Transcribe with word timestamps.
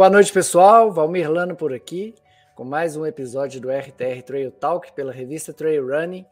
Boa 0.00 0.08
noite, 0.08 0.32
pessoal. 0.32 0.90
Valmir 0.90 1.30
Lano 1.30 1.54
por 1.54 1.74
aqui, 1.74 2.14
com 2.54 2.64
mais 2.64 2.96
um 2.96 3.04
episódio 3.04 3.60
do 3.60 3.68
RTR 3.68 4.22
Trail 4.24 4.50
Talk 4.50 4.94
pela 4.94 5.12
revista 5.12 5.52
Trail 5.52 5.86
Running. 5.86 6.24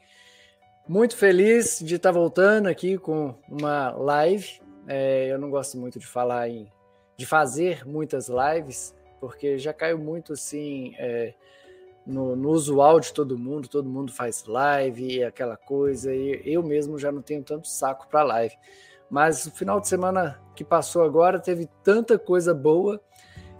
Muito 0.88 1.14
feliz 1.14 1.78
de 1.78 1.96
estar 1.96 2.10
voltando 2.10 2.66
aqui 2.66 2.96
com 2.96 3.34
uma 3.46 3.90
live. 3.90 4.58
É, 4.86 5.26
eu 5.30 5.38
não 5.38 5.50
gosto 5.50 5.76
muito 5.76 5.98
de 5.98 6.06
falar 6.06 6.48
em 6.48 6.72
de 7.14 7.26
fazer 7.26 7.86
muitas 7.86 8.30
lives, 8.30 8.94
porque 9.20 9.58
já 9.58 9.74
caiu 9.74 9.98
muito 9.98 10.32
assim 10.32 10.94
é, 10.96 11.34
no, 12.06 12.34
no, 12.34 12.48
usual 12.48 12.98
de 12.98 13.12
todo 13.12 13.36
mundo. 13.36 13.68
Todo 13.68 13.86
mundo 13.86 14.10
faz 14.14 14.46
live 14.46 15.16
e 15.16 15.22
aquela 15.22 15.58
coisa. 15.58 16.14
E 16.14 16.40
eu 16.42 16.62
mesmo 16.62 16.98
já 16.98 17.12
não 17.12 17.20
tenho 17.20 17.42
tanto 17.42 17.68
saco 17.68 18.08
para 18.08 18.22
live. 18.22 18.56
Mas 19.10 19.44
o 19.44 19.50
final 19.50 19.78
de 19.78 19.88
semana 19.88 20.40
que 20.56 20.64
passou 20.64 21.02
agora 21.02 21.38
teve 21.38 21.68
tanta 21.84 22.18
coisa 22.18 22.54
boa 22.54 22.98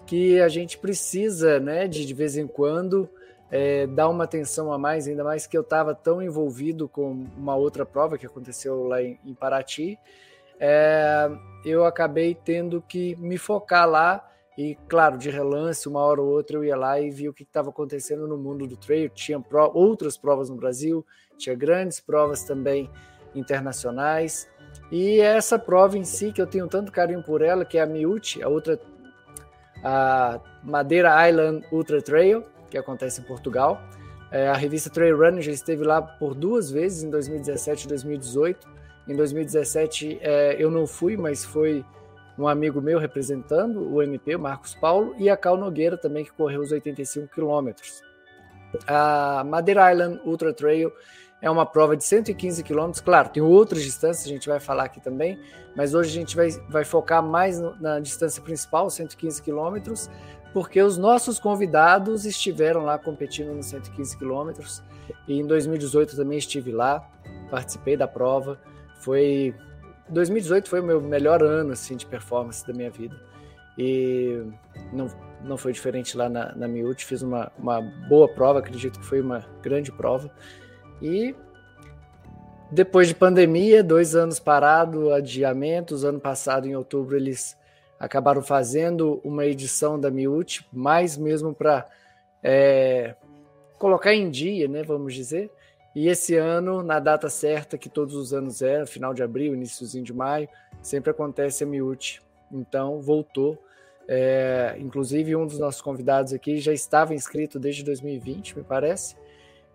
que 0.09 0.41
a 0.41 0.49
gente 0.49 0.79
precisa, 0.79 1.61
né, 1.61 1.87
de, 1.87 2.07
de 2.07 2.15
vez 2.15 2.35
em 2.35 2.47
quando, 2.47 3.09
é, 3.51 3.87
dar 3.87 4.09
uma 4.09 4.25
atenção 4.25 4.73
a 4.73 4.79
mais, 4.79 5.07
ainda 5.07 5.23
mais 5.23 5.47
que 5.47 5.57
eu 5.57 5.61
estava 5.61 5.95
tão 5.95 6.23
envolvido 6.23 6.89
com 6.89 7.27
uma 7.37 7.55
outra 7.55 7.85
prova 7.85 8.17
que 8.17 8.25
aconteceu 8.25 8.85
lá 8.85 9.03
em, 9.03 9.21
em 9.23 9.35
Paraty, 9.35 9.99
é, 10.59 11.31
eu 11.63 11.85
acabei 11.85 12.35
tendo 12.35 12.81
que 12.81 13.17
me 13.17 13.37
focar 13.37 13.87
lá 13.87 14.27
e, 14.57 14.77
claro, 14.89 15.19
de 15.19 15.29
relance, 15.29 15.87
uma 15.87 16.01
hora 16.01 16.23
ou 16.23 16.29
outra 16.29 16.57
eu 16.57 16.65
ia 16.65 16.75
lá 16.75 16.99
e 16.99 17.11
via 17.11 17.29
o 17.29 17.35
que 17.35 17.43
estava 17.43 17.69
acontecendo 17.69 18.27
no 18.27 18.39
mundo 18.39 18.67
do 18.67 18.79
trail. 18.79 19.11
Tinha 19.11 19.39
pro, 19.39 19.71
outras 19.75 20.17
provas 20.17 20.49
no 20.49 20.57
Brasil, 20.57 21.07
tinha 21.37 21.55
grandes 21.55 22.01
provas 22.01 22.43
também 22.43 22.91
internacionais. 23.35 24.49
E 24.91 25.21
essa 25.21 25.59
prova 25.59 25.99
em 25.99 26.05
si, 26.05 26.33
que 26.33 26.41
eu 26.41 26.47
tenho 26.47 26.67
tanto 26.67 26.91
carinho 26.91 27.23
por 27.23 27.43
ela, 27.43 27.65
que 27.65 27.77
é 27.77 27.83
a 27.83 27.87
Miúti, 27.87 28.43
a 28.43 28.49
outra 28.49 28.81
a 29.85 30.41
Madeira 30.63 31.29
Island 31.29 31.65
Ultra 31.71 32.03
Trail, 32.03 32.45
que 32.71 32.79
acontece 32.79 33.21
em 33.21 33.25
Portugal. 33.25 33.81
É, 34.31 34.49
a 34.49 34.55
revista 34.55 34.91
Trail 34.91 35.17
Running 35.17 35.43
já 35.43 35.53
esteve 35.53 35.85
lá 35.85 36.03
por 36.03 36.35
duas 36.35 36.71
vezes, 36.71 37.03
em 37.03 37.11
2017 37.11 37.85
e 37.85 37.89
2018. 37.89 38.69
Em 39.09 39.17
2017 39.17 40.19
é, 40.21 40.57
eu 40.59 40.71
não 40.71 40.87
fui, 40.87 41.17
mas 41.17 41.45
foi 41.45 41.85
um 42.39 42.47
amigo 42.47 42.81
meu 42.81 42.99
representando 42.99 43.93
o 43.93 44.03
MP, 44.03 44.37
Marcos 44.37 44.75
Paulo, 44.75 45.15
e 45.19 45.29
a 45.29 45.37
Cal 45.37 45.57
Nogueira 45.57 45.97
também, 45.97 46.25
que 46.25 46.33
correu 46.33 46.61
os 46.61 46.71
85 46.71 47.29
quilômetros. 47.35 48.03
A 48.87 49.43
Madeira 49.45 49.91
Island 49.91 50.21
Ultra 50.25 50.53
Trail 50.53 50.93
é 51.41 51.51
uma 51.51 51.65
prova 51.65 51.97
de 51.97 52.05
115 52.05 52.63
quilômetros. 52.63 53.01
Claro, 53.01 53.29
tem 53.29 53.43
outras 53.43 53.83
distâncias, 53.83 54.27
a 54.27 54.29
gente 54.29 54.49
vai 54.49 54.59
falar 54.59 54.85
aqui 54.85 55.01
também, 55.01 55.39
mas 55.77 55.95
hoje 55.95 56.11
a 56.11 56.21
gente 56.21 56.35
vai, 56.35 56.51
vai 56.69 56.85
focar 56.85 57.23
mais 57.23 57.61
no, 57.61 57.75
na 57.81 58.01
distância 58.01 58.43
principal, 58.43 58.91
115 58.91 59.43
quilômetros, 59.43 60.11
porque 60.53 60.83
os 60.83 60.99
nossos 60.99 61.39
convidados 61.39 62.25
estiveram 62.25 62.85
lá 62.85 62.99
competindo 62.99 63.55
nos 63.55 63.67
115 63.67 64.17
quilômetros. 64.17 64.83
E 65.27 65.39
em 65.39 65.47
2018 65.47 66.17
também 66.17 66.39
estive 66.39 66.73
lá, 66.73 67.09
participei 67.51 67.97
da 67.97 68.09
prova. 68.09 68.59
Foi 69.01 69.55
2018 70.09 70.69
foi 70.69 70.81
o 70.81 70.85
meu 70.85 71.01
melhor 71.01 71.43
ano 71.43 71.73
assim 71.73 71.97
de 71.97 72.07
performance 72.07 72.67
da 72.67 72.73
minha 72.73 72.91
vida. 72.91 73.15
E 73.77 74.43
não, 74.93 75.07
não 75.45 75.57
foi 75.57 75.73
diferente 75.73 76.17
lá 76.17 76.29
na, 76.29 76.53
na 76.57 76.67
Miúde, 76.67 77.05
fiz 77.05 77.23
uma, 77.23 77.53
uma 77.57 77.81
boa 77.81 78.27
prova, 78.27 78.59
acredito 78.59 78.99
que 78.99 79.07
foi 79.07 79.21
uma 79.21 79.45
grande 79.63 79.93
prova. 79.93 80.31
E 81.01 81.35
depois 82.71 83.09
de 83.09 83.15
pandemia, 83.15 83.83
dois 83.83 84.15
anos 84.15 84.39
parado, 84.39 85.13
adiamentos. 85.13 86.05
Ano 86.05 86.21
passado, 86.21 86.67
em 86.67 86.77
outubro, 86.77 87.17
eles 87.17 87.57
acabaram 87.99 88.43
fazendo 88.43 89.21
uma 89.25 89.47
edição 89.47 89.99
da 89.99 90.11
Miúte, 90.11 90.67
mais 90.73 91.17
mesmo 91.17 91.55
para 91.55 91.89
é, 92.43 93.15
colocar 93.79 94.15
em 94.15 94.31
dia, 94.31 94.69
né, 94.69 94.83
vamos 94.83 95.15
dizer. 95.15 95.51
E 95.95 96.09
esse 96.09 96.37
ano, 96.37 96.83
na 96.83 97.01
data 97.01 97.29
certa, 97.29 97.79
que 97.79 97.89
todos 97.89 98.15
os 98.15 98.33
anos 98.33 98.63
é, 98.63 98.85
final 98.87 99.15
de 99.15 99.23
abril, 99.23 99.55
iníciozinho 99.55 100.05
de 100.05 100.13
maio, 100.13 100.49
sempre 100.83 101.11
acontece 101.11 101.65
a 101.65 101.67
Miúte. 101.67 102.23
Então, 102.53 103.01
voltou. 103.01 103.59
É, 104.07 104.77
inclusive, 104.79 105.35
um 105.35 105.47
dos 105.47 105.59
nossos 105.59 105.81
convidados 105.81 106.33
aqui 106.33 106.59
já 106.59 106.73
estava 106.73 107.15
inscrito 107.15 107.59
desde 107.59 107.83
2020, 107.83 108.59
me 108.59 108.65
parece, 108.65 109.17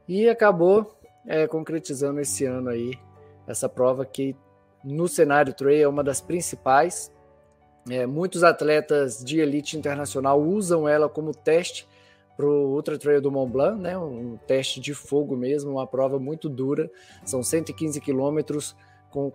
e 0.08 0.28
acabou 0.30 0.96
é, 1.26 1.48
concretizando 1.48 2.20
esse 2.20 2.46
ano 2.46 2.70
aí 2.70 2.94
essa 3.48 3.68
prova 3.68 4.06
que 4.06 4.36
no 4.84 5.08
cenário 5.08 5.54
trail 5.54 5.84
é 5.84 5.88
uma 5.88 6.04
das 6.04 6.22
principais. 6.22 7.12
É, 7.90 8.06
muitos 8.06 8.44
atletas 8.44 9.24
de 9.24 9.40
elite 9.40 9.78
internacional 9.78 10.42
usam 10.42 10.88
ela 10.88 11.10
como 11.10 11.34
teste 11.34 11.88
para 12.36 12.46
o 12.46 12.74
Ultra 12.74 12.98
Trail 12.98 13.22
do 13.22 13.32
Mont 13.32 13.52
Blanc, 13.52 13.80
né? 13.80 13.98
um 13.98 14.38
teste 14.48 14.80
de 14.80 14.94
fogo 14.94 15.36
mesmo, 15.36 15.72
uma 15.72 15.86
prova 15.86 16.18
muito 16.20 16.50
dura. 16.50 16.90
São 17.26 17.44
115 17.44 18.00
quilômetros 18.02 18.76
com 19.12 19.32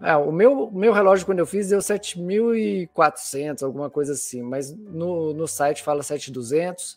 é, 0.00 0.16
o 0.16 0.30
meu, 0.30 0.70
meu 0.70 0.92
relógio, 0.92 1.26
quando 1.26 1.40
eu 1.40 1.46
fiz, 1.46 1.68
deu 1.68 1.80
7.400, 1.80 3.64
alguma 3.64 3.90
coisa 3.90 4.12
assim, 4.12 4.42
mas 4.42 4.72
no, 4.72 5.34
no 5.34 5.48
site 5.48 5.82
fala 5.82 6.02
7.200. 6.02 6.96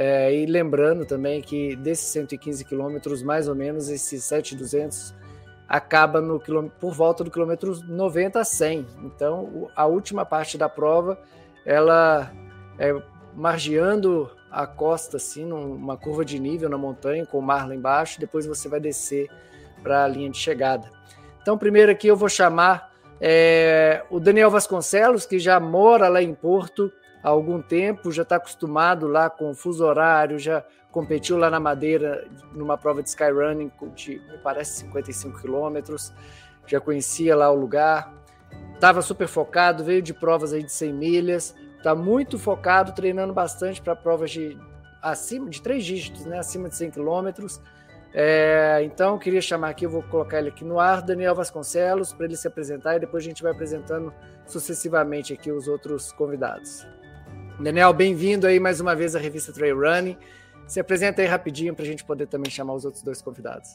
É, 0.00 0.32
e 0.32 0.46
lembrando 0.46 1.04
também 1.04 1.42
que 1.42 1.74
desses 1.74 2.06
115 2.10 2.64
quilômetros, 2.64 3.20
mais 3.20 3.48
ou 3.48 3.54
menos, 3.56 3.88
esses 3.88 4.22
7,200 4.22 5.12
acaba 5.68 6.20
no 6.20 6.40
por 6.78 6.94
volta 6.94 7.24
do 7.24 7.32
quilômetro 7.32 7.76
90 7.84 8.38
a 8.38 8.44
100. 8.44 8.86
Então, 9.02 9.68
a 9.74 9.86
última 9.86 10.24
parte 10.24 10.56
da 10.56 10.68
prova, 10.68 11.18
ela 11.66 12.30
é 12.78 12.94
margeando 13.34 14.30
a 14.48 14.68
costa, 14.68 15.16
assim, 15.16 15.44
numa 15.44 15.96
curva 15.96 16.24
de 16.24 16.38
nível 16.38 16.68
na 16.68 16.78
montanha, 16.78 17.26
com 17.26 17.40
o 17.40 17.42
mar 17.42 17.66
lá 17.66 17.74
embaixo, 17.74 18.20
depois 18.20 18.46
você 18.46 18.68
vai 18.68 18.78
descer 18.78 19.28
para 19.82 20.04
a 20.04 20.08
linha 20.08 20.30
de 20.30 20.38
chegada. 20.38 20.88
Então, 21.42 21.58
primeiro 21.58 21.90
aqui 21.90 22.06
eu 22.06 22.16
vou 22.16 22.28
chamar 22.28 22.92
é, 23.20 24.04
o 24.10 24.20
Daniel 24.20 24.48
Vasconcelos, 24.48 25.26
que 25.26 25.40
já 25.40 25.58
mora 25.58 26.08
lá 26.08 26.22
em 26.22 26.32
Porto, 26.32 26.92
há 27.22 27.28
algum 27.28 27.60
tempo, 27.60 28.12
já 28.12 28.22
está 28.22 28.36
acostumado 28.36 29.06
lá 29.06 29.28
com 29.28 29.50
o 29.50 29.54
fuso 29.54 29.84
horário, 29.84 30.38
já 30.38 30.64
competiu 30.90 31.36
lá 31.36 31.50
na 31.50 31.60
Madeira 31.60 32.26
numa 32.52 32.76
prova 32.76 33.02
de 33.02 33.08
skyrunning 33.08 33.70
de, 33.94 34.18
me 34.18 34.38
parece, 34.38 34.80
55 34.80 35.40
quilômetros, 35.40 36.12
já 36.66 36.80
conhecia 36.80 37.36
lá 37.36 37.50
o 37.50 37.56
lugar, 37.56 38.12
estava 38.74 39.02
super 39.02 39.28
focado, 39.28 39.84
veio 39.84 40.02
de 40.02 40.14
provas 40.14 40.52
aí 40.52 40.62
de 40.62 40.72
100 40.72 40.92
milhas, 40.92 41.54
está 41.76 41.94
muito 41.94 42.38
focado, 42.38 42.92
treinando 42.92 43.32
bastante 43.32 43.80
para 43.80 43.94
provas 43.94 44.30
de 44.30 44.58
acima 45.02 45.48
de 45.48 45.62
três 45.62 45.84
dígitos, 45.84 46.24
né, 46.24 46.38
acima 46.38 46.68
de 46.68 46.76
100 46.76 46.90
quilômetros. 46.92 47.60
É, 48.12 48.80
então, 48.84 49.18
queria 49.18 49.40
chamar 49.40 49.70
aqui, 49.70 49.84
eu 49.84 49.90
vou 49.90 50.02
colocar 50.02 50.38
ele 50.38 50.48
aqui 50.48 50.64
no 50.64 50.80
ar, 50.80 51.02
Daniel 51.02 51.34
Vasconcelos, 51.34 52.12
para 52.12 52.26
ele 52.26 52.36
se 52.36 52.48
apresentar 52.48 52.96
e 52.96 53.00
depois 53.00 53.22
a 53.22 53.28
gente 53.28 53.42
vai 53.42 53.52
apresentando 53.52 54.12
sucessivamente 54.46 55.32
aqui 55.32 55.52
os 55.52 55.68
outros 55.68 56.10
convidados. 56.12 56.86
Daniel, 57.60 57.92
bem-vindo 57.92 58.46
aí 58.46 58.60
mais 58.60 58.80
uma 58.80 58.94
vez 58.94 59.16
à 59.16 59.18
revista 59.18 59.52
Trail 59.52 59.76
Running. 59.76 60.16
Se 60.64 60.78
apresenta 60.78 61.20
aí 61.22 61.26
rapidinho 61.26 61.74
para 61.74 61.82
a 61.82 61.86
gente 61.86 62.04
poder 62.04 62.28
também 62.28 62.48
chamar 62.48 62.74
os 62.74 62.84
outros 62.84 63.02
dois 63.02 63.20
convidados. 63.20 63.68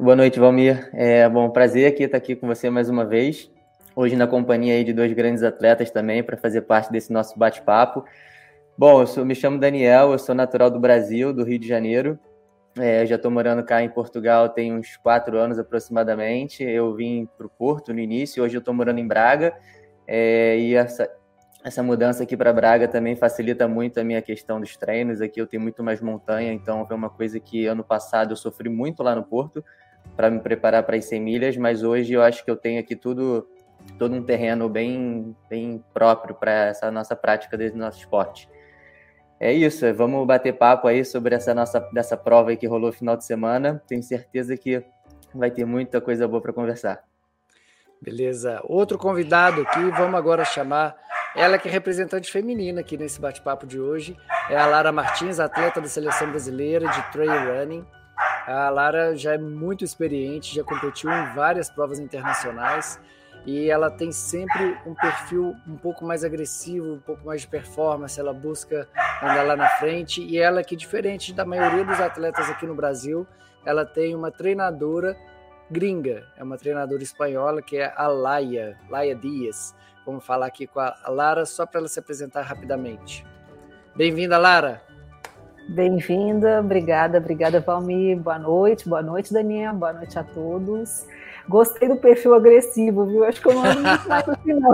Boa 0.00 0.16
noite, 0.16 0.40
Valmir. 0.40 0.90
É 0.92 1.28
bom 1.28 1.48
prazer 1.48 1.86
aqui 1.86 2.02
estar 2.02 2.16
aqui 2.18 2.34
com 2.34 2.48
você 2.48 2.68
mais 2.68 2.88
uma 2.90 3.04
vez. 3.04 3.48
Hoje 3.94 4.16
na 4.16 4.26
companhia 4.26 4.74
aí 4.74 4.82
de 4.82 4.92
dois 4.92 5.12
grandes 5.12 5.44
atletas 5.44 5.92
também 5.92 6.24
para 6.24 6.36
fazer 6.36 6.62
parte 6.62 6.90
desse 6.90 7.12
nosso 7.12 7.38
bate-papo. 7.38 8.04
Bom, 8.76 9.02
eu 9.02 9.06
sou, 9.06 9.24
me 9.24 9.36
chamo 9.36 9.60
Daniel, 9.60 10.10
eu 10.10 10.18
sou 10.18 10.34
natural 10.34 10.68
do 10.68 10.80
Brasil, 10.80 11.32
do 11.32 11.44
Rio 11.44 11.60
de 11.60 11.68
Janeiro. 11.68 12.18
É, 12.76 13.06
já 13.06 13.14
estou 13.14 13.30
morando 13.30 13.62
cá 13.62 13.80
em 13.80 13.88
Portugal 13.88 14.48
tem 14.48 14.74
uns 14.74 14.96
quatro 14.96 15.38
anos 15.38 15.56
aproximadamente. 15.56 16.64
Eu 16.64 16.92
vim 16.96 17.28
para 17.38 17.46
o 17.46 17.50
Porto 17.50 17.94
no 17.94 18.00
início, 18.00 18.42
hoje 18.42 18.56
eu 18.56 18.58
estou 18.58 18.74
morando 18.74 18.98
em 18.98 19.06
Braga. 19.06 19.54
É, 20.04 20.58
e 20.58 20.74
essa, 20.74 21.08
essa 21.64 21.82
mudança 21.82 22.22
aqui 22.24 22.36
para 22.36 22.52
Braga 22.52 22.86
também 22.86 23.16
facilita 23.16 23.66
muito 23.66 23.98
a 23.98 24.04
minha 24.04 24.20
questão 24.20 24.60
dos 24.60 24.76
treinos. 24.76 25.22
Aqui 25.22 25.40
eu 25.40 25.46
tenho 25.46 25.62
muito 25.62 25.82
mais 25.82 25.98
montanha, 25.98 26.52
então 26.52 26.86
foi 26.86 26.94
uma 26.94 27.08
coisa 27.08 27.40
que 27.40 27.64
ano 27.64 27.82
passado 27.82 28.32
eu 28.32 28.36
sofri 28.36 28.68
muito 28.68 29.02
lá 29.02 29.14
no 29.14 29.24
Porto 29.24 29.64
para 30.14 30.30
me 30.30 30.38
preparar 30.40 30.82
para 30.82 30.96
as 30.96 31.06
100 31.06 31.20
milhas, 31.22 31.56
mas 31.56 31.82
hoje 31.82 32.12
eu 32.12 32.20
acho 32.20 32.44
que 32.44 32.50
eu 32.50 32.56
tenho 32.56 32.78
aqui 32.78 32.94
tudo 32.94 33.48
todo 33.98 34.14
um 34.14 34.22
terreno 34.22 34.68
bem 34.68 35.34
bem 35.48 35.82
próprio 35.94 36.34
para 36.34 36.66
essa 36.66 36.90
nossa 36.90 37.16
prática 37.16 37.56
desse 37.56 37.76
nosso 37.76 37.98
esporte. 37.98 38.46
É 39.40 39.50
isso, 39.50 39.92
vamos 39.94 40.26
bater 40.26 40.52
papo 40.52 40.86
aí 40.86 41.02
sobre 41.02 41.34
essa 41.34 41.54
nossa 41.54 41.80
dessa 41.94 42.16
prova 42.16 42.54
que 42.54 42.66
rolou 42.66 42.92
final 42.92 43.16
de 43.16 43.24
semana. 43.24 43.82
Tenho 43.86 44.02
certeza 44.02 44.54
que 44.54 44.84
vai 45.34 45.50
ter 45.50 45.64
muita 45.64 45.98
coisa 45.98 46.28
boa 46.28 46.42
para 46.42 46.52
conversar. 46.52 47.02
Beleza. 48.02 48.60
Outro 48.64 48.98
convidado 48.98 49.62
aqui, 49.62 49.82
vamos 49.92 50.14
agora 50.14 50.44
chamar 50.44 50.94
ela 51.34 51.58
que 51.58 51.68
é 51.68 51.70
representante 51.70 52.30
feminina 52.30 52.80
aqui 52.80 52.96
nesse 52.96 53.20
bate-papo 53.20 53.66
de 53.66 53.80
hoje. 53.80 54.16
É 54.48 54.56
a 54.56 54.66
Lara 54.66 54.92
Martins, 54.92 55.40
atleta 55.40 55.80
da 55.80 55.88
seleção 55.88 56.30
brasileira 56.30 56.88
de 56.88 57.02
trail 57.10 57.30
running. 57.30 57.84
A 58.46 58.68
Lara 58.70 59.16
já 59.16 59.34
é 59.34 59.38
muito 59.38 59.84
experiente, 59.84 60.54
já 60.54 60.62
competiu 60.62 61.10
em 61.10 61.34
várias 61.34 61.68
provas 61.70 61.98
internacionais 61.98 63.00
e 63.46 63.68
ela 63.68 63.90
tem 63.90 64.12
sempre 64.12 64.78
um 64.86 64.94
perfil 64.94 65.54
um 65.66 65.76
pouco 65.76 66.04
mais 66.04 66.24
agressivo, 66.24 66.94
um 66.94 67.00
pouco 67.00 67.26
mais 67.26 67.42
de 67.42 67.48
performance, 67.48 68.18
ela 68.18 68.32
busca 68.32 68.88
andar 69.22 69.42
lá 69.42 69.56
na 69.56 69.68
frente 69.68 70.22
e 70.22 70.38
ela 70.38 70.62
que 70.62 70.76
diferente 70.76 71.32
da 71.32 71.44
maioria 71.44 71.84
dos 71.84 72.00
atletas 72.00 72.48
aqui 72.48 72.66
no 72.66 72.74
Brasil, 72.74 73.26
ela 73.64 73.84
tem 73.84 74.14
uma 74.14 74.30
treinadora 74.30 75.16
gringa, 75.70 76.26
é 76.36 76.42
uma 76.42 76.56
treinadora 76.56 77.02
espanhola 77.02 77.62
que 77.62 77.76
é 77.76 77.92
a 77.96 78.06
Laia, 78.06 78.78
Laia 78.88 79.14
Dias. 79.14 79.74
Vamos 80.04 80.24
falar 80.24 80.46
aqui 80.46 80.66
com 80.66 80.80
a 80.80 80.94
Lara 81.08 81.46
só 81.46 81.64
para 81.64 81.80
ela 81.80 81.88
se 81.88 81.98
apresentar 81.98 82.42
rapidamente. 82.42 83.26
Bem-vinda, 83.96 84.36
Lara. 84.36 84.82
Bem-vinda, 85.68 86.60
obrigada, 86.60 87.16
obrigada, 87.16 87.60
Valmir. 87.60 88.18
Boa 88.18 88.38
noite, 88.38 88.86
boa 88.86 89.02
noite, 89.02 89.32
Daniel, 89.32 89.72
boa 89.74 89.94
noite 89.94 90.18
a 90.18 90.22
todos. 90.22 91.06
Gostei 91.48 91.88
do 91.88 91.96
perfil 91.96 92.34
agressivo, 92.34 93.04
viu? 93.06 93.24
Acho 93.24 93.40
que 93.40 93.48
eu 93.48 93.54
não 93.54 93.64
ando 93.64 93.82
muito 93.82 94.08
mais 94.08 94.28
assim, 94.28 94.52
não. 94.54 94.72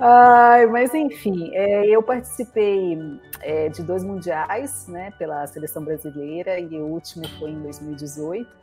Ai, 0.00 0.66
mas 0.66 0.92
enfim, 0.94 1.50
é, 1.54 1.86
eu 1.86 2.02
participei 2.02 2.98
é, 3.40 3.68
de 3.68 3.82
dois 3.82 4.02
mundiais, 4.02 4.86
né, 4.88 5.12
pela 5.18 5.46
seleção 5.46 5.84
brasileira, 5.84 6.58
e 6.58 6.66
o 6.76 6.86
último 6.86 7.26
foi 7.38 7.50
em 7.50 7.62
2018. 7.62 8.62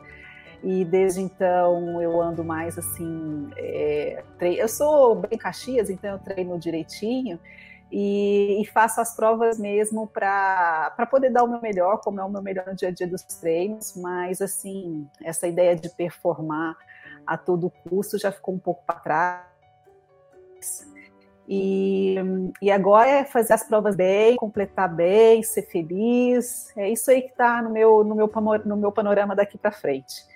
E 0.61 0.83
desde 0.83 1.21
então 1.21 2.01
eu 2.01 2.21
ando 2.21 2.43
mais 2.43 2.77
assim. 2.77 3.49
É, 3.55 4.21
eu 4.41 4.67
sou 4.67 5.15
bem 5.15 5.39
Caxias, 5.39 5.89
então 5.89 6.11
eu 6.11 6.19
treino 6.19 6.59
direitinho 6.59 7.39
e, 7.91 8.61
e 8.61 8.65
faço 8.65 9.01
as 9.01 9.15
provas 9.15 9.57
mesmo 9.57 10.07
para 10.07 11.07
poder 11.09 11.31
dar 11.31 11.43
o 11.43 11.47
meu 11.47 11.61
melhor, 11.61 11.99
como 12.01 12.19
é 12.19 12.23
o 12.23 12.29
meu 12.29 12.41
melhor 12.41 12.67
no 12.67 12.75
dia 12.75 12.89
a 12.89 12.91
dia 12.91 13.07
dos 13.07 13.23
treinos, 13.23 13.95
mas 13.95 14.41
assim, 14.41 15.07
essa 15.23 15.47
ideia 15.47 15.75
de 15.75 15.89
performar 15.89 16.77
a 17.25 17.37
todo 17.37 17.71
custo 17.87 18.17
já 18.17 18.31
ficou 18.31 18.53
um 18.53 18.59
pouco 18.59 18.83
para 18.85 18.99
trás. 18.99 19.49
E, 21.51 22.15
e 22.61 22.69
agora 22.69 23.09
é 23.09 23.25
fazer 23.25 23.53
as 23.53 23.63
provas 23.63 23.95
bem, 23.95 24.35
completar 24.35 24.87
bem, 24.87 25.41
ser 25.41 25.63
feliz. 25.63 26.71
É 26.77 26.87
isso 26.89 27.09
aí 27.09 27.23
que 27.23 27.29
está 27.29 27.59
no 27.61 27.71
meu, 27.71 28.03
no, 28.03 28.13
meu, 28.13 28.31
no 28.65 28.77
meu 28.77 28.91
panorama 28.91 29.35
daqui 29.35 29.57
para 29.57 29.71
frente. 29.71 30.29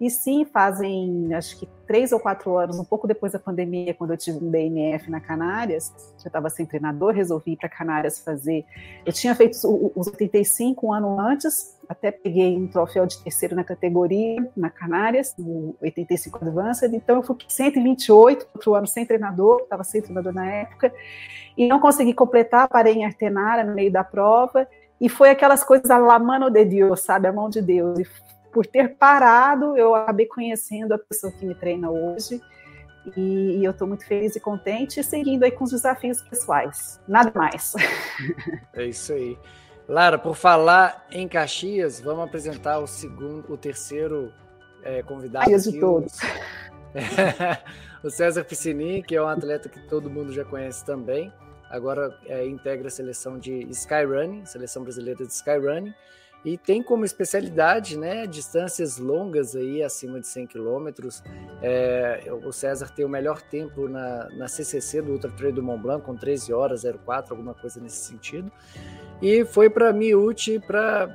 E 0.00 0.08
sim, 0.08 0.46
fazem 0.46 1.34
acho 1.34 1.58
que 1.58 1.68
três 1.86 2.10
ou 2.10 2.18
quatro 2.18 2.56
anos, 2.56 2.78
um 2.78 2.84
pouco 2.84 3.06
depois 3.06 3.32
da 3.32 3.38
pandemia, 3.38 3.92
quando 3.92 4.12
eu 4.12 4.16
tive 4.16 4.38
um 4.42 4.50
DNF 4.50 5.10
na 5.10 5.20
Canárias, 5.20 5.92
já 6.18 6.28
estava 6.28 6.48
sem 6.48 6.64
treinador, 6.64 7.12
resolvi 7.12 7.52
ir 7.52 7.56
para 7.56 7.68
Canárias 7.68 8.18
fazer. 8.18 8.64
Eu 9.04 9.12
tinha 9.12 9.34
feito 9.34 9.56
os 9.94 10.06
85 10.06 10.86
um 10.86 10.92
ano 10.92 11.20
antes, 11.20 11.78
até 11.86 12.10
peguei 12.10 12.56
um 12.56 12.66
troféu 12.66 13.04
de 13.04 13.22
terceiro 13.22 13.54
na 13.54 13.62
categoria, 13.62 14.48
na 14.56 14.70
Canárias, 14.70 15.34
no 15.36 15.76
85 15.82 16.38
Advanced, 16.44 16.94
então 16.94 17.16
eu 17.16 17.22
fui 17.22 17.36
128, 17.46 18.48
outro 18.54 18.74
ano 18.74 18.86
sem 18.86 19.04
treinador, 19.04 19.60
estava 19.62 19.84
sem 19.84 20.00
treinador 20.00 20.32
na 20.32 20.46
época, 20.50 20.94
e 21.58 21.66
não 21.68 21.78
consegui 21.78 22.14
completar, 22.14 22.68
parei 22.68 22.94
em 22.94 23.04
Artenara 23.04 23.64
no 23.64 23.74
meio 23.74 23.92
da 23.92 24.02
prova, 24.02 24.66
e 24.98 25.10
foi 25.10 25.28
aquelas 25.28 25.62
coisas 25.62 25.90
a 25.90 25.98
la 25.98 26.18
mano 26.18 26.48
de 26.48 26.64
Deus, 26.64 27.00
sabe, 27.00 27.26
a 27.26 27.32
mão 27.32 27.50
de 27.50 27.60
Deus, 27.60 27.98
e 27.98 28.06
por 28.52 28.66
ter 28.66 28.96
parado, 28.96 29.76
eu 29.76 29.94
acabei 29.94 30.26
conhecendo 30.26 30.92
a 30.92 30.98
pessoa 30.98 31.32
que 31.32 31.44
me 31.44 31.54
treina 31.54 31.90
hoje. 31.90 32.40
E, 33.16 33.64
eu 33.64 33.70
estou 33.70 33.88
muito 33.88 34.04
feliz 34.06 34.36
e 34.36 34.40
contente, 34.40 35.02
seguindo 35.02 35.44
aí 35.44 35.50
com 35.50 35.64
os 35.64 35.70
desafios 35.70 36.20
pessoais. 36.22 37.00
Nada 37.08 37.32
mais. 37.34 37.74
É 38.74 38.84
isso 38.84 39.12
aí. 39.12 39.38
Lara, 39.88 40.18
por 40.18 40.36
falar 40.36 41.06
em 41.10 41.26
Caxias, 41.26 42.00
vamos 42.00 42.24
apresentar 42.24 42.78
o 42.78 42.86
segundo, 42.86 43.52
o 43.52 43.56
terceiro 43.56 44.32
é, 44.82 45.02
convidado. 45.02 45.46
Caxias 45.46 45.64
de 45.64 45.80
todos. 45.80 46.18
o 48.02 48.10
César 48.10 48.44
Piscinin, 48.46 49.02
que 49.02 49.16
é 49.16 49.22
um 49.22 49.26
atleta 49.26 49.68
que 49.68 49.80
todo 49.88 50.08
mundo 50.08 50.32
já 50.32 50.44
conhece 50.44 50.84
também. 50.84 51.32
Agora 51.68 52.16
é, 52.26 52.46
integra 52.46 52.88
a 52.88 52.90
seleção 52.90 53.38
de 53.38 53.62
Skyrunning, 53.70 54.44
seleção 54.44 54.82
brasileira 54.82 55.24
de 55.24 55.32
Skyrunning 55.32 55.94
e 56.44 56.56
tem 56.56 56.82
como 56.82 57.04
especialidade, 57.04 57.98
né, 57.98 58.26
distâncias 58.26 58.96
longas 58.96 59.54
aí, 59.54 59.82
acima 59.82 60.18
de 60.20 60.26
100 60.26 60.46
quilômetros. 60.46 61.22
É, 61.60 62.30
o 62.42 62.50
César 62.50 62.88
tem 62.88 63.04
o 63.04 63.08
melhor 63.08 63.42
tempo 63.42 63.88
na, 63.88 64.28
na 64.30 64.48
CCC 64.48 65.02
do 65.02 65.12
Ultra 65.12 65.30
Trail 65.30 65.52
do 65.52 65.62
Mont 65.62 65.82
Blanc, 65.82 66.04
com 66.04 66.16
13 66.16 66.52
horas 66.52 66.82
04, 66.82 67.34
alguma 67.34 67.52
coisa 67.52 67.78
nesse 67.80 68.06
sentido. 68.06 68.50
E 69.20 69.44
foi 69.44 69.68
para 69.68 69.92
Miúti 69.92 70.58
para... 70.58 71.14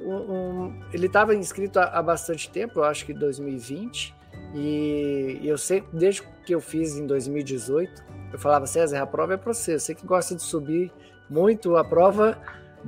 Um, 0.00 0.14
um, 0.14 0.80
ele 0.92 1.06
estava 1.06 1.34
inscrito 1.34 1.78
há, 1.78 1.86
há, 1.86 2.02
bastante 2.02 2.48
tempo, 2.50 2.78
eu 2.78 2.84
acho 2.84 3.04
que 3.04 3.12
2020, 3.12 4.14
e, 4.54 5.40
eu 5.42 5.58
sei, 5.58 5.82
desde 5.92 6.22
que 6.46 6.54
eu 6.54 6.60
fiz 6.60 6.96
em 6.96 7.04
2018, 7.04 8.04
eu 8.32 8.38
falava, 8.38 8.64
César, 8.64 9.02
a 9.02 9.06
prova 9.06 9.34
é 9.34 9.36
para 9.36 9.52
você, 9.52 9.78
você 9.78 9.94
que 9.94 10.06
gosta 10.06 10.36
de 10.36 10.42
subir 10.42 10.92
muito 11.28 11.76
a 11.76 11.84
prova 11.84 12.38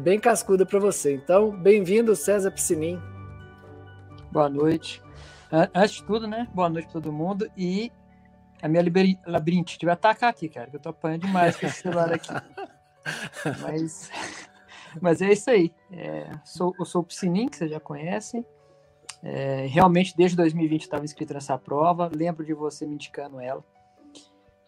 bem 0.01 0.19
cascuda 0.19 0.65
para 0.65 0.79
você. 0.79 1.15
Então, 1.15 1.51
bem-vindo, 1.51 2.17
César 2.17 2.51
Piscinim. 2.51 2.99
Boa 4.33 4.49
noite. 4.49 5.03
Antes 5.75 5.97
de 5.97 6.05
tudo, 6.05 6.27
né? 6.27 6.49
Boa 6.55 6.71
noite 6.71 6.87
para 6.87 6.95
todo 6.95 7.13
mundo. 7.13 7.51
E 7.55 7.93
a 8.63 8.69
minha 8.69 8.83
labirinte 9.27 9.79
devia 9.79 9.93
atacar 9.93 10.31
aqui, 10.31 10.49
cara, 10.49 10.71
que 10.71 10.77
eu 10.77 10.81
tô 10.81 10.89
apanhando 10.89 11.27
demais 11.27 11.55
com 11.57 11.67
esse 11.67 11.83
celular 11.83 12.13
aqui. 12.13 12.33
mas, 13.61 14.11
mas 15.03 15.21
é 15.21 15.33
isso 15.33 15.51
aí. 15.51 15.71
É, 15.93 16.31
sou, 16.45 16.75
eu 16.79 16.87
sou 16.87 17.03
o 17.03 17.05
Piscinim, 17.05 17.47
que 17.49 17.59
vocês 17.59 17.71
já 17.71 17.79
conhecem. 17.79 18.45
É, 19.23 19.67
realmente, 19.67 20.17
desde 20.17 20.35
2020 20.35 20.81
estava 20.81 21.05
inscrito 21.05 21.35
nessa 21.35 21.59
prova. 21.59 22.11
Lembro 22.15 22.45
de 22.45 22.55
você 22.55 22.87
me 22.87 22.95
indicando 22.95 23.39
ela. 23.39 23.63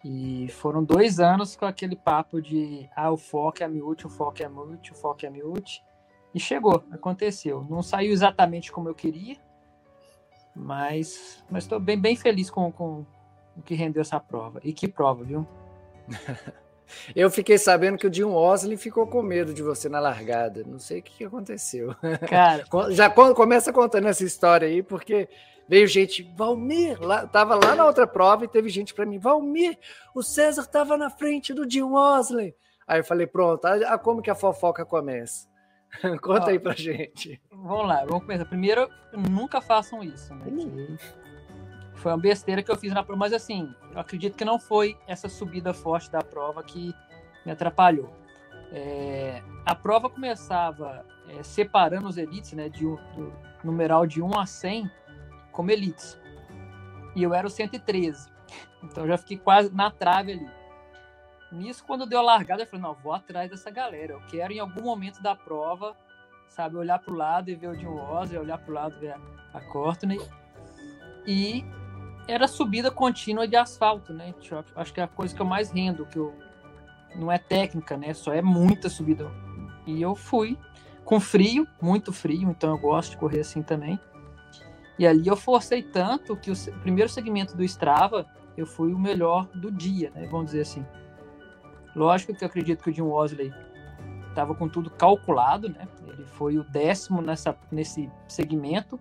E 0.04 0.48
foram 0.48 0.82
dois 0.82 1.20
anos 1.20 1.54
com 1.54 1.64
aquele 1.64 1.94
papo 1.94 2.42
de 2.42 2.88
ah, 2.94 3.10
o 3.10 3.16
foco 3.16 3.62
é 3.62 3.68
miúde, 3.68 4.06
o 4.06 4.10
foco 4.10 4.42
é 4.42 4.48
miúde, 4.48 4.90
o 4.90 4.94
foco 4.94 5.24
é 5.24 5.30
miúde. 5.30 5.82
E 6.34 6.40
chegou, 6.40 6.82
aconteceu. 6.90 7.64
Não 7.68 7.82
saiu 7.82 8.12
exatamente 8.12 8.72
como 8.72 8.88
eu 8.88 8.94
queria, 8.94 9.36
mas 10.54 11.44
estou 11.54 11.78
bem, 11.78 11.98
bem 11.98 12.16
feliz 12.16 12.50
com, 12.50 12.72
com 12.72 13.06
o 13.56 13.62
que 13.62 13.74
rendeu 13.74 14.00
essa 14.00 14.18
prova. 14.18 14.60
E 14.64 14.72
que 14.72 14.88
prova, 14.88 15.22
viu? 15.22 15.46
Eu 17.16 17.30
fiquei 17.30 17.56
sabendo 17.56 17.96
que 17.96 18.06
o 18.06 18.12
Jim 18.12 18.24
Osley 18.24 18.76
ficou 18.76 19.06
com 19.06 19.22
medo 19.22 19.54
de 19.54 19.62
você 19.62 19.88
na 19.88 19.98
largada. 19.98 20.62
Não 20.66 20.78
sei 20.78 21.00
o 21.00 21.02
que 21.02 21.24
aconteceu. 21.24 21.94
Cara, 22.28 22.64
já 22.90 23.08
começa 23.08 23.72
contando 23.72 24.08
essa 24.08 24.24
história 24.24 24.68
aí, 24.68 24.82
porque 24.82 25.26
Veio 25.68 25.86
gente, 25.86 26.22
Valmir, 26.36 27.00
lá, 27.00 27.26
tava 27.26 27.54
lá 27.54 27.74
na 27.74 27.86
outra 27.86 28.06
prova 28.06 28.44
e 28.44 28.48
teve 28.48 28.68
gente 28.68 28.92
para 28.92 29.06
mim, 29.06 29.18
Valmir, 29.18 29.78
o 30.14 30.22
César 30.22 30.66
tava 30.66 30.96
na 30.96 31.08
frente 31.08 31.54
do 31.54 31.68
Jim 31.68 31.82
Wesley. 31.82 32.54
Aí 32.86 33.00
eu 33.00 33.04
falei, 33.04 33.26
pronto, 33.26 33.64
a, 33.64 33.94
a 33.94 33.98
como 33.98 34.20
que 34.20 34.30
a 34.30 34.34
fofoca 34.34 34.84
começa? 34.84 35.48
Conta 36.20 36.46
Ó, 36.46 36.48
aí 36.48 36.58
pra 36.58 36.74
gente. 36.74 37.40
Vamos 37.50 37.86
lá, 37.86 38.04
vamos 38.04 38.22
começar. 38.22 38.44
Primeiro, 38.44 38.88
nunca 39.12 39.60
façam 39.60 40.02
isso, 40.02 40.34
né? 40.34 40.44
foi 42.02 42.10
uma 42.10 42.18
besteira 42.18 42.62
que 42.62 42.70
eu 42.70 42.76
fiz 42.76 42.92
na 42.92 43.02
prova, 43.04 43.18
mas 43.18 43.32
assim, 43.32 43.72
eu 43.92 44.00
acredito 44.00 44.36
que 44.36 44.44
não 44.44 44.58
foi 44.58 44.98
essa 45.06 45.28
subida 45.28 45.72
forte 45.72 46.10
da 46.10 46.20
prova 46.20 46.62
que 46.62 46.92
me 47.46 47.52
atrapalhou. 47.52 48.12
É, 48.72 49.40
a 49.64 49.74
prova 49.74 50.10
começava 50.10 51.06
é, 51.28 51.42
separando 51.42 52.08
os 52.08 52.18
elites, 52.18 52.52
né, 52.54 52.68
de, 52.68 52.84
do 52.84 53.32
numeral 53.62 54.04
de 54.04 54.20
1 54.20 54.38
a 54.38 54.46
100, 54.46 54.90
como 55.52 55.70
elites. 55.70 56.18
E 57.14 57.22
eu 57.22 57.34
era 57.34 57.46
o 57.46 57.50
113. 57.50 58.30
Então 58.82 59.06
já 59.06 59.16
fiquei 59.16 59.38
quase 59.38 59.72
na 59.72 59.90
trave 59.90 60.32
ali. 60.32 60.50
Nisso, 61.52 61.84
quando 61.86 62.06
deu 62.06 62.18
a 62.18 62.22
largada, 62.22 62.62
eu 62.62 62.66
falei, 62.66 62.82
não, 62.82 62.94
vou 62.94 63.12
atrás 63.12 63.50
dessa 63.50 63.70
galera. 63.70 64.14
Eu 64.14 64.22
quero, 64.26 64.52
em 64.52 64.58
algum 64.58 64.82
momento 64.82 65.22
da 65.22 65.36
prova, 65.36 65.94
sabe, 66.48 66.76
olhar 66.76 66.98
para 66.98 67.12
o 67.12 67.16
lado 67.16 67.50
e 67.50 67.54
ver 67.54 67.68
o 67.68 67.74
Jim 67.74 67.86
Wesley, 67.86 68.38
olhar 68.38 68.58
para 68.58 68.70
o 68.70 68.74
lado 68.74 68.96
e 68.96 69.00
ver 69.00 69.16
a, 69.52 69.60
Courtney. 69.60 70.18
E 71.26 71.62
era 72.26 72.48
subida 72.48 72.90
contínua 72.90 73.46
de 73.46 73.54
asfalto, 73.54 74.14
né? 74.14 74.34
Acho 74.74 74.94
que 74.94 75.00
é 75.00 75.04
a 75.04 75.08
coisa 75.08 75.34
que 75.34 75.42
eu 75.42 75.46
mais 75.46 75.70
rendo, 75.70 76.06
que 76.06 76.18
eu, 76.18 76.34
não 77.14 77.30
é 77.30 77.38
técnica, 77.38 77.98
né? 77.98 78.14
Só 78.14 78.32
é 78.32 78.40
muita 78.40 78.88
subida. 78.88 79.30
E 79.86 80.00
eu 80.00 80.14
fui 80.14 80.58
com 81.04 81.20
frio, 81.20 81.66
muito 81.80 82.12
frio, 82.12 82.50
então 82.50 82.70
eu 82.70 82.78
gosto 82.78 83.10
de 83.10 83.16
correr 83.18 83.40
assim 83.40 83.62
também. 83.62 84.00
E 84.98 85.06
ali 85.06 85.26
eu 85.26 85.36
forcei 85.36 85.82
tanto 85.82 86.36
que 86.36 86.50
o 86.50 86.54
primeiro 86.80 87.10
segmento 87.10 87.56
do 87.56 87.64
Strava 87.64 88.26
eu 88.56 88.66
fui 88.66 88.92
o 88.92 88.98
melhor 88.98 89.46
do 89.54 89.70
dia, 89.70 90.10
né? 90.14 90.26
Vamos 90.26 90.46
dizer 90.46 90.62
assim. 90.62 90.84
Lógico 91.94 92.34
que 92.34 92.44
eu 92.44 92.48
acredito 92.48 92.82
que 92.82 92.90
o 92.90 92.92
Jim 92.92 93.02
Wesley 93.02 93.52
estava 94.28 94.54
com 94.54 94.68
tudo 94.68 94.90
calculado, 94.90 95.68
né? 95.68 95.86
Ele 96.06 96.24
foi 96.24 96.58
o 96.58 96.64
décimo 96.64 97.22
nessa, 97.22 97.56
nesse 97.70 98.10
segmento. 98.28 98.98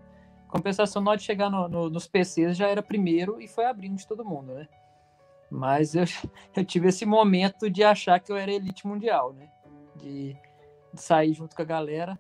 Compensação, 0.48 1.02
na 1.02 1.12
hora 1.12 1.18
de 1.18 1.24
chegar 1.24 1.50
no, 1.50 1.68
no, 1.68 1.90
nos 1.90 2.08
PCs, 2.08 2.58
já 2.58 2.68
era 2.68 2.84
primeiro 2.84 3.40
e 3.40 3.48
foi 3.48 3.66
abrindo 3.66 3.98
de 3.98 4.08
todo 4.08 4.26
mundo, 4.26 4.54
né? 4.54 4.68
Mas 5.50 5.96
eu, 5.96 6.04
eu 6.56 6.66
tive 6.66 6.90
esse 6.90 7.06
momento 7.06 7.70
de 7.70 7.84
achar 7.84 8.20
que 8.20 8.32
eu 8.32 8.38
era 8.38 8.52
elite 8.52 8.86
mundial, 8.86 9.34
né? 9.34 9.50
De, 9.96 10.36
de 10.94 11.02
sair 11.02 11.34
junto 11.34 11.56
com 11.56 11.62
a 11.62 11.66
galera 11.66 12.20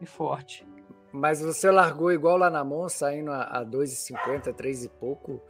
e 0.00 0.06
forte. 0.06 0.66
Mas 1.12 1.42
você 1.42 1.70
largou 1.70 2.10
igual 2.10 2.38
lá 2.38 2.48
na 2.48 2.64
mão, 2.64 2.88
saindo 2.88 3.30
a, 3.30 3.42
a 3.42 3.64
2,50, 3.64 4.54
3 4.54 4.84
e 4.84 4.88
pouco? 4.88 5.40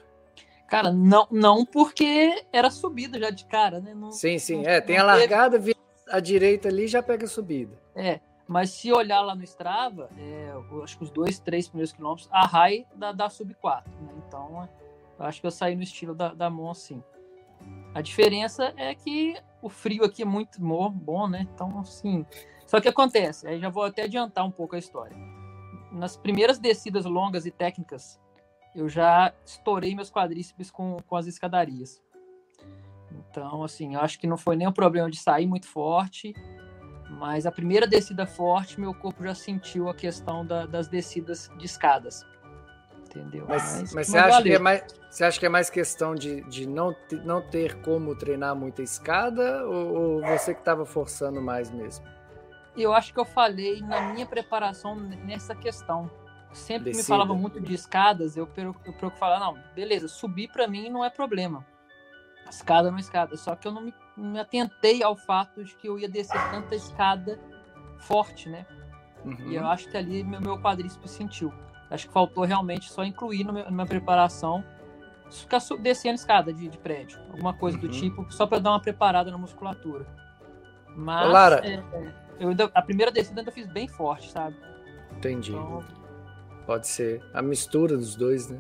Cara, 0.67 0.91
não, 0.91 1.27
não 1.31 1.65
porque 1.65 2.45
era 2.53 2.71
subida 2.71 3.19
já 3.19 3.31
de 3.31 3.45
cara, 3.45 3.79
né? 3.79 3.95
Não, 3.95 4.11
sim, 4.11 4.39
sim. 4.39 4.63
Não, 4.63 4.71
é, 4.71 4.81
tem 4.81 4.99
a 4.99 5.05
largada, 5.05 5.59
teve... 5.59 5.77
a 6.09 6.19
direita 6.19 6.69
ali 6.69 6.89
já 6.89 7.03
pega 7.03 7.27
a 7.27 7.29
subida. 7.29 7.79
É, 7.95 8.21
mas 8.49 8.71
se 8.71 8.91
olhar 8.91 9.21
lá 9.21 9.35
no 9.35 9.45
Strava, 9.45 10.11
é, 10.19 10.53
acho 10.83 10.99
que 10.99 11.05
os 11.05 11.11
dois, 11.11 11.39
três 11.39 11.69
primeiros 11.69 11.93
quilômetros, 11.93 12.29
a 12.33 12.47
high 12.47 12.87
da, 12.95 13.13
da 13.13 13.29
sub 13.29 13.55
4, 13.55 13.91
né? 14.01 14.13
Então, 14.27 14.69
eu 15.19 15.27
acho 15.27 15.41
que 15.41 15.47
eu 15.47 15.51
saí 15.51 15.77
no 15.77 15.83
estilo 15.83 16.15
da, 16.15 16.35
da 16.35 16.51
mão 16.51 16.71
assim. 16.71 17.03
A 17.95 18.01
diferença 18.01 18.73
é 18.77 18.95
que 18.95 19.37
o 19.61 19.69
frio 19.69 20.05
aqui 20.05 20.23
é 20.23 20.25
muito 20.25 20.59
bom, 20.61 21.29
né? 21.29 21.47
Então, 21.55 21.79
assim. 21.79 22.27
Só 22.67 22.81
que 22.81 22.89
acontece, 22.89 23.47
aí 23.47 23.61
já 23.61 23.69
vou 23.69 23.85
até 23.85 24.05
adiantar 24.05 24.47
um 24.47 24.51
pouco 24.51 24.75
a 24.75 24.79
história. 24.79 25.15
Nas 25.93 26.17
primeiras 26.17 26.59
descidas 26.59 27.05
longas 27.05 27.47
e 27.47 27.51
técnicas, 27.51 28.21
eu 28.75 28.89
já 28.89 29.33
estourei 29.45 29.95
meus 29.95 30.11
quadríceps 30.11 30.71
com, 30.71 30.97
com 31.07 31.17
as 31.17 31.27
escadarias. 31.27 32.03
Então, 33.11 33.63
assim, 33.63 33.95
eu 33.95 34.01
acho 34.01 34.19
que 34.19 34.27
não 34.27 34.37
foi 34.37 34.57
nem 34.57 34.67
um 34.67 34.73
problema 34.73 35.11
de 35.11 35.19
sair 35.19 35.47
muito 35.47 35.69
forte, 35.69 36.35
mas 37.11 37.47
a 37.47 37.53
primeira 37.53 37.87
descida 37.87 38.27
forte, 38.27 38.81
meu 38.81 38.95
corpo 38.95 39.23
já 39.23 39.35
sentiu 39.35 39.89
a 39.89 39.95
questão 39.95 40.47
da, 40.47 40.67
das 40.67 40.89
descidas 40.89 41.51
de 41.59 41.67
escadas 41.67 42.25
entendeu? 43.17 43.45
Mas, 43.49 43.63
mas, 43.63 43.95
mas 43.95 44.07
você, 44.07 44.19
acha 44.19 44.43
que 44.43 44.53
é 44.53 44.59
mais, 44.59 44.85
você 45.11 45.25
acha 45.25 45.41
que 45.41 45.47
é 45.47 45.49
mais 45.49 45.71
questão 45.71 46.15
de, 46.15 46.43
de 46.43 46.67
não, 46.67 46.95
não 47.25 47.43
ter 47.43 47.81
como 47.83 48.15
treinar 48.15 48.57
muita 48.57 48.83
escada 48.83 49.67
ou, 49.67 49.95
ou 49.95 50.23
você 50.23 50.55
que 50.55 50.61
estava 50.61 50.85
forçando 50.85 51.41
mais 51.41 51.71
mesmo? 51.71 52.05
Eu 52.77 52.95
acho 52.95 53.13
que 53.13 53.21
eu 53.21 53.25
falei 53.25 53.81
na 53.83 54.13
minha 54.13 54.27
preparação 54.27 54.97
nessa 54.97 55.55
questão. 55.55 56.11
Sempre 56.53 56.91
Descida. 56.91 57.03
me 57.03 57.09
falava 57.09 57.35
muito 57.35 57.61
de 57.61 57.75
escadas, 57.75 58.37
eu, 58.37 58.49
eu 58.57 59.11
falar, 59.13 59.41
não, 59.41 59.59
beleza, 59.75 60.07
subir 60.07 60.49
para 60.49 60.69
mim 60.69 60.91
não 60.91 61.05
é 61.05 61.09
problema. 61.09 61.67
Escada 62.49 62.91
não 62.91 62.99
é 62.99 63.01
escada. 63.01 63.37
Só 63.37 63.57
que 63.57 63.67
eu 63.67 63.73
não 63.73 63.83
me, 63.83 63.95
me 64.17 64.39
atentei 64.39 65.03
ao 65.03 65.17
fato 65.17 65.65
de 65.65 65.75
que 65.75 65.89
eu 65.89 65.99
ia 65.99 66.09
descer 66.09 66.39
tanta 66.51 66.75
escada 66.75 67.39
forte, 67.99 68.49
né? 68.49 68.67
Uhum. 69.25 69.49
E 69.49 69.55
eu 69.55 69.67
acho 69.67 69.89
que 69.89 69.97
ali 69.97 70.23
meu, 70.23 70.41
meu 70.41 70.59
quadríceps 70.61 71.11
sentiu. 71.11 71.53
Acho 71.91 72.07
que 72.07 72.13
faltou 72.13 72.45
realmente 72.45 72.91
só 72.91 73.05
incluir 73.05 73.45
na 73.45 73.71
minha 73.71 73.87
preparação 73.87 74.65
ficar 75.31 75.61
descendo 75.81 76.17
escada 76.17 76.53
de, 76.53 76.69
de 76.69 76.79
prédio, 76.79 77.19
alguma 77.31 77.55
coisa 77.55 77.77
uhum. 77.79 77.83
do 77.85 77.89
tipo, 77.89 78.27
só 78.31 78.47
para 78.47 78.59
dar 78.59 78.71
uma 78.71 78.81
preparada 78.81 79.31
na 79.31 79.39
musculatura. 79.39 80.07
Mas 80.95 81.31
Lara, 81.31 81.67
é, 81.67 81.83
eu 82.43 82.49
ainda, 82.51 82.71
a 82.75 82.83
primeira 82.83 83.13
descida 83.13 83.41
ainda 83.41 83.53
fiz 83.53 83.67
bem 83.67 83.87
forte, 83.87 84.31
sabe? 84.31 84.57
Entendi. 85.17 85.53
Então, 85.53 85.83
Pode 86.67 86.87
ser 86.87 87.23
a 87.35 87.43
mistura 87.43 87.97
dos 87.97 88.15
dois, 88.15 88.49
né? 88.49 88.59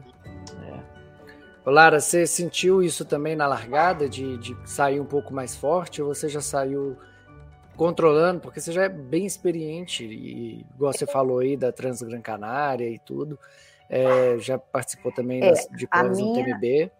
É. 0.67 1.71
Lara, 1.71 2.01
você 2.01 2.27
sentiu 2.27 2.83
isso 2.83 3.05
também 3.05 3.37
na 3.37 3.47
largada 3.47 4.09
de, 4.09 4.37
de 4.39 4.57
sair 4.65 4.99
um 4.99 5.05
pouco 5.05 5.33
mais 5.33 5.55
forte 5.55 6.03
ou 6.03 6.12
você 6.12 6.29
já 6.29 6.41
saiu 6.41 6.97
controlando, 7.77 8.41
porque 8.41 8.61
você 8.61 8.73
já 8.73 8.85
é 8.85 8.89
bem 8.89 9.25
experiente, 9.25 10.05
e 10.05 10.67
igual 10.75 10.93
você 10.93 11.07
falou 11.07 11.39
aí 11.39 11.57
da 11.57 11.73
Transgran 11.73 12.21
Canária 12.21 12.89
e 12.89 12.99
tudo, 12.99 13.39
é, 13.89 14.37
já 14.39 14.59
participou 14.59 15.12
também 15.12 15.43
é, 15.43 15.53
de 15.53 15.87
provas 15.87 16.19
minha... 16.19 16.45
no 16.45 16.45
TMB. 16.45 16.91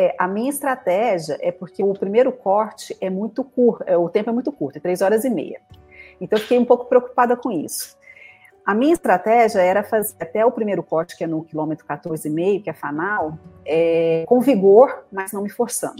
É, 0.00 0.14
a 0.18 0.26
minha 0.26 0.48
estratégia 0.48 1.36
é 1.40 1.52
porque 1.52 1.82
o 1.82 1.92
primeiro 1.92 2.32
corte 2.32 2.96
é 3.00 3.10
muito 3.10 3.44
curto, 3.44 3.84
é, 3.86 3.96
o 3.96 4.08
tempo 4.08 4.30
é 4.30 4.32
muito 4.32 4.50
curto, 4.50 4.76
é 4.76 4.80
três 4.80 5.02
horas 5.02 5.24
e 5.24 5.30
meia. 5.30 5.60
Então 6.20 6.38
eu 6.38 6.42
fiquei 6.42 6.58
um 6.58 6.64
pouco 6.64 6.86
preocupada 6.86 7.36
com 7.36 7.50
isso. 7.50 7.98
A 8.64 8.74
minha 8.74 8.92
estratégia 8.92 9.60
era 9.60 9.82
fazer 9.82 10.14
até 10.20 10.44
o 10.44 10.52
primeiro 10.52 10.82
corte, 10.82 11.16
que 11.16 11.24
é 11.24 11.26
no 11.26 11.42
quilômetro 11.42 11.84
14,5, 11.86 12.62
que 12.62 12.70
é 12.70 12.72
fanal, 12.72 13.38
é, 13.66 14.24
com 14.26 14.40
vigor, 14.40 15.04
mas 15.10 15.32
não 15.32 15.42
me 15.42 15.50
forçando 15.50 15.96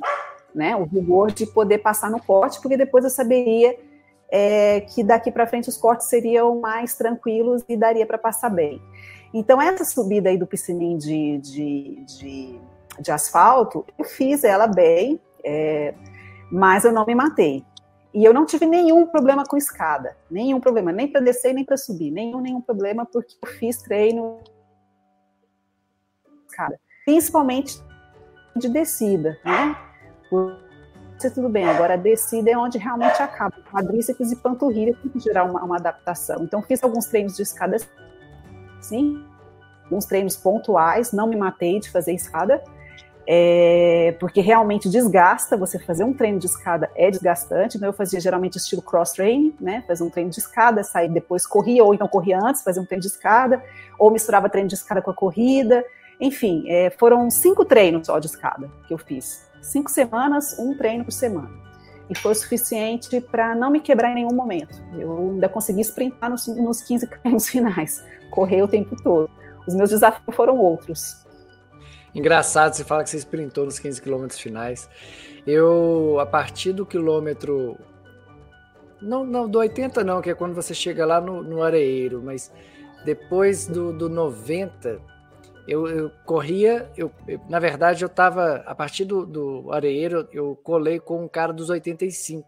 né? 0.54 0.76
O 0.76 0.84
vigor 0.84 1.30
de 1.32 1.46
poder 1.46 1.78
passar 1.78 2.10
no 2.10 2.20
corte, 2.20 2.60
porque 2.60 2.76
depois 2.76 3.04
eu 3.04 3.10
saberia 3.10 3.76
é, 4.30 4.80
que 4.80 5.02
daqui 5.02 5.30
para 5.30 5.46
frente 5.46 5.68
os 5.68 5.76
cortes 5.76 6.08
seriam 6.08 6.60
mais 6.60 6.94
tranquilos 6.94 7.64
e 7.68 7.76
daria 7.76 8.06
para 8.06 8.18
passar 8.18 8.50
bem. 8.50 8.80
Então, 9.32 9.60
essa 9.60 9.84
subida 9.84 10.28
aí 10.28 10.36
do 10.36 10.46
piscininho 10.46 10.98
de, 10.98 11.38
de, 11.38 12.04
de, 12.04 12.60
de 12.98 13.10
asfalto, 13.10 13.84
eu 13.98 14.04
fiz 14.04 14.44
ela 14.44 14.66
bem, 14.66 15.20
é, 15.44 15.94
mas 16.50 16.84
eu 16.84 16.92
não 16.92 17.06
me 17.06 17.14
matei. 17.14 17.64
E 18.12 18.24
eu 18.24 18.34
não 18.34 18.44
tive 18.44 18.66
nenhum 18.66 19.06
problema 19.06 19.44
com 19.44 19.56
escada, 19.56 20.16
nenhum 20.30 20.60
problema, 20.60 20.90
nem 20.90 21.06
para 21.06 21.20
descer 21.20 21.52
nem 21.54 21.64
para 21.64 21.76
subir, 21.76 22.10
nenhum, 22.10 22.40
nenhum 22.40 22.60
problema, 22.60 23.06
porque 23.06 23.36
eu 23.40 23.48
fiz 23.48 23.80
treino 23.82 24.40
escada, 26.48 26.80
principalmente 27.04 27.80
de 28.56 28.68
descida, 28.68 29.38
né? 29.44 29.76
tudo 31.28 31.50
bem, 31.50 31.68
agora 31.68 31.94
a 31.94 31.96
descida 31.96 32.50
é 32.50 32.56
onde 32.56 32.78
realmente 32.78 33.20
acaba. 33.22 33.54
Quadríceps 33.70 34.32
e 34.32 34.36
panturrilha 34.36 34.96
tem 35.02 35.10
que 35.10 35.20
gerar 35.20 35.44
uma, 35.44 35.62
uma, 35.62 35.76
adaptação. 35.76 36.42
Então, 36.42 36.62
fiz 36.62 36.82
alguns 36.82 37.06
treinos 37.06 37.36
de 37.36 37.42
escada, 37.42 37.76
sim, 38.80 39.22
alguns 39.84 40.06
treinos 40.06 40.36
pontuais, 40.36 41.12
não 41.12 41.26
me 41.26 41.36
matei 41.36 41.78
de 41.80 41.90
fazer 41.90 42.14
escada, 42.14 42.62
é, 43.32 44.16
porque 44.18 44.40
realmente 44.40 44.88
desgasta, 44.88 45.56
você 45.56 45.78
fazer 45.78 46.02
um 46.02 46.12
treino 46.12 46.40
de 46.40 46.46
escada 46.46 46.90
é 46.96 47.08
desgastante, 47.08 47.76
então 47.76 47.88
eu 47.88 47.92
fazia 47.92 48.18
geralmente 48.18 48.56
estilo 48.56 48.82
cross-training, 48.82 49.54
né, 49.60 49.84
fazer 49.86 50.02
um 50.02 50.10
treino 50.10 50.30
de 50.30 50.40
escada, 50.40 50.82
sair 50.82 51.08
depois 51.08 51.46
corria, 51.46 51.84
ou 51.84 51.94
então 51.94 52.08
corria 52.08 52.40
antes, 52.42 52.60
fazer 52.60 52.80
um 52.80 52.84
treino 52.84 53.02
de 53.02 53.06
escada, 53.06 53.62
ou 53.96 54.10
misturava 54.10 54.48
treino 54.48 54.68
de 54.68 54.74
escada 54.74 55.00
com 55.00 55.12
a 55.12 55.14
corrida, 55.14 55.84
enfim, 56.20 56.64
é, 56.66 56.90
foram 56.90 57.30
cinco 57.30 57.64
treinos 57.64 58.08
só 58.08 58.18
de 58.18 58.26
escada 58.26 58.68
que 58.88 58.92
eu 58.92 58.98
fiz, 58.98 59.48
cinco 59.62 59.92
semanas, 59.92 60.58
um 60.58 60.76
treino 60.76 61.04
por 61.04 61.12
semana. 61.12 61.52
E 62.08 62.18
foi 62.18 62.32
o 62.32 62.34
suficiente 62.34 63.20
para 63.20 63.54
não 63.54 63.70
me 63.70 63.78
quebrar 63.78 64.10
em 64.10 64.16
nenhum 64.16 64.34
momento. 64.34 64.82
Eu 64.98 65.16
ainda 65.16 65.48
consegui 65.48 65.82
sprintar 65.82 66.28
nos, 66.28 66.48
nos 66.48 66.82
15 66.82 67.06
km 67.06 67.38
finais, 67.48 68.04
correr 68.28 68.60
o 68.60 68.66
tempo 68.66 69.00
todo. 69.00 69.30
Os 69.68 69.74
meus 69.76 69.90
desafios 69.90 70.34
foram 70.34 70.58
outros. 70.58 71.29
Engraçado, 72.14 72.74
você 72.74 72.84
fala 72.84 73.04
que 73.04 73.10
você 73.10 73.18
sprintou 73.18 73.64
nos 73.64 73.78
15 73.78 74.02
quilômetros 74.02 74.40
finais. 74.40 74.88
Eu, 75.46 76.18
a 76.20 76.26
partir 76.26 76.72
do 76.72 76.84
quilômetro. 76.84 77.78
Não, 79.00 79.24
não, 79.24 79.48
do 79.48 79.58
80 79.58 80.04
não, 80.04 80.20
que 80.20 80.30
é 80.30 80.34
quando 80.34 80.54
você 80.54 80.74
chega 80.74 81.06
lá 81.06 81.20
no, 81.20 81.42
no 81.42 81.62
areeiro, 81.62 82.20
mas 82.22 82.52
depois 83.04 83.66
do, 83.66 83.92
do 83.92 84.10
90, 84.10 85.00
eu, 85.66 85.86
eu 85.86 86.10
corria, 86.26 86.90
eu, 86.96 87.10
eu, 87.26 87.40
na 87.48 87.58
verdade 87.58 88.04
eu 88.04 88.08
estava, 88.08 88.56
a 88.66 88.74
partir 88.74 89.06
do, 89.06 89.24
do 89.24 89.72
areeiro, 89.72 90.28
eu 90.32 90.58
colei 90.62 91.00
com 91.00 91.24
um 91.24 91.28
cara 91.28 91.52
dos 91.52 91.70
85, 91.70 92.46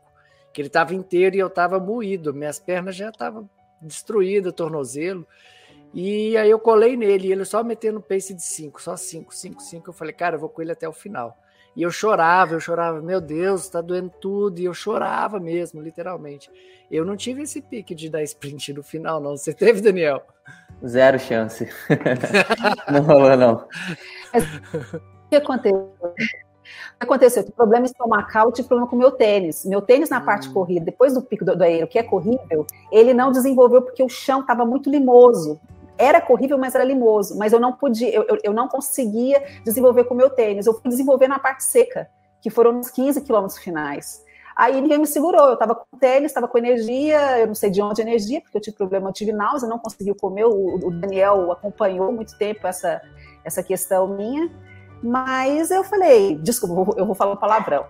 que 0.52 0.60
ele 0.60 0.68
estava 0.68 0.94
inteiro 0.94 1.36
e 1.36 1.38
eu 1.38 1.46
estava 1.46 1.80
moído, 1.80 2.34
minhas 2.34 2.58
pernas 2.58 2.96
já 2.96 3.08
estavam 3.08 3.48
destruídas, 3.80 4.52
tornozelo, 4.52 5.26
e 5.94 6.36
aí 6.36 6.50
eu 6.50 6.58
colei 6.58 6.96
nele, 6.96 7.28
e 7.28 7.32
ele 7.32 7.44
só 7.44 7.62
metendo 7.62 8.00
pace 8.00 8.32
de 8.32 8.42
5, 8.42 8.80
só 8.80 8.96
5, 8.96 9.34
5, 9.34 9.62
5, 9.62 9.90
eu 9.90 9.92
falei, 9.92 10.14
cara, 10.14 10.36
eu 10.36 10.40
vou 10.40 10.48
com 10.48 10.62
ele 10.62 10.72
até 10.72 10.88
o 10.88 10.92
final. 10.92 11.36
E 11.74 11.82
eu 11.82 11.90
chorava, 11.90 12.54
eu 12.54 12.60
chorava, 12.60 13.00
meu 13.00 13.20
Deus, 13.20 13.68
tá 13.68 13.80
doendo 13.80 14.10
tudo, 14.20 14.58
e 14.58 14.64
eu 14.64 14.74
chorava 14.74 15.40
mesmo, 15.40 15.80
literalmente. 15.80 16.50
Eu 16.90 17.04
não 17.04 17.16
tive 17.16 17.42
esse 17.42 17.62
pique 17.62 17.94
de 17.94 18.10
dar 18.10 18.22
sprint 18.22 18.72
no 18.74 18.82
final, 18.82 19.20
não. 19.20 19.36
Você 19.36 19.54
teve, 19.54 19.80
Daniel? 19.80 20.22
Zero 20.86 21.18
chance. 21.18 21.68
não 22.92 23.02
rolou, 23.02 23.36
não. 23.36 23.54
O 24.34 25.28
que 25.30 25.36
aconteceu? 25.36 25.94
O 26.02 26.14
que 26.14 26.24
aconteceu? 27.00 27.42
Tive 27.42 27.56
problema 27.56 27.86
estomacal, 27.86 28.52
tive 28.52 28.68
problema 28.68 28.90
com 28.90 28.96
o 28.96 28.98
meu 28.98 29.10
tênis. 29.10 29.64
Meu 29.64 29.80
tênis 29.80 30.10
na 30.10 30.20
parte 30.20 30.48
hum. 30.48 30.52
corrida, 30.52 30.84
depois 30.84 31.14
do 31.14 31.22
pico 31.22 31.44
do, 31.44 31.56
do 31.56 31.64
aero, 31.64 31.86
que 31.86 31.98
é 31.98 32.02
corrível, 32.02 32.66
ele 32.90 33.14
não 33.14 33.32
desenvolveu 33.32 33.80
porque 33.80 34.02
o 34.02 34.08
chão 34.08 34.40
estava 34.40 34.66
muito 34.66 34.90
limoso. 34.90 35.58
Era 35.98 36.20
corrível, 36.20 36.58
mas 36.58 36.74
era 36.74 36.84
limoso. 36.84 37.38
Mas 37.38 37.52
eu 37.52 37.60
não 37.60 37.72
podia, 37.72 38.12
eu, 38.14 38.38
eu, 38.42 38.52
não 38.52 38.68
conseguia 38.68 39.42
desenvolver 39.64 40.04
com 40.04 40.14
o 40.14 40.16
meu 40.16 40.30
tênis. 40.30 40.66
Eu 40.66 40.74
fui 40.74 40.90
desenvolver 40.90 41.28
na 41.28 41.38
parte 41.38 41.64
seca, 41.64 42.08
que 42.40 42.50
foram 42.50 42.78
uns 42.78 42.90
15 42.90 43.20
quilômetros 43.20 43.58
finais. 43.58 44.24
Aí 44.54 44.80
ninguém 44.80 44.98
me 44.98 45.06
segurou, 45.06 45.46
eu 45.48 45.54
estava 45.54 45.74
com 45.74 45.96
tênis, 45.98 46.30
estava 46.30 46.46
com 46.46 46.58
energia, 46.58 47.38
eu 47.38 47.46
não 47.46 47.54
sei 47.54 47.70
de 47.70 47.80
onde 47.80 48.02
energia, 48.02 48.40
porque 48.40 48.56
eu 48.56 48.60
tive 48.60 48.76
problema, 48.76 49.08
eu 49.08 49.12
tive 49.12 49.32
náusea, 49.32 49.68
não 49.68 49.78
consegui 49.78 50.14
comer, 50.14 50.44
o, 50.44 50.76
o 50.76 50.90
Daniel 50.90 51.50
acompanhou 51.52 52.12
muito 52.12 52.36
tempo 52.36 52.66
essa, 52.66 53.00
essa 53.44 53.62
questão 53.62 54.06
minha, 54.08 54.50
mas 55.02 55.70
eu 55.70 55.82
falei, 55.82 56.36
desculpa, 56.36 56.98
eu 56.98 57.06
vou 57.06 57.14
falar 57.14 57.32
um 57.32 57.36
palavrão, 57.36 57.86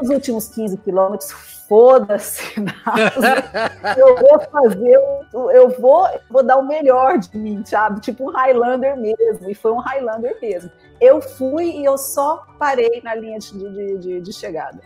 os 0.00 0.08
últimos 0.08 0.48
15 0.48 0.78
quilômetros, 0.78 1.30
foda-se, 1.68 2.42
eu 3.96 4.16
vou 4.16 4.40
fazer, 4.50 4.98
eu 5.32 5.68
vou, 5.80 6.06
vou 6.30 6.42
dar 6.42 6.56
o 6.56 6.66
melhor 6.66 7.18
de 7.18 7.36
mim, 7.36 7.64
sabe? 7.64 8.00
Tipo 8.00 8.30
um 8.30 8.32
Highlander 8.32 8.96
mesmo, 8.96 9.50
e 9.50 9.54
foi 9.54 9.72
um 9.72 9.78
Highlander 9.78 10.38
mesmo. 10.40 10.70
Eu 11.00 11.20
fui 11.20 11.66
e 11.70 11.84
eu 11.84 11.98
só 11.98 12.46
parei 12.58 13.00
na 13.04 13.14
linha 13.14 13.38
de, 13.38 13.52
de, 13.52 13.98
de, 13.98 14.20
de 14.20 14.32
chegada 14.32 14.80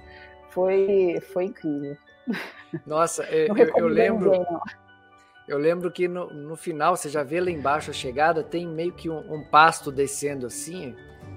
foi, 0.51 1.21
foi 1.33 1.45
incrível. 1.47 1.97
Nossa, 2.87 3.25
eu, 3.25 3.57
eu, 3.57 3.73
eu 3.77 3.89
lembro. 3.89 4.31
Ninguém, 4.31 4.47
eu 5.49 5.59
lembro 5.59 5.91
que 5.91 6.07
no, 6.07 6.33
no, 6.33 6.57
final, 6.57 6.97
você 6.97 7.09
já 7.09 7.23
vê 7.23 7.41
lá 7.41 7.51
embaixo 7.51 7.91
a 7.91 7.95
chegada, 7.95 8.43
tem 8.43 8.67
meio 8.67 8.93
que 8.93 9.09
um, 9.11 9.35
um 9.35 9.43
pasto 9.43 9.91
descendo 9.91 10.47
assim. 10.47 10.95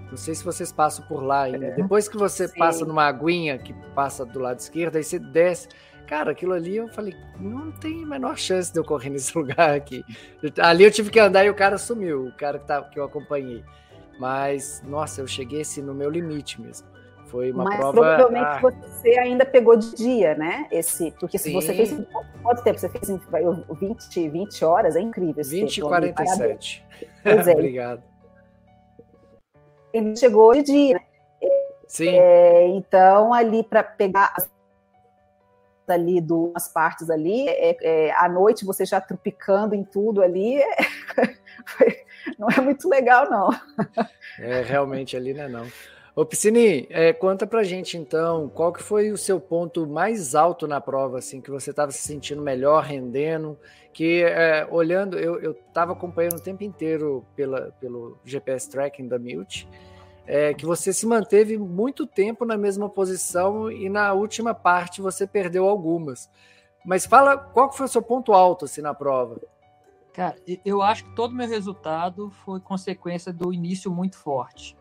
Não 0.10 0.18
sei 0.18 0.36
se 0.36 0.44
vocês 0.44 0.72
passam 0.72 1.06
por 1.08 1.24
lá 1.24 1.44
ainda. 1.44 1.68
É. 1.68 1.72
Depois 1.72 2.08
que 2.08 2.18
você 2.18 2.48
Sim. 2.48 2.60
passa 2.60 2.86
numa 2.86 3.06
aguinha 3.06 3.58
que 3.58 3.74
passa 3.96 4.24
do 4.24 4.40
lado 4.40 4.60
esquerdo, 4.60 4.98
aí 4.98 5.04
você 5.04 5.18
desce. 5.18 5.70
Cara, 6.14 6.30
aquilo 6.30 6.54
ali 6.54 6.76
eu 6.78 6.88
falei, 6.90 7.16
não 7.40 7.72
tem 7.72 8.04
a 8.04 8.06
menor 8.06 8.38
chance 8.38 8.72
de 8.72 8.78
eu 8.78 8.86
correr 8.86 9.10
nesse 9.10 9.34
lugar 9.36 9.72
aqui. 9.72 10.06
Ali 10.60 10.84
eu 10.84 10.92
tive 10.92 11.10
que 11.10 11.20
andar 11.20 11.44
e 11.44 11.50
o 11.50 11.56
cara 11.56 11.76
sumiu, 11.80 12.28
o 12.28 12.32
cara 12.34 12.60
que, 12.60 12.68
tá, 12.68 12.84
que 12.84 13.00
eu 13.00 13.04
acompanhei. 13.04 13.64
Mas, 14.20 14.84
nossa, 14.86 15.22
eu 15.22 15.28
cheguei 15.28 15.62
assim 15.62 15.82
no 15.82 15.92
meu 15.92 16.12
limite 16.12 16.62
mesmo. 16.62 16.88
Foi 17.26 17.52
uma 17.52 17.64
Mas 17.64 17.78
prova. 17.78 17.94
Provavelmente 17.94 18.46
ah, 18.46 18.60
você 18.62 19.18
ainda 19.18 19.44
pegou 19.44 19.76
de 19.76 19.96
dia, 19.96 20.36
né? 20.36 20.68
Esse, 20.72 21.10
porque 21.20 21.40
se 21.40 21.46
sim. 21.46 21.54
você 21.54 21.74
fez 21.74 21.92
quanto 22.44 22.64
tempo 22.64 22.80
você 22.80 22.90
fez? 22.90 23.10
20, 23.10 24.30
20 24.30 24.66
horas, 24.66 24.96
é 24.96 25.02
incrível. 25.02 25.44
20 25.44 25.78
e 25.80 25.82
47. 25.82 26.86
Pois 27.24 27.48
é. 27.48 27.54
Obrigado. 27.58 28.04
Ele 29.92 30.16
chegou 30.16 30.54
de 30.54 30.62
dia. 30.62 30.94
Né? 30.94 31.02
Sim. 31.88 32.10
É, 32.10 32.68
então, 32.68 33.34
ali 33.34 33.64
para 33.64 33.84
pegar 33.84 34.32
as 34.36 34.53
ali 35.88 36.22
duas 36.22 36.68
partes 36.68 37.10
ali, 37.10 37.48
é, 37.48 37.78
é, 37.82 38.12
à 38.14 38.30
noite 38.30 38.66
você 38.66 38.86
já 38.86 39.02
trupicando 39.02 39.76
em 39.76 39.84
tudo 39.84 40.22
ali, 40.22 40.58
é, 41.82 42.04
não 42.38 42.50
é 42.50 42.62
muito 42.62 42.88
legal, 42.88 43.30
não. 43.30 43.50
É, 44.40 44.62
realmente 44.62 45.18
ali 45.18 45.34
não 45.34 45.44
é 45.44 45.50
não. 45.50 45.68
Ô 46.16 46.24
Piscini, 46.24 46.86
é, 46.92 47.12
conta 47.12 47.48
pra 47.48 47.64
gente 47.64 47.98
então, 47.98 48.48
qual 48.48 48.72
que 48.72 48.84
foi 48.84 49.12
o 49.12 49.18
seu 49.18 49.40
ponto 49.40 49.88
mais 49.88 50.36
alto 50.36 50.68
na 50.68 50.80
prova, 50.80 51.18
assim, 51.18 51.42
que 51.42 51.50
você 51.50 51.72
estava 51.72 51.92
se 51.92 52.04
sentindo 52.04 52.40
melhor, 52.40 52.84
rendendo, 52.84 53.58
que 53.92 54.22
é, 54.22 54.68
olhando, 54.70 55.18
eu 55.18 55.54
estava 55.54 55.94
acompanhando 55.94 56.38
o 56.38 56.44
tempo 56.44 56.64
inteiro 56.64 57.26
pela, 57.36 57.72
pelo 57.80 58.20
GPS 58.24 58.70
tracking 58.70 59.08
da 59.08 59.18
Milt, 59.18 59.66
é, 60.26 60.54
que 60.54 60.66
você 60.66 60.94
se 60.94 61.06
manteve 61.06 61.58
muito 61.58 62.08
tempo 62.08 62.46
na 62.46 62.58
mesma 62.58 62.90
posição 62.90 63.72
e 63.72 63.90
na 63.90 64.14
última 64.14 64.54
parte 64.54 65.02
você 65.02 65.28
perdeu 65.28 65.68
algumas. 65.68 66.30
Mas 66.86 67.06
fala, 67.06 67.38
qual 67.38 67.72
foi 67.72 67.86
o 67.86 67.90
seu 67.90 68.02
ponto 68.02 68.34
alto 68.34 68.66
assim 68.66 68.82
na 68.82 68.94
prova? 68.94 69.42
Cara, 70.14 70.36
eu 70.64 70.82
acho 70.82 71.06
que 71.06 71.16
todo 71.16 71.34
meu 71.34 71.48
resultado 71.48 72.30
foi 72.46 72.60
consequência 72.60 73.34
do 73.34 73.52
início 73.52 73.92
muito 73.92 74.18
forte. 74.18 74.78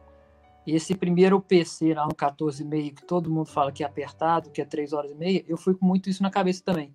Esse 0.66 0.94
primeiro 0.94 1.40
PC 1.40 1.94
lá 1.94 2.04
no 2.04 2.14
14,5, 2.14 2.94
que 2.94 3.04
todo 3.04 3.30
mundo 3.30 3.48
fala 3.48 3.72
que 3.72 3.82
é 3.82 3.86
apertado, 3.86 4.50
que 4.50 4.60
é 4.60 4.64
3 4.64 4.92
horas 4.92 5.10
e 5.10 5.14
meia, 5.14 5.44
eu 5.48 5.56
fui 5.56 5.74
com 5.74 5.86
muito 5.86 6.08
isso 6.08 6.22
na 6.22 6.30
cabeça 6.30 6.62
também. 6.64 6.94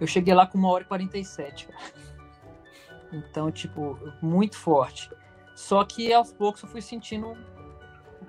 Eu 0.00 0.06
cheguei 0.06 0.34
lá 0.34 0.46
com 0.46 0.58
1 0.58 0.64
hora 0.64 0.84
e 0.84 0.86
47, 0.86 1.68
Então, 3.12 3.50
tipo, 3.50 3.98
muito 4.20 4.56
forte. 4.56 5.10
Só 5.54 5.84
que 5.84 6.12
aos 6.12 6.32
poucos 6.32 6.62
eu 6.62 6.68
fui 6.68 6.82
sentindo 6.82 7.36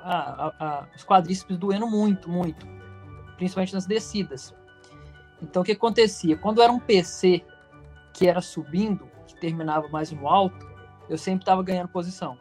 a, 0.03 0.53
a, 0.59 0.87
os 0.95 1.03
quadríceps 1.03 1.57
doendo 1.57 1.87
muito, 1.87 2.29
muito. 2.29 2.65
Principalmente 3.37 3.73
nas 3.73 3.85
descidas. 3.85 4.55
Então, 5.41 5.61
o 5.61 5.65
que 5.65 5.71
acontecia? 5.71 6.37
Quando 6.37 6.61
era 6.61 6.71
um 6.71 6.79
PC 6.79 7.43
que 8.13 8.27
era 8.27 8.41
subindo, 8.41 9.09
que 9.25 9.35
terminava 9.35 9.87
mais 9.89 10.11
no 10.11 10.27
alto, 10.27 10.69
eu 11.09 11.17
sempre 11.17 11.43
estava 11.43 11.63
ganhando 11.63 11.87
posição. 11.89 12.37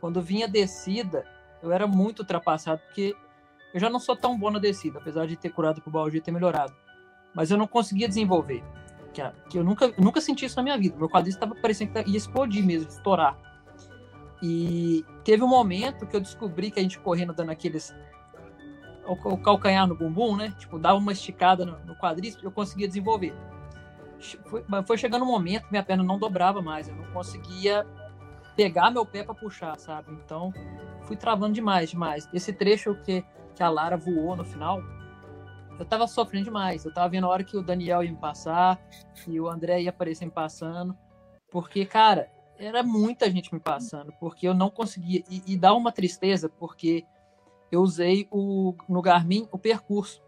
Quando 0.00 0.20
vinha 0.20 0.46
descida, 0.46 1.24
eu 1.62 1.72
era 1.72 1.86
muito 1.86 2.20
ultrapassado, 2.20 2.80
porque 2.86 3.14
eu 3.72 3.80
já 3.80 3.90
não 3.90 3.98
sou 3.98 4.14
tão 4.14 4.38
bom 4.38 4.50
na 4.50 4.58
descida, 4.58 4.98
apesar 4.98 5.26
de 5.26 5.36
ter 5.36 5.50
curado 5.50 5.80
pro 5.80 5.90
Baldi 5.90 6.18
e 6.18 6.20
ter 6.20 6.30
melhorado. 6.30 6.74
Mas 7.34 7.50
eu 7.50 7.58
não 7.58 7.66
conseguia 7.66 8.06
desenvolver. 8.06 8.62
Que, 9.48 9.58
eu 9.58 9.64
nunca, 9.64 9.92
nunca 9.98 10.20
senti 10.20 10.44
isso 10.44 10.56
na 10.56 10.62
minha 10.62 10.78
vida. 10.78 10.96
Meu 10.96 11.08
quadríceps 11.08 11.42
estava 11.42 11.60
parecendo 11.60 11.92
que 11.92 12.10
ia 12.10 12.16
explodir 12.16 12.64
mesmo, 12.64 12.88
estourar. 12.88 13.36
E 14.42 15.04
teve 15.24 15.42
um 15.42 15.48
momento 15.48 16.06
que 16.06 16.14
eu 16.14 16.20
descobri 16.20 16.70
que 16.70 16.78
a 16.78 16.82
gente 16.82 16.98
correndo 16.98 17.32
dando 17.32 17.50
aqueles. 17.50 17.94
O, 19.06 19.36
calcanhar 19.36 19.86
no 19.86 19.94
bumbum, 19.94 20.36
né? 20.36 20.54
Tipo, 20.58 20.78
dava 20.78 20.98
uma 20.98 21.12
esticada 21.12 21.64
no, 21.64 21.78
no 21.84 21.94
quadríceps, 21.96 22.42
eu 22.42 22.50
conseguia 22.50 22.88
desenvolver. 22.88 23.34
Foi, 24.46 24.64
foi 24.86 24.96
chegando 24.96 25.24
um 25.24 25.28
momento 25.28 25.64
que 25.64 25.70
minha 25.70 25.82
perna 25.82 26.02
não 26.02 26.18
dobrava 26.18 26.62
mais, 26.62 26.88
eu 26.88 26.94
não 26.94 27.04
conseguia 27.12 27.86
pegar 28.56 28.90
meu 28.90 29.04
pé 29.04 29.22
para 29.22 29.34
puxar, 29.34 29.78
sabe? 29.78 30.12
Então, 30.12 30.52
fui 31.02 31.16
travando 31.16 31.52
demais, 31.52 31.90
demais. 31.90 32.28
Esse 32.32 32.52
trecho 32.52 32.94
que, 33.04 33.22
que 33.54 33.62
a 33.62 33.68
Lara 33.68 33.96
voou 33.96 34.34
no 34.34 34.44
final, 34.44 34.80
eu 35.78 35.84
tava 35.84 36.06
sofrendo 36.06 36.44
demais. 36.44 36.84
Eu 36.84 36.92
tava 36.92 37.08
vendo 37.08 37.26
a 37.26 37.30
hora 37.30 37.44
que 37.44 37.56
o 37.56 37.62
Daniel 37.62 38.02
ia 38.02 38.10
me 38.10 38.16
passar 38.16 38.80
e 39.26 39.40
o 39.40 39.48
André 39.48 39.82
ia 39.82 39.90
aparecer 39.90 40.24
me 40.24 40.30
passando. 40.30 40.96
Porque, 41.50 41.84
cara, 41.84 42.30
era 42.58 42.82
muita 42.82 43.30
gente 43.30 43.52
me 43.52 43.60
passando, 43.60 44.12
porque 44.18 44.46
eu 44.46 44.54
não 44.54 44.70
conseguia. 44.70 45.22
E, 45.28 45.42
e 45.46 45.56
dá 45.56 45.74
uma 45.74 45.92
tristeza, 45.92 46.48
porque 46.48 47.04
eu 47.70 47.80
usei 47.80 48.28
o, 48.30 48.74
no 48.88 49.02
Garmin 49.02 49.48
o 49.50 49.58
percurso. 49.58 50.22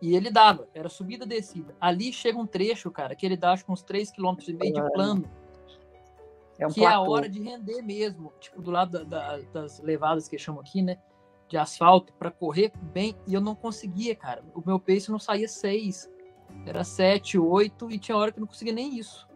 E 0.00 0.14
ele 0.14 0.30
dava, 0.30 0.68
era 0.74 0.88
subida 0.88 1.24
descida. 1.24 1.74
Ali 1.80 2.12
chega 2.12 2.38
um 2.38 2.46
trecho, 2.46 2.90
cara, 2.90 3.14
que 3.14 3.24
ele 3.24 3.36
dá 3.36 3.52
acho 3.52 3.64
que 3.64 3.72
uns 3.72 3.82
3,5 3.82 4.14
km 4.14 4.36
de 4.36 4.92
plano 4.92 5.30
é 6.58 6.66
um 6.66 6.70
que 6.70 6.80
platô. 6.80 6.92
é 6.92 6.96
a 6.96 7.00
hora 7.00 7.28
de 7.28 7.42
render 7.42 7.82
mesmo, 7.82 8.32
tipo, 8.40 8.62
do 8.62 8.70
lado 8.70 9.04
da, 9.04 9.36
da, 9.36 9.38
das 9.52 9.80
levadas 9.80 10.28
que 10.28 10.38
chamam 10.38 10.60
aqui, 10.60 10.82
né? 10.82 10.98
De 11.48 11.56
asfalto, 11.56 12.12
para 12.14 12.30
correr 12.30 12.72
bem. 12.92 13.16
E 13.26 13.34
eu 13.34 13.40
não 13.40 13.54
conseguia, 13.54 14.14
cara. 14.14 14.42
O 14.54 14.62
meu 14.64 14.78
pace 14.80 15.10
não 15.10 15.18
saía 15.18 15.48
6. 15.48 16.10
Era 16.64 16.82
7, 16.84 17.38
8 17.38 17.90
e 17.90 17.98
tinha 17.98 18.16
hora 18.16 18.32
que 18.32 18.38
eu 18.38 18.40
não 18.40 18.48
conseguia 18.48 18.72
nem 18.72 18.98
isso. 18.98 19.28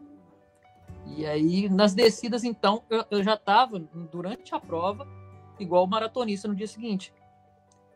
E 1.16 1.26
aí, 1.26 1.68
nas 1.68 1.94
descidas, 1.94 2.44
então, 2.44 2.82
eu, 2.88 3.04
eu 3.10 3.22
já 3.22 3.36
tava, 3.36 3.78
durante 3.78 4.54
a 4.54 4.60
prova, 4.60 5.06
igual 5.58 5.84
o 5.84 5.88
maratonista 5.88 6.48
no 6.48 6.54
dia 6.54 6.66
seguinte. 6.66 7.12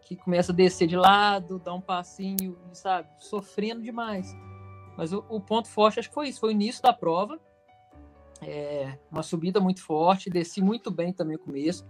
Que 0.02 0.16
começa 0.16 0.52
a 0.52 0.54
descer 0.54 0.86
de 0.86 0.96
lado, 0.96 1.58
dá 1.58 1.72
um 1.72 1.80
passinho, 1.80 2.58
sabe? 2.72 3.08
Sofrendo 3.18 3.82
demais. 3.82 4.34
Mas 4.96 5.12
o, 5.12 5.24
o 5.28 5.40
ponto 5.40 5.68
forte, 5.68 6.00
acho 6.00 6.08
que 6.08 6.14
foi 6.14 6.28
isso. 6.28 6.40
Foi 6.40 6.50
o 6.50 6.52
início 6.52 6.82
da 6.82 6.92
prova 6.92 7.40
é, 8.46 8.98
uma 9.10 9.22
subida 9.22 9.60
muito 9.60 9.82
forte, 9.82 10.30
desci 10.30 10.60
muito 10.60 10.90
bem 10.90 11.12
também 11.12 11.36
no 11.36 11.42
começo. 11.42 11.86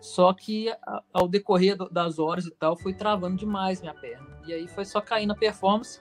Só 0.00 0.32
que 0.32 0.68
ao 1.12 1.28
decorrer 1.28 1.76
das 1.90 2.18
horas 2.18 2.46
e 2.46 2.50
tal, 2.50 2.76
foi 2.76 2.92
travando 2.92 3.36
demais 3.36 3.80
minha 3.80 3.94
perna. 3.94 4.40
E 4.46 4.52
aí 4.52 4.66
foi 4.66 4.84
só 4.84 5.00
cair 5.00 5.26
na 5.26 5.34
performance. 5.34 6.00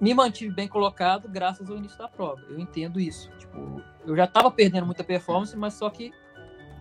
Me 0.00 0.14
mantive 0.14 0.54
bem 0.54 0.66
colocado 0.66 1.28
graças 1.28 1.70
ao 1.70 1.76
início 1.76 1.98
da 1.98 2.08
prova. 2.08 2.40
Eu 2.48 2.58
entendo 2.58 2.98
isso. 2.98 3.30
Tipo, 3.38 3.82
eu 4.06 4.16
já 4.16 4.24
estava 4.24 4.50
perdendo 4.50 4.86
muita 4.86 5.04
performance, 5.04 5.56
mas 5.56 5.74
só 5.74 5.90
que 5.90 6.12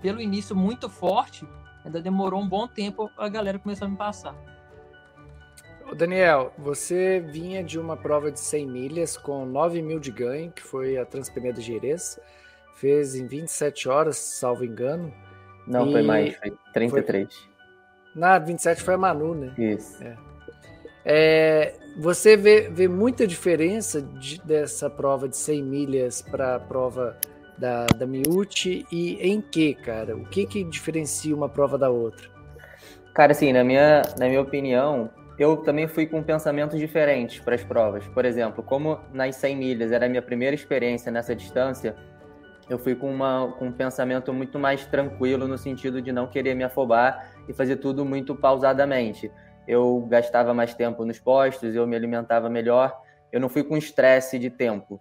pelo 0.02 0.22
início 0.22 0.56
muito 0.56 0.90
forte, 0.90 1.46
ainda 1.84 2.02
demorou 2.02 2.42
um 2.42 2.48
bom 2.48 2.68
tempo 2.68 3.10
a 3.18 3.28
galera 3.28 3.60
começar 3.60 3.86
a 3.86 3.90
me 3.90 3.98
passar. 3.98 4.36
Daniel, 5.96 6.54
você 6.58 7.20
vinha 7.20 7.64
de 7.64 7.80
uma 7.80 7.98
prova 7.98 8.32
de 8.32 8.40
100 8.40 8.68
milhas 8.68 9.18
com 9.18 9.46
9 9.46 9.82
mil 9.82 10.00
de 10.00 10.12
ganho, 10.12 10.52
que 10.52 10.62
foi 10.62 10.98
a 10.98 11.06
Transpneia 11.06 11.56
Gerês. 11.56 12.20
Fez 12.76 13.16
em 13.16 13.26
27 13.26 13.90
horas, 13.90 14.18
salvo 14.18 14.64
engano. 14.64 15.14
Não, 15.68 15.90
e... 15.90 15.92
foi 15.92 16.02
mais, 16.04 16.38
foi 16.38 16.54
33. 16.74 17.34
Foi... 17.34 17.50
Na 18.16 18.38
27 18.38 18.84
foi 18.84 18.94
a 18.94 18.98
Manu, 18.98 19.34
né? 19.34 19.54
Isso. 19.58 20.02
É. 20.04 20.16
É, 21.06 21.74
você 21.98 22.36
vê, 22.36 22.70
vê 22.70 22.88
muita 22.88 23.26
diferença 23.26 24.02
de, 24.02 24.42
dessa 24.42 24.90
prova 24.90 25.28
de 25.28 25.38
100 25.38 25.64
milhas 25.64 26.22
para 26.22 26.56
a 26.56 26.60
prova 26.60 27.18
da, 27.58 27.86
da 27.86 28.06
Miucci 28.06 28.86
e 28.92 29.16
em 29.16 29.42
que, 29.42 29.74
cara? 29.74 30.16
O 30.16 30.26
que, 30.26 30.46
que 30.46 30.64
diferencia 30.64 31.36
uma 31.36 31.50
prova 31.50 31.78
da 31.78 31.90
outra? 31.90 32.30
Cara, 33.14 33.32
assim, 33.32 33.52
na 33.52 33.64
minha, 33.64 34.02
na 34.18 34.28
minha 34.28 34.42
opinião, 34.42 35.10
eu 35.38 35.58
também 35.58 35.88
fui 35.88 36.06
com 36.06 36.24
pensamentos 36.24 36.80
diferentes 36.80 37.40
para 37.40 37.56
as 37.56 37.64
provas. 37.64 38.06
Por 38.08 38.24
exemplo, 38.24 38.64
como 38.64 39.00
nas 39.14 39.36
100 39.36 39.56
milhas 39.56 39.92
era 39.92 40.06
a 40.06 40.10
minha 40.10 40.22
primeira 40.22 40.56
experiência 40.56 41.12
nessa 41.12 41.36
distância, 41.36 41.96
eu 42.70 42.78
fui 42.78 42.94
com, 42.94 43.12
uma, 43.12 43.54
com 43.58 43.66
um 43.66 43.72
pensamento 43.72 44.32
muito 44.32 44.60
mais 44.60 44.86
tranquilo, 44.86 45.48
no 45.48 45.58
sentido 45.58 46.02
de 46.02 46.12
não 46.12 46.28
querer 46.28 46.54
me 46.56 46.64
afobar 46.64 47.32
e 47.48 47.54
fazer 47.54 47.78
tudo 47.78 48.06
muito 48.06 48.36
pausadamente. 48.36 49.32
Eu 49.70 50.04
gastava 50.10 50.52
mais 50.52 50.74
tempo 50.74 51.06
nos 51.06 51.20
postos, 51.20 51.76
eu 51.76 51.86
me 51.86 51.96
alimentava 51.96 52.50
melhor, 52.50 53.00
eu 53.32 53.40
não 53.40 53.48
fui 53.48 53.64
com 53.64 53.78
estresse 53.78 54.40
de 54.40 54.50
tempo. 54.50 55.00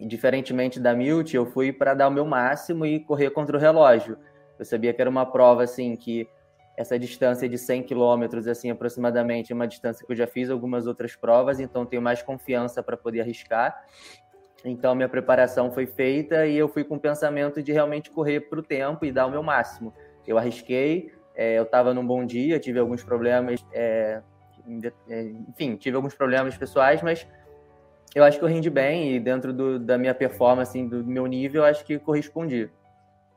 E, 0.00 0.04
diferentemente 0.04 0.80
da 0.80 0.92
Milt, 0.92 1.32
eu 1.32 1.46
fui 1.46 1.72
para 1.72 1.94
dar 1.94 2.08
o 2.08 2.10
meu 2.10 2.24
máximo 2.24 2.84
e 2.84 2.98
correr 2.98 3.30
contra 3.30 3.56
o 3.56 3.60
relógio. 3.60 4.18
Eu 4.58 4.64
sabia 4.64 4.92
que 4.92 5.00
era 5.00 5.08
uma 5.08 5.24
prova 5.24 5.62
assim 5.62 5.94
que 5.94 6.28
essa 6.76 6.98
distância 6.98 7.48
de 7.48 7.56
100 7.56 7.84
quilômetros, 7.84 8.48
assim, 8.48 8.72
aproximadamente, 8.72 9.52
é 9.52 9.54
uma 9.54 9.68
distância 9.68 10.04
que 10.04 10.12
eu 10.12 10.16
já 10.16 10.26
fiz 10.26 10.50
algumas 10.50 10.88
outras 10.88 11.14
provas, 11.14 11.60
então 11.60 11.86
tenho 11.86 12.02
mais 12.02 12.20
confiança 12.24 12.82
para 12.82 12.96
poder 12.96 13.20
arriscar. 13.20 13.84
Então, 14.64 14.96
minha 14.96 15.08
preparação 15.08 15.70
foi 15.70 15.86
feita 15.86 16.44
e 16.44 16.56
eu 16.56 16.68
fui 16.68 16.82
com 16.82 16.96
o 16.96 17.00
pensamento 17.00 17.62
de 17.62 17.70
realmente 17.70 18.10
correr 18.10 18.40
para 18.40 18.58
o 18.58 18.62
tempo 18.64 19.04
e 19.04 19.12
dar 19.12 19.26
o 19.26 19.30
meu 19.30 19.44
máximo. 19.44 19.94
Eu 20.26 20.38
arrisquei, 20.38 21.12
é, 21.34 21.58
eu 21.58 21.62
estava 21.62 21.94
num 21.94 22.06
bom 22.06 22.24
dia, 22.24 22.58
tive 22.58 22.78
alguns 22.78 23.02
problemas 23.02 23.64
é, 23.72 24.20
é, 25.08 25.22
enfim, 25.48 25.76
tive 25.76 25.96
alguns 25.96 26.14
problemas 26.14 26.56
pessoais, 26.56 27.02
mas 27.02 27.26
eu 28.14 28.22
acho 28.22 28.38
que 28.38 28.44
eu 28.44 28.48
rendi 28.48 28.70
bem 28.70 29.14
e 29.14 29.20
dentro 29.20 29.52
do, 29.52 29.78
da 29.78 29.96
minha 29.98 30.14
performance, 30.14 30.70
assim, 30.70 30.86
do 30.86 31.04
meu 31.04 31.26
nível, 31.26 31.62
eu 31.62 31.68
acho 31.68 31.84
que 31.84 31.98
correspondi. 31.98 32.70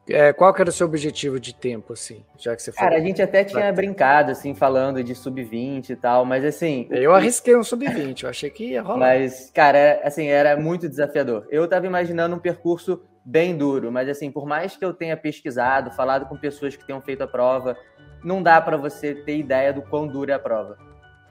É, 0.08 0.32
qual 0.34 0.54
que 0.54 0.62
era 0.62 0.70
o 0.70 0.74
seu 0.74 0.86
objetivo 0.86 1.40
de 1.40 1.56
tempo, 1.56 1.94
assim, 1.94 2.24
já 2.38 2.56
que 2.56 2.62
você 2.62 2.72
falou? 2.72 2.92
Cara, 2.92 3.02
a 3.02 3.04
gente 3.04 3.22
até 3.24 3.44
tinha 3.44 3.72
brincado, 3.74 4.32
assim, 4.32 4.54
falando 4.54 5.04
de 5.04 5.16
sub-20 5.16 5.90
e 5.90 5.96
tal, 5.96 6.24
mas 6.24 6.46
assim... 6.46 6.88
Eu 6.92 7.16
arrisquei 7.16 7.56
um 7.56 7.64
sub-20, 7.64 8.24
eu 8.24 8.30
achei 8.30 8.52
que 8.52 8.72
ia 8.72 8.84
rolar. 8.84 9.00
Mas, 9.00 9.50
cara, 9.52 9.78
era, 9.78 10.08
assim, 10.08 10.28
era 10.28 10.56
muito 10.58 10.88
desafiador. 10.88 11.48
Eu 11.50 11.68
tava 11.68 11.88
imaginando 11.88 12.36
um 12.36 12.40
percurso 12.40 13.02
bem 13.26 13.58
duro, 13.58 13.92
mas 13.92 14.08
assim, 14.08 14.32
por 14.32 14.46
mais 14.46 14.78
que 14.78 14.86
eu 14.86 14.94
tenha 14.94 15.18
pesquisado, 15.18 15.92
falado 15.92 16.28
com 16.28 16.38
pessoas 16.38 16.76
que 16.76 16.86
tenham 16.86 17.02
feito 17.02 17.24
a 17.24 17.28
prova, 17.28 17.76
não 18.24 18.42
dá 18.42 18.62
para 18.62 18.78
você 18.78 19.16
ter 19.16 19.38
ideia 19.38 19.74
do 19.74 19.82
quão 19.82 20.08
dura 20.08 20.34
é 20.34 20.36
a 20.36 20.40
prova. 20.40 20.78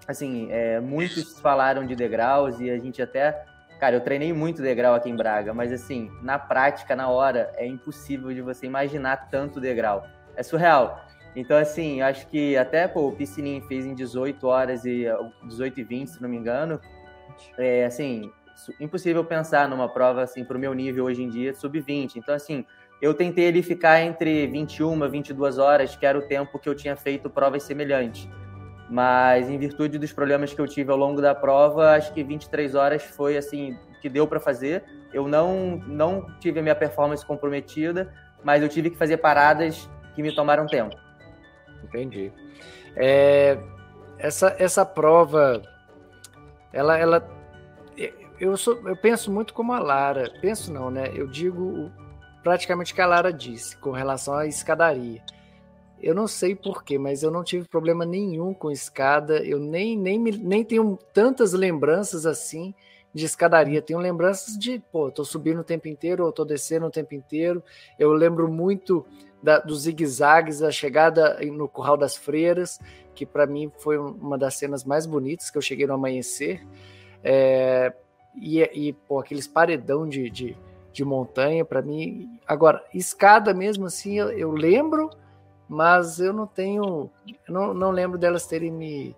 Assim, 0.07 0.49
é, 0.51 0.81
muitos 0.81 1.39
falaram 1.41 1.87
de 1.87 1.95
degraus 1.95 2.61
e 2.61 2.69
a 2.69 2.79
gente 2.79 3.01
até 3.01 3.45
Cara, 3.79 3.97
eu 3.97 4.01
treinei 4.01 4.33
muito 4.33 4.63
degrau 4.63 4.95
aqui 4.95 5.11
em 5.11 5.17
Braga, 5.17 5.53
mas 5.53 5.73
assim, 5.73 6.11
na 6.23 6.39
prática, 6.39 6.95
na 6.95 7.09
hora, 7.09 7.53
é 7.57 7.67
impossível 7.67 8.33
de 8.33 8.41
você 8.41 8.67
imaginar 8.67 9.29
tanto 9.29 9.61
degrau. 9.61 10.07
É 10.37 10.43
surreal. 10.43 11.05
Então, 11.35 11.57
assim, 11.57 12.01
acho 12.01 12.27
que 12.29 12.57
até 12.57 12.87
pô, 12.87 13.09
o 13.09 13.13
Piscininho 13.13 13.61
fez 13.63 13.85
em 13.85 13.95
18 13.95 14.47
horas 14.47 14.85
e 14.85 15.07
18 15.43 15.81
e 15.81 15.85
20, 15.85 16.09
se 16.09 16.23
não 16.23 16.29
me 16.29 16.37
engano. 16.37 16.81
É 17.59 17.85
assim, 17.85 18.33
impossível 18.81 19.25
pensar 19.25 19.69
numa 19.69 19.89
prova 19.89 20.23
assim 20.23 20.45
para 20.45 20.57
o 20.57 20.61
meu 20.61 20.73
nível 20.73 21.05
hoje 21.05 21.23
em 21.23 21.29
dia 21.29 21.55
sub-20. 21.55 22.17
Então, 22.17 22.35
assim, 22.35 22.65
eu 23.01 23.13
tentei 23.13 23.45
ele 23.45 23.63
ficar 23.63 24.01
entre 24.01 24.47
21 24.47 25.05
e 25.05 25.09
22 25.09 25.59
horas, 25.59 25.97
que 25.97 26.07
era 26.07 26.19
o 26.19 26.23
tempo 26.23 26.59
que 26.59 26.69
eu 26.69 26.75
tinha 26.75 26.97
feito 26.97 27.29
provas 27.29 27.63
semelhantes. 27.63 28.29
Mas 28.89 29.49
em 29.49 29.59
virtude 29.59 29.99
dos 29.99 30.13
problemas 30.13 30.53
que 30.53 30.61
eu 30.61 30.67
tive 30.67 30.91
ao 30.91 30.97
longo 30.97 31.21
da 31.21 31.35
prova, 31.35 31.93
acho 31.93 32.13
que 32.13 32.23
23 32.23 32.75
horas 32.75 33.03
foi 33.03 33.37
assim 33.37 33.77
que 34.01 34.09
deu 34.09 34.27
para 34.27 34.39
fazer. 34.39 34.85
Eu 35.13 35.27
não 35.27 35.77
não 35.87 36.27
tive 36.39 36.61
a 36.61 36.63
minha 36.63 36.75
performance 36.75 37.25
comprometida, 37.25 38.13
mas 38.43 38.63
eu 38.63 38.69
tive 38.69 38.91
que 38.91 38.97
fazer 38.97 39.17
paradas 39.19 39.89
que 40.15 40.23
me 40.23 40.35
tomaram 40.35 40.67
tempo. 40.67 40.95
Entendi. 41.83 42.33
É, 42.97 43.59
essa 44.19 44.55
essa 44.59 44.85
prova, 44.85 45.63
ela 46.73 46.99
ela 46.99 47.34
eu 48.41 48.57
sou 48.57 48.81
eu 48.89 48.97
penso 48.97 49.31
muito 49.31 49.55
como 49.55 49.73
a 49.73 49.79
Lara, 49.79 50.33
penso 50.41 50.73
não, 50.73 50.91
né? 50.91 51.13
Eu 51.15 51.27
digo 51.27 51.91
praticamente 52.43 52.93
o 52.93 52.95
que 52.95 53.01
a 53.01 53.07
Lara 53.07 53.33
disse 53.33 53.77
com 53.77 53.91
relação 53.91 54.35
à 54.35 54.47
escadaria. 54.47 55.23
Eu 56.03 56.15
não 56.15 56.27
sei 56.27 56.55
porquê, 56.55 56.99
mas 56.99 57.23
eu 57.23 57.31
não 57.31 57.43
tive 57.43 57.67
problema 57.67 58.05
nenhum 58.05 58.53
com 58.53 58.71
escada. 58.71 59.43
Eu 59.43 59.59
nem, 59.59 59.97
nem, 59.97 60.19
nem 60.19 60.63
tenho 60.63 60.99
tantas 61.15 61.55
lembranças 61.55 62.27
assim 62.27 62.75
de 63.15 63.25
escadaria. 63.25 63.81
Tenho 63.81 63.99
lembranças 63.99 64.59
de, 64.59 64.83
pô, 64.93 65.11
tô 65.11 65.25
subindo 65.25 65.61
o 65.61 65.65
tempo 65.65 65.89
inteiro, 65.89 66.27
ou 66.27 66.33
tô 66.33 66.45
descendo 66.45 66.87
o 66.87 66.91
tempo 66.91 67.15
inteiro. 67.15 67.63
Eu 67.99 68.13
lembro 68.13 68.51
muito 68.51 69.07
da, 69.43 69.59
dos 69.59 69.83
zigue-zagues, 69.83 70.63
a 70.63 70.71
chegada 70.71 71.39
no 71.41 71.69
Curral 71.69 71.97
das 71.97 72.17
Freiras, 72.17 72.79
que 73.15 73.25
para 73.25 73.47
mim 73.47 73.73
foi 73.79 73.97
uma 73.97 74.37
das 74.37 74.57
cenas 74.57 74.85
mais 74.85 75.07
bonitas 75.07 75.49
que 75.49 75.57
eu 75.57 75.63
cheguei 75.63 75.87
no 75.87 75.95
amanhecer. 75.95 76.67
É, 77.23 77.95
e, 78.37 78.61
e 78.61 78.93
pô, 78.93 79.21
aqueles 79.21 79.47
paredão 79.47 80.09
de, 80.09 80.29
de, 80.31 80.57
de 80.93 81.05
montanha, 81.05 81.65
para 81.65 81.83
mim. 81.83 82.39
Agora, 82.47 82.85
escada 82.93 83.53
mesmo 83.55 83.87
assim, 83.87 84.19
eu, 84.19 84.31
eu 84.31 84.51
lembro 84.53 85.11
mas 85.69 86.21
eu 86.21 86.33
não 86.33 86.47
tenho, 86.47 87.11
não, 87.49 87.73
não 87.73 87.91
lembro 87.91 88.19
delas 88.19 88.47
terem 88.47 88.71
me, 88.71 89.17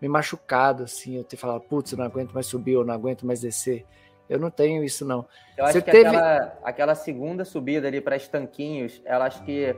me 0.00 0.08
machucado, 0.08 0.84
assim, 0.84 1.16
eu 1.16 1.24
ter 1.24 1.36
falado, 1.36 1.60
putz, 1.62 1.92
eu 1.92 1.98
não 1.98 2.04
aguento 2.04 2.32
mais 2.32 2.46
subir, 2.46 2.72
eu 2.72 2.84
não 2.84 2.94
aguento 2.94 3.24
mais 3.24 3.40
descer. 3.40 3.84
Eu 4.28 4.38
não 4.38 4.50
tenho 4.50 4.82
isso, 4.82 5.04
não. 5.04 5.26
Eu 5.56 5.66
Você 5.66 5.78
acho 5.78 5.82
que 5.82 5.90
teve... 5.90 6.06
aquela, 6.06 6.58
aquela 6.64 6.94
segunda 6.94 7.44
subida 7.44 7.86
ali 7.86 8.00
para 8.00 8.16
estanquinhos, 8.16 9.00
ela 9.04 9.26
acho 9.26 9.42
que 9.44 9.76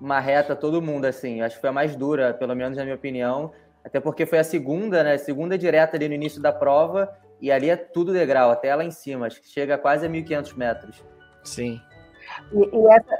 marreta 0.00 0.56
todo 0.56 0.80
mundo, 0.80 1.04
assim. 1.04 1.42
Acho 1.42 1.56
que 1.56 1.60
foi 1.60 1.70
a 1.70 1.72
mais 1.72 1.94
dura, 1.94 2.32
pelo 2.32 2.54
menos 2.54 2.78
na 2.78 2.84
minha 2.84 2.96
opinião. 2.96 3.52
Até 3.84 4.00
porque 4.00 4.24
foi 4.24 4.38
a 4.38 4.44
segunda, 4.44 5.04
né? 5.04 5.18
Segunda 5.18 5.58
direta 5.58 5.96
ali 5.96 6.08
no 6.08 6.14
início 6.14 6.40
da 6.40 6.50
prova. 6.50 7.14
E 7.40 7.52
ali 7.52 7.70
é 7.70 7.76
tudo 7.76 8.12
degrau, 8.12 8.50
até 8.50 8.74
lá 8.74 8.84
em 8.84 8.90
cima. 8.90 9.26
Acho 9.26 9.40
que 9.40 9.48
chega 9.48 9.78
quase 9.78 10.06
a 10.06 10.08
1.500 10.08 10.56
metros. 10.56 11.04
Sim. 11.44 11.80
E, 12.52 12.76
e 12.76 12.86
essa, 12.92 13.18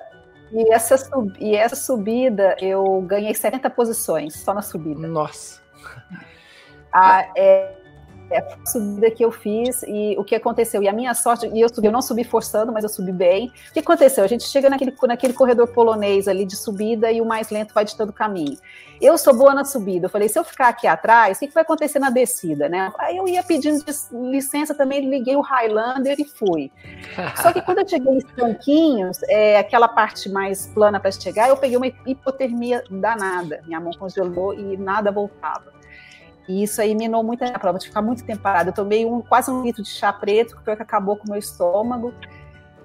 e 0.52 0.72
essa, 0.72 0.96
sub, 0.96 1.36
e 1.38 1.56
essa 1.56 1.76
subida, 1.76 2.56
eu 2.60 3.02
ganhei 3.02 3.34
70 3.34 3.70
posições 3.70 4.34
só 4.34 4.52
na 4.52 4.62
subida. 4.62 5.06
Nossa! 5.06 5.62
A, 6.92 7.30
é, 7.36 7.77
é 8.30 8.38
a 8.38 8.66
subida 8.66 9.10
que 9.10 9.24
eu 9.24 9.30
fiz 9.30 9.82
e 9.86 10.14
o 10.18 10.24
que 10.24 10.34
aconteceu. 10.34 10.82
E 10.82 10.88
a 10.88 10.92
minha 10.92 11.14
sorte, 11.14 11.48
e 11.52 11.60
eu, 11.60 11.68
subi, 11.68 11.86
eu 11.86 11.92
não 11.92 12.02
subi 12.02 12.24
forçando, 12.24 12.72
mas 12.72 12.84
eu 12.84 12.90
subi 12.90 13.12
bem. 13.12 13.52
O 13.70 13.72
que 13.72 13.80
aconteceu? 13.80 14.24
A 14.24 14.26
gente 14.26 14.44
chega 14.44 14.68
naquele, 14.68 14.94
naquele 15.06 15.32
corredor 15.32 15.68
polonês 15.68 16.28
ali 16.28 16.44
de 16.44 16.56
subida 16.56 17.10
e 17.10 17.20
o 17.20 17.24
mais 17.24 17.50
lento 17.50 17.72
vai 17.72 17.84
ditando 17.84 18.10
o 18.10 18.14
caminho. 18.14 18.58
Eu 19.00 19.16
sou 19.16 19.34
boa 19.34 19.54
na 19.54 19.64
subida. 19.64 20.06
Eu 20.06 20.10
falei, 20.10 20.28
se 20.28 20.38
eu 20.38 20.44
ficar 20.44 20.68
aqui 20.68 20.86
atrás, 20.86 21.36
o 21.36 21.40
que, 21.40 21.48
que 21.48 21.54
vai 21.54 21.62
acontecer 21.62 21.98
na 21.98 22.10
descida, 22.10 22.68
né? 22.68 22.92
Aí 22.98 23.16
eu 23.16 23.28
ia 23.28 23.42
pedindo 23.42 23.84
licença 24.12 24.74
também, 24.74 25.08
liguei 25.08 25.36
o 25.36 25.40
Highlander 25.40 26.16
e 26.18 26.24
fui. 26.24 26.70
Só 27.40 27.52
que 27.52 27.62
quando 27.62 27.78
eu 27.78 27.88
cheguei 27.88 28.12
em 28.12 28.20
Tanquinhos, 28.20 29.18
é, 29.28 29.58
aquela 29.58 29.88
parte 29.88 30.28
mais 30.28 30.66
plana 30.66 30.98
para 30.98 31.12
chegar, 31.12 31.48
eu 31.48 31.56
peguei 31.56 31.76
uma 31.76 31.86
hipotermia 31.86 32.82
danada. 32.90 33.62
Minha 33.66 33.80
mão 33.80 33.92
congelou 33.92 34.52
e 34.52 34.76
nada 34.76 35.12
voltava. 35.12 35.77
E 36.48 36.62
isso 36.62 36.80
aí 36.80 36.94
minou 36.94 37.22
muito 37.22 37.44
a 37.44 37.58
prova, 37.58 37.78
de 37.78 37.86
ficar 37.86 38.00
muito 38.00 38.24
tempo 38.24 38.40
parada. 38.42 38.70
Eu 38.70 38.74
tomei 38.74 39.04
um, 39.04 39.20
quase 39.20 39.50
um 39.50 39.62
litro 39.62 39.82
de 39.82 39.90
chá 39.90 40.10
preto, 40.10 40.56
que 40.56 40.64
foi 40.64 40.72
o 40.72 40.76
que 40.76 40.82
acabou 40.82 41.16
com 41.16 41.26
o 41.26 41.30
meu 41.30 41.38
estômago. 41.38 42.14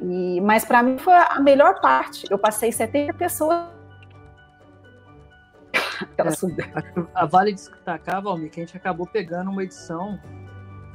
E, 0.01 0.41
mas 0.41 0.65
para 0.65 0.83
mim 0.83 0.97
foi 0.97 1.13
a 1.13 1.39
melhor 1.39 1.79
parte. 1.79 2.25
Eu 2.29 2.37
passei 2.37 2.73
70 2.73 3.13
pessoas. 3.13 3.65
é, 6.17 6.21
a, 6.21 7.21
a, 7.21 7.25
vale 7.25 7.53
destacar, 7.53 8.21
Valmir, 8.21 8.51
que 8.51 8.59
a 8.59 8.65
gente 8.65 8.75
acabou 8.75 9.07
pegando 9.07 9.49
uma 9.49 9.63
edição, 9.63 10.19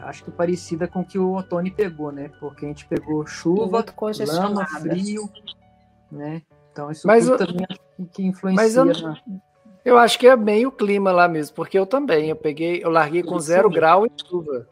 acho 0.01 0.25
que 0.25 0.31
parecida 0.31 0.87
com 0.87 1.01
o 1.01 1.05
que 1.05 1.19
o 1.19 1.37
Otoni 1.37 1.71
pegou, 1.71 2.13
né? 2.13 2.31
Porque 2.39 2.67
a 2.67 2.69
gente 2.69 2.87
pegou 2.87 3.27
chuva, 3.27 3.83
lama, 4.27 4.67
frio, 4.67 5.31
né? 6.13 6.43
Então 6.71 6.91
isso 6.91 7.07
mas 7.07 7.25
tudo 7.25 7.39
também 7.39 7.67
que 8.13 8.27
influencia. 8.27 8.63
Mas 8.63 8.77
eu, 8.77 8.85
na... 8.85 9.21
Eu 9.85 9.97
acho 9.99 10.19
que 10.19 10.27
é 10.27 10.37
meio 10.37 10.71
clima 10.71 11.13
lá 11.13 11.29
mesmo, 11.29 11.55
porque 11.55 11.79
eu 11.79 11.87
também. 11.87 12.29
Eu 12.29 12.37
peguei, 12.37 12.83
eu 12.83 12.91
larguei 12.91 13.23
com 13.23 13.39
zero 13.39 13.71
grau 13.71 14.07
e 14.07 14.11
chuva. 14.27 14.67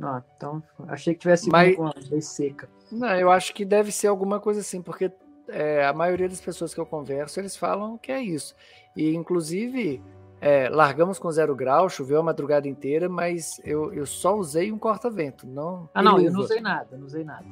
Ah, 0.00 0.22
então 0.36 0.62
achei 0.88 1.14
que 1.14 1.20
tivesse 1.20 1.48
Mas, 1.48 1.76
com 1.76 1.86
a 1.86 2.20
seca. 2.20 2.68
Não, 2.90 3.08
eu 3.16 3.30
acho 3.30 3.54
que 3.54 3.64
deve 3.64 3.92
ser 3.92 4.08
alguma 4.08 4.40
coisa 4.40 4.60
assim, 4.60 4.82
porque 4.82 5.10
é, 5.48 5.86
a 5.86 5.92
maioria 5.92 6.28
das 6.28 6.40
pessoas 6.40 6.74
que 6.74 6.80
eu 6.80 6.86
converso, 6.86 7.40
eles 7.40 7.56
falam 7.56 7.96
que 7.98 8.10
é 8.10 8.20
isso. 8.20 8.54
E 8.96 9.14
inclusive 9.14 10.02
é, 10.40 10.68
largamos 10.68 11.18
com 11.18 11.30
zero 11.30 11.54
grau, 11.54 11.88
choveu 11.88 12.18
a 12.18 12.22
madrugada 12.22 12.66
inteira, 12.66 13.08
mas 13.08 13.60
eu, 13.64 13.92
eu 13.94 14.04
só 14.04 14.36
usei 14.36 14.72
um 14.72 14.78
corta-vento, 14.78 15.46
não. 15.46 15.88
Ah, 15.94 16.02
não, 16.02 16.20
eu 16.20 16.32
não 16.32 16.40
usei 16.40 16.60
nada, 16.60 16.96
não 16.96 17.06
usei 17.06 17.22
nada. 17.22 17.46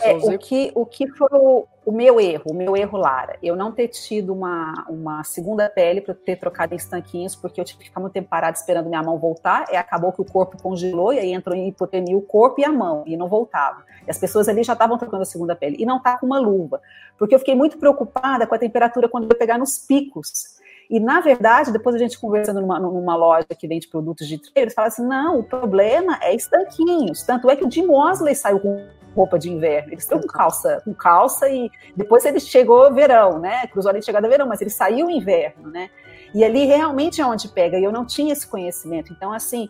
É, 0.00 0.12
o, 0.12 0.38
que, 0.38 0.72
o 0.74 0.84
que 0.84 1.06
foi 1.08 1.28
o, 1.32 1.66
o, 1.86 1.92
meu 1.92 2.20
erro, 2.20 2.44
o 2.50 2.54
meu 2.54 2.76
erro, 2.76 2.98
Lara, 2.98 3.38
eu 3.42 3.54
não 3.54 3.70
ter 3.70 3.88
tido 3.88 4.32
uma, 4.32 4.84
uma 4.88 5.22
segunda 5.22 5.68
pele 5.70 6.00
para 6.00 6.14
ter 6.14 6.36
trocado 6.36 6.74
em 6.74 6.76
estanquinhos, 6.76 7.36
porque 7.36 7.60
eu 7.60 7.64
tive 7.64 7.78
que 7.78 7.84
ficar 7.86 8.00
muito 8.00 8.12
tempo 8.12 8.28
parado 8.28 8.56
esperando 8.56 8.88
minha 8.88 9.02
mão 9.02 9.18
voltar, 9.18 9.66
e 9.72 9.76
acabou 9.76 10.12
que 10.12 10.20
o 10.20 10.24
corpo 10.24 10.60
congelou, 10.60 11.12
e 11.12 11.20
aí 11.20 11.32
entrou 11.32 11.56
em 11.56 11.68
hipotermia 11.68 12.16
o 12.16 12.22
corpo 12.22 12.60
e 12.60 12.64
a 12.64 12.72
mão, 12.72 13.04
e 13.06 13.16
não 13.16 13.28
voltava. 13.28 13.84
E 14.06 14.10
as 14.10 14.18
pessoas 14.18 14.48
ali 14.48 14.64
já 14.64 14.72
estavam 14.72 14.98
trocando 14.98 15.22
a 15.22 15.26
segunda 15.26 15.54
pele, 15.54 15.76
e 15.78 15.86
não 15.86 16.00
tá 16.00 16.18
com 16.18 16.26
uma 16.26 16.40
luva, 16.40 16.80
porque 17.16 17.34
eu 17.34 17.38
fiquei 17.38 17.54
muito 17.54 17.78
preocupada 17.78 18.46
com 18.46 18.54
a 18.54 18.58
temperatura 18.58 19.08
quando 19.08 19.30
eu 19.30 19.38
pegar 19.38 19.58
nos 19.58 19.78
picos. 19.78 20.54
E, 20.90 21.00
na 21.00 21.20
verdade, 21.20 21.72
depois 21.72 21.96
a 21.96 21.98
gente 21.98 22.18
conversando 22.18 22.60
numa, 22.60 22.78
numa 22.78 23.16
loja 23.16 23.46
que 23.58 23.66
vende 23.66 23.88
produtos 23.88 24.28
de 24.28 24.38
treino, 24.38 24.66
eles 24.66 24.74
falam 24.74 24.88
assim: 24.88 25.06
não, 25.06 25.38
o 25.38 25.42
problema 25.42 26.18
é 26.20 26.34
estanquinhos. 26.34 27.22
Tanto 27.22 27.48
é 27.48 27.56
que 27.56 27.64
o 27.64 27.70
Jim 27.70 27.86
Mosley 27.86 28.34
saiu 28.34 28.60
com 28.60 28.86
roupa 29.14 29.38
de 29.38 29.50
inverno. 29.50 29.92
Eles 29.92 30.04
estão 30.04 30.20
com 30.20 30.26
calça, 30.26 30.82
com 30.84 30.92
calça 30.92 31.48
e 31.48 31.70
depois 31.96 32.24
ele 32.24 32.40
chegou 32.40 32.92
verão, 32.92 33.38
né? 33.38 33.66
Cruzou 33.68 33.90
ali 33.90 34.00
de 34.00 34.06
chegada 34.06 34.28
verão, 34.28 34.46
mas 34.46 34.60
ele 34.60 34.70
saiu 34.70 35.08
inverno, 35.08 35.70
né? 35.70 35.90
E 36.34 36.44
ali 36.44 36.64
realmente 36.64 37.20
é 37.20 37.26
onde 37.26 37.48
pega. 37.48 37.78
E 37.78 37.84
eu 37.84 37.92
não 37.92 38.04
tinha 38.04 38.32
esse 38.32 38.46
conhecimento. 38.46 39.12
Então, 39.12 39.32
assim, 39.32 39.68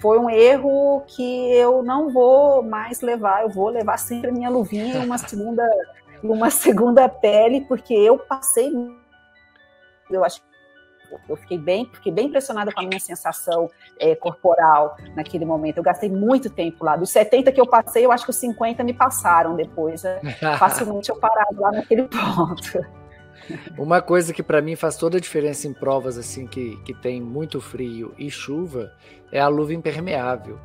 foi 0.00 0.18
um 0.18 0.30
erro 0.30 1.02
que 1.06 1.52
eu 1.52 1.82
não 1.82 2.12
vou 2.12 2.62
mais 2.62 3.00
levar. 3.00 3.42
Eu 3.42 3.48
vou 3.48 3.68
levar 3.68 3.98
sempre 3.98 4.30
a 4.30 4.32
minha 4.32 4.48
luvinha 4.48 5.02
e 5.02 5.04
uma 5.04 5.18
segunda, 5.18 5.68
uma 6.22 6.50
segunda 6.50 7.08
pele, 7.08 7.62
porque 7.62 7.92
eu 7.92 8.18
passei. 8.18 8.72
Eu 10.08 10.24
acho 10.24 10.40
eu 11.28 11.36
fiquei 11.36 11.58
bem, 11.58 11.88
fiquei 11.92 12.12
bem 12.12 12.26
impressionada 12.26 12.72
com 12.72 12.80
a 12.80 12.84
minha 12.84 13.00
sensação 13.00 13.70
é, 13.98 14.14
corporal 14.14 14.96
naquele 15.14 15.44
momento. 15.44 15.78
Eu 15.78 15.82
gastei 15.82 16.10
muito 16.10 16.50
tempo 16.50 16.84
lá. 16.84 16.96
Dos 16.96 17.10
70 17.10 17.52
que 17.52 17.60
eu 17.60 17.66
passei, 17.66 18.04
eu 18.04 18.12
acho 18.12 18.24
que 18.24 18.30
os 18.30 18.36
50 18.36 18.84
me 18.84 18.92
passaram 18.92 19.54
depois. 19.56 20.04
É, 20.04 20.20
facilmente 20.58 21.10
eu 21.10 21.16
parado 21.16 21.60
lá 21.60 21.72
naquele 21.72 22.04
ponto. 22.04 22.84
Uma 23.78 24.00
coisa 24.02 24.32
que 24.32 24.42
para 24.42 24.60
mim 24.60 24.74
faz 24.74 24.96
toda 24.96 25.18
a 25.18 25.20
diferença 25.20 25.68
em 25.68 25.72
provas 25.72 26.18
assim 26.18 26.46
que, 26.46 26.76
que 26.84 26.92
tem 26.94 27.20
muito 27.20 27.60
frio 27.60 28.12
e 28.18 28.30
chuva 28.30 28.92
é 29.30 29.40
a 29.40 29.48
luva 29.48 29.74
impermeável. 29.74 30.58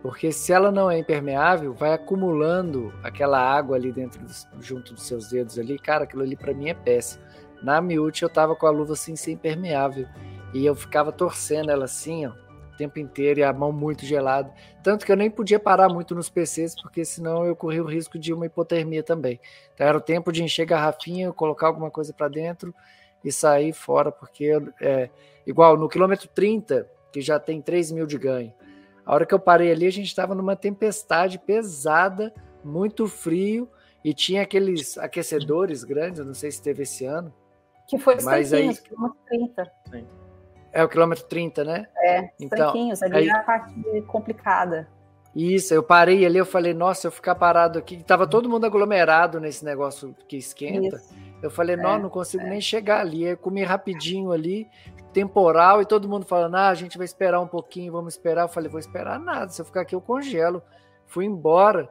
Porque 0.00 0.30
se 0.30 0.52
ela 0.52 0.70
não 0.70 0.88
é 0.90 0.98
impermeável, 0.98 1.74
vai 1.74 1.92
acumulando 1.92 2.92
aquela 3.02 3.38
água 3.38 3.76
ali 3.76 3.90
dentro, 3.90 4.20
junto 4.60 4.94
dos 4.94 5.02
seus 5.02 5.28
dedos 5.28 5.58
ali. 5.58 5.78
Cara, 5.78 6.04
aquilo 6.04 6.22
ali 6.22 6.36
para 6.36 6.54
mim 6.54 6.68
é 6.68 6.74
péssimo. 6.74 7.24
Na 7.62 7.80
Miúcha 7.80 8.24
eu 8.24 8.28
tava 8.30 8.54
com 8.54 8.66
a 8.66 8.70
luva 8.70 8.92
assim, 8.92 9.16
sem 9.16 9.34
impermeável. 9.34 10.06
E 10.54 10.64
eu 10.64 10.74
ficava 10.74 11.12
torcendo 11.12 11.70
ela 11.70 11.84
assim, 11.84 12.26
ó, 12.26 12.30
o 12.30 12.76
tempo 12.76 12.98
inteiro 12.98 13.40
e 13.40 13.44
a 13.44 13.52
mão 13.52 13.72
muito 13.72 14.06
gelada. 14.06 14.52
Tanto 14.82 15.04
que 15.04 15.12
eu 15.12 15.16
nem 15.16 15.30
podia 15.30 15.58
parar 15.58 15.88
muito 15.88 16.14
nos 16.14 16.30
PCs, 16.30 16.80
porque 16.80 17.04
senão 17.04 17.44
eu 17.44 17.54
corria 17.54 17.82
o 17.82 17.86
risco 17.86 18.18
de 18.18 18.32
uma 18.32 18.46
hipotermia 18.46 19.02
também. 19.02 19.40
Então 19.74 19.86
era 19.86 19.98
o 19.98 20.00
tempo 20.00 20.32
de 20.32 20.42
encher 20.42 20.64
garrafinha, 20.64 21.32
colocar 21.32 21.66
alguma 21.66 21.90
coisa 21.90 22.12
para 22.12 22.28
dentro 22.28 22.74
e 23.24 23.32
sair 23.32 23.72
fora, 23.72 24.12
porque 24.12 24.50
é 24.80 25.10
igual 25.46 25.76
no 25.76 25.88
quilômetro 25.88 26.28
30, 26.28 26.88
que 27.12 27.20
já 27.20 27.38
tem 27.38 27.60
3 27.60 27.90
mil 27.90 28.06
de 28.06 28.16
ganho. 28.16 28.52
A 29.04 29.14
hora 29.14 29.26
que 29.26 29.34
eu 29.34 29.40
parei 29.40 29.72
ali, 29.72 29.86
a 29.86 29.92
gente 29.92 30.06
estava 30.06 30.34
numa 30.34 30.54
tempestade 30.54 31.38
pesada, 31.38 32.32
muito 32.62 33.06
frio, 33.06 33.68
e 34.04 34.14
tinha 34.14 34.42
aqueles 34.42 34.96
aquecedores 34.98 35.82
grandes, 35.82 36.24
não 36.24 36.34
sei 36.34 36.50
se 36.50 36.62
teve 36.62 36.82
esse 36.82 37.04
ano. 37.04 37.32
Que 37.88 37.98
foi 37.98 38.16
os 38.16 38.24
mas 38.24 38.52
aí... 38.52 38.76
quilômetro 38.76 39.18
30. 39.26 39.72
É 40.70 40.84
o 40.84 40.88
quilômetro 40.88 41.24
30, 41.24 41.64
né? 41.64 41.86
É, 41.96 42.30
então, 42.38 42.66
tanquinhos, 42.66 43.02
ali 43.02 43.16
aí... 43.16 43.28
é 43.28 43.32
a 43.32 43.42
parte 43.42 43.72
complicada. 44.06 44.86
Isso, 45.34 45.72
eu 45.72 45.82
parei 45.82 46.26
ali, 46.26 46.36
eu 46.36 46.44
falei, 46.44 46.74
nossa, 46.74 47.06
eu 47.06 47.10
ficar 47.10 47.34
parado 47.34 47.78
aqui, 47.78 48.02
tava 48.02 48.26
todo 48.26 48.48
mundo 48.48 48.66
aglomerado 48.66 49.40
nesse 49.40 49.64
negócio 49.64 50.14
que 50.26 50.36
esquenta. 50.36 50.96
Isso. 50.96 51.14
Eu 51.42 51.50
falei, 51.50 51.76
não, 51.76 51.94
é, 51.94 51.98
não 51.98 52.10
consigo 52.10 52.42
é. 52.44 52.50
nem 52.50 52.60
chegar 52.60 53.00
ali. 53.00 53.24
Eu 53.24 53.36
comi 53.36 53.62
rapidinho 53.62 54.32
ali, 54.32 54.68
temporal, 55.12 55.80
e 55.80 55.86
todo 55.86 56.08
mundo 56.08 56.26
falando, 56.26 56.56
ah, 56.56 56.68
a 56.68 56.74
gente 56.74 56.98
vai 56.98 57.04
esperar 57.06 57.40
um 57.40 57.46
pouquinho, 57.46 57.92
vamos 57.92 58.14
esperar. 58.14 58.42
Eu 58.42 58.48
falei, 58.48 58.68
vou 58.68 58.80
esperar 58.80 59.18
nada, 59.18 59.48
se 59.50 59.62
eu 59.62 59.64
ficar 59.64 59.82
aqui 59.82 59.94
eu 59.94 60.00
congelo. 60.00 60.62
Fui 61.06 61.24
embora, 61.24 61.88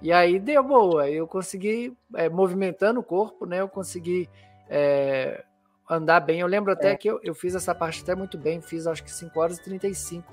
e 0.00 0.12
aí 0.12 0.38
deu 0.38 0.62
boa, 0.62 1.10
eu 1.10 1.26
consegui, 1.26 1.96
é, 2.14 2.28
movimentando 2.28 3.00
o 3.00 3.04
corpo, 3.04 3.44
né, 3.44 3.60
eu 3.60 3.68
consegui 3.68 4.28
é, 4.70 5.44
andar 5.88 6.20
bem. 6.20 6.40
Eu 6.40 6.46
lembro 6.46 6.72
até 6.72 6.92
é. 6.92 6.96
que 6.96 7.10
eu, 7.10 7.20
eu 7.22 7.34
fiz 7.34 7.54
essa 7.54 7.74
parte 7.74 8.02
até 8.02 8.14
muito 8.14 8.38
bem, 8.38 8.62
fiz 8.62 8.86
acho 8.86 9.02
que 9.02 9.10
5 9.10 9.38
horas 9.38 9.58
e 9.58 9.64
35 9.64 10.32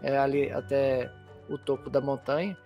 é, 0.00 0.16
ali 0.16 0.50
até 0.50 1.10
o 1.48 1.58
topo 1.58 1.90
da 1.90 2.00
montanha. 2.00 2.56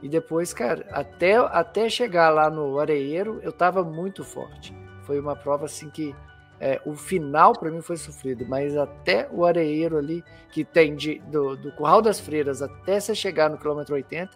E 0.00 0.08
depois, 0.08 0.52
cara, 0.54 0.86
até, 0.90 1.36
até 1.36 1.88
chegar 1.88 2.30
lá 2.30 2.48
no 2.48 2.78
areeiro, 2.78 3.40
eu 3.42 3.52
tava 3.52 3.84
muito 3.84 4.24
forte. 4.24 4.74
Foi 5.02 5.18
uma 5.18 5.36
prova 5.36 5.66
assim 5.66 5.90
que 5.90 6.14
é, 6.58 6.80
o 6.84 6.94
final 6.94 7.52
para 7.52 7.70
mim 7.70 7.80
foi 7.80 7.96
sofrido, 7.96 8.46
mas 8.46 8.76
até 8.76 9.28
o 9.32 9.44
areeiro 9.44 9.98
ali, 9.98 10.24
que 10.50 10.64
tem 10.64 10.94
de, 10.94 11.18
do, 11.20 11.56
do 11.56 11.72
Curral 11.72 12.00
das 12.00 12.20
Freiras 12.20 12.62
até 12.62 12.98
você 12.98 13.14
chegar 13.14 13.50
no 13.50 13.58
quilômetro 13.58 13.94
80, 13.94 14.30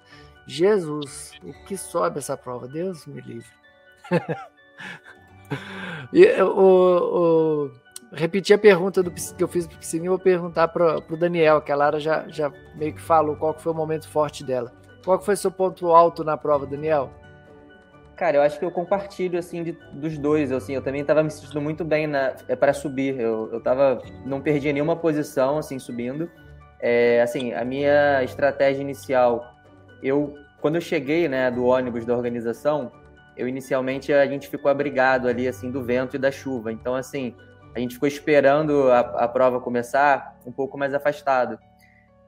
Jesus, 0.47 1.33
o 1.43 1.53
que 1.65 1.77
sobe 1.77 2.19
essa 2.19 2.37
prova? 2.37 2.69
Deus 2.69 3.07
me 3.07 3.21
livre. 3.21 3.51
E, 6.13 6.25
o, 6.41 6.49
o, 6.49 7.71
repetir 8.13 8.55
a 8.55 8.59
pergunta 8.59 9.03
do, 9.03 9.11
que 9.11 9.43
eu 9.43 9.49
fiz 9.49 9.67
para 9.67 9.77
o 9.77 9.79
Piscininho, 9.79 10.13
vou 10.13 10.19
perguntar 10.19 10.69
para 10.69 10.99
o 10.99 11.17
Daniel, 11.17 11.61
que 11.61 11.73
a 11.73 11.77
Lara 11.77 11.99
já, 11.99 12.27
já 12.29 12.51
meio 12.75 12.95
que 12.95 13.01
falou 13.01 13.37
qual 13.37 13.55
que 13.55 13.63
foi 13.63 13.73
o 13.73 13.75
momento 13.75 14.09
forte 14.09 14.45
dela. 14.45 14.73
Qual 15.05 15.19
que 15.19 15.25
foi 15.25 15.37
seu 15.37 15.51
ponto 15.51 15.89
alto 15.93 16.25
na 16.25 16.37
prova, 16.37 16.67
Daniel? 16.67 17.11
Cara, 18.17 18.39
eu 18.39 18.43
acho 18.43 18.59
que 18.59 18.65
eu 18.65 18.71
compartilho 18.71 19.39
assim 19.39 19.63
de, 19.63 19.73
dos 19.93 20.17
dois. 20.17 20.51
Assim, 20.51 20.75
eu 20.75 20.83
também 20.83 21.03
estava 21.03 21.23
me 21.23 21.31
sentindo 21.31 21.61
muito 21.61 21.85
bem 21.85 22.11
é, 22.49 22.57
para 22.57 22.73
subir. 22.73 23.21
Eu, 23.21 23.51
eu 23.53 23.61
tava, 23.61 24.03
não 24.25 24.41
perdi 24.41 24.73
nenhuma 24.73 24.97
posição 24.97 25.59
assim 25.59 25.79
subindo. 25.79 26.31
É, 26.81 27.21
assim, 27.23 27.53
a 27.53 27.65
minha 27.65 28.23
estratégia 28.25 28.81
inicial, 28.81 29.55
eu 30.03 30.35
quando 30.61 30.77
eu 30.77 30.81
cheguei, 30.81 31.29
né, 31.29 31.51
do 31.51 31.65
ônibus 31.65 32.05
da 32.05 32.17
organização, 32.17 32.91
eu 33.37 33.47
inicialmente 33.47 34.13
a 34.13 34.27
gente 34.27 34.49
ficou 34.49 34.71
abrigado 34.71 35.29
ali 35.29 35.47
assim 35.47 35.71
do 35.71 35.83
vento 35.83 36.17
e 36.17 36.19
da 36.19 36.31
chuva. 36.31 36.73
Então 36.73 36.95
assim, 36.95 37.35
a 37.75 37.79
gente 37.79 37.95
ficou 37.95 38.09
esperando 38.09 38.91
a, 38.91 39.01
a 39.01 39.29
prova 39.29 39.61
começar 39.61 40.39
um 40.47 40.53
pouco 40.53 40.79
mais 40.79 40.95
afastado. 40.95 41.59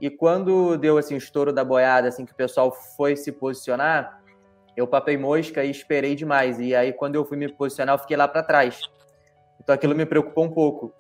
E 0.01 0.11
quando 0.11 0.77
deu 0.77 0.99
assim 0.99 1.15
o 1.15 1.19
estouro 1.19 1.53
da 1.53 1.65
boiada, 1.65 2.09
assim 2.09 2.25
que 2.25 2.33
o 2.33 2.37
pessoal 2.37 2.71
foi 2.71 3.17
se 3.17 3.33
posicionar, 3.33 4.21
eu 4.77 4.87
papei 4.87 5.17
mosca 5.17 5.65
e 5.65 5.71
esperei 5.71 6.15
demais. 6.15 6.61
E 6.61 6.75
aí 6.75 6.93
quando 6.93 7.15
eu 7.15 7.25
fui 7.25 7.37
me 7.37 7.51
posicionar, 7.51 7.95
eu 7.95 7.99
fiquei 7.99 8.17
lá 8.17 8.29
para 8.29 8.43
trás. 8.43 8.81
Então 9.61 9.75
aquilo 9.75 9.95
me 9.95 10.05
preocupou 10.05 10.45
um 10.45 10.51
pouco. 10.51 10.93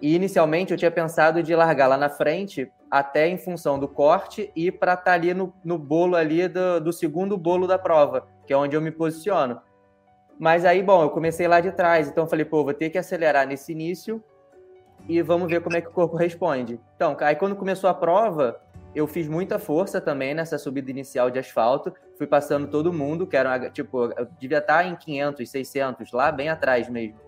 E 0.00 0.14
inicialmente 0.16 0.72
eu 0.72 0.78
tinha 0.78 0.90
pensado 0.90 1.42
de 1.42 1.54
largar 1.54 1.86
lá 1.86 1.98
na 1.98 2.08
frente, 2.08 2.72
até 2.90 3.28
em 3.28 3.36
função 3.36 3.78
do 3.78 3.86
corte 3.86 4.50
e 4.56 4.72
para 4.72 4.94
estar 4.94 5.04
tá 5.04 5.12
ali 5.12 5.34
no, 5.34 5.54
no 5.62 5.78
bolo 5.78 6.16
ali 6.16 6.48
do, 6.48 6.80
do 6.80 6.92
segundo 6.92 7.36
bolo 7.36 7.66
da 7.66 7.78
prova 7.78 8.26
que 8.50 8.54
é 8.54 8.56
onde 8.56 8.74
eu 8.74 8.80
me 8.80 8.90
posiciono. 8.90 9.60
Mas 10.36 10.64
aí, 10.64 10.82
bom, 10.82 11.04
eu 11.04 11.10
comecei 11.10 11.46
lá 11.46 11.60
de 11.60 11.70
trás, 11.70 12.08
então 12.08 12.26
falei, 12.26 12.44
pô, 12.44 12.64
vou 12.64 12.74
ter 12.74 12.90
que 12.90 12.98
acelerar 12.98 13.46
nesse 13.46 13.70
início 13.70 14.20
e 15.08 15.22
vamos 15.22 15.48
ver 15.48 15.62
como 15.62 15.76
é 15.76 15.80
que 15.80 15.86
o 15.86 15.92
corpo 15.92 16.16
responde. 16.16 16.80
Então, 16.96 17.16
aí 17.20 17.36
quando 17.36 17.54
começou 17.54 17.88
a 17.88 17.94
prova, 17.94 18.60
eu 18.92 19.06
fiz 19.06 19.28
muita 19.28 19.56
força 19.60 20.00
também 20.00 20.34
nessa 20.34 20.58
subida 20.58 20.90
inicial 20.90 21.30
de 21.30 21.38
asfalto, 21.38 21.94
fui 22.18 22.26
passando 22.26 22.66
todo 22.66 22.92
mundo, 22.92 23.24
que 23.24 23.36
era, 23.36 23.70
tipo, 23.70 24.06
eu 24.18 24.26
devia 24.40 24.58
estar 24.58 24.84
em 24.84 24.96
500, 24.96 25.48
600, 25.48 26.10
lá 26.10 26.32
bem 26.32 26.48
atrás 26.48 26.88
mesmo. 26.88 27.20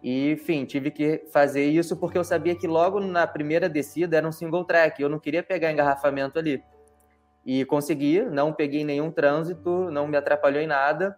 E, 0.00 0.30
enfim, 0.30 0.64
tive 0.64 0.92
que 0.92 1.24
fazer 1.32 1.64
isso 1.64 1.96
porque 1.96 2.16
eu 2.16 2.22
sabia 2.22 2.54
que 2.54 2.68
logo 2.68 3.00
na 3.00 3.26
primeira 3.26 3.68
descida 3.68 4.18
era 4.18 4.28
um 4.28 4.30
single 4.30 4.64
track, 4.64 5.02
eu 5.02 5.08
não 5.08 5.18
queria 5.18 5.42
pegar 5.42 5.72
engarrafamento 5.72 6.38
ali. 6.38 6.62
E 7.44 7.64
consegui, 7.64 8.22
não 8.22 8.52
peguei 8.52 8.84
nenhum 8.84 9.10
trânsito, 9.10 9.90
não 9.90 10.06
me 10.06 10.16
atrapalhou 10.16 10.62
em 10.62 10.66
nada. 10.66 11.16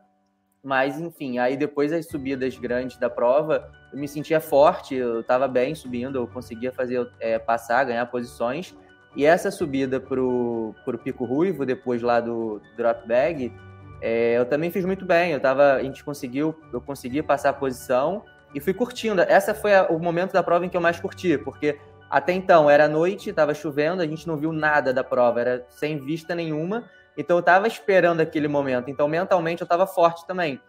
Mas, 0.63 0.99
enfim, 0.99 1.39
aí 1.39 1.57
depois 1.57 1.93
das 1.93 2.09
subidas 2.09 2.59
grandes 2.59 2.97
da 2.97 3.09
prova, 3.09 3.71
eu 3.93 3.99
me 3.99 4.09
sentia 4.09 4.41
forte, 4.41 4.97
eu 4.97 5.21
estava 5.21 5.47
bem 5.47 5.75
subindo, 5.77 6.19
eu 6.19 6.27
conseguia 6.27 6.73
fazer 6.73 7.09
é, 7.21 7.39
passar, 7.39 7.85
ganhar 7.85 8.05
posições. 8.07 8.75
E 9.15 9.25
essa 9.25 9.51
subida 9.51 10.01
para 10.01 10.21
o 10.21 10.75
Pico 11.03 11.25
Ruivo, 11.25 11.65
depois 11.65 12.03
lá 12.03 12.21
do, 12.21 12.59
do 12.59 12.77
drop 12.77 13.07
bag, 13.07 13.53
é, 14.01 14.37
eu 14.37 14.45
também 14.45 14.71
fiz 14.71 14.85
muito 14.85 15.07
bem. 15.07 15.33
Eu 15.33 15.41
tava, 15.41 15.75
a 15.75 15.83
gente 15.83 16.05
conseguiu, 16.05 16.55
eu 16.73 16.81
consegui 16.81 17.23
passar 17.23 17.51
a 17.51 17.55
posição 17.55 18.25
e 18.55 18.61
fui 18.61 18.75
curtindo. 18.75 19.23
Essa 19.23 19.55
foi 19.55 19.75
a, 19.75 19.87
o 19.87 19.99
momento 19.99 20.33
da 20.33 20.43
prova 20.43 20.67
em 20.67 20.69
que 20.69 20.77
eu 20.77 20.81
mais 20.81 20.99
curti, 20.99 21.39
porque 21.39 21.79
até 22.09 22.33
então 22.33 22.71
era 22.71 22.89
noite, 22.89 23.31
estava 23.31 23.55
chovendo, 23.55 24.03
a 24.03 24.07
gente 24.07 24.27
não 24.27 24.37
viu 24.37 24.53
nada 24.53 24.93
da 24.93 25.03
prova, 25.03 25.41
era 25.41 25.67
sem 25.69 25.99
vista 25.99 26.35
nenhuma. 26.35 26.85
Então 27.17 27.37
eu 27.37 27.41
estava 27.41 27.67
esperando 27.67 28.21
aquele 28.21 28.49
momento. 28.49 28.91
Então 28.91 29.09
mentalmente 29.09 29.63
eu 29.63 29.65
estava 29.65 29.87
forte 29.87 30.27
também. 30.27 30.61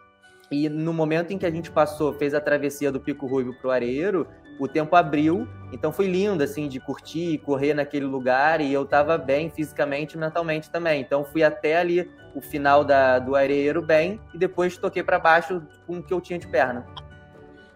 E 0.49 0.69
no 0.69 0.93
momento 0.93 1.31
em 1.31 1.37
que 1.37 1.45
a 1.45 1.51
gente 1.51 1.69
passou, 1.69 2.13
fez 2.13 2.33
a 2.33 2.39
travessia 2.39 2.91
do 2.91 3.01
Pico 3.01 3.27
Ruivo 3.27 3.53
para 3.55 3.67
o 3.67 3.71
Areeiro, 3.71 4.25
o 4.59 4.67
tempo 4.67 4.95
abriu. 4.95 5.47
Então 5.73 5.91
foi 5.91 6.07
lindo 6.07 6.41
assim 6.41 6.67
de 6.67 6.79
curtir 6.79 7.33
e 7.33 7.37
correr 7.37 7.73
naquele 7.73 8.05
lugar 8.05 8.61
e 8.61 8.71
eu 8.71 8.83
estava 8.83 9.17
bem 9.17 9.49
fisicamente 9.49 10.13
e 10.13 10.17
mentalmente 10.17 10.69
também. 10.69 11.01
Então 11.01 11.25
fui 11.25 11.43
até 11.43 11.77
ali 11.77 12.09
o 12.33 12.41
final 12.41 12.83
da, 12.83 13.19
do 13.19 13.35
Areeiro 13.35 13.81
bem 13.81 14.21
e 14.33 14.37
depois 14.37 14.77
toquei 14.77 15.03
para 15.03 15.19
baixo 15.19 15.61
com 15.85 15.97
o 15.97 16.03
que 16.03 16.13
eu 16.13 16.21
tinha 16.21 16.39
de 16.39 16.47
perna. 16.47 16.85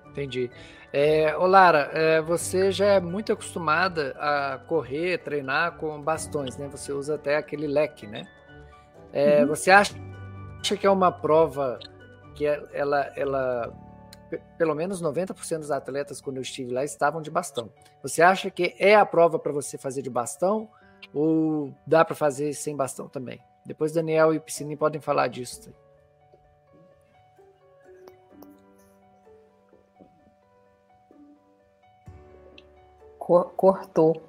Entendi. 0.10 0.50
É, 0.94 1.38
ô 1.38 1.48
Lara, 1.48 1.90
é, 1.94 2.22
você 2.22 2.72
já 2.72 2.86
é 2.86 3.00
muito 3.00 3.32
acostumada 3.32 4.14
a 4.20 4.60
correr, 4.68 5.20
treinar 5.20 5.78
com 5.78 6.02
bastões, 6.02 6.58
né? 6.58 6.68
Você 6.70 6.92
usa 6.92 7.16
até 7.16 7.38
aquele 7.38 7.66
leque, 7.66 8.06
né? 8.06 8.28
É, 9.14 9.42
uhum. 9.42 9.48
Você 9.48 9.72
acha 9.72 9.96
que 10.78 10.86
é 10.86 10.90
uma 10.90 11.12
prova 11.12 11.80
que 12.36 12.46
é, 12.46 12.62
ela, 12.74 13.12
ela 13.16 13.74
pelo 14.58 14.76
menos 14.76 15.02
90% 15.02 15.60
dos 15.60 15.72
atletas, 15.72 16.22
quando 16.22 16.38
eu 16.38 16.42
estive 16.42 16.74
lá, 16.74 16.84
estavam 16.84 17.22
de 17.22 17.32
bastão. 17.32 17.72
Você 18.02 18.22
acha 18.22 18.50
que 18.50 18.76
é 18.78 18.96
a 18.96 19.06
prova 19.06 19.40
para 19.40 19.52
você 19.52 19.78
fazer 19.78 20.02
de 20.02 20.10
bastão 20.10 20.70
ou 21.14 21.74
dá 21.86 22.04
para 22.06 22.16
fazer 22.16 22.54
sem 22.54 22.76
bastão 22.76 23.08
também? 23.08 23.42
Depois 23.66 23.92
Daniel 23.92 24.34
e 24.34 24.40
Piscini 24.40 24.76
podem 24.76 25.00
falar 25.00 25.28
disso. 25.28 25.74
Cortou. 33.56 34.22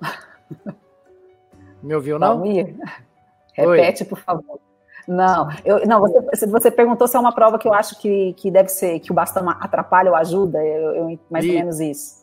Me 1.83 1.95
ouviu, 1.95 2.19
não? 2.19 2.39
Valmir, 2.39 2.77
repete, 3.55 4.05
Oi. 4.05 4.09
por 4.09 4.19
favor. 4.19 4.61
Não, 5.07 5.49
eu, 5.65 5.85
não 5.87 6.01
você, 6.01 6.47
você 6.47 6.71
perguntou 6.71 7.09
se 7.09 7.17
é 7.17 7.21
uma 7.21 7.35
prova 7.35 7.59
que 7.59 7.67
eu 7.67 7.75
acho 7.75 7.99
que, 7.99 8.35
que 8.35 8.51
deve 8.51 8.69
ser, 8.69 9.01
que 9.01 9.11
o 9.11 9.15
bastão 9.15 9.49
atrapalha 9.49 10.11
ou 10.11 10.17
ajuda, 10.17 10.65
eu, 10.65 10.95
eu 10.95 11.19
mais 11.29 11.45
ou 11.45 11.53
menos 11.53 11.81
isso. 11.81 12.23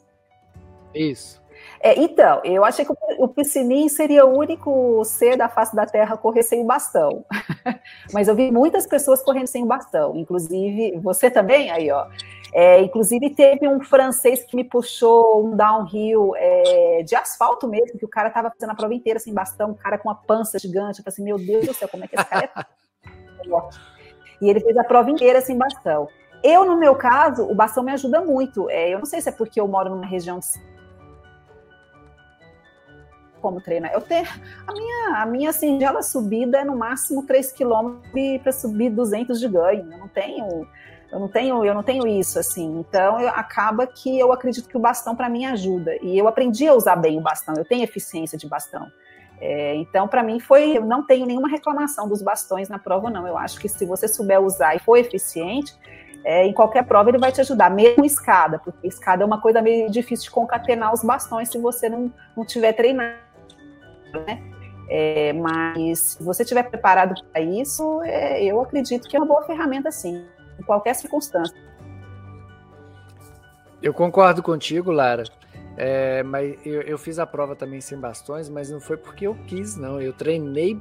Isso. 0.96 1.39
É, 1.82 1.98
então, 2.00 2.42
eu 2.44 2.63
achei 2.65 2.86
que 2.86 2.92
o, 2.92 2.98
o 3.20 3.28
piscinim 3.28 3.88
seria 3.88 4.26
o 4.26 4.38
único 4.38 5.04
ser 5.06 5.38
da 5.38 5.48
face 5.48 5.76
da 5.76 5.86
Terra 5.86 6.15
a 6.15 6.18
correr 6.18 6.44
sem 6.44 6.62
o 6.62 6.65
bastão. 6.65 7.26
Mas 8.13 8.28
eu 8.28 8.36
vi 8.36 8.52
muitas 8.52 8.88
pessoas 8.88 9.22
correndo 9.22 9.48
sem 9.48 9.63
o 9.63 9.68
bastão, 9.68 10.15
inclusive 10.15 10.98
você 11.00 11.30
também, 11.30 11.70
aí, 11.72 11.92
ó. 11.92 12.08
É, 12.54 12.82
inclusive, 12.82 13.30
teve 13.30 13.68
um 13.68 13.80
francês 13.80 14.44
que 14.44 14.56
me 14.56 14.64
puxou 14.64 15.46
um 15.46 15.56
downhill 15.56 16.34
é, 16.36 17.04
de 17.04 17.16
asfalto 17.16 17.68
mesmo, 17.68 18.00
que 18.00 18.06
o 18.06 18.10
cara 18.10 18.30
estava 18.30 18.50
fazendo 18.50 18.72
a 18.72 18.76
prova 18.76 18.94
inteira 18.94 19.20
sem 19.20 19.34
bastão, 19.34 19.72
um 19.72 19.76
cara 19.76 19.98
com 19.98 20.10
uma 20.10 20.16
pança 20.16 20.58
gigante. 20.58 21.00
Eu 21.00 21.04
falei 21.04 21.14
assim: 21.14 21.24
meu 21.24 21.38
Deus 21.38 21.68
do 21.68 21.74
céu, 21.74 21.88
como 21.88 22.04
é 22.04 22.08
que 22.08 22.16
esse 22.16 22.26
cara 22.26 22.50
é 22.56 22.64
E 24.42 24.50
ele 24.50 24.60
fez 24.60 24.78
a 24.78 24.84
prova 24.84 25.12
inteira 25.12 25.42
sem 25.42 25.58
bastão. 25.58 26.08
Eu, 26.44 26.66
no 26.66 26.78
meu 26.78 26.96
caso, 26.96 27.44
o 27.44 27.54
bastão 27.54 27.84
me 27.84 27.92
ajuda 27.92 28.22
muito. 28.22 28.70
É, 28.70 28.90
eu 28.90 29.00
não 29.00 29.06
sei 29.06 29.22
se 29.22 29.30
é 29.30 29.32
porque 29.32 29.60
eu 29.60 29.68
moro 29.68 29.90
numa 29.90 30.06
região 30.06 30.40
como 33.42 33.62
treinar. 33.62 33.92
Eu 33.94 34.02
tenho 34.02 34.28
a 34.68 34.74
minha 34.74 35.22
a 35.22 35.26
minha 35.26 35.54
singela 35.54 36.02
subida 36.02 36.60
é 36.60 36.64
no 36.64 36.76
máximo 36.76 37.26
3 37.26 37.52
km 37.52 38.00
para 38.42 38.52
subir 38.52 38.90
200 38.90 39.40
de 39.40 39.48
ganho. 39.48 39.92
Eu 39.92 39.98
não 39.98 40.08
tenho 40.08 40.68
eu 41.12 41.19
não 41.19 41.28
tenho 41.28 41.65
eu 41.65 41.74
não 41.74 41.84
tenho 41.84 42.08
isso 42.08 42.39
assim. 42.39 42.80
Então 42.80 43.19
eu, 43.19 43.30
acaba 43.30 43.86
que 43.88 44.19
eu 44.19 44.32
acredito 44.32 44.67
que 44.67 44.78
o 44.78 44.80
bastão 44.80 45.15
para 45.15 45.30
mim 45.30 45.45
ajuda 45.45 45.95
e 46.02 46.17
eu 46.17 46.28
aprendi 46.28 46.67
a 46.67 46.74
usar 46.74 46.95
bem 46.95 47.17
o 47.17 47.22
bastão. 47.22 47.56
Eu 47.58 47.65
tenho 47.65 47.84
eficiência 47.84 48.38
de 48.38 48.48
bastão. 48.48 48.88
É, 49.41 49.76
então, 49.76 50.08
para 50.08 50.22
mim, 50.22 50.39
foi. 50.39 50.78
Eu 50.78 50.86
não 50.86 51.06
tenho 51.06 51.26
nenhuma 51.26 51.48
reclamação 51.48 52.08
dos 52.08 52.22
bastões 52.22 52.67
na 52.67 52.78
prova, 52.78 53.10
não. 53.10 53.26
Eu 53.26 53.38
acho 53.38 53.60
que 53.60 53.69
se 53.69 53.86
você 53.86 54.08
souber 54.08 54.41
usar 54.41 54.76
e 54.76 54.80
for 54.80 54.98
eficiente, 54.98 55.74
é, 56.24 56.45
em 56.45 56.54
qualquer 56.54 56.84
prova 56.86 57.10
ele 57.10 57.17
vai 57.17 57.32
te 57.32 57.39
ajudar, 57.41 57.69
mesmo 57.69 58.06
escada, 58.06 58.60
porque 58.60 58.88
escada 58.88 59.24
é 59.24 59.26
uma 59.26 59.39
coisa 59.39 59.62
meio 59.62 59.89
difícil 59.89 60.26
de 60.26 60.32
concatenar 60.32 60.93
os 60.93 61.04
bastões 61.04 61.50
se 61.50 61.58
você 61.58 61.88
não, 61.88 62.12
não 62.36 62.45
tiver 62.45 62.74
treinado, 62.74 63.17
né? 64.28 64.41
É, 64.89 65.34
mas 65.34 66.00
se 66.00 66.24
você 66.24 66.43
estiver 66.43 66.63
preparado 66.63 67.13
para 67.32 67.41
isso, 67.41 68.02
é, 68.02 68.43
eu 68.43 68.60
acredito 68.60 69.08
que 69.08 69.15
é 69.15 69.19
uma 69.19 69.26
boa 69.26 69.43
ferramenta, 69.43 69.91
sim, 69.91 70.26
em 70.60 70.63
qualquer 70.63 70.93
circunstância. 70.95 71.56
Eu 73.82 73.93
concordo 73.93 74.43
contigo, 74.43 74.91
Lara. 74.91 75.24
É, 75.78 76.22
mas 76.24 76.58
eu, 76.65 76.82
eu, 76.82 76.98
fiz 76.98 77.19
a 77.19 77.26
prova 77.26 77.56
também 77.56 77.80
sem 77.80 77.98
bastões, 77.98 78.50
mas 78.50 78.69
não 78.69 78.82
foi 78.82 78.98
porque 78.98 79.26
eu 79.26 79.36
quis, 79.48 79.78
não. 79.78 80.02
Eu 80.02 80.12
treinei 80.12 80.80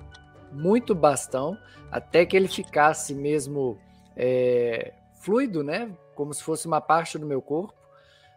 muito 0.51 0.95
bastão 0.95 1.57
até 1.91 2.27
que 2.27 2.37
ele 2.37 2.49
ficasse 2.49 3.15
mesmo 3.15 3.79
é, 4.17 4.93
fluido, 5.21 5.63
né? 5.63 5.91
Como 6.17 6.35
se 6.35 6.43
fosse 6.43 6.67
uma 6.67 6.81
parte 6.81 7.17
do 7.17 7.27
meu 7.27 7.41
corpo. 7.41 7.75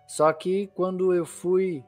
Só 0.06 0.32
que 0.32 0.68
quando 0.76 1.14
eu 1.14 1.26
fui 1.26 1.84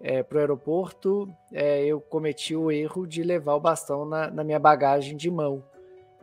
é, 0.00 0.22
para 0.22 0.36
o 0.36 0.40
aeroporto, 0.40 1.34
é, 1.52 1.84
eu 1.84 2.00
cometi 2.00 2.54
o 2.54 2.70
erro 2.70 3.06
de 3.06 3.22
levar 3.22 3.54
o 3.54 3.60
bastão 3.60 4.04
na, 4.04 4.30
na, 4.30 4.44
minha 4.44 4.58
bagagem 4.58 5.16
de 5.16 5.30
mão. 5.30 5.64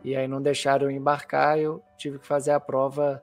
E 0.06 0.14
aí 0.14 0.28
não 0.28 0.40
deixaram 0.40 0.88
eu 0.88 0.90
embarcar, 0.92 1.58
eu 1.58 1.82
tive 1.98 2.20
que 2.20 2.26
fazer 2.28 2.52
a 2.52 2.60
prova 2.60 3.20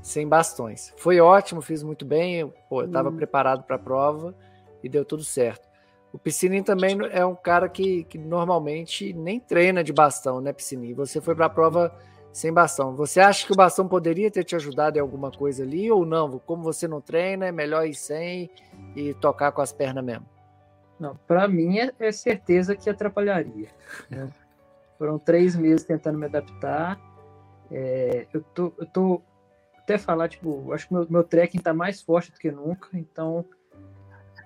sem 0.00 0.28
bastões. 0.28 0.94
Foi 0.96 1.18
ótimo, 1.18 1.60
fiz 1.60 1.82
muito 1.82 2.04
bem, 2.04 2.36
eu 2.36 2.54
estava 2.84 3.08
hum. 3.08 3.16
preparado 3.16 3.64
para 3.64 3.74
a 3.74 3.80
prova 3.80 4.32
e 4.80 4.88
deu 4.88 5.04
tudo 5.04 5.24
certo. 5.24 5.68
O 6.12 6.18
Piscininho 6.18 6.62
também 6.62 6.96
é 7.10 7.26
um 7.26 7.34
cara 7.34 7.68
que, 7.68 8.04
que 8.04 8.16
normalmente 8.16 9.12
nem 9.12 9.40
treina 9.40 9.82
de 9.82 9.92
bastão, 9.92 10.40
né, 10.40 10.52
Piscininho? 10.52 10.94
Você 10.94 11.20
foi 11.20 11.34
para 11.34 11.46
a 11.46 11.50
prova 11.50 11.92
sem 12.32 12.52
bastão. 12.52 12.94
Você 12.94 13.18
acha 13.18 13.44
que 13.44 13.52
o 13.52 13.56
bastão 13.56 13.88
poderia 13.88 14.30
ter 14.30 14.44
te 14.44 14.54
ajudado 14.54 14.98
em 14.98 15.00
alguma 15.00 15.32
coisa 15.32 15.64
ali 15.64 15.90
ou 15.90 16.06
não? 16.06 16.38
Como 16.38 16.62
você 16.62 16.86
não 16.86 17.00
treina, 17.00 17.46
é 17.46 17.52
melhor 17.52 17.88
ir 17.88 17.94
sem 17.94 18.48
e 18.94 19.14
tocar 19.14 19.50
com 19.50 19.62
as 19.62 19.72
pernas 19.72 20.04
mesmo? 20.04 20.26
Não, 21.00 21.16
para 21.26 21.48
mim 21.48 21.80
é, 21.80 21.92
é, 21.98 22.12
certeza 22.12 22.76
que 22.76 22.88
atrapalharia. 22.88 23.68
Né? 24.08 24.30
Foram 25.00 25.18
três 25.18 25.56
meses 25.56 25.82
tentando 25.82 26.18
me 26.18 26.26
adaptar. 26.26 27.00
É, 27.70 28.26
eu, 28.34 28.42
tô, 28.42 28.70
eu 28.76 28.84
tô 28.84 29.22
até 29.78 29.96
falar, 29.96 30.28
tipo, 30.28 30.74
acho 30.74 30.86
que 30.86 30.92
meu, 30.92 31.06
meu 31.08 31.24
trekking 31.24 31.58
tá 31.58 31.72
mais 31.72 32.02
forte 32.02 32.30
do 32.30 32.36
que 32.36 32.50
nunca, 32.50 32.90
então 32.92 33.42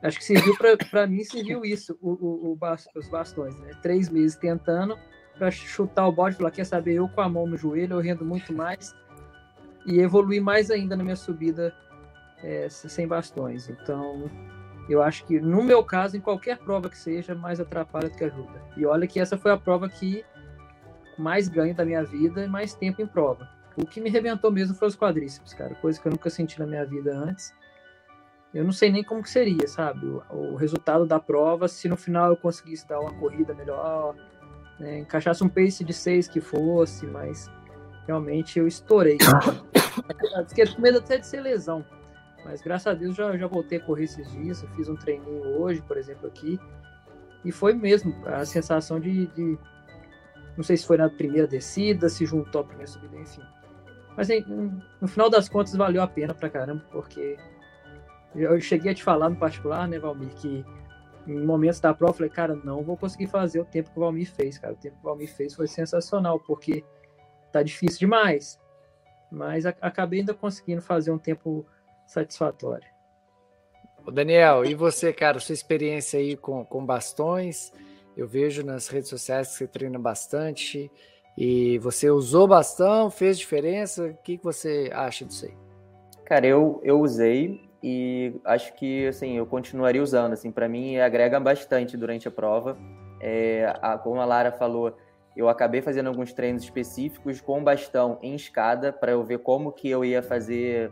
acho 0.00 0.16
que 0.16 0.24
serviu 0.24 0.56
para 0.90 1.08
mim, 1.08 1.24
serviu 1.24 1.64
isso, 1.64 1.98
o, 2.00 2.10
o, 2.10 2.52
o, 2.52 2.58
os 2.94 3.08
bastões, 3.08 3.58
né? 3.58 3.72
Três 3.82 4.08
meses 4.08 4.36
tentando, 4.36 4.96
para 5.36 5.50
chutar 5.50 6.06
o 6.06 6.12
bode 6.12 6.36
falar, 6.36 6.52
quer 6.52 6.64
saber, 6.64 6.94
eu 6.94 7.08
com 7.08 7.20
a 7.20 7.28
mão 7.28 7.48
no 7.48 7.56
joelho, 7.56 7.96
eu 7.96 8.00
rendo 8.00 8.24
muito 8.24 8.52
mais 8.52 8.94
e 9.84 9.98
evoluir 9.98 10.40
mais 10.40 10.70
ainda 10.70 10.96
na 10.96 11.02
minha 11.02 11.16
subida 11.16 11.74
é, 12.44 12.68
sem 12.68 13.08
bastões. 13.08 13.68
Então, 13.68 14.30
eu 14.88 15.02
acho 15.02 15.26
que 15.26 15.40
no 15.40 15.64
meu 15.64 15.82
caso, 15.82 16.16
em 16.16 16.20
qualquer 16.20 16.58
prova 16.58 16.88
que 16.88 16.96
seja, 16.96 17.34
mais 17.34 17.58
atrapalha 17.58 18.08
do 18.08 18.16
que 18.16 18.22
ajuda. 18.22 18.62
E 18.76 18.86
olha 18.86 19.04
que 19.08 19.18
essa 19.18 19.36
foi 19.36 19.50
a 19.50 19.56
prova 19.56 19.88
que 19.88 20.24
mais 21.20 21.48
ganho 21.48 21.74
da 21.74 21.84
minha 21.84 22.04
vida 22.04 22.44
e 22.44 22.48
mais 22.48 22.74
tempo 22.74 23.02
em 23.02 23.06
prova. 23.06 23.48
O 23.76 23.84
que 23.84 24.00
me 24.00 24.08
rebentou 24.08 24.52
mesmo 24.52 24.74
foi 24.74 24.88
os 24.88 24.96
quadríceps, 24.96 25.52
cara, 25.54 25.74
coisa 25.76 26.00
que 26.00 26.06
eu 26.06 26.12
nunca 26.12 26.30
senti 26.30 26.58
na 26.58 26.66
minha 26.66 26.84
vida 26.84 27.16
antes. 27.16 27.52
Eu 28.52 28.62
não 28.62 28.70
sei 28.70 28.92
nem 28.92 29.02
como 29.02 29.22
que 29.22 29.30
seria, 29.30 29.66
sabe? 29.66 30.06
O, 30.06 30.52
o 30.52 30.54
resultado 30.54 31.04
da 31.04 31.18
prova, 31.18 31.66
se 31.66 31.88
no 31.88 31.96
final 31.96 32.30
eu 32.30 32.36
conseguisse 32.36 32.86
dar 32.86 33.00
uma 33.00 33.12
corrida 33.14 33.52
melhor, 33.52 34.14
né? 34.78 35.00
encaixasse 35.00 35.42
um 35.42 35.48
pace 35.48 35.82
de 35.84 35.92
6 35.92 36.28
que 36.28 36.40
fosse, 36.40 37.04
mas 37.06 37.50
realmente 38.06 38.58
eu 38.58 38.68
estourei. 38.68 39.18
Fiquei 40.48 40.66
com 40.66 40.80
medo 40.80 40.98
até 40.98 41.18
de 41.18 41.26
ser 41.26 41.40
lesão. 41.40 41.84
Mas 42.44 42.60
graças 42.60 42.86
a 42.86 42.94
Deus 42.94 43.16
já, 43.16 43.36
já 43.36 43.46
voltei 43.46 43.78
a 43.78 43.80
correr 43.80 44.04
esses 44.04 44.30
dias. 44.30 44.62
Eu 44.62 44.68
fiz 44.70 44.88
um 44.88 44.96
treininho 44.96 45.58
hoje, 45.58 45.82
por 45.82 45.96
exemplo, 45.96 46.26
aqui. 46.26 46.60
E 47.44 47.50
foi 47.50 47.74
mesmo 47.74 48.14
a 48.26 48.44
sensação 48.44 49.00
de, 49.00 49.26
de. 49.28 49.58
Não 50.56 50.62
sei 50.64 50.76
se 50.76 50.86
foi 50.86 50.96
na 50.96 51.08
primeira 51.08 51.46
descida, 51.46 52.08
se 52.08 52.24
juntou 52.24 52.60
à 52.60 52.64
primeira 52.64 52.90
subida, 52.90 53.16
enfim. 53.16 53.42
Mas 54.16 54.28
no 55.00 55.08
final 55.08 55.28
das 55.28 55.48
contas 55.48 55.74
valeu 55.74 56.00
a 56.02 56.06
pena 56.06 56.32
pra 56.32 56.48
caramba, 56.48 56.84
porque 56.90 57.36
eu 58.34 58.60
cheguei 58.60 58.92
a 58.92 58.94
te 58.94 59.02
falar 59.02 59.28
no 59.28 59.36
particular, 59.36 59.88
né, 59.88 59.98
Valmir, 59.98 60.28
que 60.36 60.64
em 61.26 61.44
momentos 61.44 61.80
da 61.80 61.94
prova, 61.94 62.12
eu 62.12 62.16
falei, 62.16 62.30
cara, 62.30 62.54
não 62.64 62.82
vou 62.82 62.96
conseguir 62.96 63.26
fazer 63.26 63.60
o 63.60 63.64
tempo 63.64 63.90
que 63.90 63.96
o 63.98 64.00
Valmir 64.00 64.30
fez, 64.30 64.58
cara. 64.58 64.74
O 64.74 64.76
tempo 64.76 64.96
que 64.96 65.00
o 65.00 65.04
Valmir 65.04 65.34
fez 65.34 65.54
foi 65.54 65.66
sensacional, 65.66 66.38
porque 66.38 66.84
tá 67.50 67.62
difícil 67.62 68.00
demais. 68.00 68.60
Mas 69.30 69.64
a, 69.64 69.70
acabei 69.80 70.20
ainda 70.20 70.34
conseguindo 70.34 70.82
fazer 70.82 71.10
um 71.10 71.18
tempo 71.18 71.66
satisfatório. 72.06 72.86
Ô 74.06 74.10
Daniel, 74.10 74.66
e 74.66 74.74
você, 74.74 75.12
cara, 75.12 75.40
sua 75.40 75.54
experiência 75.54 76.20
aí 76.20 76.36
com, 76.36 76.64
com 76.64 76.84
bastões? 76.84 77.72
Eu 78.16 78.28
vejo 78.28 78.64
nas 78.64 78.88
redes 78.88 79.08
sociais 79.08 79.48
que 79.48 79.54
você 79.54 79.66
treina 79.66 79.98
bastante. 79.98 80.90
E 81.36 81.78
você 81.78 82.10
usou 82.10 82.46
bastão, 82.46 83.10
fez 83.10 83.38
diferença? 83.38 84.06
O 84.06 84.14
que, 84.22 84.38
você 84.42 84.88
acha 84.92 85.24
disso 85.24 85.46
aí? 85.46 85.54
Cara, 86.24 86.46
eu, 86.46 86.80
eu 86.84 87.00
usei 87.00 87.68
e 87.82 88.40
acho 88.44 88.72
que 88.74 89.08
assim 89.08 89.36
eu 89.36 89.44
continuaria 89.44 90.02
usando 90.02 90.32
assim 90.32 90.50
para 90.50 90.66
mim 90.66 90.96
agrega 90.96 91.38
bastante 91.38 91.98
durante 91.98 92.26
a 92.26 92.30
prova 92.30 92.78
é, 93.20 93.76
a, 93.82 93.98
como 93.98 94.22
a 94.22 94.24
Lara 94.24 94.50
falou 94.50 94.96
eu 95.36 95.50
acabei 95.50 95.82
fazendo 95.82 96.06
alguns 96.06 96.32
treinos 96.32 96.62
específicos 96.62 97.42
com 97.42 97.62
bastão 97.62 98.18
em 98.22 98.34
escada 98.34 98.90
para 98.90 99.12
eu 99.12 99.22
ver 99.22 99.40
como 99.40 99.70
que 99.70 99.90
eu 99.90 100.02
ia 100.02 100.22
fazer 100.22 100.90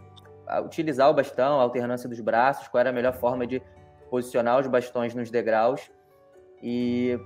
utilizar 0.66 1.08
o 1.08 1.14
bastão 1.14 1.58
a 1.58 1.62
alternância 1.62 2.06
dos 2.06 2.20
braços 2.20 2.68
qual 2.68 2.82
era 2.82 2.90
a 2.90 2.92
melhor 2.92 3.14
forma 3.14 3.46
de 3.46 3.62
posicionar 4.10 4.60
os 4.60 4.66
bastões 4.66 5.14
nos 5.14 5.30
degraus 5.30 5.90
e 6.62 7.18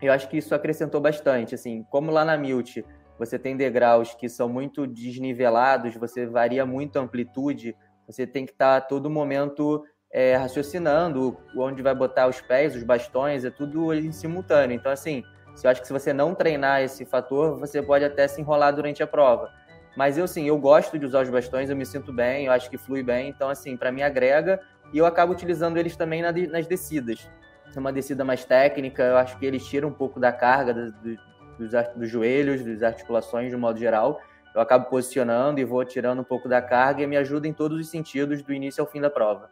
eu 0.00 0.12
acho 0.12 0.28
que 0.28 0.38
isso 0.38 0.54
acrescentou 0.54 1.00
bastante 1.00 1.54
assim 1.54 1.84
como 1.90 2.10
lá 2.10 2.24
na 2.24 2.36
Milt 2.36 2.78
você 3.18 3.38
tem 3.38 3.56
degraus 3.56 4.14
que 4.14 4.28
são 4.28 4.48
muito 4.48 4.86
desnivelados 4.86 5.94
você 5.96 6.26
varia 6.26 6.64
muito 6.64 6.98
a 6.98 7.02
amplitude 7.02 7.76
você 8.06 8.26
tem 8.26 8.46
que 8.46 8.52
estar 8.52 8.80
tá 8.80 8.86
todo 8.86 9.10
momento 9.10 9.84
é, 10.10 10.36
raciocinando 10.36 11.36
onde 11.56 11.82
vai 11.82 11.94
botar 11.94 12.26
os 12.26 12.40
pés, 12.40 12.74
os 12.74 12.82
bastões, 12.82 13.44
é 13.44 13.50
tudo 13.50 13.92
em 13.92 14.12
simultâneo. 14.12 14.74
Então, 14.74 14.90
assim, 14.90 15.22
eu 15.62 15.70
acho 15.70 15.80
que 15.80 15.86
se 15.86 15.92
você 15.92 16.12
não 16.12 16.34
treinar 16.34 16.82
esse 16.82 17.04
fator, 17.04 17.58
você 17.58 17.82
pode 17.82 18.04
até 18.04 18.26
se 18.26 18.40
enrolar 18.40 18.74
durante 18.74 19.02
a 19.02 19.06
prova. 19.06 19.50
Mas 19.96 20.16
eu, 20.16 20.28
sim, 20.28 20.46
eu 20.46 20.58
gosto 20.58 20.98
de 20.98 21.04
usar 21.04 21.22
os 21.22 21.30
bastões, 21.30 21.68
eu 21.68 21.76
me 21.76 21.84
sinto 21.84 22.12
bem, 22.12 22.46
eu 22.46 22.52
acho 22.52 22.70
que 22.70 22.78
flui 22.78 23.02
bem. 23.02 23.28
Então, 23.28 23.48
assim, 23.48 23.76
para 23.76 23.90
mim 23.90 24.02
agrega 24.02 24.60
e 24.92 24.98
eu 24.98 25.04
acabo 25.04 25.32
utilizando 25.32 25.76
eles 25.76 25.96
também 25.96 26.22
nas 26.22 26.66
descidas. 26.66 27.28
É 27.74 27.78
uma 27.78 27.92
descida 27.92 28.24
mais 28.24 28.44
técnica, 28.44 29.02
eu 29.02 29.16
acho 29.16 29.38
que 29.38 29.46
eles 29.46 29.64
tiram 29.66 29.88
um 29.88 29.92
pouco 29.92 30.18
da 30.18 30.32
carga 30.32 30.74
do, 30.74 30.92
do, 30.92 31.18
dos, 31.58 31.70
dos 31.94 32.10
joelhos, 32.10 32.64
das 32.64 32.82
articulações 32.82 33.50
de 33.50 33.56
um 33.56 33.58
modo 33.58 33.78
geral 33.78 34.20
eu 34.58 34.62
acabo 34.62 34.86
posicionando 34.86 35.60
e 35.60 35.64
vou 35.64 35.84
tirando 35.84 36.20
um 36.20 36.24
pouco 36.24 36.48
da 36.48 36.60
carga 36.60 37.02
e 37.02 37.06
me 37.06 37.16
ajuda 37.16 37.46
em 37.46 37.52
todos 37.52 37.78
os 37.78 37.88
sentidos, 37.88 38.42
do 38.42 38.52
início 38.52 38.80
ao 38.80 38.90
fim 38.90 39.00
da 39.00 39.08
prova. 39.08 39.48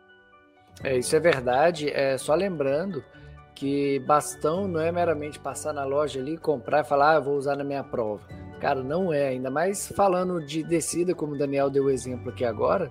É, 0.82 0.96
isso 0.96 1.14
é 1.14 1.20
verdade. 1.20 1.88
É, 1.90 2.18
só 2.18 2.34
lembrando 2.34 3.04
que 3.54 4.00
bastão 4.00 4.66
não 4.66 4.80
é 4.80 4.90
meramente 4.90 5.38
passar 5.38 5.72
na 5.72 5.84
loja 5.84 6.18
ali, 6.18 6.36
comprar 6.36 6.80
e 6.80 6.88
falar, 6.88 7.16
ah, 7.16 7.20
vou 7.20 7.36
usar 7.36 7.56
na 7.56 7.62
minha 7.62 7.84
prova. 7.84 8.26
Cara, 8.60 8.82
não 8.82 9.12
é. 9.12 9.28
Ainda 9.28 9.50
mais 9.50 9.86
falando 9.92 10.44
de 10.44 10.62
descida, 10.64 11.14
como 11.14 11.34
o 11.34 11.38
Daniel 11.38 11.70
deu 11.70 11.84
o 11.84 11.90
exemplo 11.90 12.30
aqui 12.30 12.44
agora, 12.44 12.90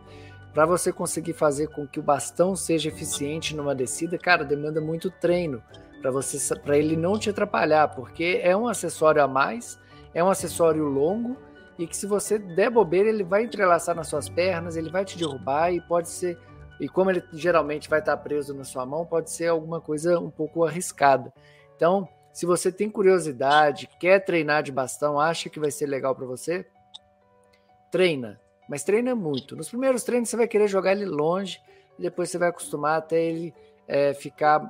para 0.56 0.66
você 0.66 0.89
conseguir 0.89 1.34
fazer 1.34 1.68
com 1.68 1.86
que 1.86 1.99
o 1.99 2.03
bastão 2.03 2.56
seja 2.56 2.88
eficiente 2.88 3.53
numa 3.53 3.76
descida, 3.76 4.18
cara, 4.18 4.45
demanda 4.45 4.80
muito 4.80 5.12
treino 5.12 5.62
para 6.01 6.10
você 6.10 6.56
para 6.56 6.78
ele 6.78 6.95
não 6.95 7.20
te 7.20 7.30
atrapalhar, 7.30 7.89
porque 7.89 8.39
é 8.41 8.56
um 8.56 8.66
acessório 8.66 9.22
a 9.22 9.28
mais, 9.28 9.78
é 10.14 10.24
um 10.24 10.30
acessório 10.30 10.86
longo 10.86 11.36
e 11.78 11.86
que 11.86 11.97
se 11.97 12.08
você 12.08 12.39
der 12.39 12.70
bobeira, 12.70 13.10
ele 13.10 13.24
vai 13.24 13.43
entrelaçar 13.43 13.93
nas 13.93 14.08
suas 14.08 14.30
pernas, 14.30 14.78
ele 14.78 14.89
vai 14.89 15.03
te 15.03 15.18
derrubar 15.18 15.74
e 15.74 15.82
pode 15.82 16.08
ser. 16.08 16.39
E 16.80 16.88
como 16.88 17.12
ele 17.12 17.22
geralmente 17.34 17.89
vai 17.89 17.99
estar 17.99 18.16
preso 18.16 18.53
na 18.53 18.64
sua 18.64 18.86
mão, 18.86 19.06
pode 19.06 19.32
ser 19.32 19.47
alguma 19.47 19.82
coisa 19.82 20.18
um 20.22 20.32
pouco 20.32 20.64
arriscada. 20.64 21.34
Então, 21.76 22.08
se 22.32 22.45
você 22.45 22.72
tem 22.72 22.89
curiosidade, 22.89 23.89
quer 23.99 24.24
treinar 24.24 24.64
de 24.64 24.72
bastão, 24.72 25.20
acha 25.20 25.49
que 25.49 25.60
vai 25.60 25.70
ser 25.70 25.88
legal 25.88 26.16
para 26.16 26.26
você, 26.26 26.66
treina, 27.91 28.39
mas 28.68 28.84
treina 28.84 29.16
muito. 29.16 29.55
Nos 29.55 29.70
primeiros 29.70 30.03
treinos 30.03 30.30
você 30.30 30.38
vai 30.38 30.47
querer 30.47 30.68
jogar 30.68 30.91
ele 30.91 31.05
longe 31.05 31.61
e 31.97 32.01
depois 32.01 32.30
você 32.30 32.38
vai 32.38 32.49
acostumar 32.49 32.97
até 32.97 33.22
ele 33.24 33.53
é, 33.88 34.13
ficar. 34.13 34.61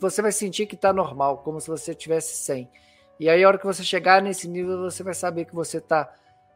Você 0.00 0.20
vai 0.20 0.32
sentir 0.32 0.66
que 0.66 0.74
está 0.74 0.92
normal, 0.92 1.38
como 1.38 1.60
se 1.60 1.68
você 1.68 1.94
tivesse 1.94 2.36
100. 2.36 2.68
E 3.18 3.30
aí, 3.30 3.42
a 3.42 3.48
hora 3.48 3.58
que 3.58 3.64
você 3.64 3.82
chegar 3.82 4.20
nesse 4.20 4.46
nível, 4.46 4.78
você 4.78 5.02
vai 5.02 5.14
saber 5.14 5.46
que 5.46 5.54
você 5.54 5.78
está 5.78 6.12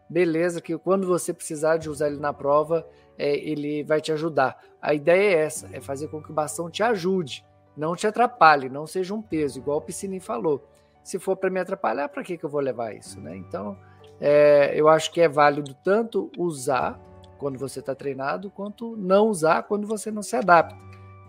beleza, 0.09 0.61
que 0.61 0.77
quando 0.77 1.07
você 1.07 1.33
precisar 1.33 1.77
de 1.77 1.89
usar 1.89 2.09
ele 2.09 2.19
na 2.19 2.33
prova, 2.33 2.87
é, 3.17 3.37
ele 3.37 3.85
vai 3.85 4.01
te 4.01 4.13
ajudar. 4.13 4.61
A 4.83 4.93
ideia 4.93 5.37
é 5.37 5.45
essa, 5.45 5.71
é 5.73 5.81
fazer 5.81 6.09
com 6.09 6.21
que 6.21 6.31
o 6.31 6.35
bastão 6.35 6.69
te 6.69 6.83
ajude, 6.83 7.45
não 7.77 7.95
te 7.95 8.07
atrapalhe, 8.07 8.69
não 8.69 8.87
seja 8.87 9.15
um 9.15 9.23
peso, 9.23 9.59
igual 9.59 9.79
o 9.79 9.81
Piscininho 9.81 10.21
falou. 10.21 10.67
Se 11.03 11.19
for 11.19 11.37
para 11.37 11.49
me 11.49 11.61
atrapalhar, 11.61 12.09
para 12.09 12.25
que, 12.25 12.37
que 12.37 12.45
eu 12.45 12.51
vou 12.51 12.61
levar 12.61 12.95
isso, 12.95 13.21
né? 13.21 13.37
Então, 13.37 13.79
é, 14.21 14.73
eu 14.75 14.89
acho 14.89 15.11
que 15.11 15.21
é 15.21 15.29
válido 15.29 15.75
tanto 15.83 16.31
usar 16.37 17.01
quando 17.39 17.59
você 17.59 17.81
está 17.81 17.95
treinado, 17.95 18.51
quanto 18.51 18.95
não 18.97 19.29
usar 19.29 19.63
quando 19.63 19.87
você 19.87 20.11
não 20.11 20.23
se 20.23 20.37
adapta. 20.37 20.77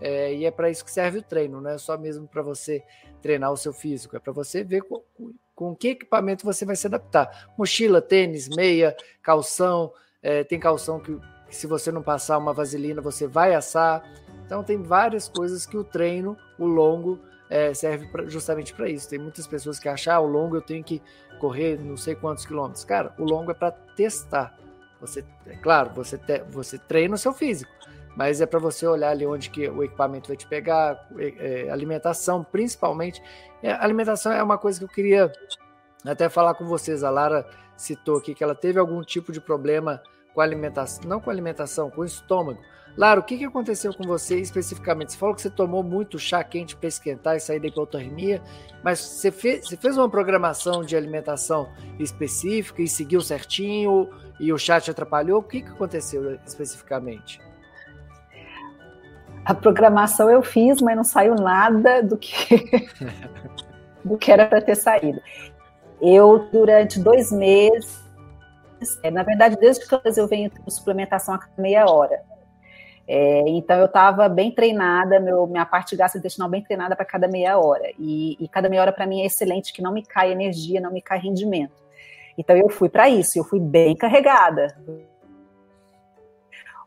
É, 0.00 0.34
e 0.34 0.44
é 0.44 0.50
para 0.50 0.68
isso 0.68 0.84
que 0.84 0.90
serve 0.90 1.18
o 1.18 1.22
treino, 1.22 1.60
não 1.60 1.70
é 1.70 1.78
só 1.78 1.96
mesmo 1.96 2.26
para 2.26 2.42
você 2.42 2.82
treinar 3.22 3.52
o 3.52 3.56
seu 3.56 3.72
físico, 3.72 4.16
é 4.16 4.18
para 4.18 4.32
você 4.32 4.64
ver 4.64 4.82
com, 4.82 5.00
com 5.54 5.74
que 5.74 5.88
equipamento 5.88 6.44
você 6.44 6.64
vai 6.64 6.76
se 6.76 6.86
adaptar. 6.86 7.48
Mochila, 7.56 8.02
tênis, 8.02 8.48
meia, 8.48 8.96
calção, 9.22 9.92
é, 10.22 10.44
tem 10.44 10.58
calção 10.58 11.00
que, 11.00 11.18
que 11.48 11.56
se 11.56 11.66
você 11.66 11.90
não 11.90 12.02
passar 12.02 12.36
uma 12.36 12.52
vaselina 12.52 13.00
você 13.00 13.26
vai 13.26 13.54
assar. 13.54 14.02
Então 14.44 14.62
tem 14.62 14.82
várias 14.82 15.28
coisas 15.28 15.64
que 15.64 15.76
o 15.76 15.84
treino, 15.84 16.36
o 16.58 16.66
longo, 16.66 17.18
é, 17.48 17.72
serve 17.72 18.06
pra, 18.06 18.26
justamente 18.26 18.74
para 18.74 18.88
isso. 18.88 19.08
Tem 19.08 19.18
muitas 19.18 19.46
pessoas 19.46 19.78
que 19.78 19.88
acham, 19.88 20.14
ah, 20.14 20.20
o 20.20 20.26
longo 20.26 20.56
eu 20.56 20.62
tenho 20.62 20.82
que 20.82 21.00
correr 21.42 21.76
não 21.80 21.96
sei 21.96 22.14
quantos 22.14 22.46
quilômetros. 22.46 22.84
Cara, 22.84 23.12
o 23.18 23.24
longo 23.24 23.50
é 23.50 23.54
para 23.54 23.72
testar. 23.72 24.56
Você, 25.00 25.24
é 25.48 25.56
claro, 25.56 25.90
você, 25.92 26.16
te, 26.16 26.38
você 26.44 26.78
treina 26.78 27.16
o 27.16 27.18
seu 27.18 27.32
físico, 27.32 27.72
mas 28.16 28.40
é 28.40 28.46
para 28.46 28.60
você 28.60 28.86
olhar 28.86 29.10
ali 29.10 29.26
onde 29.26 29.50
que 29.50 29.68
o 29.68 29.82
equipamento 29.82 30.28
vai 30.28 30.36
te 30.36 30.46
pegar, 30.46 31.08
é, 31.18 31.68
alimentação, 31.68 32.44
principalmente. 32.44 33.20
É, 33.60 33.72
alimentação 33.72 34.30
é 34.30 34.40
uma 34.40 34.56
coisa 34.56 34.78
que 34.78 34.84
eu 34.84 34.88
queria 34.88 35.32
até 36.06 36.28
falar 36.28 36.54
com 36.54 36.64
vocês. 36.64 37.02
A 37.02 37.10
Lara 37.10 37.44
citou 37.76 38.18
aqui 38.18 38.36
que 38.36 38.44
ela 38.44 38.54
teve 38.54 38.78
algum 38.78 39.02
tipo 39.02 39.32
de 39.32 39.40
problema 39.40 40.00
com 40.34 40.40
alimentação, 40.40 41.04
não 41.08 41.20
com 41.20 41.30
alimentação, 41.30 41.90
com 41.90 42.02
o 42.02 42.04
estômago. 42.04 42.58
Lara, 42.96 43.20
o 43.20 43.22
que, 43.22 43.38
que 43.38 43.44
aconteceu 43.44 43.94
com 43.94 44.04
você 44.04 44.38
especificamente? 44.38 45.12
Você 45.12 45.18
falou 45.18 45.34
que 45.34 45.40
você 45.40 45.48
tomou 45.48 45.82
muito 45.82 46.18
chá 46.18 46.44
quente 46.44 46.76
para 46.76 46.88
esquentar 46.88 47.36
e 47.36 47.40
sair 47.40 47.58
da 47.58 47.68
hipotermia, 47.68 48.42
mas 48.82 48.98
você 48.98 49.30
fez, 49.30 49.66
você 49.66 49.76
fez 49.76 49.96
uma 49.96 50.10
programação 50.10 50.82
de 50.82 50.94
alimentação 50.94 51.70
específica 51.98 52.82
e 52.82 52.88
seguiu 52.88 53.22
certinho 53.22 54.10
e 54.38 54.52
o 54.52 54.58
chá 54.58 54.78
te 54.78 54.90
atrapalhou? 54.90 55.40
O 55.40 55.42
que, 55.42 55.62
que 55.62 55.70
aconteceu 55.70 56.38
especificamente? 56.46 57.40
A 59.44 59.54
programação 59.54 60.30
eu 60.30 60.42
fiz, 60.42 60.80
mas 60.82 60.94
não 60.94 61.04
saiu 61.04 61.34
nada 61.34 62.02
do 62.02 62.18
que, 62.18 62.88
do 64.04 64.18
que 64.18 64.30
era 64.30 64.46
para 64.46 64.60
ter 64.60 64.76
saído. 64.76 65.20
Eu, 66.00 66.48
durante 66.52 67.00
dois 67.00 67.32
meses, 67.32 68.01
é, 69.02 69.10
na 69.10 69.22
verdade, 69.22 69.56
desde 69.56 69.86
que 69.86 69.94
eu 69.94 70.28
venho 70.28 70.50
com 70.50 70.70
suplementação 70.70 71.34
a 71.34 71.40
meia 71.58 71.86
hora. 71.86 72.22
É, 73.06 73.42
então, 73.48 73.78
eu 73.78 73.86
estava 73.86 74.28
bem 74.28 74.50
treinada, 74.50 75.18
meu, 75.18 75.46
minha 75.46 75.66
parte 75.66 75.96
gastrointestinal 75.96 76.48
bem 76.48 76.62
treinada 76.62 76.94
para 76.94 77.04
cada 77.04 77.28
meia 77.28 77.58
hora. 77.58 77.90
E, 77.98 78.36
e 78.40 78.48
cada 78.48 78.68
meia 78.68 78.82
hora, 78.82 78.92
para 78.92 79.06
mim, 79.06 79.22
é 79.22 79.26
excelente, 79.26 79.72
que 79.72 79.82
não 79.82 79.92
me 79.92 80.04
cai 80.04 80.30
energia, 80.32 80.80
não 80.80 80.92
me 80.92 81.02
cai 81.02 81.18
rendimento. 81.18 81.82
Então, 82.38 82.56
eu 82.56 82.68
fui 82.68 82.88
para 82.88 83.08
isso, 83.08 83.38
eu 83.38 83.44
fui 83.44 83.60
bem 83.60 83.96
carregada. 83.96 84.76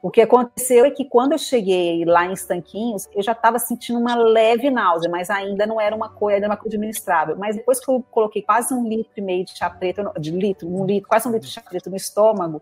O 0.06 0.12
que 0.12 0.22
aconteceu 0.22 0.86
é 0.86 0.92
que 0.92 1.04
quando 1.04 1.32
eu 1.32 1.38
cheguei 1.40 2.06
lá 2.06 2.28
em 2.28 2.34
Estanquinhos, 2.34 3.10
eu 3.12 3.24
já 3.24 3.32
estava 3.32 3.58
sentindo 3.58 3.98
uma 3.98 4.14
leve 4.14 4.70
náusea, 4.70 5.10
mas 5.10 5.32
ainda 5.32 5.66
não 5.66 5.82
era 5.82 5.96
uma 5.96 6.10
coisa, 6.10 6.38
era 6.38 6.48
uma 6.48 6.56
coisa 6.56 6.78
administrável. 6.78 7.36
Mas 7.36 7.56
depois 7.56 7.84
que 7.84 7.90
eu 7.90 8.06
coloquei 8.12 8.44
quase 8.44 8.72
um 8.72 8.88
litro 8.88 9.12
e 9.18 9.22
meio 9.22 9.44
de 9.44 9.58
chá 9.58 9.68
preto, 9.68 10.04
de 10.20 10.30
litro, 10.30 10.68
um 10.70 10.86
litro, 10.86 11.10
quase 11.10 11.28
um 11.28 11.32
litro 11.32 11.48
de 11.48 11.54
chá 11.56 11.62
preto 11.68 11.90
no 11.90 11.96
estômago, 11.96 12.62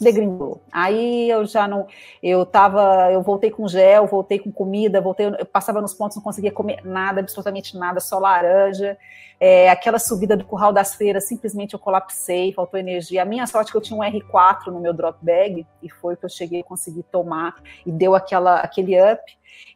degringolou. 0.00 0.60
Aí 0.72 1.28
eu 1.30 1.44
já 1.44 1.68
não, 1.68 1.86
eu 2.22 2.46
tava, 2.46 3.10
eu 3.12 3.22
voltei 3.22 3.50
com 3.50 3.68
gel, 3.68 4.06
voltei 4.06 4.38
com 4.38 4.50
comida, 4.50 5.00
voltei, 5.00 5.26
eu 5.26 5.46
passava 5.46 5.80
nos 5.80 5.94
pontos, 5.94 6.16
não 6.16 6.22
conseguia 6.22 6.50
comer 6.50 6.80
nada, 6.84 7.20
absolutamente 7.20 7.76
nada, 7.76 8.00
só 8.00 8.18
laranja. 8.18 8.96
É, 9.38 9.70
aquela 9.70 9.98
subida 9.98 10.36
do 10.36 10.44
curral 10.44 10.70
das 10.70 10.94
feiras, 10.94 11.26
simplesmente 11.26 11.72
eu 11.72 11.78
colapsei, 11.78 12.52
faltou 12.52 12.78
energia. 12.78 13.22
A 13.22 13.24
minha 13.24 13.46
sorte 13.46 13.68
é 13.68 13.72
que 13.72 13.76
eu 13.76 13.80
tinha 13.80 13.98
um 13.98 14.02
R4 14.02 14.66
no 14.66 14.80
meu 14.80 14.92
drop 14.92 15.18
bag 15.22 15.66
e 15.82 15.88
foi 15.88 16.14
que 16.14 16.24
eu 16.26 16.28
cheguei 16.28 16.60
a 16.60 16.64
conseguir 16.64 17.04
tomar 17.04 17.54
e 17.86 17.90
deu 17.90 18.14
aquela, 18.14 18.56
aquele 18.56 19.00
up. 19.00 19.22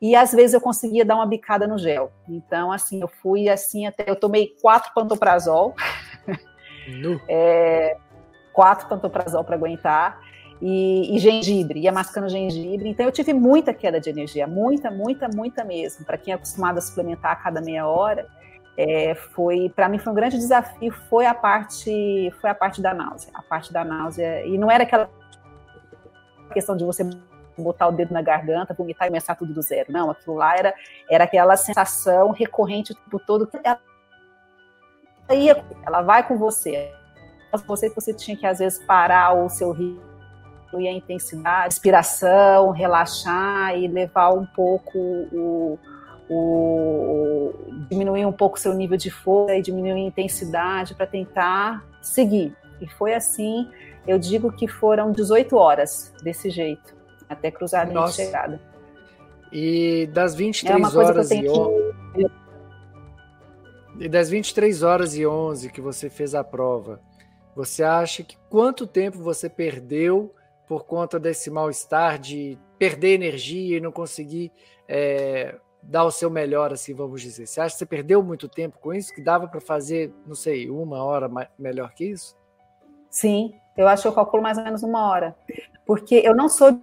E 0.01 0.15
às 0.15 0.33
vezes 0.33 0.53
eu 0.53 0.61
conseguia 0.61 1.05
dar 1.05 1.17
uma 1.17 1.27
bicada 1.27 1.67
no 1.67 1.79
gel. 1.79 2.13
Então, 2.29 2.71
assim, 2.71 3.01
eu 3.01 3.09
fui 3.09 3.49
assim 3.49 3.87
até. 3.87 4.05
Eu 4.07 4.17
tomei 4.17 4.55
quatro 4.61 4.93
pantoprazol. 4.95 5.75
é, 7.29 7.97
quatro 8.55 8.89
pantoprazol 8.89 9.45
para 9.45 9.57
aguentar, 9.57 10.19
e, 10.63 11.15
e, 11.15 11.19
gengibre, 11.19 11.81
ia 11.81 11.93
mascando 11.93 12.29
gengibre. 12.29 12.89
Então 12.89 13.05
eu 13.05 13.13
tive 13.13 13.35
muita 13.35 13.75
queda 13.75 14.01
de 14.01 14.09
energia, 14.09 14.47
muita, 14.47 14.91
muita, 14.91 15.29
muita 15.29 15.63
mesmo. 15.63 16.07
Para 16.07 16.17
quem 16.17 16.33
é 16.33 16.37
acostumado 16.37 16.79
a 16.79 16.81
suplementar 16.81 17.33
a 17.33 17.37
cada 17.37 17.61
meia 17.61 17.87
hora, 17.87 18.27
é, 18.77 19.15
foi 19.15 19.69
para 19.69 19.89
mim 19.89 19.99
foi 19.99 20.13
um 20.13 20.17
grande 20.17 20.39
desafio. 20.39 20.91
Foi 21.11 21.27
a 21.27 21.35
parte, 21.35 22.33
foi 22.41 22.49
a 22.49 22.55
parte 22.55 22.81
da 22.81 22.95
náusea, 22.95 23.31
a 23.35 23.43
parte 23.43 23.73
da 23.73 23.85
náusea. 23.85 24.47
E 24.47 24.57
não 24.57 24.71
era 24.71 24.85
aquela 24.85 25.11
questão 26.53 26.77
de 26.77 26.85
você 26.85 27.05
botar 27.59 27.89
o 27.89 27.93
dedo 27.93 28.15
na 28.15 28.23
garganta, 28.23 28.73
vomitar 28.73 29.07
e 29.07 29.11
começar 29.11 29.35
tudo 29.35 29.53
do 29.53 29.61
zero. 29.61 29.93
Não, 29.93 30.11
aquilo 30.11 30.37
lá 30.37 30.57
era, 30.57 30.73
era 31.11 31.25
aquela 31.25 31.57
sensação 31.57 32.31
recorrente 32.31 32.93
o 32.93 32.95
tempo 32.95 33.19
todo. 33.19 33.49
Ela, 33.63 33.81
ela 35.85 36.03
vai 36.03 36.27
com 36.27 36.39
você 36.39 36.91
você 37.57 37.89
você 37.91 38.13
tinha 38.13 38.37
que 38.37 38.47
às 38.47 38.59
vezes 38.59 38.79
parar 38.85 39.35
o 39.35 39.49
seu 39.49 39.73
ritmo 39.73 40.01
e 40.79 40.89
a 40.89 40.93
intensidade, 40.93 41.75
inspiração, 41.75 42.71
relaxar 42.71 43.77
e 43.77 43.87
levar 43.87 44.33
um 44.33 44.45
pouco 44.45 44.99
o, 44.99 45.79
o 46.29 47.55
diminuir 47.89 48.27
um 48.27 48.33
pouco 48.33 48.57
o 48.57 48.61
seu 48.61 48.75
nível 48.75 48.97
de 48.97 49.11
força 49.11 49.55
e 49.55 49.63
diminuir 49.63 49.93
a 49.93 49.99
intensidade 49.99 50.95
para 50.95 51.07
tentar 51.07 51.85
seguir. 52.03 52.57
E 52.81 52.89
foi 52.89 53.15
assim, 53.15 53.69
eu 54.07 54.19
digo 54.19 54.53
que 54.53 54.67
foram 54.67 55.13
18 55.13 55.57
horas 55.57 56.13
desse 56.23 56.51
jeito, 56.51 56.95
até 57.29 57.51
cruzar 57.51 57.83
a 57.83 57.85
linha 57.85 58.05
de 58.07 58.13
chegada. 58.13 58.61
E 59.53 60.07
das 60.13 60.35
23 60.35 60.95
é 60.95 60.99
horas 60.99 61.31
e 61.31 61.41
que... 61.41 62.45
E 64.01 64.09
das 64.09 64.29
23 64.29 64.83
horas 64.83 65.17
e 65.17 65.25
11 65.25 65.71
que 65.71 65.81
você 65.81 66.11
fez 66.11 66.35
a 66.35 66.43
prova, 66.43 67.01
você 67.55 67.83
acha 67.83 68.23
que 68.23 68.37
quanto 68.51 68.87
tempo 68.87 69.19
você 69.19 69.49
perdeu 69.49 70.35
por 70.67 70.85
conta 70.85 71.19
desse 71.19 71.51
mal-estar 71.51 72.19
de 72.19 72.59
perder 72.79 73.15
energia 73.15 73.77
e 73.77 73.81
não 73.81 73.93
conseguir 73.93 74.51
é, 74.89 75.57
dar 75.83 76.05
o 76.05 76.11
seu 76.11 76.31
melhor, 76.31 76.73
assim, 76.73 76.95
vamos 76.95 77.21
dizer? 77.21 77.47
Você 77.47 77.61
acha 77.61 77.75
que 77.75 77.79
você 77.79 77.87
perdeu 77.87 78.23
muito 78.23 78.49
tempo 78.49 78.79
com 78.79 78.93
isso? 78.93 79.15
Que 79.15 79.23
dava 79.23 79.47
para 79.47 79.61
fazer, 79.61 80.13
não 80.27 80.35
sei, 80.35 80.71
uma 80.71 81.03
hora 81.03 81.31
melhor 81.59 81.93
que 81.95 82.05
isso? 82.05 82.37
Sim, 83.11 83.55
eu 83.77 83.87
acho 83.87 84.03
que 84.03 84.09
eu 84.09 84.13
calculo 84.13 84.43
mais 84.43 84.59
ou 84.59 84.65
menos 84.65 84.83
uma 84.83 85.09
hora. 85.09 85.37
Porque 85.87 86.17
eu 86.17 86.35
não 86.35 86.49
sou. 86.49 86.81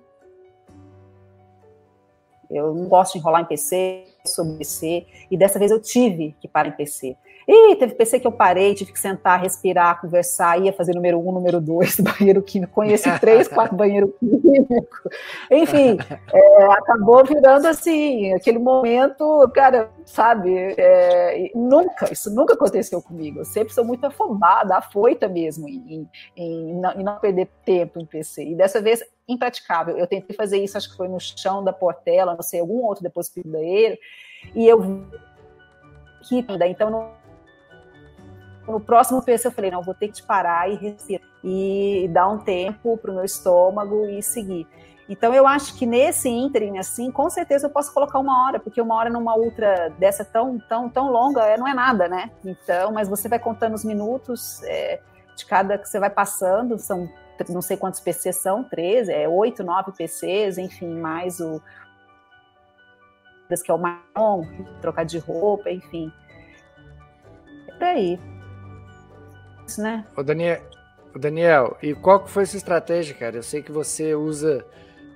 Eu 2.50 2.74
não 2.74 2.88
gosto 2.88 3.14
de 3.14 3.20
enrolar 3.20 3.42
em 3.42 3.46
PC, 3.46 4.06
sobre 4.26 4.58
PC, 4.58 5.08
e 5.32 5.38
dessa 5.38 5.58
vez 5.58 5.72
eu 5.72 5.82
tive 5.82 6.36
que 6.40 6.48
parar 6.48 6.70
em 6.70 6.74
PC. 6.74 7.16
E 7.48 7.76
teve 7.76 7.96
PC 7.96 8.20
que 8.20 8.28
eu 8.28 8.32
parei, 8.32 8.74
tive 8.74 8.92
que 8.92 9.00
sentar, 9.00 9.42
respirar, 9.42 10.00
conversar, 10.00 10.60
ia 10.60 10.72
fazer 10.72 10.94
número 10.94 11.20
um, 11.20 11.32
número 11.32 11.60
dois, 11.60 12.00
banheiro 12.00 12.42
químico, 12.42 12.74
conheci 12.74 13.10
três, 13.20 13.48
quatro 13.48 13.76
banheiro 13.76 14.14
químico. 14.20 15.10
Enfim, 15.50 15.98
é, 16.34 16.64
acabou 16.66 17.26
virando 17.26 17.68
assim, 17.68 18.34
aquele 18.34 18.60
momento, 18.60 19.50
cara, 19.54 19.90
sabe, 20.06 20.76
é, 20.78 21.52
nunca, 21.56 22.12
isso 22.12 22.34
nunca 22.34 22.54
aconteceu 22.54 23.02
comigo. 23.02 23.40
Eu 23.40 23.46
sempre 23.46 23.74
sou 23.74 23.84
muito 23.84 24.06
afobada, 24.06 24.78
afoita 24.78 25.28
mesmo 25.28 25.68
em, 25.68 26.08
em, 26.36 26.74
não, 26.80 26.92
em 26.92 27.04
não 27.04 27.20
perder 27.20 27.50
tempo 27.66 28.00
em 28.00 28.06
PC. 28.06 28.44
E 28.44 28.56
dessa 28.56 28.82
vez 28.82 29.04
impraticável. 29.28 29.98
Eu 29.98 30.08
tentei 30.08 30.36
fazer 30.36 30.58
isso, 30.58 30.78
acho 30.78 30.92
que 30.92 30.98
foi 30.98 31.08
no 31.08 31.20
chão 31.20 31.64
da 31.64 31.72
Portela, 31.72 32.36
não 32.36 32.42
sei, 32.42 32.60
algum 32.60 32.84
outro 32.84 33.04
depósito 33.04 33.42
do 33.42 33.50
banheiro, 33.50 33.98
e 34.54 34.68
eu 34.68 35.06
que 36.24 36.46
então 36.68 36.90
não 36.90 37.21
No 38.68 38.80
próximo 38.80 39.22
PC 39.22 39.48
eu 39.48 39.52
falei, 39.52 39.72
não, 39.72 39.82
vou 39.82 39.94
ter 39.94 40.10
que 40.10 40.22
parar 40.24 40.70
e 40.70 40.76
respirar 40.76 41.32
e 41.44 42.08
dar 42.14 42.28
um 42.28 42.38
tempo 42.38 42.98
para 42.98 43.12
o 43.12 43.16
meu 43.16 43.26
estômago 43.26 44.06
e 44.06 44.22
seguir. 44.22 44.68
Então 45.10 45.34
eu 45.34 45.46
acho 45.46 45.78
que 45.78 45.86
nesse 45.86 46.30
ínterim, 46.30 46.78
assim, 46.78 47.12
com 47.12 47.30
certeza 47.30 47.68
eu 47.68 47.72
posso 47.72 47.94
colocar 47.94 48.20
uma 48.20 48.46
hora, 48.46 48.60
porque 48.60 48.82
uma 48.82 48.96
hora 48.96 49.10
numa 49.10 49.36
ultra 49.36 49.90
dessa 49.98 50.24
tão, 50.24 50.60
tão, 50.60 50.88
tão 50.88 51.12
longa 51.12 51.42
é, 51.42 51.58
não 51.58 51.68
é 51.68 51.74
nada, 51.74 52.08
né? 52.08 52.32
Então, 52.46 52.92
mas 52.94 53.10
você 53.10 53.28
vai 53.28 53.40
contando 53.40 53.74
os 53.74 53.84
minutos 53.84 54.62
é, 54.64 55.02
de 55.36 55.46
cada 55.46 55.78
que 55.78 55.90
você 55.90 56.00
vai 56.00 56.10
passando, 56.10 56.78
são 56.78 57.10
não 57.50 57.62
sei 57.62 57.76
quantos 57.76 58.00
PCs 58.00 58.36
são, 58.36 58.64
13, 58.64 59.12
é 59.12 59.28
8, 59.28 59.64
9 59.64 59.92
PCs, 59.94 60.60
enfim, 60.60 60.94
mais 61.00 61.40
o 61.40 61.60
que 63.66 63.70
é 63.70 63.74
o 63.74 63.78
marrom, 63.78 64.46
trocar 64.80 65.04
de 65.04 65.18
roupa, 65.18 65.70
enfim. 65.70 66.14
É 67.68 67.72
por 67.74 67.84
aí. 67.84 68.20
Né? 69.78 70.06
O 70.16 70.24
Daniel, 70.24 70.62
o 71.14 71.20
Daniel, 71.20 71.78
e 71.82 71.94
qual 71.94 72.20
que 72.22 72.30
foi 72.30 72.44
a 72.44 72.46
sua 72.46 72.58
estratégia, 72.58 73.16
cara? 73.16 73.38
Eu 73.38 73.44
sei 73.44 73.62
que 73.62 73.72
você 73.72 74.16
usa 74.16 74.66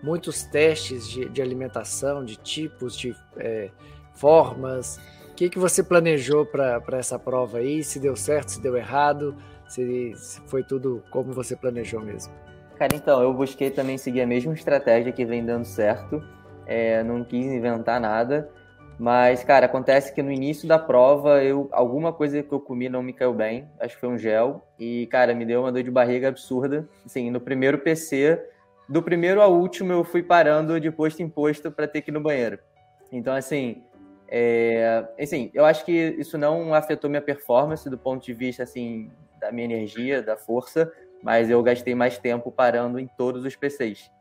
muitos 0.03 0.43
testes 0.43 1.07
de, 1.07 1.27
de 1.29 1.41
alimentação, 1.41 2.23
de 2.23 2.35
tipos, 2.35 2.95
de 2.95 3.15
é, 3.37 3.69
formas. 4.13 4.97
O 5.31 5.35
que, 5.35 5.49
que 5.49 5.59
você 5.59 5.83
planejou 5.83 6.45
para 6.45 6.81
essa 6.97 7.17
prova 7.17 7.57
aí? 7.57 7.83
Se 7.83 7.99
deu 7.99 8.15
certo, 8.15 8.49
se 8.49 8.61
deu 8.61 8.77
errado, 8.77 9.35
se, 9.67 10.13
se 10.15 10.41
foi 10.47 10.63
tudo 10.63 11.03
como 11.09 11.33
você 11.33 11.55
planejou 11.55 12.01
mesmo? 12.01 12.33
Cara, 12.77 12.95
então, 12.95 13.21
eu 13.21 13.33
busquei 13.33 13.71
também 13.71 13.97
seguir 13.97 14.21
a 14.21 14.27
mesma 14.27 14.53
estratégia 14.53 15.11
que 15.11 15.25
vem 15.25 15.45
dando 15.45 15.65
certo. 15.65 16.21
É, 16.65 17.03
não 17.03 17.23
quis 17.23 17.45
inventar 17.45 17.99
nada. 18.01 18.49
Mas, 18.97 19.43
cara, 19.43 19.65
acontece 19.65 20.13
que 20.13 20.23
no 20.23 20.31
início 20.31 20.67
da 20.67 20.79
prova, 20.79 21.43
eu 21.43 21.67
alguma 21.71 22.13
coisa 22.13 22.41
que 22.41 22.51
eu 22.51 22.59
comi 22.59 22.87
não 22.87 23.03
me 23.03 23.11
caiu 23.11 23.33
bem. 23.33 23.67
Acho 23.79 23.95
que 23.95 24.01
foi 24.01 24.09
um 24.09 24.17
gel. 24.17 24.65
E, 24.79 25.05
cara, 25.07 25.35
me 25.35 25.45
deu 25.45 25.61
uma 25.61 25.71
dor 25.71 25.83
de 25.83 25.91
barriga 25.91 26.29
absurda. 26.29 26.87
Assim, 27.05 27.29
no 27.29 27.41
primeiro 27.41 27.77
PC, 27.79 28.41
do 28.87 29.03
primeiro 29.03 29.41
ao 29.41 29.53
último 29.53 29.91
eu 29.91 30.03
fui 30.03 30.23
parando 30.23 30.79
de 30.79 30.89
posto 30.91 31.21
em 31.21 31.27
posto 31.27 31.71
para 31.71 31.87
ter 31.87 32.01
que 32.01 32.09
ir 32.09 32.13
no 32.13 32.21
banheiro. 32.21 32.57
Então, 33.11 33.33
assim, 33.33 33.83
é, 34.27 35.05
assim, 35.19 35.51
eu 35.53 35.65
acho 35.65 35.83
que 35.85 36.15
isso 36.17 36.37
não 36.37 36.73
afetou 36.73 37.09
minha 37.09 37.21
performance 37.21 37.89
do 37.89 37.97
ponto 37.97 38.25
de 38.25 38.33
vista, 38.33 38.63
assim, 38.63 39.11
da 39.39 39.51
minha 39.51 39.65
energia, 39.65 40.21
da 40.21 40.37
força, 40.37 40.91
mas 41.21 41.49
eu 41.49 41.61
gastei 41.61 41.93
mais 41.93 42.17
tempo 42.17 42.51
parando 42.51 42.99
em 42.99 43.07
todos 43.07 43.43
os 43.43 43.55
PCs. 43.55 44.11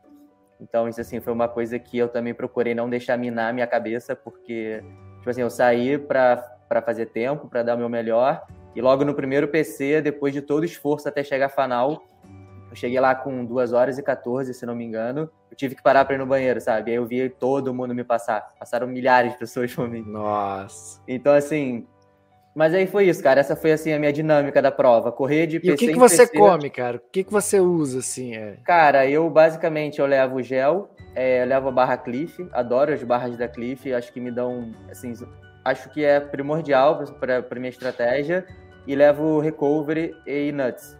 Então, 0.59 0.87
isso, 0.87 1.01
assim, 1.01 1.19
foi 1.19 1.33
uma 1.33 1.47
coisa 1.47 1.77
que 1.77 1.97
eu 1.97 2.07
também 2.07 2.33
procurei 2.33 2.73
não 2.73 2.89
deixar 2.89 3.17
minar 3.17 3.53
minha 3.53 3.67
cabeça, 3.67 4.15
porque, 4.15 4.83
tipo 5.17 5.29
assim, 5.29 5.41
eu 5.41 5.49
saí 5.49 5.97
para 5.97 6.81
fazer 6.85 7.07
tempo, 7.07 7.47
para 7.47 7.63
dar 7.63 7.75
o 7.75 7.77
meu 7.77 7.89
melhor, 7.89 8.45
e 8.75 8.81
logo 8.81 9.05
no 9.05 9.13
primeiro 9.13 9.47
PC, 9.47 10.01
depois 10.01 10.33
de 10.33 10.41
todo 10.41 10.63
o 10.63 10.65
esforço 10.65 11.07
até 11.07 11.23
chegar 11.23 11.45
a 11.45 11.49
final, 11.49 12.03
eu 12.69 12.75
cheguei 12.75 12.99
lá 12.99 13.15
com 13.15 13.45
2 13.45 13.71
horas 13.71 13.97
e 13.97 14.03
14, 14.03 14.53
se 14.53 14.65
não 14.65 14.75
me 14.75 14.83
engano. 14.83 15.29
Eu 15.49 15.55
tive 15.55 15.75
que 15.75 15.81
parar 15.81 16.03
para 16.03 16.15
ir 16.15 16.17
no 16.17 16.25
banheiro, 16.25 16.59
sabe? 16.59 16.91
Aí 16.91 16.97
eu 16.97 17.05
vi 17.05 17.29
todo 17.29 17.73
mundo 17.73 17.95
me 17.95 18.03
passar. 18.03 18.53
Passaram 18.59 18.85
milhares 18.85 19.31
de 19.31 19.39
pessoas 19.39 19.73
por 19.73 19.87
mim. 19.87 20.03
Nossa. 20.05 21.01
Então, 21.07 21.33
assim. 21.33 21.87
Mas 22.55 22.73
aí 22.73 22.87
foi 22.87 23.09
isso, 23.09 23.21
cara. 23.21 23.41
Essa 23.41 23.53
foi, 23.53 23.73
assim, 23.73 23.91
a 23.91 23.99
minha 23.99 24.13
dinâmica 24.13 24.61
da 24.61 24.71
prova. 24.71 25.11
Correr 25.11 25.45
de 25.45 25.59
PC 25.59 25.71
E 25.71 25.75
o 25.75 25.77
que, 25.77 25.87
que 25.89 25.99
você 25.99 26.25
PC. 26.25 26.37
come, 26.37 26.69
cara? 26.69 26.97
O 26.97 27.01
que, 27.11 27.25
que 27.25 27.31
você 27.31 27.59
usa, 27.59 27.99
assim? 27.99 28.33
É... 28.33 28.55
Cara, 28.63 29.05
eu 29.05 29.29
basicamente 29.29 29.99
eu 29.99 30.05
levo 30.05 30.41
gel, 30.41 30.89
é, 31.13 31.43
eu 31.43 31.47
levo 31.47 31.67
a 31.67 31.71
barra 31.71 31.97
Cliff. 31.97 32.47
Adoro 32.53 32.93
as 32.93 33.03
barras 33.03 33.37
da 33.37 33.49
Cliff. 33.49 33.93
Acho 33.93 34.13
que 34.13 34.21
me 34.21 34.31
dão, 34.31 34.71
assim... 34.89 35.13
Acho 35.65 35.89
que 35.89 36.05
é 36.05 36.19
primordial 36.21 37.03
para 37.19 37.43
minha 37.59 37.69
estratégia. 37.69 38.45
E 38.87 38.95
levo 38.95 39.39
recovery 39.39 40.15
e 40.25 40.51
nuts. 40.53 40.97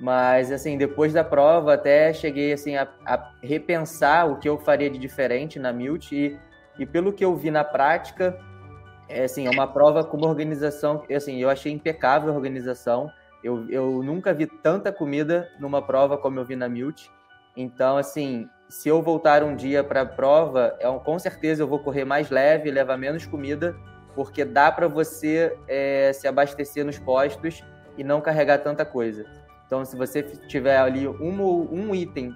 Mas, 0.00 0.50
assim, 0.50 0.76
depois 0.76 1.12
da 1.12 1.22
prova, 1.22 1.74
até 1.74 2.12
cheguei, 2.12 2.52
assim, 2.52 2.76
a, 2.76 2.88
a 3.04 3.32
repensar 3.42 4.28
o 4.30 4.36
que 4.36 4.48
eu 4.48 4.58
faria 4.58 4.88
de 4.88 4.98
diferente 4.98 5.58
na 5.58 5.72
Milt 5.72 6.12
e, 6.12 6.38
e 6.78 6.86
pelo 6.86 7.12
que 7.12 7.24
eu 7.24 7.34
vi 7.34 7.50
na 7.50 7.64
prática, 7.64 8.38
é, 9.08 9.24
assim, 9.24 9.46
é 9.46 9.50
uma 9.50 9.66
prova 9.66 10.04
com 10.04 10.16
uma 10.16 10.28
organização, 10.28 11.02
assim, 11.14 11.40
eu 11.40 11.48
achei 11.48 11.72
impecável 11.72 12.30
a 12.30 12.36
organização. 12.36 13.10
Eu, 13.42 13.68
eu 13.70 14.02
nunca 14.02 14.34
vi 14.34 14.46
tanta 14.46 14.92
comida 14.92 15.48
numa 15.58 15.80
prova 15.80 16.18
como 16.18 16.38
eu 16.38 16.44
vi 16.44 16.56
na 16.56 16.68
Milt. 16.68 17.06
Então, 17.56 17.96
assim, 17.96 18.48
se 18.68 18.88
eu 18.88 19.00
voltar 19.00 19.42
um 19.42 19.56
dia 19.56 19.82
para 19.82 20.02
a 20.02 20.06
prova, 20.06 20.76
é, 20.78 20.90
com 20.98 21.18
certeza 21.18 21.62
eu 21.62 21.68
vou 21.68 21.78
correr 21.78 22.04
mais 22.04 22.30
leve, 22.30 22.70
levar 22.70 22.98
menos 22.98 23.24
comida, 23.24 23.74
porque 24.14 24.44
dá 24.44 24.70
para 24.70 24.88
você 24.88 25.56
é, 25.66 26.12
se 26.12 26.28
abastecer 26.28 26.84
nos 26.84 26.98
postos 26.98 27.64
e 27.96 28.04
não 28.04 28.20
carregar 28.20 28.58
tanta 28.58 28.84
coisa. 28.84 29.24
Então, 29.66 29.84
se 29.84 29.96
você 29.96 30.22
tiver 30.22 30.78
ali 30.78 31.06
um, 31.06 31.72
um 31.72 31.94
item 31.94 32.34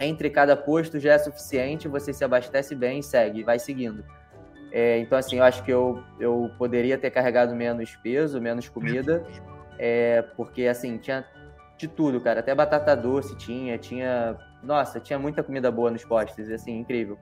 entre 0.00 0.30
cada 0.30 0.56
posto, 0.56 0.98
já 0.98 1.14
é 1.14 1.18
suficiente, 1.18 1.88
você 1.88 2.12
se 2.12 2.24
abastece 2.24 2.74
bem 2.74 3.00
e 3.00 3.02
segue, 3.02 3.42
vai 3.42 3.58
seguindo. 3.58 4.04
É, 4.70 4.98
então, 4.98 5.16
assim, 5.18 5.38
eu 5.38 5.44
acho 5.44 5.64
que 5.64 5.70
eu, 5.70 6.02
eu 6.20 6.50
poderia 6.58 6.98
ter 6.98 7.10
carregado 7.10 7.54
menos 7.54 7.96
peso, 7.96 8.40
menos 8.40 8.68
comida, 8.68 9.24
é, 9.78 10.22
porque, 10.36 10.66
assim, 10.66 10.98
tinha 10.98 11.26
de 11.76 11.88
tudo, 11.88 12.20
cara. 12.20 12.40
Até 12.40 12.54
batata 12.54 12.94
doce 12.96 13.36
tinha, 13.36 13.78
tinha... 13.78 14.36
Nossa, 14.62 15.00
tinha 15.00 15.18
muita 15.18 15.42
comida 15.42 15.70
boa 15.70 15.90
nos 15.90 16.04
postos, 16.04 16.50
assim, 16.50 16.78
incrível. 16.78 17.18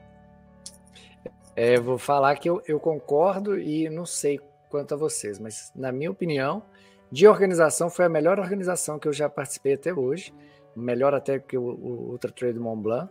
É, 1.55 1.79
vou 1.79 1.99
falar 1.99 2.37
que 2.37 2.49
eu, 2.51 2.63
eu 2.67 2.79
concordo 2.79 3.59
e 3.59 3.89
não 3.89 4.05
sei 4.05 4.41
quanto 4.69 4.95
a 4.95 4.97
vocês, 4.97 5.39
mas 5.39 5.73
na 5.75 5.91
minha 5.91 6.11
opinião, 6.11 6.63
de 7.11 7.27
organização, 7.27 7.89
foi 7.89 8.05
a 8.05 8.09
melhor 8.09 8.39
organização 8.39 8.99
que 8.99 9.09
eu 9.09 9.13
já 9.13 9.29
participei 9.29 9.75
até 9.75 9.95
hoje, 9.95 10.35
melhor 10.75 11.15
até 11.15 11.39
que 11.39 11.57
o, 11.57 11.63
o 11.63 12.11
Ultra 12.11 12.31
Trail 12.31 12.53
do 12.53 12.61
Mont 12.61 12.83
Blanc. 12.83 13.11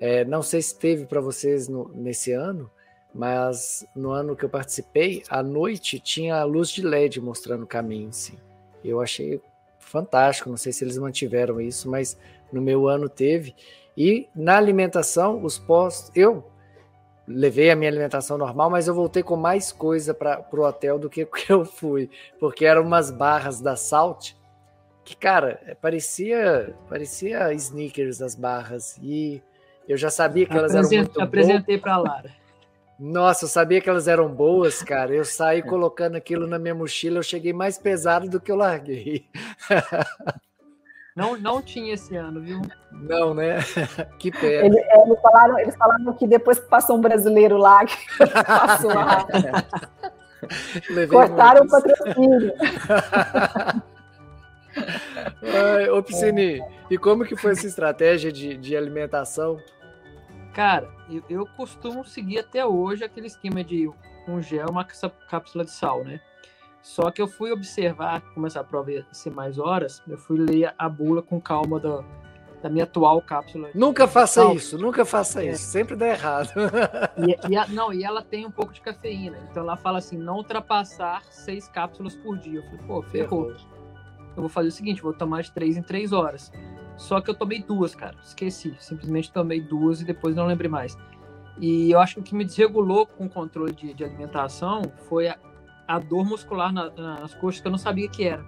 É, 0.00 0.24
não 0.24 0.42
sei 0.42 0.62
se 0.62 0.78
teve 0.78 1.06
para 1.06 1.20
vocês 1.20 1.68
no, 1.68 1.88
nesse 1.94 2.32
ano, 2.32 2.70
mas 3.14 3.86
no 3.94 4.10
ano 4.10 4.34
que 4.34 4.44
eu 4.44 4.48
participei, 4.48 5.22
à 5.30 5.42
noite 5.42 6.00
tinha 6.00 6.36
a 6.36 6.44
luz 6.44 6.68
de 6.68 6.82
LED 6.82 7.20
mostrando 7.20 7.62
o 7.62 7.66
caminho. 7.66 8.12
Sim. 8.12 8.36
Eu 8.84 9.00
achei 9.00 9.40
fantástico, 9.78 10.50
não 10.50 10.56
sei 10.56 10.72
se 10.72 10.82
eles 10.82 10.98
mantiveram 10.98 11.60
isso, 11.60 11.88
mas 11.88 12.18
no 12.52 12.60
meu 12.60 12.88
ano 12.88 13.08
teve. 13.08 13.54
E 13.96 14.28
na 14.34 14.56
alimentação, 14.56 15.44
os 15.44 15.58
postos, 15.58 16.10
eu 16.16 16.44
levei 17.26 17.70
a 17.70 17.76
minha 17.76 17.90
alimentação 17.90 18.36
normal, 18.36 18.68
mas 18.68 18.88
eu 18.88 18.94
voltei 18.94 19.22
com 19.22 19.36
mais 19.36 19.70
coisa 19.70 20.12
para 20.12 20.44
o 20.52 20.60
hotel 20.60 20.98
do 20.98 21.08
que, 21.08 21.26
eu 21.48 21.64
fui, 21.64 22.10
porque 22.40 22.64
eram 22.64 22.82
umas 22.82 23.12
barras 23.12 23.60
da 23.60 23.76
Salt 23.76 24.32
que, 25.04 25.14
cara, 25.14 25.76
parecia 25.82 26.74
parecia 26.88 27.52
sneakers 27.52 28.22
as 28.22 28.34
barras 28.34 28.98
e 29.02 29.42
eu 29.86 29.98
já 29.98 30.10
sabia 30.10 30.46
que 30.46 30.56
elas 30.56 30.74
eram 30.74 30.88
muito 30.88 31.20
Apresentei 31.20 31.76
para 31.76 31.94
a 31.94 31.98
Lara. 31.98 32.43
Nossa, 32.98 33.44
eu 33.44 33.48
sabia 33.48 33.80
que 33.80 33.90
elas 33.90 34.06
eram 34.06 34.28
boas, 34.28 34.82
cara. 34.82 35.12
Eu 35.12 35.24
saí 35.24 35.62
colocando 35.62 36.16
aquilo 36.16 36.46
na 36.46 36.58
minha 36.58 36.74
mochila, 36.74 37.18
eu 37.18 37.22
cheguei 37.22 37.52
mais 37.52 37.76
pesado 37.76 38.28
do 38.28 38.40
que 38.40 38.52
eu 38.52 38.56
larguei. 38.56 39.26
Não, 41.14 41.36
não 41.36 41.62
tinha 41.62 41.94
esse 41.94 42.16
ano, 42.16 42.40
viu? 42.40 42.60
Não, 42.90 43.34
né? 43.34 43.58
Que 44.18 44.32
pena. 44.32 44.66
Eles, 44.66 44.84
eles, 44.92 45.20
falaram, 45.20 45.58
eles 45.58 45.76
falaram 45.76 46.12
que 46.14 46.26
depois 46.26 46.58
que 46.58 46.68
passou 46.68 46.96
um 46.96 47.00
brasileiro 47.00 47.56
lá, 47.56 47.84
que 47.84 47.96
passou 48.46 48.92
lá. 48.92 49.26
Cortaram 51.08 51.64
o 51.64 51.68
patrocínio. 51.68 52.52
Ai, 55.42 55.88
ô 55.88 56.02
Piscini, 56.02 56.60
e 56.90 56.98
como 56.98 57.24
que 57.24 57.36
foi 57.36 57.52
essa 57.52 57.66
estratégia 57.66 58.32
de, 58.32 58.56
de 58.56 58.76
alimentação? 58.76 59.58
Cara, 60.54 60.88
eu, 61.10 61.22
eu 61.28 61.46
costumo 61.56 62.04
seguir 62.04 62.38
até 62.38 62.64
hoje 62.64 63.04
aquele 63.04 63.26
esquema 63.26 63.64
de 63.64 63.90
um 64.28 64.40
gel, 64.40 64.68
uma 64.70 64.84
cápsula 65.28 65.64
de 65.64 65.72
sal, 65.72 66.04
né? 66.04 66.20
Só 66.80 67.10
que 67.10 67.20
eu 67.20 67.26
fui 67.26 67.50
observar 67.50 68.20
como 68.32 68.46
essa 68.46 68.62
prova 68.62 68.92
ia 68.92 69.06
ser 69.10 69.30
mais 69.30 69.58
horas, 69.58 70.00
eu 70.06 70.16
fui 70.16 70.38
ler 70.38 70.72
a 70.78 70.88
bula 70.88 71.22
com 71.22 71.40
calma 71.40 71.80
da, 71.80 72.04
da 72.62 72.70
minha 72.70 72.84
atual 72.84 73.20
cápsula. 73.20 73.70
Nunca 73.74 74.06
faça 74.06 74.44
isso, 74.52 74.78
nunca 74.78 75.04
faça 75.04 75.42
é. 75.42 75.50
isso, 75.50 75.64
sempre 75.64 75.96
dá 75.96 76.08
errado. 76.08 76.50
E, 77.16 77.52
e 77.52 77.56
a, 77.56 77.66
não, 77.68 77.92
e 77.92 78.04
ela 78.04 78.22
tem 78.22 78.46
um 78.46 78.50
pouco 78.50 78.72
de 78.72 78.80
cafeína, 78.80 79.38
então 79.50 79.62
ela 79.62 79.76
fala 79.76 79.98
assim, 79.98 80.16
não 80.16 80.36
ultrapassar 80.36 81.22
seis 81.30 81.66
cápsulas 81.68 82.14
por 82.14 82.38
dia. 82.38 82.60
Eu 82.60 82.64
falei, 82.64 82.80
pô, 82.86 83.02
ferrou. 83.02 83.50
Eu 83.50 84.42
vou 84.42 84.48
fazer 84.48 84.68
o 84.68 84.72
seguinte, 84.72 85.02
vou 85.02 85.12
tomar 85.12 85.42
de 85.42 85.50
três 85.52 85.76
em 85.76 85.82
três 85.82 86.12
horas. 86.12 86.52
Só 86.96 87.20
que 87.20 87.28
eu 87.28 87.34
tomei 87.34 87.62
duas, 87.62 87.94
cara, 87.94 88.16
esqueci, 88.22 88.74
simplesmente 88.78 89.32
tomei 89.32 89.60
duas 89.60 90.00
e 90.00 90.04
depois 90.04 90.34
não 90.34 90.46
lembrei 90.46 90.70
mais. 90.70 90.96
E 91.58 91.90
eu 91.90 92.00
acho 92.00 92.14
que 92.14 92.20
o 92.20 92.22
que 92.22 92.34
me 92.34 92.44
desregulou 92.44 93.06
com 93.06 93.26
o 93.26 93.30
controle 93.30 93.72
de, 93.72 93.94
de 93.94 94.04
alimentação 94.04 94.82
foi 95.08 95.28
a, 95.28 95.38
a 95.86 95.98
dor 95.98 96.24
muscular 96.24 96.72
na, 96.72 96.90
nas 96.90 97.34
coxas 97.34 97.60
que 97.60 97.66
eu 97.66 97.70
não 97.70 97.78
sabia 97.78 98.08
que 98.08 98.24
era. 98.24 98.42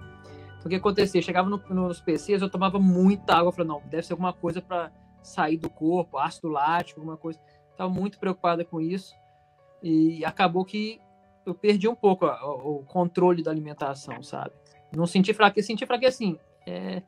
Então, 0.57 0.65
o 0.65 0.69
que 0.69 0.75
acontecia? 0.75 1.21
Chegava 1.21 1.49
no, 1.49 1.61
nos 1.69 2.01
PCs, 2.01 2.41
eu 2.41 2.49
tomava 2.49 2.79
muita 2.79 3.35
água. 3.35 3.49
Eu 3.49 3.51
falei, 3.53 3.67
não, 3.67 3.81
deve 3.85 4.03
ser 4.03 4.13
alguma 4.13 4.33
coisa 4.33 4.61
para 4.61 4.91
sair 5.21 5.57
do 5.57 5.69
corpo, 5.69 6.17
ácido 6.17 6.49
lático, 6.49 6.99
alguma 6.99 7.17
coisa. 7.17 7.39
Estava 7.71 7.89
muito 7.89 8.19
preocupada 8.19 8.65
com 8.65 8.81
isso. 8.81 9.13
E 9.81 10.25
acabou 10.25 10.65
que 10.65 10.99
eu 11.45 11.53
perdi 11.53 11.87
um 11.87 11.95
pouco 11.95 12.25
o 12.25 12.83
controle 12.85 13.43
da 13.43 13.51
alimentação, 13.51 14.21
sabe? 14.21 14.51
Não 14.95 15.05
senti 15.05 15.33
fraqueza, 15.33 15.67
senti 15.67 15.85
fraqueza 15.85 16.15
assim. 16.15 16.39
É, 16.65 17.01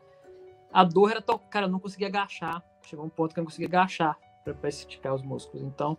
a 0.72 0.84
dor 0.84 1.12
era 1.12 1.22
tão. 1.22 1.38
Cara, 1.38 1.66
eu 1.66 1.70
não 1.70 1.80
conseguia 1.80 2.08
agachar. 2.08 2.64
Chegou 2.84 3.06
um 3.06 3.10
ponto 3.10 3.34
que 3.34 3.40
eu 3.40 3.44
não 3.44 3.50
conseguia 3.50 3.68
agachar 3.68 4.18
para 4.44 4.70
esticar 4.70 5.14
os 5.14 5.22
músculos. 5.22 5.64
Então, 5.64 5.98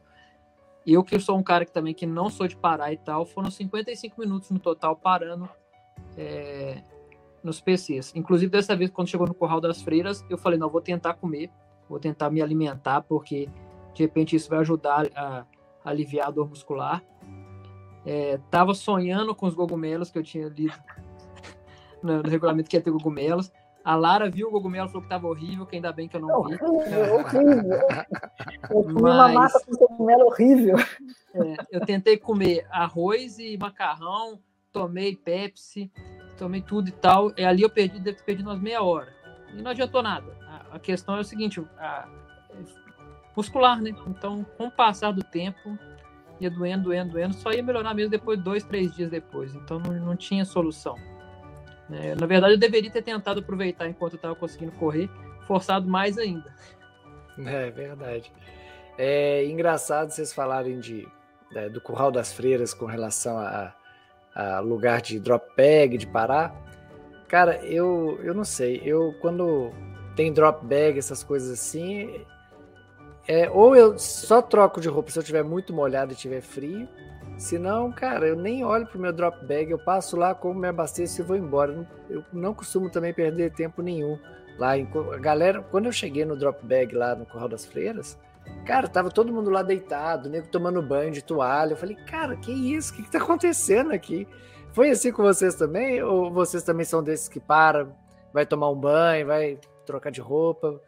eu 0.87 1.05
que 1.05 1.19
sou 1.19 1.37
um 1.37 1.43
cara 1.43 1.65
que 1.65 1.73
também 1.73 1.95
que 1.95 2.07
não 2.07 2.31
sou 2.31 2.49
de 2.49 2.57
parar 2.57 2.93
e 2.93 2.97
tal, 2.97 3.25
foram 3.27 3.51
55 3.51 4.21
minutos 4.21 4.51
no 4.51 4.59
total 4.59 4.97
parando 4.97 5.49
é, 6.17 6.83
nos 7.43 7.61
PCs. 7.61 8.13
Inclusive, 8.15 8.51
dessa 8.51 8.75
vez, 8.75 8.91
quando 8.91 9.09
chegou 9.09 9.27
no 9.27 9.35
Curral 9.35 9.61
das 9.61 9.83
Freiras, 9.83 10.25
eu 10.29 10.39
falei, 10.39 10.59
não, 10.59 10.69
vou 10.69 10.81
tentar 10.81 11.15
comer, 11.15 11.51
vou 11.89 11.99
tentar 11.99 12.31
me 12.31 12.41
alimentar, 12.41 13.03
porque 13.03 13.49
de 13.95 14.03
repente 14.03 14.37
isso 14.37 14.49
vai 14.49 14.61
ajudar 14.61 15.07
a, 15.15 15.45
a 15.85 15.91
aliviar 15.91 16.29
a 16.29 16.31
dor 16.31 16.49
muscular. 16.49 17.03
É, 18.05 18.39
tava 18.51 18.73
sonhando 18.75 19.35
com 19.35 19.47
os 19.47 19.55
cogumelos 19.55 20.11
que 20.11 20.19
eu 20.19 20.23
tinha 20.23 20.49
lido 20.49 20.75
no, 22.03 22.23
no 22.23 22.29
regulamento 22.29 22.69
que 22.69 22.77
ia 22.77 22.83
ter 22.83 22.91
cogumelos. 22.91 23.53
A 23.85 23.97
Lara 23.97 24.31
viu 24.31 24.49
o 24.49 24.51
cogumelo 24.51 24.87
e 24.87 24.89
falou 24.89 25.03
que 25.03 25.07
estava 25.07 25.27
horrível, 25.27 25.65
que 25.65 25.77
ainda 25.77 25.93
bem 25.93 26.07
que 26.07 26.17
eu 26.17 26.21
não 26.21 26.45
vi. 26.45 26.59
Horrível, 26.63 27.15
horrível. 27.15 27.79
Eu 28.71 28.83
comi 28.83 29.03
Mas, 29.03 29.15
uma 29.15 29.29
massa 29.29 29.61
com 29.65 29.77
cogumelo 29.77 30.27
horrível. 30.27 30.77
É, 31.35 31.57
eu 31.71 31.87
tentei 31.87 32.19
comer 32.19 32.67
arroz 32.71 33.39
e 33.39 33.57
macarrão, 33.57 34.39
tomei 34.71 35.17
Pepsi, 35.17 35.91
tomei 36.37 36.61
tudo 36.61 36.89
e 36.89 36.93
tal. 36.93 37.33
E 37.37 37.45
ali 37.45 37.63
eu 37.63 37.71
perdi, 37.71 37.99
devo 37.99 38.19
ter 38.19 38.25
perdido 38.25 38.51
umas 38.51 38.61
meia 38.61 38.83
hora. 38.83 39.15
E 39.55 39.63
não 39.63 39.71
adiantou 39.71 40.03
nada. 40.03 40.37
A, 40.47 40.77
a 40.77 40.79
questão 40.79 41.17
é 41.17 41.21
o 41.21 41.25
seguinte, 41.25 41.65
a, 41.79 42.09
muscular, 43.37 43.81
né? 43.81 43.95
Então, 44.07 44.45
com 44.57 44.67
o 44.67 44.71
passar 44.71 45.13
do 45.13 45.23
tempo, 45.23 45.79
ia 46.41 46.51
doendo, 46.51 46.85
doendo, 46.85 47.13
doendo, 47.13 47.35
só 47.35 47.53
ia 47.53 47.63
melhorar 47.63 47.95
mesmo 47.95 48.11
depois, 48.11 48.39
dois, 48.43 48.65
três 48.65 48.95
dias 48.95 49.11
depois. 49.11 49.55
Então, 49.55 49.79
não, 49.79 49.93
não 49.93 50.17
tinha 50.17 50.45
solução. 50.45 50.97
É, 51.93 52.15
na 52.15 52.27
verdade, 52.27 52.55
eu 52.55 52.59
deveria 52.59 52.91
ter 52.91 53.03
tentado 53.03 53.41
aproveitar 53.41 53.89
enquanto 53.89 54.15
eu 54.15 54.17
estava 54.17 54.35
conseguindo 54.35 54.73
correr, 54.73 55.09
forçado 55.47 55.89
mais 55.89 56.19
ainda. 56.19 56.55
É 57.39 57.71
verdade. 57.71 58.33
É 58.99 59.45
engraçado 59.47 60.11
vocês 60.11 60.33
falarem 60.33 60.79
de, 60.79 61.09
é, 61.55 61.69
do 61.69 61.81
curral 61.81 62.11
das 62.11 62.33
freiras 62.33 62.75
com 62.75 62.85
relação 62.85 63.39
a, 63.39 63.75
a, 64.35 64.61
lugar 64.61 65.01
de 65.01 65.19
drop 65.19 65.47
bag, 65.57 65.97
de 65.97 66.07
parar. 66.07 66.55
Cara, 67.29 67.65
eu, 67.65 68.21
eu 68.23 68.35
não 68.35 68.45
sei. 68.45 68.83
Eu, 68.85 69.15
quando 69.21 69.73
tem 70.15 70.33
drop 70.33 70.65
bag, 70.67 70.99
essas 70.99 71.23
coisas 71.23 71.51
assim, 71.51 72.25
é, 73.27 73.49
ou 73.49 73.77
eu 73.77 73.99
só 73.99 74.43
troco 74.43 74.81
de 74.81 74.89
roupa 74.89 75.11
se 75.11 75.19
eu 75.19 75.23
tiver 75.23 75.45
muito 75.45 75.73
molhado 75.73 76.13
e 76.13 76.17
tiver 76.17 76.41
frio, 76.41 76.89
se 77.41 77.59
não, 77.59 77.91
cara, 77.91 78.29
eu 78.29 78.37
nem 78.37 78.63
olho 78.63 78.87
pro 78.87 79.01
meu 79.01 79.15
drop 79.15 79.43
bag, 79.47 79.71
eu 79.71 79.79
passo 79.79 80.15
lá, 80.15 80.35
como 80.35 80.61
me 80.61 80.69
abasteço 80.69 81.23
e 81.23 81.25
vou 81.25 81.37
embora. 81.37 81.89
Eu 82.11 82.23
não 82.31 82.53
costumo 82.53 82.91
também 82.91 83.15
perder 83.15 83.51
tempo 83.55 83.81
nenhum. 83.81 84.19
Lá, 84.59 84.75
a 84.75 85.17
galera, 85.17 85.63
quando 85.71 85.87
eu 85.87 85.93
cheguei 85.93 86.27
no 86.27 86.37
drop 86.37 86.63
bag 86.67 86.95
lá 86.95 87.15
no 87.15 87.25
Corral 87.25 87.49
das 87.49 87.65
Freiras, 87.65 88.19
cara, 88.67 88.87
tava 88.89 89.11
todo 89.11 89.33
mundo 89.33 89.49
lá 89.49 89.63
deitado, 89.63 90.29
nego 90.29 90.49
tomando 90.49 90.83
banho 90.83 91.13
de 91.13 91.25
toalha. 91.25 91.73
Eu 91.73 91.79
falei, 91.79 91.97
cara, 91.97 92.37
que 92.37 92.53
isso? 92.53 92.93
O 92.93 92.97
que, 92.97 93.05
que 93.05 93.11
tá 93.11 93.17
acontecendo 93.17 93.91
aqui? 93.91 94.29
Foi 94.73 94.91
assim 94.91 95.11
com 95.11 95.23
vocês 95.23 95.55
também? 95.55 96.03
Ou 96.03 96.31
vocês 96.31 96.63
também 96.63 96.85
são 96.85 97.03
desses 97.03 97.27
que 97.27 97.41
param, 97.41 97.97
vai 98.35 98.45
tomar 98.45 98.69
um 98.69 98.77
banho, 98.77 99.27
vai 99.27 99.59
trocar 99.87 100.11
de 100.11 100.21
roupa? 100.21 100.79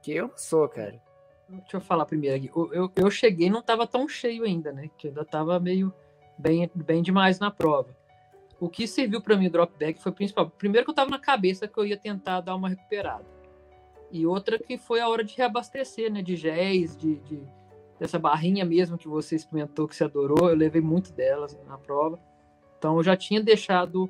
Que 0.00 0.14
eu 0.14 0.28
não 0.28 0.36
sou, 0.38 0.66
cara. 0.66 0.94
Deixa 1.50 1.76
eu 1.76 1.80
falar 1.80 2.06
primeiro 2.06 2.36
aqui. 2.36 2.50
Eu, 2.54 2.72
eu, 2.72 2.92
eu 2.94 3.10
cheguei 3.10 3.50
não 3.50 3.60
estava 3.60 3.86
tão 3.86 4.08
cheio 4.08 4.44
ainda, 4.44 4.72
né? 4.72 4.88
Que 4.96 5.08
ainda 5.08 5.22
estava 5.22 5.58
meio 5.58 5.92
bem, 6.38 6.70
bem 6.74 7.02
demais 7.02 7.38
na 7.38 7.50
prova. 7.50 7.94
O 8.60 8.68
que 8.68 8.86
serviu 8.86 9.20
para 9.20 9.36
mim 9.36 9.46
o 9.46 9.50
drop 9.50 9.72
bag 9.78 9.98
foi 10.00 10.12
principal. 10.12 10.48
Primeiro 10.50 10.84
que 10.84 10.90
eu 10.90 10.92
estava 10.92 11.10
na 11.10 11.18
cabeça 11.18 11.66
que 11.66 11.78
eu 11.78 11.84
ia 11.84 11.96
tentar 11.96 12.40
dar 12.40 12.54
uma 12.54 12.68
recuperada. 12.68 13.24
E 14.12 14.26
outra 14.26 14.58
que 14.58 14.78
foi 14.78 15.00
a 15.00 15.08
hora 15.08 15.24
de 15.24 15.36
reabastecer, 15.36 16.12
né? 16.12 16.22
De 16.22 16.36
géis, 16.36 16.96
de, 16.96 17.16
de, 17.16 17.42
dessa 17.98 18.18
barrinha 18.18 18.64
mesmo 18.64 18.96
que 18.96 19.08
você 19.08 19.34
experimentou, 19.34 19.88
que 19.88 19.96
você 19.96 20.04
adorou. 20.04 20.48
Eu 20.48 20.56
levei 20.56 20.80
muito 20.80 21.12
delas 21.12 21.58
na 21.66 21.76
prova. 21.76 22.18
Então 22.78 22.96
eu 22.96 23.02
já 23.02 23.16
tinha 23.16 23.42
deixado 23.42 24.08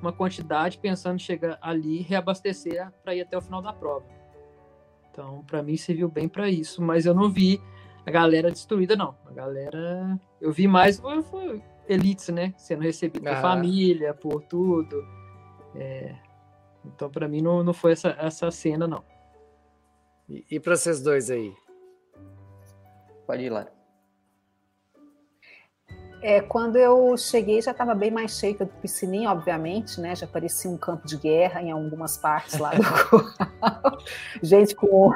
uma 0.00 0.12
quantidade 0.12 0.78
pensando 0.78 1.16
em 1.16 1.18
chegar 1.18 1.58
ali 1.60 2.00
reabastecer 2.00 2.90
para 3.02 3.14
ir 3.14 3.22
até 3.22 3.36
o 3.36 3.42
final 3.42 3.60
da 3.60 3.72
prova. 3.72 4.17
Então, 5.18 5.42
para 5.42 5.64
mim 5.64 5.76
serviu 5.76 6.08
bem 6.08 6.28
para 6.28 6.48
isso, 6.48 6.80
mas 6.80 7.04
eu 7.04 7.12
não 7.12 7.28
vi 7.28 7.60
a 8.06 8.10
galera 8.10 8.52
destruída 8.52 8.94
não. 8.94 9.16
A 9.26 9.32
galera, 9.32 10.16
eu 10.40 10.52
vi 10.52 10.68
mais 10.68 11.00
foi, 11.00 11.20
foi 11.22 11.60
elites, 11.88 12.28
né, 12.28 12.54
sendo 12.56 12.84
recebido 12.84 13.26
ah. 13.26 13.34
por 13.34 13.42
família, 13.42 14.14
por 14.14 14.44
tudo. 14.44 15.04
É... 15.74 16.14
Então, 16.84 17.10
para 17.10 17.26
mim 17.26 17.42
não, 17.42 17.64
não 17.64 17.74
foi 17.74 17.92
essa, 17.92 18.10
essa 18.16 18.48
cena 18.52 18.86
não. 18.86 19.02
E, 20.28 20.46
e 20.52 20.60
para 20.60 20.76
vocês 20.76 21.02
dois 21.02 21.32
aí? 21.32 21.52
Pode 23.26 23.42
ir 23.42 23.50
lá. 23.50 23.66
É, 26.20 26.40
quando 26.40 26.76
eu 26.76 27.16
cheguei 27.16 27.62
já 27.62 27.70
estava 27.70 27.94
bem 27.94 28.10
mais 28.10 28.36
cheio 28.38 28.54
que 28.54 28.62
o 28.62 28.66
piscininho, 28.66 29.30
obviamente, 29.30 30.00
né? 30.00 30.16
Já 30.16 30.26
parecia 30.26 30.70
um 30.70 30.76
campo 30.76 31.06
de 31.06 31.16
guerra 31.16 31.62
em 31.62 31.70
algumas 31.70 32.16
partes 32.16 32.58
lá 32.58 32.70
do 32.70 32.82
curral. 33.08 33.98
gente 34.42 34.74
com, 34.74 35.12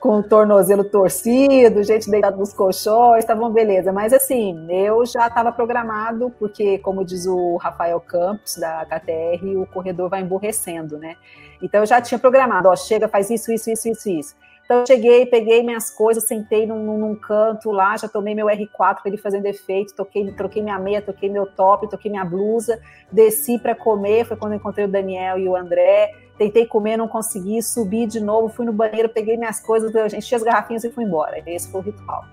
com 0.00 0.18
o 0.18 0.22
tornozelo 0.22 0.84
torcido, 0.84 1.82
gente 1.84 2.10
deitada 2.10 2.36
nos 2.36 2.54
colchões, 2.54 3.24
tá 3.24 3.34
bom, 3.34 3.50
beleza. 3.50 3.92
Mas 3.92 4.14
assim, 4.14 4.66
eu 4.70 5.04
já 5.04 5.26
estava 5.26 5.52
programado, 5.52 6.32
porque, 6.38 6.78
como 6.78 7.04
diz 7.04 7.26
o 7.26 7.56
Rafael 7.56 8.00
Campos, 8.00 8.56
da 8.56 8.86
KTR, 8.86 9.56
o 9.56 9.66
corredor 9.66 10.08
vai 10.08 10.22
emborrecendo, 10.22 10.96
né? 10.96 11.16
Então 11.62 11.80
eu 11.80 11.86
já 11.86 12.00
tinha 12.00 12.18
programado, 12.18 12.68
ó, 12.68 12.76
chega, 12.76 13.08
faz 13.08 13.28
isso, 13.28 13.52
isso, 13.52 13.70
isso, 13.70 13.88
isso, 13.88 14.08
isso. 14.08 14.45
Então 14.66 14.80
eu 14.80 14.86
cheguei, 14.86 15.24
peguei 15.26 15.62
minhas 15.62 15.88
coisas, 15.90 16.26
sentei 16.26 16.66
num, 16.66 16.98
num 16.98 17.14
canto 17.14 17.70
lá, 17.70 17.96
já 17.96 18.08
tomei 18.08 18.34
meu 18.34 18.48
R4 18.48 18.68
para 18.76 19.00
ele 19.06 19.16
fazendo 19.16 19.46
efeito, 19.46 19.94
toquei, 19.94 20.32
troquei 20.32 20.60
minha 20.60 20.76
meia, 20.76 21.00
toquei 21.00 21.30
meu 21.30 21.46
top, 21.46 21.88
toquei 21.88 22.10
minha 22.10 22.24
blusa, 22.24 22.80
desci 23.10 23.60
para 23.60 23.76
comer, 23.76 24.26
foi 24.26 24.36
quando 24.36 24.56
encontrei 24.56 24.84
o 24.84 24.88
Daniel 24.88 25.38
e 25.38 25.48
o 25.48 25.54
André. 25.54 26.12
Tentei 26.36 26.66
comer, 26.66 26.96
não 26.96 27.06
consegui, 27.06 27.62
subi 27.62 28.06
de 28.06 28.18
novo, 28.18 28.48
fui 28.48 28.66
no 28.66 28.72
banheiro, 28.72 29.08
peguei 29.08 29.36
minhas 29.36 29.60
coisas, 29.60 30.12
enchi 30.12 30.34
as 30.34 30.42
garrafinhas 30.42 30.82
e 30.82 30.90
fui 30.90 31.04
embora. 31.04 31.40
Esse 31.46 31.70
foi 31.70 31.80
o 31.80 31.84
ritual. 31.84 32.24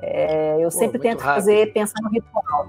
É, 0.00 0.56
eu 0.58 0.64
Pô, 0.64 0.70
sempre 0.70 0.98
tento 0.98 1.20
rápido. 1.20 1.34
fazer, 1.36 1.72
pensar 1.72 2.02
no 2.02 2.10
ritual. 2.10 2.68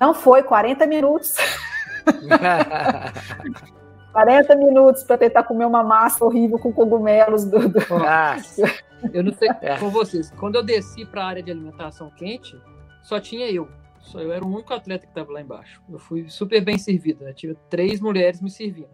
Não 0.00 0.14
foi 0.14 0.44
40 0.44 0.86
minutos. 0.86 1.34
40 4.16 4.56
minutos 4.56 5.04
para 5.04 5.18
tentar 5.18 5.42
comer 5.42 5.66
uma 5.66 5.84
massa 5.84 6.24
horrível 6.24 6.58
com 6.58 6.72
cogumelos 6.72 7.44
do. 7.44 7.68
do... 7.68 7.78
eu 9.12 9.22
não 9.22 9.34
sei 9.34 9.50
é. 9.60 9.76
com 9.78 9.90
vocês. 9.90 10.30
Quando 10.30 10.54
eu 10.54 10.62
desci 10.62 11.04
para 11.04 11.22
a 11.22 11.26
área 11.26 11.42
de 11.42 11.50
alimentação 11.50 12.08
quente, 12.08 12.58
só 13.02 13.20
tinha 13.20 13.46
eu. 13.50 13.68
Só 14.00 14.18
eu 14.20 14.32
era 14.32 14.42
o 14.42 14.48
único 14.48 14.72
atleta 14.72 15.04
que 15.04 15.10
estava 15.10 15.30
lá 15.30 15.42
embaixo. 15.42 15.82
Eu 15.90 15.98
fui 15.98 16.30
super 16.30 16.64
bem 16.64 16.78
servido. 16.78 17.24
Né? 17.24 17.34
Tive 17.34 17.58
três 17.68 18.00
mulheres 18.00 18.40
me 18.40 18.48
servindo. 18.48 18.88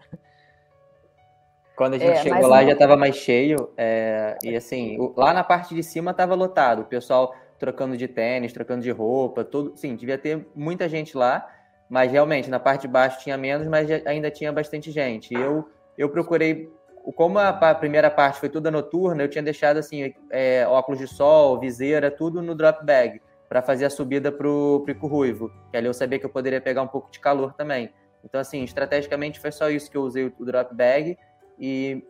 Quando 1.76 1.94
a 1.94 1.98
gente 1.98 2.10
é, 2.10 2.22
chegou 2.22 2.48
lá 2.48 2.58
não... 2.60 2.66
já 2.66 2.72
estava 2.72 2.96
mais 2.96 3.14
cheio. 3.14 3.70
É, 3.76 4.36
e 4.42 4.56
assim, 4.56 4.98
lá 5.16 5.32
na 5.32 5.44
parte 5.44 5.72
de 5.72 5.84
cima 5.84 6.10
estava 6.10 6.34
lotado. 6.34 6.82
O 6.82 6.86
pessoal 6.86 7.32
trocando 7.60 7.96
de 7.96 8.08
tênis, 8.08 8.52
trocando 8.52 8.82
de 8.82 8.90
roupa, 8.90 9.44
tudo. 9.44 9.76
Sim, 9.76 9.94
devia 9.94 10.18
ter 10.18 10.48
muita 10.52 10.88
gente 10.88 11.16
lá 11.16 11.48
mas 11.92 12.10
realmente 12.10 12.48
na 12.48 12.58
parte 12.58 12.82
de 12.82 12.88
baixo 12.88 13.20
tinha 13.20 13.36
menos, 13.36 13.68
mas 13.68 13.86
ainda 14.06 14.30
tinha 14.30 14.50
bastante 14.50 14.90
gente. 14.90 15.34
Eu, 15.34 15.68
eu 15.98 16.08
procurei, 16.08 16.72
como 17.14 17.38
a, 17.38 17.74
primeira 17.74 18.10
parte 18.10 18.40
foi 18.40 18.48
toda 18.48 18.70
noturna, 18.70 19.22
eu 19.22 19.28
tinha 19.28 19.42
deixado 19.42 19.76
assim 19.76 20.14
é, 20.30 20.66
óculos 20.66 20.98
de 20.98 21.06
sol, 21.06 21.60
viseira, 21.60 22.10
tudo 22.10 22.40
no 22.40 22.54
drop 22.54 22.82
bag 22.82 23.20
para 23.46 23.60
fazer 23.60 23.84
a 23.84 23.90
subida 23.90 24.32
para 24.32 24.48
o 24.48 24.80
Pico 24.86 25.06
Ruivo, 25.06 25.52
que 25.70 25.76
ali 25.76 25.86
eu 25.86 25.92
sabia 25.92 26.18
que 26.18 26.24
eu 26.24 26.30
poderia 26.30 26.62
pegar 26.62 26.80
um 26.80 26.88
pouco 26.88 27.10
de 27.10 27.20
calor 27.20 27.52
também. 27.52 27.92
Então, 28.24 28.40
assim, 28.40 28.64
estrategicamente 28.64 29.38
foi 29.38 29.52
só 29.52 29.68
isso 29.68 29.90
que 29.90 29.96
eu 29.98 30.02
usei 30.02 30.32
o 30.38 30.44
drop 30.46 30.74
bag 30.74 31.18
e, 31.58 32.02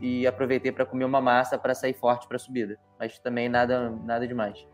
e 0.00 0.26
aproveitei 0.26 0.72
para 0.72 0.86
comer 0.86 1.04
uma 1.04 1.20
massa 1.20 1.58
para 1.58 1.74
sair 1.74 1.92
forte 1.92 2.26
para 2.26 2.36
a 2.36 2.40
subida. 2.40 2.78
Mas 2.98 3.18
também 3.18 3.50
nada, 3.50 3.90
nada 4.02 4.26
demais. 4.26 4.66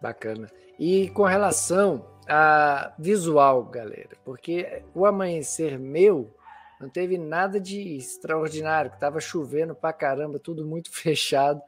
Bacana. 0.00 0.48
E 0.78 1.10
com 1.10 1.24
relação 1.24 2.13
a 2.28 2.92
visual, 2.98 3.64
galera, 3.64 4.16
porque 4.24 4.82
o 4.94 5.06
amanhecer 5.06 5.78
meu 5.78 6.34
não 6.80 6.88
teve 6.88 7.16
nada 7.16 7.60
de 7.60 7.96
extraordinário, 7.96 8.90
que 8.90 9.00
tava 9.00 9.20
chovendo 9.20 9.74
pra 9.74 9.92
caramba, 9.92 10.38
tudo 10.38 10.66
muito 10.66 10.90
fechado 10.94 11.60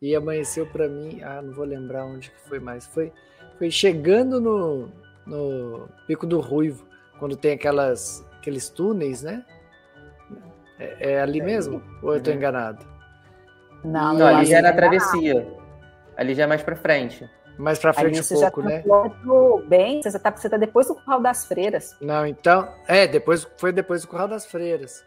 e 0.00 0.14
amanheceu 0.14 0.66
para 0.66 0.88
mim, 0.88 1.22
ah, 1.22 1.40
não 1.42 1.52
vou 1.52 1.64
lembrar 1.64 2.04
onde 2.04 2.30
que 2.30 2.48
foi 2.48 2.58
mais, 2.58 2.86
foi 2.86 3.12
foi 3.58 3.70
chegando 3.70 4.40
no, 4.40 4.90
no 5.26 5.88
Pico 6.06 6.26
do 6.26 6.40
Ruivo, 6.40 6.86
quando 7.18 7.36
tem 7.36 7.52
aquelas 7.52 8.24
aqueles 8.38 8.68
túneis, 8.68 9.22
né? 9.22 9.44
É, 10.78 11.12
é 11.12 11.20
ali 11.20 11.40
é, 11.40 11.44
mesmo? 11.44 11.82
Ou 12.02 12.14
eu 12.14 12.22
tô 12.22 12.30
uhum. 12.30 12.36
enganado? 12.36 12.84
Não, 13.84 14.14
não 14.14 14.26
ali 14.26 14.46
já 14.46 14.58
é 14.58 14.62
na 14.62 14.72
travessia. 14.72 15.46
Ali 16.16 16.34
já 16.34 16.44
é 16.44 16.46
mais 16.46 16.62
para 16.62 16.76
frente. 16.76 17.28
Mais 17.58 17.78
para 17.78 17.92
frente 17.92 18.20
um 18.20 18.40
pouco, 18.40 18.62
né? 18.62 18.82
Bem, 19.68 20.02
você 20.02 20.08
está 20.08 20.30
você 20.30 20.48
tá 20.48 20.56
depois 20.56 20.88
do 20.88 20.94
Curral 20.94 21.20
das 21.20 21.44
Freiras. 21.44 21.96
Não, 22.00 22.26
então, 22.26 22.68
é, 22.88 23.06
depois 23.06 23.46
foi 23.56 23.72
depois 23.72 24.02
do 24.02 24.08
Curral 24.08 24.28
das 24.28 24.44
Freiras. 24.44 25.04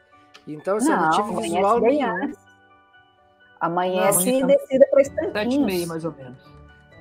Então, 0.48 0.80
você 0.80 0.89
não, 0.89 1.02
não 1.02 1.12
tive 1.12 1.41
visual 1.41 1.80
nenhum. 1.82 2.34
Amanhece 3.60 4.32
não, 4.32 4.38
então, 4.38 4.48
descida 4.48 4.86
estanquinhos. 4.98 5.34
Sete 5.34 5.56
e 5.56 5.60
meia, 5.60 5.88
mais 5.88 6.06
ou 6.06 6.12
menos. 6.14 6.38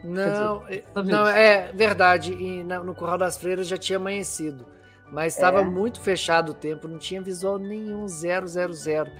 Não, 0.03 0.65
dizer, 0.65 0.85
é, 0.95 1.03
não 1.03 1.27
é 1.27 1.73
verdade. 1.73 2.33
E 2.33 2.65
no 2.65 2.95
Curral 2.95 3.19
das 3.19 3.37
Freiras 3.37 3.69
já 3.69 3.77
tinha 3.77 3.99
amanhecido. 3.99 4.67
Mas 5.11 5.35
estava 5.35 5.61
é. 5.61 5.65
muito 5.65 6.01
fechado 6.01 6.51
o 6.51 6.55
tempo, 6.55 6.89
não 6.89 6.99
tinha 6.99 7.23
visual 7.23 7.59
nenhum, 7.59 8.09
zero, 8.09 8.47
zero, 8.49 8.73
zero. 8.73 9.11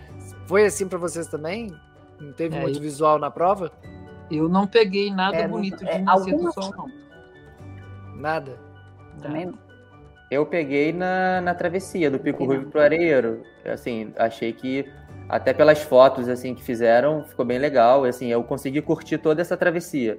Foi 0.47 0.65
assim 0.65 0.89
para 0.89 0.99
vocês 0.99 1.29
também? 1.29 1.73
Não 2.21 2.33
teve 2.33 2.57
é, 2.57 2.61
muito 2.61 2.81
visual 2.81 3.19
na 3.19 3.31
prova? 3.31 3.71
Eu 4.31 4.49
não 4.49 4.67
peguei 4.67 5.11
nada 5.11 5.37
é, 5.37 5.49
bonito 5.49 5.85
de 5.85 5.91
é, 5.91 5.99
nascer 5.99 6.37
do 6.37 6.53
sol, 6.53 6.73
não. 6.77 6.89
Nada? 8.17 8.59
Também 9.21 9.47
não. 9.47 9.59
Eu 10.31 10.45
peguei 10.45 10.93
na, 10.93 11.41
na 11.41 11.55
travessia 11.55 12.11
do 12.11 12.19
Pico 12.19 12.45
Ruivo 12.45 12.71
pro 12.71 12.81
Areeiro. 12.81 13.43
Assim, 13.65 14.13
achei 14.17 14.53
que 14.53 14.91
até 15.29 15.53
pelas 15.53 15.83
fotos 15.83 16.29
assim 16.29 16.55
que 16.55 16.63
fizeram, 16.63 17.25
ficou 17.25 17.45
bem 17.45 17.59
legal. 17.59 18.05
Assim, 18.05 18.27
eu 18.27 18.43
consegui 18.43 18.83
curtir 18.83 19.19
toda 19.19 19.41
essa 19.41 19.57
travessia. 19.57 20.19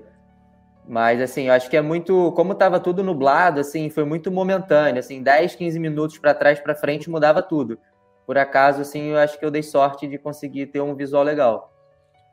Mas 0.88 1.22
assim, 1.22 1.48
eu 1.48 1.54
acho 1.54 1.70
que 1.70 1.76
é 1.76 1.82
muito, 1.82 2.32
como 2.32 2.54
estava 2.54 2.80
tudo 2.80 3.04
nublado, 3.04 3.60
assim, 3.60 3.90
foi 3.90 4.06
muito 4.06 4.32
momentâneo, 4.32 5.00
assim, 5.00 5.22
10, 5.22 5.56
15 5.56 5.78
minutos 5.80 6.18
para 6.18 6.34
trás, 6.34 6.62
para 6.62 6.74
frente 6.74 7.10
mudava 7.10 7.42
tudo. 7.42 7.78
Por 8.26 8.38
acaso, 8.38 8.82
assim, 8.82 9.10
eu 9.10 9.18
acho 9.18 9.38
que 9.38 9.44
eu 9.44 9.52
dei 9.52 9.64
sorte 9.64 10.08
de 10.08 10.18
conseguir 10.18 10.68
ter 10.68 10.80
um 10.80 10.96
visual 10.96 11.24
legal. 11.24 11.74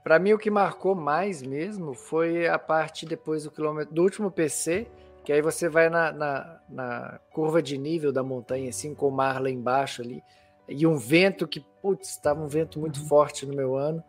Para 0.05 0.18
mim, 0.18 0.34
o 0.34 0.38
que 0.38 0.50
marcou 0.50 0.94
mais 0.94 1.42
mesmo 1.42 1.94
foi 1.94 2.46
a 2.46 2.59
parte 2.59 3.07
depois 3.07 3.44
do 3.44 3.50
quilômetro 3.50 3.94
do 3.94 4.02
último 4.02 4.30
PC, 4.30 4.86
que 5.24 5.32
aí 5.32 5.40
você 5.40 5.66
vai 5.66 5.88
na, 5.88 6.12
na, 6.12 6.61
na 6.68 7.20
curva 7.32 7.62
de 7.62 7.78
nível 7.78 8.12
da 8.12 8.22
montanha, 8.22 8.68
assim, 8.68 8.94
com 8.94 9.09
o 9.09 9.11
mar 9.11 9.40
lá 9.40 9.48
embaixo 9.48 10.02
ali, 10.02 10.22
e 10.68 10.86
um 10.86 10.98
vento 10.98 11.48
que, 11.48 11.64
putz, 11.80 12.11
estava 12.11 12.42
um 12.42 12.46
vento 12.46 12.78
muito 12.78 13.00
uhum. 13.00 13.07
forte 13.07 13.46
no 13.46 13.55
meu 13.55 13.76
ano, 13.76 14.05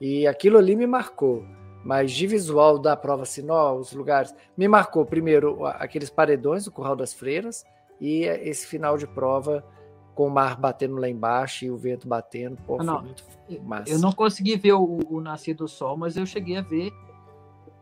e 0.00 0.26
aquilo 0.26 0.58
ali 0.58 0.74
me 0.74 0.88
marcou. 0.88 1.46
Mas 1.84 2.10
de 2.10 2.26
visual 2.26 2.76
da 2.76 2.96
prova 2.96 3.24
Sinó, 3.24 3.76
os 3.76 3.92
lugares, 3.92 4.34
me 4.56 4.66
marcou 4.66 5.06
primeiro 5.06 5.64
aqueles 5.64 6.10
paredões 6.10 6.64
do 6.64 6.72
Curral 6.72 6.96
das 6.96 7.14
Freiras 7.14 7.64
e 8.00 8.24
esse 8.24 8.66
final 8.66 8.98
de 8.98 9.06
prova 9.06 9.64
com 10.18 10.26
o 10.26 10.30
mar 10.30 10.56
batendo 10.56 10.96
lá 10.96 11.08
embaixo 11.08 11.64
e 11.64 11.70
o 11.70 11.76
vento 11.76 12.08
batendo. 12.08 12.56
Pô, 12.66 12.82
não, 12.82 13.02
muito 13.02 13.22
massa. 13.62 13.88
Eu 13.88 14.00
não 14.00 14.10
consegui 14.10 14.56
ver 14.56 14.72
o, 14.72 14.98
o 15.08 15.20
nascer 15.20 15.54
do 15.54 15.68
sol, 15.68 15.96
mas 15.96 16.16
eu 16.16 16.26
cheguei 16.26 16.56
a 16.56 16.60
ver 16.60 16.92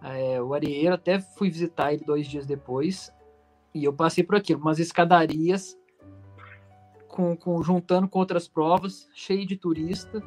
é, 0.02 0.38
o 0.38 0.52
Arieiro, 0.52 0.94
até 0.94 1.18
fui 1.18 1.48
visitar 1.48 1.94
ele 1.94 2.04
dois 2.04 2.26
dias 2.26 2.44
depois, 2.44 3.10
e 3.72 3.84
eu 3.84 3.92
passei 3.94 4.22
por 4.22 4.36
aquilo, 4.36 4.60
umas 4.60 4.78
escadarias 4.78 5.78
com, 7.08 7.34
com, 7.34 7.62
juntando 7.62 8.06
com 8.06 8.18
outras 8.18 8.46
provas, 8.46 9.08
cheio 9.14 9.46
de 9.46 9.56
turista, 9.56 10.22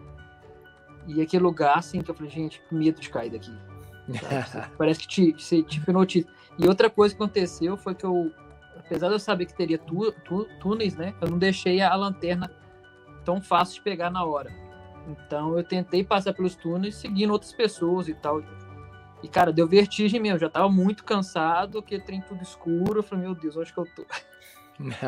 e 1.05 1.21
aquele 1.21 1.43
lugar, 1.43 1.77
assim, 1.77 2.01
que 2.01 2.09
eu 2.09 2.15
falei, 2.15 2.31
gente, 2.31 2.59
medo 2.71 2.99
de 2.99 3.09
cair 3.11 3.29
daqui. 3.29 3.55
Parece 4.79 5.01
que 5.01 5.07
te, 5.07 5.33
te, 5.33 5.61
te 5.61 5.77
hipnotiza. 5.77 6.27
E 6.57 6.67
outra 6.67 6.89
coisa 6.89 7.13
que 7.13 7.21
aconteceu 7.21 7.77
foi 7.77 7.93
que 7.93 8.03
eu 8.03 8.31
apesar 8.89 9.07
de 9.09 9.13
eu 9.13 9.19
saber 9.19 9.45
que 9.45 9.53
teria 9.53 9.77
tu, 9.77 10.11
tu, 10.25 10.45
túneis, 10.59 10.95
né? 10.95 11.13
Eu 11.21 11.29
não 11.29 11.37
deixei 11.37 11.79
a 11.79 11.95
lanterna 11.95 12.51
tão 13.23 13.39
fácil 13.39 13.75
de 13.75 13.81
pegar 13.81 14.09
na 14.09 14.23
hora. 14.23 14.51
Então 15.07 15.55
eu 15.55 15.63
tentei 15.63 16.03
passar 16.03 16.33
pelos 16.33 16.55
túneis 16.55 16.95
seguindo 16.95 17.31
outras 17.31 17.53
pessoas 17.53 18.07
e 18.07 18.15
tal. 18.15 18.41
E, 19.21 19.27
cara, 19.27 19.53
deu 19.53 19.67
vertigem 19.67 20.19
mesmo. 20.19 20.39
Já 20.39 20.49
tava 20.49 20.69
muito 20.69 21.03
cansado, 21.03 21.83
que 21.83 21.99
trem 21.99 22.19
tudo 22.21 22.41
escuro. 22.41 22.99
Eu 22.99 23.03
falei, 23.03 23.25
meu 23.25 23.35
Deus, 23.35 23.55
onde 23.55 23.71
que 23.71 23.77
eu 23.77 23.85
tô? 23.95 24.03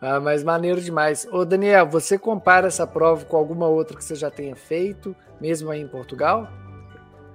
ah, 0.00 0.18
mas 0.20 0.42
maneiro 0.42 0.80
demais. 0.80 1.24
Ô, 1.30 1.44
Daniel, 1.44 1.86
você 1.86 2.18
compara 2.18 2.66
essa 2.66 2.86
prova 2.86 3.24
com 3.24 3.36
alguma 3.36 3.68
outra 3.68 3.96
que 3.96 4.02
você 4.02 4.16
já 4.16 4.30
tenha 4.30 4.56
feito, 4.56 5.14
mesmo 5.40 5.70
aí 5.70 5.80
em 5.80 5.88
Portugal? 5.88 6.48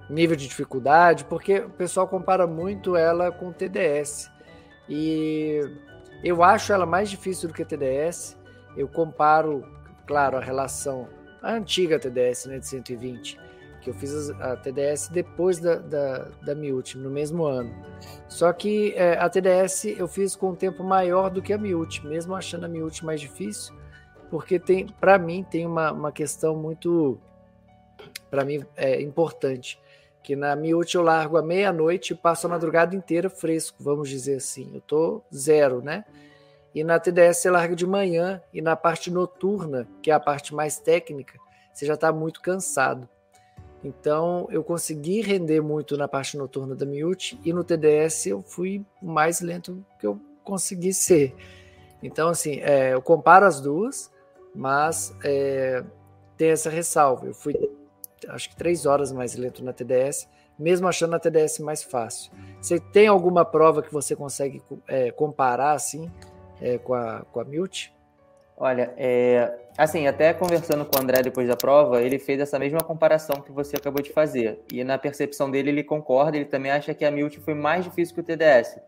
Nível 0.10 0.36
de 0.36 0.46
dificuldade, 0.46 1.24
porque 1.24 1.60
o 1.60 1.70
pessoal 1.70 2.06
compara 2.06 2.46
muito 2.46 2.98
ela 2.98 3.32
com 3.32 3.48
o 3.48 3.54
TDS. 3.54 4.30
E 4.94 5.62
eu 6.22 6.44
acho 6.44 6.74
ela 6.74 6.86
mais 6.86 7.10
difícil 7.10 7.48
do 7.48 7.56
que 7.56 7.64
a 7.64 7.66
TDS. 7.66 8.38
Eu 8.76 8.90
comparo, 8.90 9.66
claro, 10.06 10.36
a 10.36 10.42
relação 10.42 11.08
a 11.42 11.54
antiga 11.54 11.98
TDS, 11.98 12.46
né, 12.46 12.60
de 12.60 12.68
120, 12.68 13.40
que 13.82 13.90
eu 13.90 13.94
fiz 13.94 14.30
a 14.32 14.58
TDS 14.58 15.08
depois 15.08 15.60
da, 15.60 15.76
da, 15.76 16.28
da 16.44 16.54
MIUT, 16.54 16.98
no 16.98 17.10
mesmo 17.10 17.46
ano. 17.46 17.74
Só 18.28 18.52
que 18.52 18.94
é, 18.96 19.14
a 19.18 19.30
TDS 19.30 19.86
eu 19.86 20.10
fiz 20.10 20.36
com 20.36 20.50
um 20.50 20.56
tempo 20.56 20.84
maior 20.84 21.30
do 21.30 21.42
que 21.42 21.54
a 21.54 21.58
MIUT, 21.58 22.06
mesmo 22.06 22.36
achando 22.36 22.66
a 22.66 22.70
MIUT 22.70 23.04
mais 23.04 23.22
difícil, 23.22 23.74
porque 24.30 24.60
tem, 24.60 24.88
para 24.88 25.18
mim, 25.18 25.44
tem 25.50 25.66
uma, 25.66 25.92
uma 25.92 26.12
questão 26.12 26.56
muito, 26.56 27.18
para 28.30 28.44
mim, 28.44 28.64
é 28.76 29.02
importante 29.02 29.80
que 30.24 30.36
na 30.36 30.56
Miúcha 30.56 30.98
eu 30.98 31.02
largo 31.02 31.38
à 31.38 31.42
meia-noite 31.42 32.14
e 32.14 32.16
passo 32.16 32.48
a 32.48 32.50
madrugada 32.50 32.96
inteira 32.96 33.30
fresco, 33.30 33.78
vamos 33.80 34.10
dizer 34.10 34.36
assim. 34.36 34.70
Eu 34.74 34.82
tô 34.82 35.22
zero, 35.34 35.82
né? 35.82 36.06
E 36.74 36.84
na 36.84 37.00
TDS 37.00 37.38
você 37.38 37.50
larga 37.50 37.76
de 37.76 37.86
manhã 37.86 38.42
e 38.54 38.62
na 38.62 38.76
parte 38.76 39.12
noturna, 39.12 39.88
que 40.02 40.10
é 40.10 40.14
a 40.14 40.20
parte 40.20 40.56
mais 40.56 40.80
técnica, 40.80 41.38
você 41.74 41.86
já 41.86 41.96
está 41.96 42.12
muito 42.12 42.42
cansado. 42.42 43.10
Então 43.84 44.48
eu 44.52 44.64
consegui 44.64 45.22
render 45.22 45.60
muito 45.60 45.98
na 45.98 46.08
parte 46.08 46.38
noturna 46.38 46.76
da 46.76 46.86
Miúcha 46.86 47.36
e 47.44 47.52
no 47.52 47.64
TDS 47.64 48.28
eu 48.28 48.42
fui 48.42 48.86
mais 49.02 49.42
lento 49.42 49.84
que 50.00 50.06
eu 50.06 50.20
consegui 50.44 50.94
ser. 50.94 51.36
Então 52.02 52.30
assim, 52.30 52.60
é, 52.62 52.94
eu 52.94 53.02
comparo 53.02 53.46
as 53.46 53.60
duas, 53.60 54.12
mas 54.54 55.14
é, 55.24 55.84
tem 56.38 56.50
essa 56.50 56.70
ressalva. 56.70 57.26
Eu 57.26 57.34
fui 57.34 57.54
acho 58.30 58.50
que 58.50 58.56
três 58.56 58.86
horas 58.86 59.12
mais 59.12 59.36
lento 59.36 59.64
na 59.64 59.74
TDS, 59.74 60.28
mesmo 60.58 60.88
achando 60.88 61.16
a 61.16 61.20
TDS 61.20 61.60
mais 61.60 61.84
fácil. 61.84 62.32
Você 62.62 62.80
tem 62.80 63.08
alguma 63.08 63.44
prova 63.44 63.82
que 63.82 63.92
você 63.92 64.16
consegue 64.16 64.62
é, 64.88 65.12
comparar 65.12 65.74
assim 65.74 66.12
é, 66.62 66.78
com 66.78 66.94
a, 66.94 67.22
com 67.32 67.40
a 67.40 67.44
Mute? 67.44 67.94
Olha, 68.58 68.94
é, 68.96 69.52
assim, 69.76 70.06
até 70.06 70.34
conversando 70.34 70.86
com 70.86 71.00
o 71.00 71.02
André 71.02 71.24
depois 71.24 71.48
da 71.48 71.56
prova, 71.56 72.00
ele 72.00 72.20
fez 72.20 72.40
essa 72.40 72.60
mesma 72.60 72.82
comparação 72.82 73.42
que 73.42 73.52
você 73.52 73.76
acabou 73.76 74.04
de 74.04 74.12
fazer. 74.12 74.60
E 74.72 74.84
na 74.84 75.00
percepção 75.00 75.50
dele, 75.50 75.72
ele 75.72 75.84
concorda, 75.84 76.38
ele 76.38 76.46
também 76.46 76.72
acha 76.72 76.94
que 76.94 77.04
a 77.04 77.12
Mute 77.12 77.40
foi 77.40 77.56
mais 77.56 77.84
difícil 77.84 78.14
que 78.14 78.22
o 78.22 78.24
TDS. 78.24 78.80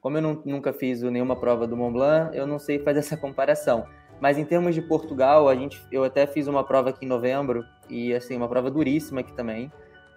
Como 0.00 0.18
eu 0.18 0.22
não, 0.22 0.42
nunca 0.44 0.72
fiz 0.72 1.00
nenhuma 1.00 1.36
prova 1.36 1.64
do 1.64 1.76
Mont 1.76 1.92
Blanc, 1.92 2.36
eu 2.36 2.44
não 2.44 2.58
sei 2.58 2.80
fazer 2.80 2.98
essa 2.98 3.16
comparação. 3.16 3.86
Mas 4.22 4.38
em 4.38 4.44
termos 4.44 4.72
de 4.72 4.80
Portugal, 4.80 5.48
a 5.48 5.54
gente, 5.56 5.84
eu 5.90 6.04
até 6.04 6.28
fiz 6.28 6.46
uma 6.46 6.62
prova 6.62 6.90
aqui 6.90 7.04
em 7.04 7.08
novembro 7.08 7.66
e 7.90 8.14
assim 8.14 8.36
uma 8.36 8.48
prova 8.48 8.70
duríssima 8.70 9.18
aqui 9.18 9.32
também, 9.32 9.68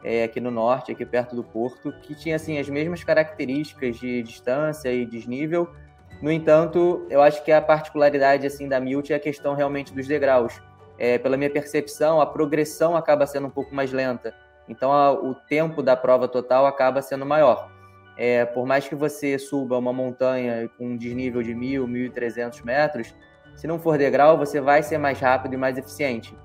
é, 0.03 0.25
aqui 0.25 0.39
no 0.39 0.51
norte, 0.51 0.91
aqui 0.91 1.03
perto 1.03 1.35
do 1.35 1.43
Porto, 1.43 1.91
que 2.03 2.13
tinha 2.13 2.35
assim 2.35 2.59
as 2.59 2.69
mesmas 2.69 3.03
características 3.03 3.97
de 3.97 4.21
distância 4.21 4.93
e 4.93 5.07
desnível. 5.07 5.73
No 6.21 6.31
entanto, 6.31 7.03
eu 7.09 7.19
acho 7.19 7.43
que 7.43 7.51
a 7.51 7.59
particularidade 7.59 8.45
assim 8.45 8.69
da 8.69 8.79
Milt 8.79 9.09
é 9.09 9.15
a 9.15 9.19
questão 9.19 9.55
realmente 9.55 9.91
dos 9.91 10.05
degraus. 10.05 10.61
É, 10.99 11.17
pela 11.17 11.35
minha 11.35 11.49
percepção, 11.49 12.21
a 12.21 12.27
progressão 12.27 12.95
acaba 12.95 13.25
sendo 13.25 13.47
um 13.47 13.49
pouco 13.49 13.73
mais 13.73 13.91
lenta. 13.91 14.35
Então, 14.69 14.93
a, 14.93 15.13
o 15.13 15.33
tempo 15.33 15.81
da 15.81 15.97
prova 15.97 16.27
total 16.27 16.67
acaba 16.67 17.01
sendo 17.01 17.25
maior. 17.25 17.71
É, 18.15 18.45
por 18.45 18.67
mais 18.67 18.87
que 18.87 18.93
você 18.93 19.39
suba 19.39 19.75
uma 19.79 19.91
montanha 19.91 20.69
com 20.77 20.89
um 20.89 20.95
desnível 20.95 21.41
de 21.41 21.55
1.000, 21.55 21.87
1.300 22.13 22.63
metros, 22.63 23.15
se 23.55 23.67
não 23.67 23.79
for 23.79 23.97
degrau, 23.97 24.37
você 24.37 24.59
vai 24.59 24.83
ser 24.83 24.97
mais 24.97 25.19
rápido 25.19 25.53
e 25.53 25.57
mais 25.57 25.77
eficiente. 25.77 26.37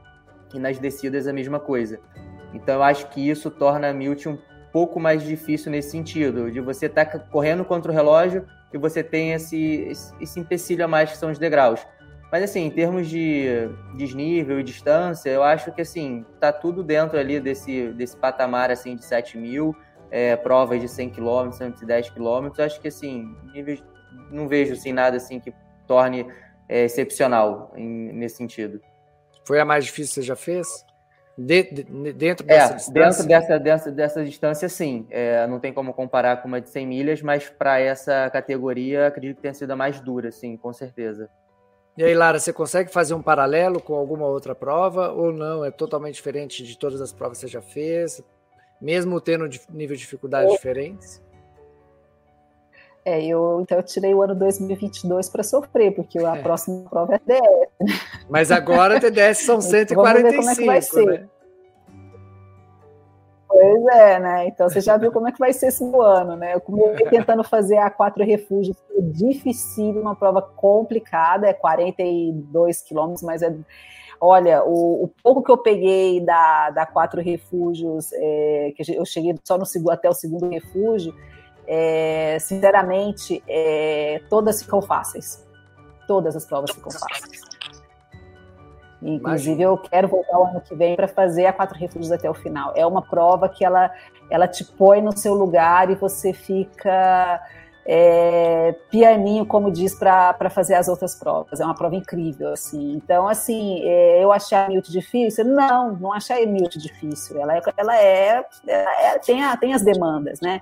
E 0.55 0.59
nas 0.59 0.79
descidas 0.79 1.27
a 1.27 1.33
mesma 1.33 1.61
coisa. 1.61 2.01
Então 2.55 2.77
eu 2.77 2.83
acho 2.83 3.09
que 3.09 3.29
isso 3.29 3.51
torna 3.51 3.89
a 3.89 3.93
Milt 3.93 4.27
um 4.27 4.39
pouco 4.73 5.01
mais 5.01 5.23
difícil 5.23 5.71
nesse 5.71 5.91
sentido, 5.91 6.51
de 6.51 6.61
você 6.61 6.87
estar 6.87 7.05
tá 7.05 7.19
correndo 7.19 7.65
contra 7.65 7.91
o 7.91 7.95
relógio 7.95 8.47
e 8.73 8.79
você 8.79 9.03
tem 9.03 9.33
esse, 9.33 9.93
esse, 10.21 10.39
empecilho 10.39 10.85
a 10.85 10.89
mais 10.89 11.11
que 11.11 11.17
são 11.17 11.31
os 11.31 11.39
degraus. 11.39 11.85
Mas 12.31 12.45
assim, 12.45 12.61
em 12.61 12.71
termos 12.71 13.09
de 13.09 13.69
desnível 13.97 14.61
e 14.61 14.63
distância, 14.63 15.29
eu 15.31 15.43
acho 15.43 15.73
que 15.73 15.81
assim, 15.81 16.25
tá 16.39 16.53
tudo 16.53 16.85
dentro 16.85 17.19
ali 17.19 17.41
desse, 17.41 17.89
desse 17.89 18.17
patamar 18.17 18.71
assim 18.71 18.95
de 18.95 19.05
7 19.05 19.37
mil, 19.37 19.75
é, 20.13 20.37
provas 20.37 20.81
de 20.81 20.89
100 20.89 21.11
km, 21.11 21.51
110 21.51 22.11
km, 22.11 22.49
acho 22.59 22.81
que 22.81 22.89
assim, 22.89 23.37
não 24.31 24.47
vejo 24.47 24.75
assim, 24.75 24.93
nada 24.93 25.17
assim 25.17 25.41
que 25.41 25.53
torne 25.89 26.27
é, 26.71 26.85
excepcional 26.85 27.73
em, 27.75 28.13
nesse 28.13 28.37
sentido. 28.37 28.81
Foi 29.45 29.59
a 29.59 29.65
mais 29.65 29.85
difícil 29.85 30.15
que 30.15 30.21
você 30.21 30.23
já 30.23 30.37
fez? 30.37 30.87
De, 31.37 31.63
de, 31.65 32.13
dentro 32.13 32.47
é, 32.47 32.49
dessa 32.49 32.73
é, 32.73 32.77
distância? 32.77 32.93
Dentro 32.93 33.29
dessa, 33.29 33.59
dessa, 33.59 33.91
dessa 33.91 34.25
distância, 34.25 34.69
sim. 34.69 35.07
É, 35.11 35.47
não 35.49 35.59
tem 35.59 35.73
como 35.73 35.93
comparar 35.93 36.41
com 36.41 36.49
uma 36.49 36.61
de 36.61 36.71
100 36.71 36.87
milhas, 36.87 37.23
mas 37.23 37.49
para 37.49 37.81
essa 37.81 38.31
categoria, 38.31 39.09
acredito 39.09 39.37
que 39.37 39.43
tenha 39.43 39.55
sido 39.55 39.73
a 39.73 39.77
mais 39.77 40.01
dura, 40.01 40.31
sim, 40.31 40.57
com 40.57 40.73
certeza. 40.73 41.29
E 41.97 42.05
aí, 42.05 42.15
Lara, 42.15 42.39
você 42.39 42.53
consegue 42.53 42.93
fazer 42.93 43.15
um 43.15 43.23
paralelo 43.23 43.81
com 43.81 43.95
alguma 43.95 44.27
outra 44.27 44.55
prova 44.55 45.11
ou 45.11 45.33
não? 45.33 45.65
É 45.65 45.71
totalmente 45.71 46.15
diferente 46.15 46.63
de 46.63 46.79
todas 46.79 47.01
as 47.01 47.13
provas 47.13 47.39
que 47.39 47.47
você 47.47 47.49
já 47.49 47.61
fez? 47.61 48.23
mesmo 48.81 49.21
tendo 49.21 49.49
nível 49.69 49.95
de 49.95 50.03
dificuldade 50.03 50.51
diferentes? 50.53 51.23
É, 53.05 53.25
eu, 53.25 53.61
então 53.63 53.79
eu 53.79 53.83
tirei 53.83 54.15
o 54.15 54.23
ano 54.23 54.35
2022 54.35 55.29
para 55.31 55.43
sofrer, 55.43 55.95
porque 55.95 56.19
a 56.19 56.37
é. 56.37 56.43
próxima 56.43 56.85
prova 56.89 57.15
é 57.15 57.19
TDS. 57.19 57.99
Mas 58.29 58.51
agora 58.51 58.99
a 58.99 59.01
TDS 59.01 59.39
são 59.39 59.61
145, 59.61 59.97
Vamos 60.05 60.23
ver 60.23 60.37
como 60.37 60.51
é 60.51 60.55
que 60.55 60.67
vai 60.67 60.83
ser. 60.83 61.07
Né? 61.07 61.29
Pois 63.49 63.87
é, 63.87 64.19
né? 64.21 64.47
Então 64.47 64.69
você 64.69 64.81
já 64.81 64.97
viu 64.97 65.11
como 65.11 65.29
é 65.29 65.33
que 65.33 65.39
vai 65.39 65.53
ser 65.53 65.69
esse 65.69 65.83
ano, 65.85 66.37
né? 66.37 66.55
Eu 66.55 66.61
comecei 66.61 67.07
tentando 67.11 67.43
fazer 67.43 67.79
a 67.79 67.91
quatro 67.91 68.25
refúgios, 68.25 68.77
foi 68.87 69.03
difícil, 69.03 70.01
uma 70.01 70.15
prova 70.15 70.41
complicada, 70.41 71.49
é 71.49 71.53
42 71.53 72.81
quilômetros, 72.83 73.23
mas 73.23 73.43
é. 73.43 73.53
Olha, 74.23 74.63
o, 74.65 75.05
o, 75.05 75.11
pouco 75.23 75.43
que 75.43 75.51
eu 75.51 75.57
peguei 75.57 76.21
da, 76.21 76.69
da 76.71 76.85
quatro 76.85 77.23
refúgios, 77.23 78.13
é, 78.13 78.71
que 78.77 78.95
eu 78.95 79.07
cheguei 79.07 79.35
só 79.43 79.57
no 79.57 79.65
até 79.91 80.11
o 80.11 80.13
segundo 80.13 80.47
refúgio, 80.47 81.15
é, 81.73 82.37
sinceramente, 82.41 83.41
é, 83.47 84.21
todas 84.29 84.61
ficam 84.61 84.83
fáceis. 84.83 85.47
Todas 86.09 86.35
as 86.35 86.45
provas 86.45 86.73
ficam 86.73 86.91
fáceis. 86.91 87.43
Inclusive, 89.01 89.63
eu 89.63 89.79
quero 89.79 90.09
voltar 90.09 90.37
o 90.37 90.47
ano 90.47 90.61
que 90.61 90.75
vem 90.75 90.97
para 90.97 91.07
fazer 91.07 91.47
a 91.47 91.53
Quatro 91.53 91.79
Refúgios 91.79 92.11
até 92.11 92.29
o 92.29 92.35
final. 92.35 92.73
É 92.75 92.85
uma 92.85 93.01
prova 93.01 93.49
que 93.49 93.65
ela, 93.65 93.89
ela 94.29 94.49
te 94.49 94.65
põe 94.65 95.01
no 95.01 95.17
seu 95.17 95.33
lugar 95.33 95.89
e 95.91 95.95
você 95.95 96.33
fica 96.33 97.41
é, 97.87 98.75
pianinho, 98.91 99.47
como 99.47 99.71
diz, 99.71 99.95
para 99.95 100.51
fazer 100.51 100.75
as 100.75 100.89
outras 100.89 101.15
provas. 101.15 101.61
É 101.61 101.65
uma 101.65 101.77
prova 101.77 101.95
incrível, 101.95 102.53
assim. 102.53 102.95
Então, 102.95 103.29
assim, 103.29 103.81
é, 103.85 104.25
eu 104.25 104.33
achei 104.33 104.59
a 104.59 104.69
Milt 104.69 104.89
difícil? 104.89 105.45
Não, 105.45 105.93
não 105.93 106.13
achei 106.13 106.43
a 106.43 106.47
Milt 106.49 106.77
difícil. 106.77 107.41
Ela, 107.41 107.57
é, 107.57 107.63
ela, 107.77 107.97
é, 107.97 108.45
ela 108.67 109.15
é, 109.15 109.19
tem, 109.21 109.45
a, 109.45 109.57
tem 109.57 109.73
as 109.73 109.83
demandas, 109.83 110.41
né? 110.41 110.61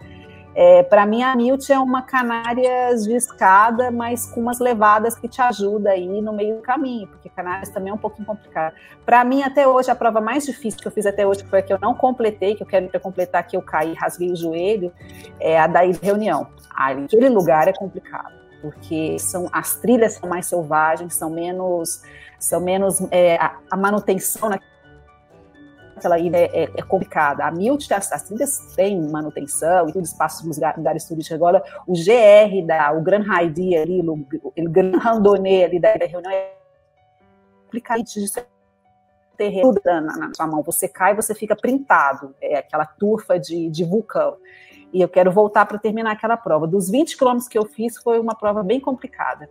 É, 0.60 0.82
para 0.82 1.06
mim, 1.06 1.22
a 1.22 1.36
Milt 1.36 1.70
é 1.70 1.78
uma 1.78 2.02
canárias 2.02 3.04
de 3.04 3.14
escada, 3.14 3.92
mas 3.92 4.26
com 4.26 4.40
umas 4.40 4.58
levadas 4.58 5.14
que 5.14 5.28
te 5.28 5.40
ajuda 5.40 5.90
aí 5.90 6.20
no 6.20 6.32
meio 6.32 6.56
do 6.56 6.62
caminho, 6.62 7.06
porque 7.06 7.28
canárias 7.28 7.68
também 7.68 7.92
é 7.92 7.94
um 7.94 7.98
pouquinho 7.98 8.26
complicado. 8.26 8.74
Para 9.06 9.22
mim, 9.22 9.40
até 9.44 9.68
hoje, 9.68 9.88
a 9.88 9.94
prova 9.94 10.20
mais 10.20 10.44
difícil 10.44 10.80
que 10.80 10.88
eu 10.88 10.90
fiz 10.90 11.06
até 11.06 11.24
hoje, 11.24 11.44
que 11.44 11.48
foi 11.48 11.60
a 11.60 11.62
que 11.62 11.72
eu 11.72 11.78
não 11.80 11.94
completei, 11.94 12.56
que 12.56 12.64
eu 12.64 12.66
quero 12.66 12.90
completar, 12.98 13.46
que 13.46 13.56
eu 13.56 13.62
caí, 13.62 13.94
rasguei 13.94 14.32
o 14.32 14.36
joelho, 14.36 14.92
é 15.38 15.60
a 15.60 15.68
da 15.68 15.82
reunião. 16.02 16.48
Aquele 16.74 17.28
lugar 17.28 17.68
é 17.68 17.72
complicado, 17.72 18.34
porque 18.60 19.16
são 19.20 19.48
as 19.52 19.76
trilhas 19.76 20.14
são 20.14 20.28
mais 20.28 20.46
selvagens, 20.46 21.14
são 21.14 21.30
menos, 21.30 22.02
são 22.36 22.60
menos 22.60 23.00
é, 23.12 23.36
a, 23.36 23.58
a 23.70 23.76
manutenção 23.76 24.48
na 24.48 24.58
aquela 25.98 26.18
ilha 26.18 26.36
é, 26.36 26.44
é, 26.44 26.62
é 26.64 26.82
complicada. 26.82 27.44
A 27.44 27.50
Milt, 27.50 27.90
as, 27.90 28.10
as 28.12 28.22
trilhas 28.22 28.74
têm 28.74 29.00
manutenção 29.10 29.88
e 29.88 29.92
tudo, 29.92 30.04
espaço 30.04 30.46
dos 30.46 30.58
lugares 30.58 31.04
turísticos. 31.04 31.32
Agora, 31.32 31.62
o 31.86 31.92
GR, 31.92 32.66
da, 32.66 32.92
o 32.92 33.02
Grand 33.02 33.24
Haidi 33.30 33.76
ali, 33.76 34.00
o, 34.00 34.12
o 34.12 34.70
Grand 34.70 34.98
Randonnée 34.98 35.64
ali 35.64 35.78
da 35.78 35.92
Reunião 35.92 36.32
é 36.32 36.52
complicado 37.64 38.02
de 38.02 38.26
terreno 39.36 39.74
na, 39.84 40.00
na, 40.00 40.30
sua 40.34 40.46
mão. 40.46 40.62
Você 40.62 40.88
cai, 40.88 41.14
você 41.14 41.34
fica 41.34 41.54
printado. 41.54 42.34
É 42.40 42.58
aquela 42.58 42.84
turfa 42.84 43.38
de, 43.38 43.68
de 43.70 43.84
vulcão. 43.84 44.36
E 44.92 45.00
eu 45.00 45.08
quero 45.08 45.30
voltar 45.30 45.66
para 45.66 45.78
terminar 45.78 46.12
aquela 46.12 46.36
prova. 46.36 46.66
Dos 46.66 46.90
20 46.90 47.16
quilômetros 47.16 47.48
que 47.48 47.58
eu 47.58 47.66
fiz, 47.66 47.98
foi 47.98 48.18
uma 48.18 48.34
prova 48.34 48.62
bem 48.62 48.80
complicada. 48.80 49.48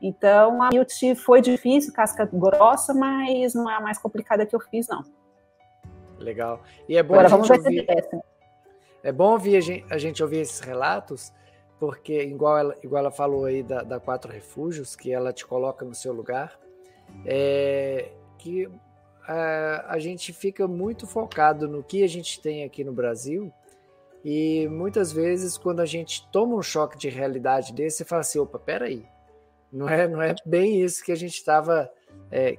Então, 0.00 0.62
a 0.62 0.68
Milt 0.68 0.92
foi 1.16 1.40
difícil, 1.40 1.92
casca 1.92 2.28
grossa, 2.30 2.92
mas 2.92 3.54
não 3.54 3.70
é 3.70 3.76
a 3.76 3.80
mais 3.80 3.98
complicada 3.98 4.44
que 4.44 4.54
eu 4.54 4.60
fiz, 4.60 4.86
não. 4.88 5.02
Legal. 6.18 6.62
E 6.88 6.96
é 6.96 7.02
bom 7.02 7.14
Agora, 7.14 7.28
vamos 7.28 7.50
ouvir, 7.50 7.86
É 9.02 9.12
bom 9.12 9.32
ouvir 9.32 9.56
a 9.56 9.60
gente, 9.60 9.84
a 9.90 9.98
gente, 9.98 10.22
ouvir 10.22 10.38
esses 10.38 10.60
relatos, 10.60 11.32
porque 11.78 12.22
igual 12.22 12.58
ela, 12.58 12.74
igual 12.82 13.00
ela 13.00 13.10
falou 13.10 13.44
aí 13.44 13.62
da, 13.62 13.82
da 13.82 14.00
Quatro 14.00 14.32
Refúgios, 14.32 14.96
que 14.96 15.12
ela 15.12 15.32
te 15.32 15.46
coloca 15.46 15.84
no 15.84 15.94
seu 15.94 16.12
lugar, 16.12 16.58
é, 17.24 18.10
que 18.38 18.68
a, 19.28 19.86
a 19.88 19.98
gente 19.98 20.32
fica 20.32 20.66
muito 20.66 21.06
focado 21.06 21.68
no 21.68 21.82
que 21.82 22.02
a 22.02 22.08
gente 22.08 22.40
tem 22.40 22.64
aqui 22.64 22.82
no 22.82 22.92
Brasil, 22.92 23.52
e 24.28 24.66
muitas 24.66 25.12
vezes, 25.12 25.56
quando 25.56 25.78
a 25.78 25.86
gente 25.86 26.28
toma 26.32 26.56
um 26.56 26.62
choque 26.62 26.98
de 26.98 27.08
realidade 27.08 27.72
desse, 27.72 27.98
você 27.98 28.04
fala 28.04 28.22
assim: 28.22 28.40
opa, 28.40 28.58
peraí, 28.58 29.06
não 29.72 29.88
é, 29.88 30.08
não 30.08 30.20
é 30.20 30.34
bem 30.44 30.82
isso 30.82 31.04
que 31.04 31.12
a 31.12 31.16
gente 31.16 31.34
estava. 31.34 31.88
É, 32.28 32.58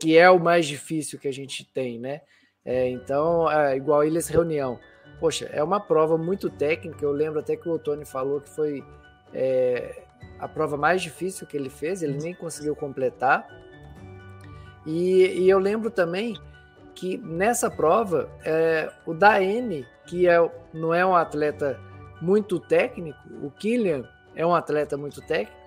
que 0.00 0.18
é 0.18 0.28
o 0.28 0.40
mais 0.40 0.66
difícil 0.66 1.20
que 1.20 1.28
a 1.28 1.32
gente 1.32 1.64
tem, 1.72 2.00
né? 2.00 2.22
É, 2.64 2.88
então, 2.88 3.50
é, 3.50 3.76
igual 3.76 4.04
Ilhas 4.04 4.28
Reunião. 4.28 4.78
Poxa, 5.20 5.48
é 5.52 5.62
uma 5.62 5.80
prova 5.80 6.16
muito 6.16 6.48
técnica. 6.48 7.04
Eu 7.04 7.12
lembro 7.12 7.40
até 7.40 7.56
que 7.56 7.68
o 7.68 7.72
Otoni 7.72 8.04
falou 8.04 8.40
que 8.40 8.48
foi 8.48 8.84
é, 9.32 10.02
a 10.38 10.48
prova 10.48 10.76
mais 10.76 11.02
difícil 11.02 11.46
que 11.46 11.56
ele 11.56 11.70
fez, 11.70 12.02
ele 12.02 12.18
nem 12.18 12.34
conseguiu 12.34 12.74
completar. 12.74 13.46
E, 14.86 15.42
e 15.42 15.48
eu 15.48 15.58
lembro 15.58 15.90
também 15.90 16.36
que 16.94 17.18
nessa 17.18 17.70
prova, 17.70 18.30
é, 18.44 18.90
o 19.04 19.12
Daene, 19.12 19.86
que 20.06 20.28
é, 20.28 20.38
não 20.72 20.94
é 20.94 21.04
um 21.04 21.14
atleta 21.14 21.78
muito 22.20 22.60
técnico, 22.60 23.18
o 23.42 23.50
Killian 23.50 24.08
é 24.34 24.46
um 24.46 24.54
atleta 24.54 24.96
muito 24.96 25.20
técnico, 25.22 25.58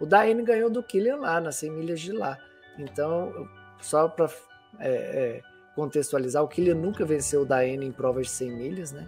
o 0.00 0.06
Daene 0.06 0.42
ganhou 0.42 0.68
do 0.68 0.82
Killian 0.82 1.16
lá, 1.16 1.40
nas 1.40 1.56
100 1.56 1.70
milhas 1.70 2.00
de 2.00 2.12
lá. 2.12 2.36
Então, 2.78 3.48
só 3.80 4.08
para 4.08 4.28
é, 4.80 4.90
é 4.90 5.53
contextualizar, 5.74 6.42
o 6.42 6.48
Killian 6.48 6.74
nunca 6.74 7.04
venceu 7.04 7.42
o 7.42 7.44
Daene 7.44 7.86
em 7.86 7.92
provas 7.92 8.26
de 8.26 8.32
100 8.32 8.50
milhas, 8.50 8.92
né? 8.92 9.06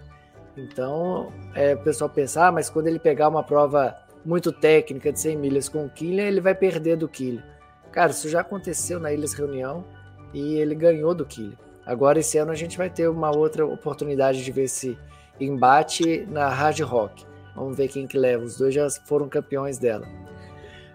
Então, 0.56 1.32
é, 1.54 1.74
o 1.74 1.78
pessoal 1.78 2.08
pensar, 2.08 2.48
ah, 2.48 2.52
mas 2.52 2.70
quando 2.70 2.86
ele 2.86 2.98
pegar 2.98 3.28
uma 3.28 3.42
prova 3.42 3.96
muito 4.24 4.50
técnica 4.50 5.12
de 5.12 5.20
100 5.20 5.36
milhas 5.36 5.68
com 5.68 5.84
o 5.84 5.90
Killian, 5.90 6.24
ele 6.24 6.40
vai 6.40 6.54
perder 6.54 6.96
do 6.96 7.08
Killian. 7.08 7.44
Cara, 7.92 8.10
isso 8.10 8.28
já 8.28 8.40
aconteceu 8.40 8.98
na 8.98 9.12
Ilhas 9.12 9.32
Reunião 9.32 9.84
e 10.32 10.56
ele 10.56 10.74
ganhou 10.74 11.14
do 11.14 11.24
Killian. 11.24 11.56
Agora, 11.84 12.18
esse 12.18 12.36
ano, 12.36 12.50
a 12.50 12.54
gente 12.54 12.76
vai 12.76 12.90
ter 12.90 13.08
uma 13.08 13.34
outra 13.34 13.64
oportunidade 13.64 14.44
de 14.44 14.50
ver 14.50 14.64
esse 14.64 14.98
embate 15.38 16.26
na 16.26 16.48
Hard 16.48 16.80
Rock. 16.80 17.24
Vamos 17.54 17.76
ver 17.76 17.88
quem 17.88 18.06
que 18.06 18.18
leva. 18.18 18.44
Os 18.44 18.58
dois 18.58 18.74
já 18.74 18.88
foram 19.06 19.28
campeões 19.28 19.78
dela. 19.78 20.06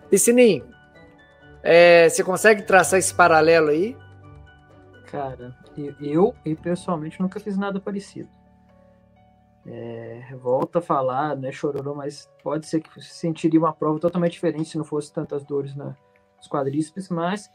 Piscininho, 0.09 0.65
é, 1.63 2.09
você 2.09 2.23
consegue 2.23 2.63
traçar 2.63 2.99
esse 2.99 3.13
paralelo 3.13 3.69
aí? 3.69 3.95
Cara, 5.11 5.53
eu, 5.99 6.33
eu, 6.45 6.55
pessoalmente 6.55 7.21
nunca 7.21 7.37
fiz 7.37 7.57
nada 7.57 7.81
parecido. 7.81 8.29
É, 9.67 10.33
volta 10.41 10.79
a 10.79 10.81
falar, 10.81 11.35
né, 11.35 11.51
chororô, 11.51 11.93
mas 11.93 12.31
pode 12.41 12.65
ser 12.65 12.79
que 12.79 12.89
você 12.95 13.09
sentiria 13.13 13.59
uma 13.59 13.73
prova 13.73 13.99
totalmente 13.99 14.31
diferente 14.31 14.69
se 14.69 14.77
não 14.77 14.85
fosse 14.85 15.11
tantas 15.11 15.43
dores 15.43 15.75
na, 15.75 15.97
nos 16.37 16.47
quadríceps, 16.47 17.09
mas 17.09 17.51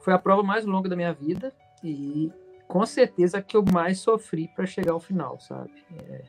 foi 0.00 0.12
a 0.12 0.18
prova 0.18 0.42
mais 0.42 0.66
longa 0.66 0.88
da 0.88 0.96
minha 0.96 1.12
vida 1.12 1.52
e 1.82 2.32
com 2.66 2.84
certeza 2.84 3.40
que 3.40 3.56
eu 3.56 3.64
mais 3.72 4.00
sofri 4.00 4.48
para 4.48 4.66
chegar 4.66 4.92
ao 4.92 5.00
final, 5.00 5.38
sabe? 5.38 5.72
É, 5.96 6.24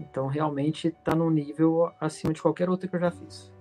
então 0.00 0.28
realmente 0.28 0.88
está 0.88 1.14
num 1.14 1.30
nível 1.30 1.92
acima 2.00 2.32
de 2.32 2.40
qualquer 2.40 2.70
outra 2.70 2.88
que 2.88 2.96
eu 2.96 3.00
já 3.00 3.10
fiz. 3.10 3.52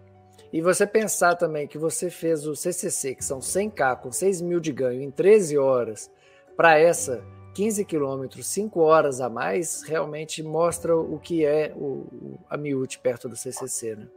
E 0.55 0.61
você 0.61 0.87
pensar 0.87 1.35
também 1.35 1.67
que 1.67 1.77
você 1.77 2.09
fez 2.09 2.47
o 2.47 2.55
CCC, 2.55 3.13
que 3.13 3.25
são 3.25 3.39
100k 3.39 3.97
com 3.97 4.09
6 4.09 4.39
mil 4.39 4.61
de 4.61 4.71
ganho 4.71 5.01
em 5.01 5.11
13 5.11 5.57
horas, 5.57 6.09
para 6.55 6.79
essa 6.79 7.21
15 7.53 7.83
quilômetros, 7.83 8.47
5 8.47 8.79
horas 8.79 9.19
a 9.19 9.29
mais, 9.29 9.83
realmente 9.83 10.41
mostra 10.41 10.95
o 10.95 11.19
que 11.19 11.45
é 11.45 11.73
o, 11.75 12.39
a 12.49 12.55
Miúte 12.55 12.99
perto 12.99 13.27
do 13.27 13.35
CCC, 13.35 13.97
né? 13.97 14.07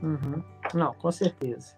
Uhum. 0.00 0.44
Não, 0.72 0.94
com 0.94 1.10
certeza. 1.10 1.76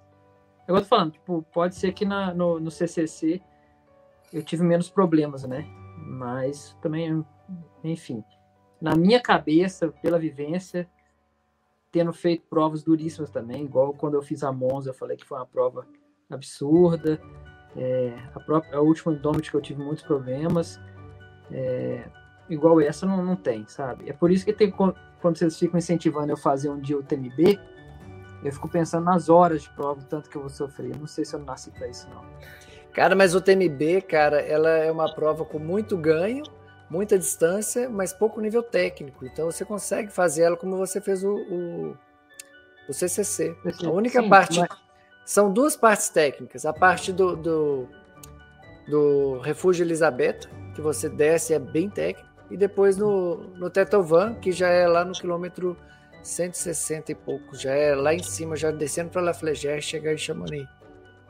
Eu 0.69 0.77
tô 0.77 0.85
falando, 0.85 1.13
tipo, 1.13 1.43
pode 1.51 1.75
ser 1.75 1.95
que 1.95 2.05
na, 2.05 2.35
no, 2.35 2.61
no 2.61 2.71
CCC 2.71 3.41
eu 4.31 4.43
tive 4.43 4.63
menos 4.63 4.91
problemas, 4.91 5.45
né? 5.45 5.65
Mas 5.97 6.77
também, 6.83 7.25
enfim, 7.83 8.23
na 8.79 8.95
minha 8.95 9.23
cabeça, 9.23 9.89
pela 9.89 10.19
vivência, 10.19 10.87
tendo 11.93 12.13
feito 12.13 12.45
provas 12.49 12.83
duríssimas 12.83 13.31
também, 13.31 13.65
igual 13.65 13.93
quando 13.93 14.15
eu 14.15 14.23
fiz 14.23 14.43
a 14.43 14.51
Monza, 14.51 14.91
eu 14.91 14.95
falei 14.95 15.17
que 15.17 15.27
foi 15.27 15.39
uma 15.39 15.47
prova 15.47 15.87
absurda. 16.31 17.21
É, 17.77 18.19
a, 18.35 18.41
própria, 18.41 18.77
a 18.77 18.81
última 18.81 19.13
Indomit 19.13 19.51
que 19.51 19.57
eu 19.57 19.61
tive 19.61 19.83
muitos 19.83 20.03
problemas, 20.03 20.81
é, 21.51 22.05
igual 22.49 22.81
essa 22.81 23.07
não, 23.07 23.25
não 23.25 23.37
tem, 23.37 23.67
sabe? 23.69 24.09
É 24.09 24.13
por 24.13 24.31
isso 24.31 24.45
que 24.45 24.53
tem, 24.53 24.71
quando 24.71 24.97
vocês 25.37 25.59
ficam 25.59 25.79
incentivando 25.79 26.33
eu 26.33 26.37
fazer 26.37 26.71
um 26.71 26.81
dia 26.81 26.99
o 26.99 27.03
TMB, 27.03 27.59
eu 28.43 28.53
fico 28.53 28.69
pensando 28.69 29.05
nas 29.05 29.29
horas 29.29 29.63
de 29.63 29.71
prova, 29.71 30.03
tanto 30.09 30.29
que 30.29 30.37
eu 30.37 30.43
vou 30.43 30.51
sofrer. 30.51 30.97
Não 30.99 31.07
sei 31.07 31.25
se 31.25 31.35
eu 31.35 31.41
nasci 31.41 31.71
para 31.71 31.89
isso, 31.89 32.09
não. 32.11 32.25
Cara, 32.93 33.15
mas 33.15 33.35
o 33.35 33.41
TMB, 33.41 34.03
cara, 34.03 34.41
ela 34.41 34.69
é 34.71 34.91
uma 34.91 35.13
prova 35.15 35.45
com 35.45 35.59
muito 35.59 35.97
ganho, 35.97 36.43
muita 36.93 37.19
distância, 37.19 37.89
mas 37.89 38.13
pouco 38.13 38.39
nível 38.39 38.63
técnico. 38.63 39.25
Então 39.25 39.51
você 39.51 39.65
consegue 39.65 40.13
fazer 40.13 40.43
ela 40.43 40.57
como 40.59 40.77
você 40.77 41.01
fez 41.01 41.25
o, 41.25 41.35
o, 41.35 41.97
o 42.87 42.93
CCC. 42.93 43.57
A 43.83 43.91
única 43.91 44.21
Sim, 44.21 44.29
parte. 44.29 44.61
Mas... 44.61 44.69
São 45.25 45.51
duas 45.51 45.75
partes 45.75 46.11
técnicas. 46.11 46.67
A 46.67 46.73
parte 46.73 47.11
do, 47.11 47.35
do, 47.35 47.89
do 48.87 49.39
Refúgio 49.39 49.85
Elizabeth, 49.85 50.41
que 50.75 50.83
você 50.83 51.09
desce 51.09 51.55
é 51.55 51.59
bem 51.59 51.89
técnico, 51.89 52.29
e 52.51 52.57
depois 52.59 52.99
no, 52.99 53.39
no 53.57 53.71
Tetovan, 53.71 54.35
que 54.35 54.53
já 54.53 54.69
é 54.69 54.87
lá 54.87 55.03
no 55.03 55.13
quilômetro 55.15 55.75
160 56.23 57.13
e 57.13 57.15
pouco, 57.15 57.57
já 57.57 57.73
é 57.73 57.95
lá 57.95 58.13
em 58.13 58.23
cima, 58.23 58.55
já 58.55 58.71
descendo 58.71 59.09
para 59.09 59.23
La 59.23 59.33
Flégère, 59.33 59.81
chegar 59.81 60.13
em 60.13 60.19
Chamonix. 60.19 60.69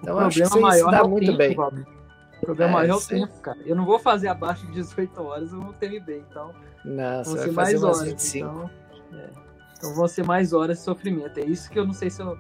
Então, 0.00 0.16
o 0.16 0.18
acho 0.18 0.42
que 0.50 0.58
maior 0.58 0.90
dá 0.90 0.98
é 0.98 1.02
muito 1.04 1.36
tempo, 1.36 1.70
bem. 1.70 2.01
O 2.42 2.46
problema 2.46 2.84
é, 2.84 2.88
é 2.88 2.94
o 2.94 3.00
tempo, 3.00 3.32
cara. 3.40 3.58
Eu 3.64 3.76
não 3.76 3.84
vou 3.84 3.98
fazer 3.98 4.28
abaixo 4.28 4.66
de 4.66 4.72
18 4.72 5.22
horas, 5.22 5.52
eu 5.52 5.60
vou 5.60 5.72
ter 5.74 6.00
bem, 6.00 6.24
então. 6.28 6.52
Não, 6.84 7.22
vão 7.22 7.36
ser 7.36 7.52
mais 7.52 7.82
horas. 7.82 8.02
25. 8.02 8.48
Então, 8.48 8.70
é. 9.12 9.30
então 9.78 9.94
vão 9.94 10.08
ser 10.08 10.24
mais 10.26 10.52
horas 10.52 10.78
de 10.78 10.84
sofrimento. 10.84 11.38
É 11.38 11.44
isso 11.44 11.70
que 11.70 11.78
eu 11.78 11.86
não 11.86 11.92
sei 11.92 12.10
se 12.10 12.20
eu 12.20 12.36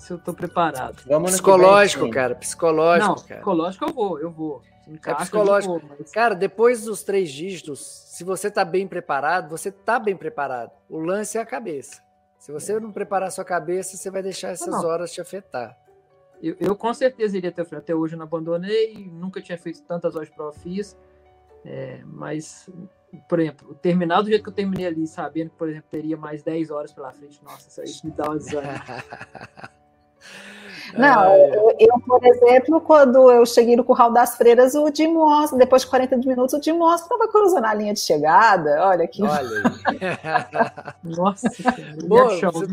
se 0.00 0.12
eu 0.12 0.18
tô 0.18 0.32
preparado. 0.32 1.02
Vamos 1.06 1.32
psicológico, 1.32 2.04
vem, 2.04 2.12
cara. 2.12 2.34
Psicológico, 2.34 3.08
não, 3.08 3.16
cara. 3.16 3.40
Psicológico 3.40 3.84
eu 3.84 3.92
vou, 3.92 4.18
eu 4.18 4.30
vou. 4.30 4.62
É 5.04 5.14
psicológico. 5.14 5.78
Vou, 5.78 5.96
mas... 5.98 6.10
Cara, 6.10 6.34
depois 6.34 6.84
dos 6.84 7.02
três 7.02 7.30
dígitos, 7.30 7.80
se 7.80 8.24
você 8.24 8.50
tá 8.50 8.64
bem 8.64 8.88
preparado, 8.88 9.50
você 9.50 9.70
tá 9.70 9.98
bem 9.98 10.16
preparado. 10.16 10.70
O 10.88 10.98
lance 10.98 11.36
é 11.36 11.40
a 11.40 11.46
cabeça. 11.46 12.00
Se 12.38 12.50
você 12.50 12.72
é. 12.72 12.80
não 12.80 12.90
preparar 12.90 13.28
a 13.28 13.30
sua 13.30 13.44
cabeça, 13.44 13.96
você 13.96 14.10
vai 14.10 14.22
deixar 14.22 14.48
essas 14.48 14.68
não. 14.68 14.86
horas 14.86 15.12
te 15.12 15.20
afetar. 15.20 15.76
Eu, 16.42 16.56
eu, 16.58 16.74
com 16.76 16.92
certeza 16.94 17.36
iria 17.36 17.52
ter 17.52 17.66
Até 17.74 17.94
hoje 17.94 18.14
eu 18.14 18.18
não 18.18 18.24
abandonei, 18.24 19.10
nunca 19.12 19.42
tinha 19.42 19.58
feito 19.58 19.82
tantas 19.82 20.14
horas 20.14 20.28
de 20.28 20.34
prova 20.34 20.52
fiz. 20.52 20.96
É, 21.64 22.00
mas, 22.04 22.70
por 23.28 23.38
exemplo, 23.38 23.74
terminar 23.74 24.22
do 24.22 24.28
jeito 24.28 24.42
que 24.42 24.48
eu 24.48 24.54
terminei 24.54 24.86
ali, 24.86 25.06
sabendo 25.06 25.50
que, 25.50 25.56
por 25.56 25.68
exemplo, 25.68 25.88
teria 25.90 26.16
mais 26.16 26.42
10 26.42 26.70
horas 26.70 26.92
pela 26.92 27.12
frente, 27.12 27.42
nossa, 27.44 27.84
isso 27.84 28.06
me 28.06 28.12
dá 28.12 28.30
um 28.30 28.38
desânimo. 28.38 28.72
Não, 30.96 31.36
eu, 31.36 31.76
eu, 31.78 32.00
por 32.00 32.24
exemplo, 32.24 32.80
quando 32.80 33.30
eu 33.30 33.46
cheguei 33.46 33.76
no 33.76 33.84
Curral 33.84 34.12
das 34.12 34.36
Freiras, 34.36 34.74
o 34.74 34.92
Jim 34.92 35.12
Moss, 35.12 35.52
depois 35.52 35.82
de 35.82 35.88
40 35.88 36.16
minutos, 36.16 36.54
o 36.54 36.62
Jim 36.62 36.72
Moss 36.72 37.02
estava 37.02 37.28
cruzando 37.28 37.64
a 37.64 37.74
linha 37.74 37.94
de 37.94 38.00
chegada. 38.00 38.88
Olha 38.88 39.04
aqui. 39.04 39.22
Olha 39.22 39.62
Nossa, 41.04 41.48
Boa, 42.06 42.36
você, 42.50 42.66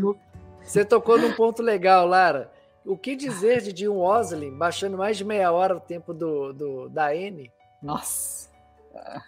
você 0.64 0.84
tocou 0.84 1.16
num 1.16 1.32
ponto 1.32 1.62
legal, 1.62 2.06
Lara. 2.06 2.50
O 2.88 2.96
que 2.96 3.14
dizer 3.14 3.60
de 3.60 3.78
Jim 3.78 3.88
Osley 3.88 4.50
baixando 4.50 4.96
mais 4.96 5.18
de 5.18 5.24
meia 5.24 5.52
hora 5.52 5.76
o 5.76 5.80
tempo 5.80 6.14
do, 6.14 6.54
do 6.54 6.88
da 6.88 7.14
N? 7.14 7.52
Nossa. 7.82 8.48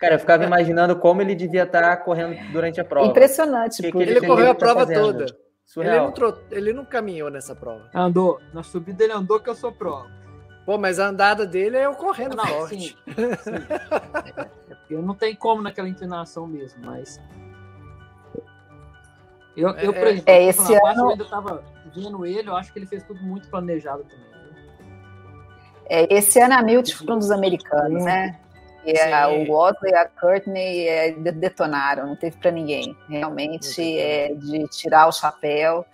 Cara, 0.01 0.15
eu 0.15 0.19
ficava 0.19 0.45
imaginando 0.45 0.97
como 0.97 1.21
ele 1.21 1.35
devia 1.35 1.65
estar 1.65 1.97
correndo 1.99 2.37
durante 2.53 2.81
a 2.81 2.85
prova. 2.85 3.07
Impressionante. 3.07 3.83
Porque 3.83 3.99
ele, 3.99 4.13
ele 4.13 4.27
correu 4.27 4.51
a 4.51 4.55
prova 4.55 4.87
toda. 4.87 5.27
Ele 5.77 5.99
não, 5.99 6.11
trot... 6.11 6.41
ele 6.51 6.73
não 6.73 6.87
caminhou 6.87 7.31
nessa 7.31 7.55
prova. 7.55 7.89
Andou. 7.95 8.41
Na 8.55 8.63
subida 8.63 9.05
ele 9.05 9.13
andou 9.13 9.39
que 9.39 9.51
eu 9.51 9.55
sou 9.55 9.71
prova. 9.71 10.11
Pô, 10.65 10.79
mas 10.79 10.99
a 10.99 11.09
andada 11.09 11.47
dele 11.47 11.77
é 11.77 11.89
o 11.89 11.95
correndo 11.95 12.37
não, 12.37 12.47
forte. 12.47 12.79
Sim, 12.79 12.89
sim. 12.89 13.51
É, 14.27 14.73
é 14.73 14.75
porque 14.75 14.95
não 14.97 15.15
tem 15.15 15.35
como 15.37 15.61
naquela 15.61 15.89
inclinação 15.89 16.47
mesmo, 16.47 16.85
mas. 16.85 17.21
Eu, 19.57 19.71
eu 19.71 19.93
por 19.93 20.07
é, 20.07 20.11
exemplo, 20.11 20.25
é, 20.27 20.45
esse 20.45 20.75
ano... 20.75 21.01
eu 21.01 21.09
ainda 21.11 21.25
tava 21.25 21.65
vendo 21.95 22.25
ele, 22.25 22.49
eu 22.49 22.57
acho 22.57 22.73
que 22.73 22.79
ele 22.79 22.87
fez 22.87 23.03
tudo 23.03 23.21
muito 23.23 23.49
planejado 23.49 24.05
também. 24.05 24.31
É, 25.87 26.07
esse 26.15 26.39
ano 26.39 26.55
a 26.55 26.63
Milt 26.63 26.93
foi 26.93 27.15
um 27.15 27.19
dos 27.19 27.33
americanos, 27.33 28.05
né? 28.05 28.39
E 28.85 28.99
a, 28.99 29.29
o 29.29 29.51
Otley 29.51 29.93
e 29.93 29.95
a 29.95 30.07
Courtney 30.07 30.89
é, 30.89 31.13
detonaram, 31.13 32.07
não 32.07 32.17
teve 32.17 32.37
para 32.39 32.51
ninguém. 32.51 32.97
Realmente 33.09 33.99
é 33.99 34.33
de 34.35 34.67
tirar 34.69 35.07
o 35.09 35.13
chapéu. 35.13 35.85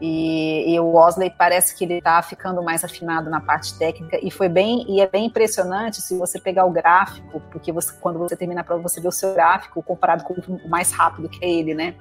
E, 0.00 0.74
e, 0.74 0.80
o 0.80 0.96
Osley 0.96 1.30
parece 1.30 1.76
que 1.76 1.84
ele 1.84 1.98
está 1.98 2.20
ficando 2.22 2.60
mais 2.60 2.82
afinado 2.82 3.30
na 3.30 3.40
parte 3.40 3.78
técnica 3.78 4.18
e 4.20 4.32
foi 4.32 4.48
bem 4.48 4.84
e 4.88 5.00
é 5.00 5.06
bem 5.06 5.26
impressionante 5.26 6.02
se 6.02 6.18
você 6.18 6.40
pegar 6.40 6.64
o 6.64 6.72
gráfico, 6.72 7.40
porque 7.52 7.70
você, 7.70 7.92
quando 8.00 8.18
você 8.18 8.34
termina 8.34 8.62
a 8.62 8.64
prova 8.64 8.82
você 8.82 9.00
vê 9.00 9.06
o 9.06 9.12
seu 9.12 9.32
gráfico 9.32 9.80
comparado 9.80 10.24
com 10.24 10.34
o 10.34 10.68
mais 10.68 10.90
rápido 10.90 11.28
que 11.28 11.44
é 11.44 11.48
ele, 11.48 11.72
né? 11.72 11.94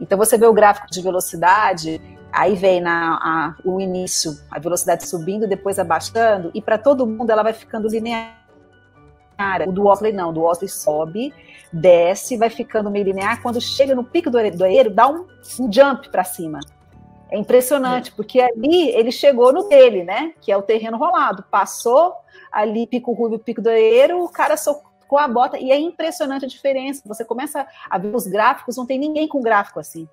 Então 0.00 0.16
você 0.16 0.38
vê 0.38 0.46
o 0.46 0.52
gráfico 0.52 0.88
de 0.90 1.02
velocidade, 1.02 2.00
aí 2.32 2.54
vem 2.54 2.80
na, 2.80 3.14
a, 3.14 3.54
o 3.64 3.80
início, 3.80 4.38
a 4.50 4.58
velocidade 4.58 5.06
subindo, 5.06 5.46
depois 5.46 5.78
abaixando 5.78 6.50
e 6.54 6.62
para 6.62 6.78
todo 6.78 7.06
mundo 7.06 7.30
ela 7.30 7.42
vai 7.42 7.52
ficando 7.52 7.88
linear 7.88 8.38
o 9.66 9.72
do 9.72 9.86
Osley 9.86 10.12
não, 10.12 10.32
do 10.32 10.42
Osley 10.42 10.68
sobe, 10.68 11.32
desce, 11.72 12.36
vai 12.36 12.50
ficando 12.50 12.90
meio 12.90 13.04
linear. 13.04 13.40
Quando 13.40 13.60
chega 13.60 13.94
no 13.94 14.02
pico 14.02 14.30
do 14.30 14.64
aeiro, 14.64 14.90
dá 14.90 15.08
um, 15.08 15.26
um 15.60 15.72
jump 15.72 16.08
para 16.08 16.24
cima. 16.24 16.58
É 17.30 17.38
impressionante, 17.38 18.10
é. 18.10 18.12
porque 18.16 18.40
ali 18.40 18.90
ele 18.90 19.12
chegou 19.12 19.52
no 19.52 19.68
dele, 19.68 20.02
né? 20.02 20.32
Que 20.40 20.50
é 20.50 20.56
o 20.56 20.62
terreno 20.62 20.96
rolado. 20.96 21.44
Passou 21.50 22.14
ali, 22.50 22.86
pico 22.86 23.12
ruivo, 23.12 23.38
pico 23.38 23.62
do 23.62 23.68
aeiro, 23.68 24.24
o 24.24 24.28
cara 24.28 24.56
socou 25.08 25.18
a 25.18 25.26
bota. 25.26 25.58
E 25.58 25.72
é 25.72 25.78
impressionante 25.78 26.44
a 26.44 26.48
diferença. 26.48 27.02
Você 27.06 27.24
começa 27.24 27.66
a 27.88 27.98
ver 27.98 28.14
os 28.14 28.26
gráficos, 28.26 28.76
não 28.76 28.86
tem 28.86 28.98
ninguém 28.98 29.26
com 29.26 29.40
gráfico 29.40 29.80
assim. 29.80 30.06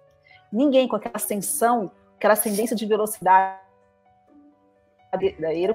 Ninguém 0.52 0.88
com 0.88 0.96
aquela 0.96 1.18
ascensão, 1.18 1.92
aquela 2.16 2.34
ascendência 2.34 2.76
de 2.76 2.86
velocidade 2.86 3.60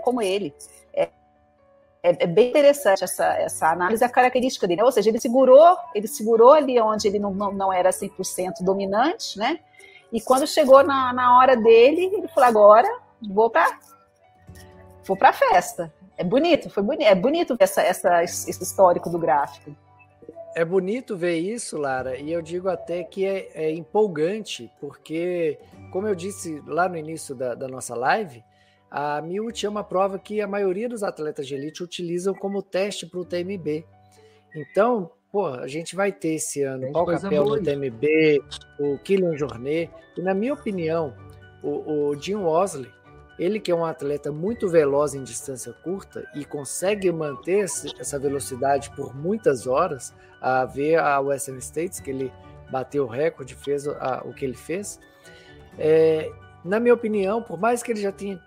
como 0.03 0.23
ele. 0.23 0.55
É, 0.95 1.11
é, 2.03 2.25
é, 2.25 2.27
bem 2.27 2.49
interessante 2.49 3.05
essa, 3.05 3.27
essa 3.35 3.71
análise, 3.71 4.03
a 4.03 4.09
característica 4.09 4.66
dele. 4.66 4.83
Ou 4.83 4.91
seja, 4.91 5.11
ele 5.11 5.21
segurou, 5.21 5.77
ele 5.95 6.09
segurou 6.09 6.53
ali 6.53 6.81
onde 6.81 7.07
ele 7.07 7.18
não, 7.18 7.33
não, 7.35 7.53
não 7.53 7.73
era 7.73 7.91
100% 7.91 8.62
dominante, 8.62 9.39
né? 9.39 9.61
E 10.12 10.21
quando 10.21 10.47
chegou 10.47 10.83
na, 10.83 11.12
na 11.12 11.39
hora 11.39 11.57
dele, 11.57 12.11
ele 12.12 12.29
falou: 12.29 12.49
agora 12.49 12.99
vou 13.23 13.51
para 13.51 13.79
vou 15.05 15.16
para 15.16 15.33
festa. 15.33 15.93
É 16.21 16.25
bonito, 16.25 16.68
foi 16.68 16.83
bonito, 16.83 17.09
é 17.09 17.14
bonito 17.14 17.57
ver 17.57 17.64
essa, 17.64 17.81
essa, 17.81 18.23
esse 18.23 18.62
histórico 18.62 19.09
do 19.09 19.18
gráfico. 19.18 19.75
É 20.55 20.62
bonito 20.66 21.16
ver 21.16 21.39
isso, 21.39 21.79
Lara, 21.79 22.18
e 22.18 22.31
eu 22.31 22.43
digo 22.43 22.68
até 22.68 23.03
que 23.03 23.25
é, 23.25 23.49
é 23.55 23.73
empolgante, 23.73 24.71
porque, 24.79 25.59
como 25.91 26.07
eu 26.07 26.14
disse 26.14 26.62
lá 26.66 26.91
no 26.91 26.99
início 26.99 27.35
da, 27.35 27.55
da 27.55 27.66
nossa 27.66 27.95
live, 27.95 28.45
a 28.91 29.23
MIUT 29.23 29.64
é 29.64 29.68
uma 29.71 29.83
prova 29.83 30.18
que 30.18 30.43
a 30.43 30.47
maioria 30.47 30.91
dos 30.91 31.03
atletas 31.03 31.47
de 31.47 31.55
elite 31.55 31.83
utilizam 31.83 32.35
como 32.35 32.62
teste 32.62 33.07
para 33.07 33.21
o 33.21 33.25
TMB. 33.25 33.87
Então, 34.55 35.11
pô, 35.33 35.47
a 35.47 35.66
gente 35.68 35.97
vai 35.97 36.12
ter 36.12 36.35
esse 36.35 36.62
ano 36.62 36.87
o 36.91 36.93
Paul 36.93 37.07
Capel 37.07 37.45
no 37.47 37.62
TMB, 37.62 38.45
o 38.79 38.99
Kylian 38.99 39.39
Jornet, 39.39 39.91
e 40.18 40.21
na 40.21 40.35
minha 40.35 40.53
opinião, 40.53 41.14
o, 41.62 42.11
o 42.11 42.21
Jim 42.21 42.35
Osley, 42.35 42.91
ele 43.41 43.59
que 43.59 43.70
é 43.70 43.74
um 43.74 43.86
atleta 43.86 44.30
muito 44.30 44.68
veloz 44.68 45.14
em 45.14 45.24
distância 45.24 45.72
curta 45.72 46.28
e 46.34 46.45
consegue 46.45 47.11
manter 47.11 47.64
essa 47.99 48.18
velocidade 48.18 48.91
por 48.91 49.16
muitas 49.16 49.66
horas, 49.66 50.14
a 50.43 50.66
ver 50.66 50.99
a 50.99 51.18
Western 51.20 51.59
States, 51.59 52.01
que 52.01 52.11
ele 52.11 52.30
bateu 52.70 53.05
o 53.05 53.09
recorde, 53.09 53.55
fez 53.55 53.88
a, 53.88 54.20
o 54.26 54.34
que 54.34 54.45
ele 54.45 54.55
fez. 54.55 55.01
É, 55.78 56.30
na 56.62 56.78
minha 56.78 56.93
opinião, 56.93 57.43
por 57.43 57.59
mais 57.59 57.82
que 57.82 57.91
ele 57.91 58.03
já 58.03 58.12
tenha 58.12 58.38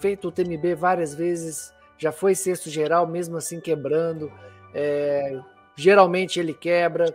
feito 0.00 0.26
o 0.26 0.32
TMB 0.32 0.74
várias 0.74 1.14
vezes, 1.14 1.72
já 1.96 2.10
foi 2.10 2.34
sexto 2.34 2.68
geral, 2.68 3.06
mesmo 3.06 3.36
assim 3.36 3.60
quebrando. 3.60 4.32
É, 4.74 5.38
geralmente 5.76 6.40
ele 6.40 6.52
quebra, 6.52 7.14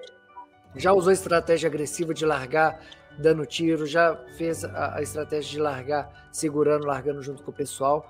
já 0.74 0.94
usou 0.94 1.12
estratégia 1.12 1.68
agressiva 1.68 2.14
de 2.14 2.26
largar 2.26 2.80
dando 3.20 3.46
tiro, 3.46 3.86
já 3.86 4.16
fez 4.38 4.64
a, 4.64 4.96
a, 4.96 5.02
estratégia 5.02 5.52
de 5.52 5.60
largar 5.60 6.10
segurando, 6.32 6.86
largando 6.86 7.22
junto 7.22 7.44
com 7.44 7.52
o 7.52 7.54
pessoal. 7.54 8.08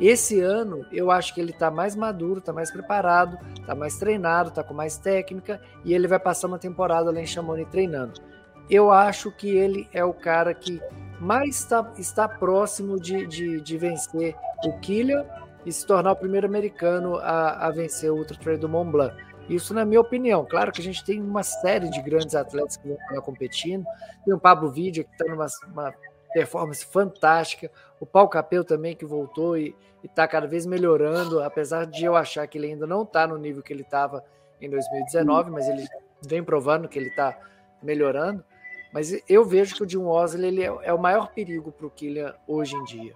Esse 0.00 0.40
ano 0.40 0.84
eu 0.92 1.10
acho 1.10 1.32
que 1.32 1.40
ele 1.40 1.52
está 1.52 1.70
mais 1.70 1.94
maduro, 1.94 2.40
está 2.40 2.52
mais 2.52 2.70
preparado, 2.70 3.38
está 3.60 3.74
mais 3.74 3.96
treinado, 3.96 4.48
está 4.48 4.62
com 4.62 4.74
mais 4.74 4.98
técnica 4.98 5.60
e 5.84 5.94
ele 5.94 6.08
vai 6.08 6.18
passar 6.18 6.48
uma 6.48 6.58
temporada 6.58 7.10
lá 7.10 7.20
em 7.20 7.26
Chamonix 7.26 7.70
treinando. 7.70 8.20
Eu 8.68 8.90
acho 8.90 9.30
que 9.30 9.48
ele 9.48 9.88
é 9.94 10.04
o 10.04 10.12
cara 10.12 10.52
que 10.52 10.82
mais 11.20 11.60
está, 11.60 11.92
está 11.96 12.28
próximo 12.28 13.00
de, 13.00 13.26
de, 13.26 13.60
de 13.60 13.78
vencer 13.78 14.34
o 14.64 14.78
Killian 14.80 15.24
e 15.64 15.72
se 15.72 15.86
tornar 15.86 16.12
o 16.12 16.16
primeiro 16.16 16.46
americano 16.46 17.16
a, 17.16 17.66
a 17.66 17.70
vencer 17.70 18.10
o 18.10 18.16
Ultra 18.16 18.36
Trail 18.36 18.58
do 18.58 18.68
Mont 18.68 18.90
Blanc. 18.90 19.14
Isso 19.48 19.72
na 19.72 19.84
minha 19.84 20.00
opinião. 20.00 20.44
Claro 20.44 20.70
que 20.70 20.80
a 20.80 20.84
gente 20.84 21.04
tem 21.04 21.20
uma 21.20 21.42
série 21.42 21.88
de 21.88 22.02
grandes 22.02 22.34
atletas 22.34 22.76
que 22.76 22.88
estão 22.88 23.22
competindo. 23.22 23.84
Tem 24.24 24.34
o 24.34 24.38
Pablo 24.38 24.70
Vidia, 24.70 25.04
que 25.04 25.12
está 25.12 25.24
numa 25.24 25.94
performance 26.32 26.84
fantástica. 26.84 27.70
O 27.98 28.06
Paulo 28.06 28.28
Capel 28.28 28.64
também, 28.64 28.94
que 28.94 29.04
voltou 29.04 29.56
e 29.56 29.74
está 30.04 30.28
cada 30.28 30.46
vez 30.46 30.66
melhorando, 30.66 31.42
apesar 31.42 31.86
de 31.86 32.04
eu 32.04 32.14
achar 32.14 32.46
que 32.46 32.58
ele 32.58 32.68
ainda 32.68 32.86
não 32.86 33.02
está 33.02 33.26
no 33.26 33.38
nível 33.38 33.62
que 33.62 33.72
ele 33.72 33.82
estava 33.82 34.24
em 34.60 34.68
2019, 34.68 35.50
mas 35.50 35.68
ele 35.68 35.86
vem 36.26 36.42
provando 36.42 36.88
que 36.88 36.98
ele 36.98 37.08
está 37.08 37.38
melhorando. 37.82 38.44
Mas 38.92 39.12
eu 39.28 39.44
vejo 39.44 39.74
que 39.74 39.82
o 39.82 39.88
Jim 39.88 39.98
Osley 39.98 40.48
ele 40.48 40.62
é, 40.62 40.72
é 40.82 40.92
o 40.92 40.98
maior 40.98 41.32
perigo 41.32 41.72
para 41.72 41.86
o 41.86 41.90
Killian 41.90 42.34
hoje 42.46 42.74
em 42.74 42.84
dia. 42.84 43.14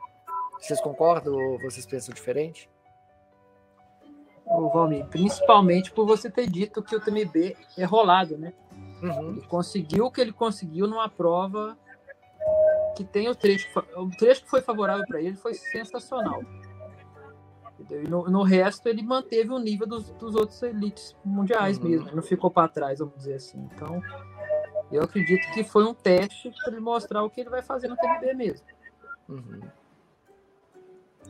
Vocês 0.58 0.80
concordam 0.80 1.34
ou 1.34 1.58
vocês 1.58 1.86
pensam 1.86 2.14
diferente? 2.14 2.70
Valmir, 4.46 5.06
principalmente 5.06 5.90
por 5.92 6.06
você 6.06 6.30
ter 6.30 6.48
dito 6.48 6.82
que 6.82 6.94
o 6.94 7.00
TMB 7.00 7.56
é 7.78 7.84
rolado, 7.84 8.36
né? 8.36 8.52
Uhum. 9.02 9.30
Ele 9.30 9.42
conseguiu 9.42 10.06
o 10.06 10.10
que 10.10 10.20
ele 10.20 10.32
conseguiu 10.32 10.86
numa 10.86 11.08
prova 11.08 11.76
que 12.96 13.04
tem 13.04 13.28
o 13.28 13.34
trecho. 13.34 13.68
O 13.96 14.10
trecho 14.10 14.44
que 14.44 14.50
foi 14.50 14.60
favorável 14.60 15.04
para 15.06 15.20
ele 15.20 15.36
foi 15.36 15.54
sensacional. 15.54 16.42
E 17.90 18.08
no, 18.08 18.24
no, 18.30 18.42
resto, 18.42 18.88
ele 18.88 19.02
manteve 19.02 19.50
o 19.50 19.58
nível 19.58 19.86
dos, 19.86 20.10
dos 20.12 20.34
outros 20.34 20.62
elites 20.62 21.16
mundiais 21.24 21.78
uhum. 21.78 21.88
mesmo. 21.88 22.14
Não 22.14 22.22
ficou 22.22 22.50
para 22.50 22.68
trás, 22.68 23.00
vamos 23.00 23.16
dizer 23.16 23.34
assim. 23.34 23.68
Então, 23.74 24.00
eu 24.90 25.02
acredito 25.02 25.52
que 25.52 25.64
foi 25.64 25.84
um 25.84 25.94
teste 25.94 26.52
para 26.62 26.72
ele 26.72 26.80
mostrar 26.80 27.22
o 27.22 27.30
que 27.30 27.40
ele 27.40 27.50
vai 27.50 27.62
fazer 27.62 27.88
no 27.88 27.96
TBB 27.96 28.34
mesmo. 28.34 28.66
Uhum. 29.28 29.60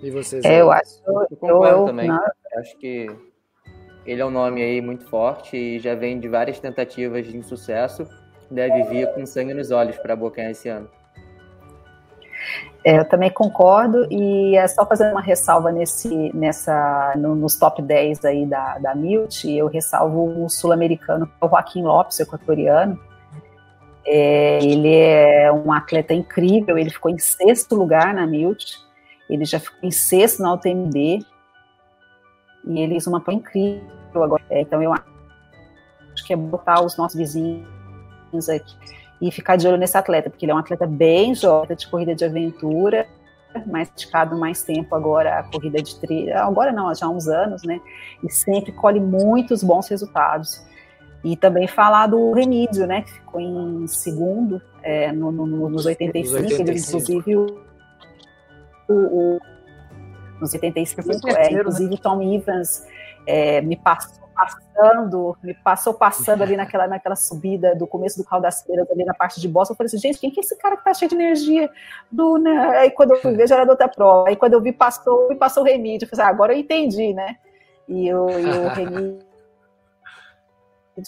E 0.03 0.11
vocês? 0.11 0.45
É, 0.45 0.61
eu 0.61 0.71
acho. 0.71 1.01
Eu 1.07 1.37
concordo 1.37 1.81
eu, 1.81 1.87
também. 1.87 2.09
Não... 2.09 2.21
Acho 2.57 2.77
que 2.79 3.07
ele 4.05 4.21
é 4.21 4.27
um 4.27 4.31
nome 4.31 4.63
aí 4.63 4.81
muito 4.81 5.05
forte 5.07 5.57
e 5.57 5.79
já 5.79 5.95
vem 5.95 6.19
de 6.19 6.29
várias 6.29 6.59
tentativas 6.59 7.27
de 7.27 7.37
insucesso. 7.37 8.07
Deve 8.51 8.83
vir 8.85 9.13
com 9.15 9.25
sangue 9.25 9.55
nos 9.55 9.71
olhos 9.71 9.97
para 9.99 10.13
abocanhar 10.13 10.51
esse 10.51 10.69
ano. 10.69 10.89
É, 12.85 12.99
eu 12.99 13.05
também 13.05 13.31
concordo, 13.31 14.07
e 14.11 14.57
é 14.57 14.67
só 14.67 14.85
fazendo 14.85 15.13
uma 15.13 15.21
ressalva 15.21 15.71
nesse, 15.71 16.33
nessa, 16.35 17.15
no, 17.17 17.37
nos 17.37 17.55
top 17.55 17.81
10 17.81 18.25
aí 18.25 18.45
da, 18.45 18.77
da 18.79 18.95
Milt, 18.95 19.45
eu 19.45 19.69
ressalvo 19.69 20.45
o 20.45 20.49
sul-americano, 20.49 21.31
o 21.41 21.49
Joaquim 21.49 21.83
Lopes, 21.83 22.19
equatoriano. 22.19 22.99
É, 24.05 24.59
ele 24.65 24.97
é 24.97 25.53
um 25.53 25.73
atleta 25.73 26.13
incrível, 26.13 26.77
ele 26.77 26.91
ficou 26.91 27.09
em 27.09 27.19
sexto 27.19 27.77
lugar 27.77 28.13
na 28.13 28.27
Milt, 28.27 28.75
ele 29.31 29.45
já 29.45 29.61
ficou 29.61 29.79
em 29.85 29.93
sexto 29.93 30.43
na 30.43 30.53
UTMB, 30.53 31.25
e 32.65 32.81
ele 32.81 32.93
fez 32.93 33.07
uma 33.07 33.21
prova 33.21 33.39
incrível 33.39 34.23
agora. 34.23 34.43
É, 34.51 34.61
então 34.61 34.83
eu 34.83 34.93
acho 34.93 36.27
que 36.27 36.33
é 36.33 36.37
botar 36.37 36.83
os 36.83 36.97
nossos 36.97 37.17
vizinhos 37.19 38.49
aqui 38.49 38.77
e 39.21 39.31
ficar 39.31 39.57
de 39.57 39.69
olho 39.69 39.77
nesse 39.77 39.97
atleta, 39.97 40.29
porque 40.29 40.45
ele 40.45 40.53
é 40.53 40.55
um 40.55 40.59
atleta 40.59 40.87
bem 40.87 41.35
jovem, 41.35 41.77
de 41.77 41.87
corrida 41.89 42.15
de 42.15 42.25
aventura, 42.25 43.07
mais 43.67 43.89
praticado 43.89 44.37
mais 44.37 44.63
tempo 44.63 44.95
agora 44.95 45.39
a 45.39 45.43
corrida 45.45 45.81
de 45.81 45.95
trilha, 46.01 46.43
agora 46.43 46.73
não, 46.73 46.93
já 46.95 47.07
há 47.07 47.09
uns 47.09 47.29
anos, 47.29 47.63
né? 47.63 47.81
E 48.23 48.31
sempre 48.31 48.73
colhe 48.73 48.99
muitos 48.99 49.63
bons 49.63 49.89
resultados. 49.89 50.65
E 51.23 51.37
também 51.37 51.69
falar 51.69 52.09
do 52.09 52.33
Remídio, 52.33 52.85
né? 52.85 53.03
Que 53.03 53.13
ficou 53.13 53.41
em 53.41 53.87
segundo 53.87 54.61
é, 54.83 55.13
no, 55.13 55.31
no, 55.31 55.69
nos 55.69 55.87
85, 55.87 56.37
85. 56.37 56.69
Ele, 56.69 56.81
inclusive 56.81 57.37
o, 57.37 58.95
o 59.37 59.41
nos 60.43 60.53
85, 60.53 61.29
é, 61.29 61.53
inclusive 61.53 61.95
o 61.95 61.99
Tom 61.99 62.21
Evans 62.23 62.87
é, 63.27 63.61
me 63.61 63.77
passou 63.77 64.23
passando, 64.35 65.37
me 65.43 65.55
passou 65.55 65.95
passando 65.95 66.43
ali 66.43 66.57
naquela, 66.57 66.87
naquela 66.87 67.15
subida 67.15 67.75
do 67.75 67.87
começo 67.87 68.19
do 68.19 68.25
Caldas 68.25 68.57
das 68.57 68.63
Feiras, 68.65 68.91
ali 68.91 69.05
na 69.05 69.15
parte 69.15 69.41
de 69.41 69.49
Boston, 69.49 69.73
eu 69.73 69.77
falei 69.77 69.89
assim, 69.89 69.99
gente, 69.99 70.19
quem 70.19 70.31
que 70.31 70.41
é 70.41 70.43
esse 70.43 70.57
cara 70.57 70.77
que 70.77 70.85
tá 70.85 70.95
cheio 70.95 71.09
de 71.09 71.15
energia? 71.15 71.71
Do, 72.11 72.39
né? 72.39 72.79
Aí 72.79 72.91
quando 72.91 73.13
eu 73.13 73.21
fui 73.21 73.35
ver, 73.35 73.49
já 73.49 73.57
era 73.57 73.65
da 73.65 73.73
outra 73.73 73.89
prova. 73.89 74.29
Aí 74.29 74.37
quando 74.37 74.55
eu 74.55 74.61
vi, 74.61 74.73
passou, 74.73 75.29
me 75.29 75.37
passou 75.37 75.63
o 75.63 75.67
Remídio. 75.67 76.07
Eu 76.07 76.11
falei 76.11 76.25
assim, 76.25 76.31
ah, 76.31 76.35
agora 76.35 76.55
eu 76.55 76.59
entendi, 76.59 77.13
né? 77.13 77.37
E, 77.89 78.13
o, 78.13 78.31
e 78.31 78.47
o 78.47 78.69
Remídio 78.69 79.32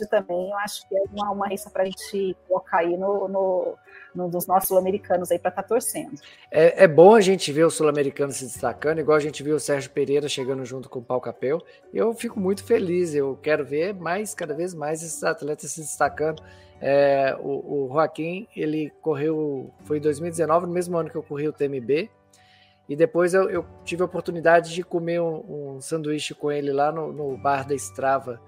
também, 0.08 0.50
eu 0.50 0.56
acho 0.58 0.88
que 0.88 0.96
é 0.96 1.02
uma, 1.12 1.30
uma 1.30 1.48
risa 1.48 1.68
para 1.68 1.82
a 1.82 1.86
gente 1.86 2.36
colocar 2.48 2.78
aí 2.78 2.96
no, 2.96 3.28
no, 3.28 3.74
no 4.14 4.28
dos 4.28 4.46
nossos 4.46 4.68
sul-americanos 4.68 5.30
aí 5.30 5.38
para 5.38 5.50
estar 5.50 5.62
tá 5.62 5.68
torcendo. 5.68 6.14
É, 6.50 6.84
é, 6.84 6.88
bom 6.88 7.14
a 7.14 7.20
gente 7.20 7.52
ver 7.52 7.64
o 7.64 7.70
sul-americano 7.70 8.32
se 8.32 8.44
destacando, 8.44 9.00
igual 9.00 9.16
a 9.16 9.20
gente 9.20 9.42
viu 9.42 9.56
o 9.56 9.60
Sérgio 9.60 9.90
Pereira 9.90 10.28
chegando 10.28 10.64
junto 10.64 10.88
com 10.88 11.00
o 11.00 11.04
Pau 11.04 11.20
Capel. 11.20 11.60
Eu 11.92 12.14
fico 12.14 12.40
muito 12.40 12.64
feliz, 12.64 13.14
eu 13.14 13.38
quero 13.42 13.64
ver 13.64 13.94
mais, 13.94 14.34
cada 14.34 14.54
vez 14.54 14.72
mais 14.72 15.02
esses 15.02 15.22
atletas 15.22 15.70
se 15.70 15.80
destacando. 15.80 16.42
É, 16.80 17.36
o, 17.40 17.84
o 17.84 17.88
Joaquim, 17.92 18.48
ele 18.56 18.90
correu, 19.02 19.70
foi 19.84 19.98
em 19.98 20.00
2019, 20.00 20.66
no 20.66 20.72
mesmo 20.72 20.96
ano 20.96 21.10
que 21.10 21.16
eu 21.16 21.22
corri 21.22 21.46
o 21.46 21.52
TMB, 21.52 22.10
e 22.88 22.94
depois 22.94 23.32
eu, 23.32 23.48
eu 23.48 23.64
tive 23.84 24.02
a 24.02 24.04
oportunidade 24.06 24.74
de 24.74 24.82
comer 24.82 25.20
um, 25.20 25.76
um 25.76 25.80
sanduíche 25.80 26.34
com 26.34 26.52
ele 26.52 26.72
lá 26.72 26.92
no, 26.92 27.12
no 27.12 27.36
bar 27.36 27.66
da 27.66 27.74
Strava. 27.74 28.40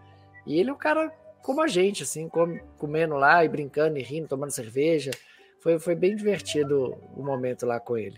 E 0.47 0.61
ele 0.61 0.71
é 0.71 0.73
um 0.73 0.79
cara 0.79 1.11
como 1.47 1.63
a 1.63 1.69
gente, 1.69 2.03
assim, 2.03 2.29
comendo 2.77 3.15
lá 3.15 3.45
e 3.45 3.49
brincando 3.49 3.97
e 3.97 4.03
rindo, 4.03 4.27
tomando 4.27 4.51
cerveja. 4.51 5.13
Foi, 5.61 5.79
foi 5.79 5.95
bem 5.95 6.17
divertido 6.17 6.99
o 7.15 7.23
momento 7.23 7.65
lá 7.65 7.79
com 7.79 7.97
ele. 7.97 8.17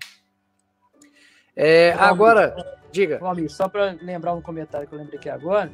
É, 1.54 1.92
agora, 1.92 2.56
diga. 2.90 3.18
amigo, 3.22 3.50
só 3.50 3.68
para 3.68 3.98
lembrar 4.00 4.32
um 4.32 4.40
comentário 4.40 4.88
que 4.88 4.94
eu 4.94 4.98
lembrei 4.98 5.18
aqui 5.18 5.28
agora, 5.28 5.70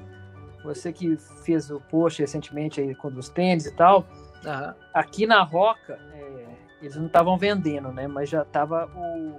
você 0.64 0.92
que 0.92 1.16
fez 1.44 1.70
o 1.70 1.78
post 1.78 2.20
recentemente 2.20 2.80
aí 2.80 2.92
com 2.92 3.06
os 3.06 3.28
tênis 3.28 3.66
e 3.66 3.76
tal, 3.76 4.00
uhum. 4.00 4.74
aqui 4.92 5.24
na 5.24 5.40
Roca, 5.44 5.96
é, 6.12 6.46
eles 6.82 6.96
não 6.96 7.06
estavam 7.06 7.38
vendendo, 7.38 7.92
né? 7.92 8.08
Mas 8.08 8.30
já 8.30 8.44
tava 8.44 8.90
o. 8.96 9.38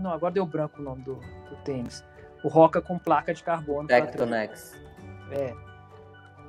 Não, 0.00 0.10
agora 0.10 0.34
deu 0.34 0.44
branco 0.44 0.80
o 0.80 0.84
nome 0.84 1.02
do, 1.02 1.14
do 1.14 1.56
tênis. 1.64 2.04
O 2.42 2.48
Roca 2.48 2.82
com 2.82 2.98
placa 2.98 3.32
de 3.32 3.44
carbono. 3.44 3.86
Tectonex. 3.86 4.76
É. 5.30 5.71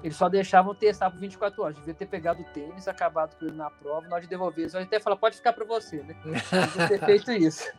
Eles 0.04 0.18
só 0.18 0.28
deixavam 0.28 0.76
testar 0.76 1.10
por 1.10 1.18
24 1.18 1.64
horas. 1.64 1.78
Devia 1.78 1.93
ter 1.93 2.06
pegado 2.06 2.41
o 2.41 2.45
tênis, 2.45 2.89
acabado 2.89 3.38
com 3.38 3.45
ele 3.45 3.56
na 3.56 3.70
prova, 3.70 4.06
nós 4.10 4.28
devolver. 4.28 4.70
Só 4.70 4.80
até 4.80 4.99
falar, 4.99 5.16
pode 5.16 5.38
ficar 5.38 5.54
para 5.54 5.64
você, 5.64 6.04
né? 6.04 6.14
Devia 6.24 6.88
ter 6.89 6.99
feito 7.06 7.32
isso. 7.32 7.72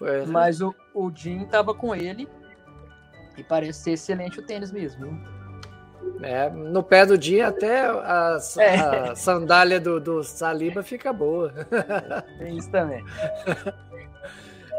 Né? 0.00 0.26
Mas 0.26 0.60
o, 0.60 0.74
o 0.92 1.10
Jim 1.14 1.46
tava 1.46 1.74
com 1.74 1.94
ele 1.94 2.28
e 3.38 3.42
parece 3.42 3.80
ser 3.80 3.92
excelente 3.92 4.38
o 4.38 4.42
tênis 4.42 4.70
mesmo. 4.70 5.18
É, 6.22 6.50
no 6.50 6.82
pé 6.82 7.06
do 7.06 7.16
dia 7.16 7.48
até 7.48 7.86
a, 7.86 8.38
é. 8.58 8.76
a 8.78 9.14
sandália 9.16 9.80
do, 9.80 9.98
do, 9.98 10.22
Saliba 10.22 10.82
fica 10.82 11.10
boa. 11.10 11.52
Tem 12.38 12.56
isso 12.56 12.70
também. 12.70 13.02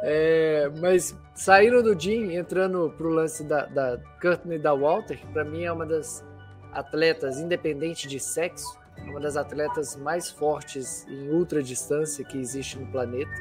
É, 0.03 0.71
mas 0.79 1.17
saindo 1.33 1.81
do 1.81 1.99
Jim, 1.99 2.35
entrando 2.35 2.93
pro 2.97 3.09
lance 3.09 3.43
da, 3.43 3.65
da 3.65 3.99
Courtney 4.21 4.57
e 4.57 4.61
da 4.61 4.73
Walter, 4.73 5.19
para 5.33 5.43
mim 5.43 5.63
é 5.63 5.71
uma 5.71 5.85
das 5.85 6.23
atletas, 6.71 7.39
independente 7.39 8.07
de 8.07 8.19
sexo, 8.19 8.77
uma 9.05 9.19
das 9.19 9.37
atletas 9.37 9.95
mais 9.95 10.29
fortes 10.29 11.05
em 11.07 11.29
ultra 11.29 11.61
distância 11.61 12.25
que 12.25 12.37
existe 12.37 12.77
no 12.77 12.87
planeta. 12.87 13.31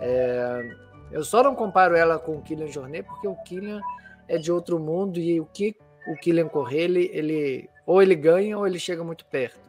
É, 0.00 0.76
eu 1.10 1.24
só 1.24 1.42
não 1.42 1.54
comparo 1.54 1.94
ela 1.94 2.18
com 2.18 2.36
o 2.36 2.42
Kylian 2.42 2.68
Jornet 2.68 3.06
porque 3.06 3.26
o 3.26 3.36
Kylian 3.36 3.80
é 4.28 4.38
de 4.38 4.50
outro 4.50 4.78
mundo 4.78 5.18
e 5.18 5.40
o 5.40 5.46
que 5.46 5.76
o 6.06 6.16
Kylian 6.16 6.48
correr, 6.48 6.82
ele, 6.82 7.10
ele 7.12 7.70
ou 7.86 8.02
ele 8.02 8.14
ganha 8.14 8.58
ou 8.58 8.66
ele 8.66 8.78
chega 8.78 9.02
muito 9.02 9.24
perto. 9.26 9.60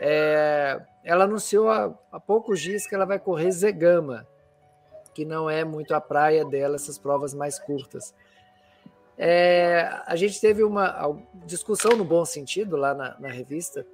É, 0.00 0.80
ela 1.04 1.24
anunciou 1.24 1.70
há, 1.70 1.94
há, 2.10 2.18
poucos 2.20 2.60
dias 2.60 2.86
que 2.86 2.94
ela 2.94 3.04
vai 3.04 3.18
correr 3.18 3.50
Zegama, 3.52 4.26
que 5.14 5.24
não 5.24 5.48
é 5.48 5.64
muito 5.64 5.94
a 5.94 6.00
praia 6.00 6.44
dela, 6.44 6.76
essas 6.76 6.98
provas 6.98 7.34
mais 7.34 7.58
curtas. 7.58 8.14
É, 9.24 9.88
a 10.04 10.16
gente 10.16 10.40
teve 10.40 10.64
uma 10.64 11.16
discussão 11.46 11.92
no 11.96 12.04
bom 12.04 12.24
sentido 12.24 12.76
lá 12.76 12.92
na, 12.92 13.16
na 13.20 13.28
revista 13.28 13.86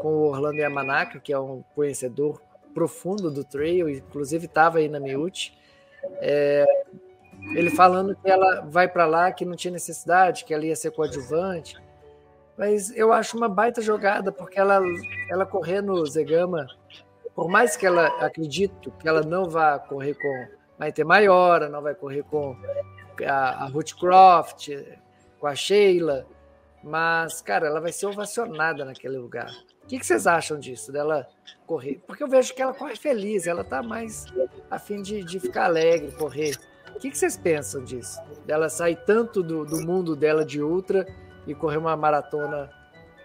com 0.00 0.08
o 0.08 0.22
Orlando 0.24 0.56
Yamanaka, 0.56 1.20
que 1.20 1.32
é 1.32 1.38
um 1.38 1.62
conhecedor 1.72 2.42
profundo 2.74 3.30
do 3.30 3.44
trail, 3.44 3.88
inclusive 3.88 4.46
estava 4.46 4.78
aí 4.78 4.88
na 4.88 4.98
Miúte. 4.98 5.56
É, 6.14 6.66
ele 7.54 7.70
falando 7.70 8.16
que 8.16 8.28
ela 8.28 8.62
vai 8.62 8.88
para 8.88 9.06
lá, 9.06 9.30
que 9.30 9.44
não 9.44 9.54
tinha 9.54 9.70
necessidade, 9.70 10.44
que 10.44 10.52
ela 10.52 10.64
ia 10.64 10.74
ser 10.74 10.90
coadjuvante. 10.90 11.80
Mas 12.58 12.90
eu 12.96 13.12
acho 13.12 13.36
uma 13.36 13.48
baita 13.48 13.80
jogada, 13.80 14.32
porque 14.32 14.58
ela, 14.58 14.80
ela 15.30 15.46
correr 15.46 15.80
no 15.80 16.04
Zegama, 16.04 16.66
por 17.36 17.48
mais 17.48 17.76
que 17.76 17.86
ela 17.86 18.08
acredito 18.18 18.90
que 18.98 19.08
ela 19.08 19.22
não 19.22 19.48
vá 19.48 19.78
correr 19.78 20.14
com 20.14 20.48
Maite 20.76 21.04
Maiora, 21.04 21.68
não 21.68 21.80
vai 21.80 21.94
correr 21.94 22.24
com 22.24 22.56
a, 23.26 23.64
a 23.64 23.66
Ruth 23.66 23.92
Croft, 23.98 24.68
com 25.38 25.46
a 25.46 25.54
Sheila, 25.54 26.26
mas, 26.82 27.40
cara, 27.40 27.66
ela 27.66 27.80
vai 27.80 27.92
ser 27.92 28.06
ovacionada 28.06 28.84
naquele 28.84 29.16
lugar. 29.16 29.50
O 29.84 29.86
que, 29.86 29.98
que, 29.98 30.06
vocês 30.06 30.26
acham 30.26 30.58
disso, 30.58 30.92
dela 30.92 31.28
correr? 31.66 32.00
Porque 32.06 32.22
eu 32.22 32.28
vejo 32.28 32.54
que 32.54 32.62
ela 32.62 32.74
corre 32.74 32.96
feliz, 32.96 33.46
ela 33.46 33.64
tá 33.64 33.82
mais 33.82 34.26
a 34.70 34.78
fim 34.78 35.02
de, 35.02 35.22
de 35.24 35.38
ficar 35.38 35.64
alegre, 35.64 36.12
correr. 36.12 36.56
O 36.94 36.98
que, 36.98 37.10
que 37.10 37.18
vocês 37.18 37.36
pensam 37.36 37.82
disso? 37.84 38.20
Dela 38.46 38.68
sair 38.68 38.96
tanto 39.04 39.42
do, 39.42 39.64
do 39.64 39.80
mundo 39.84 40.14
dela 40.14 40.44
de 40.44 40.62
ultra 40.62 41.06
e 41.46 41.54
correr 41.54 41.78
uma 41.78 41.96
maratona 41.96 42.70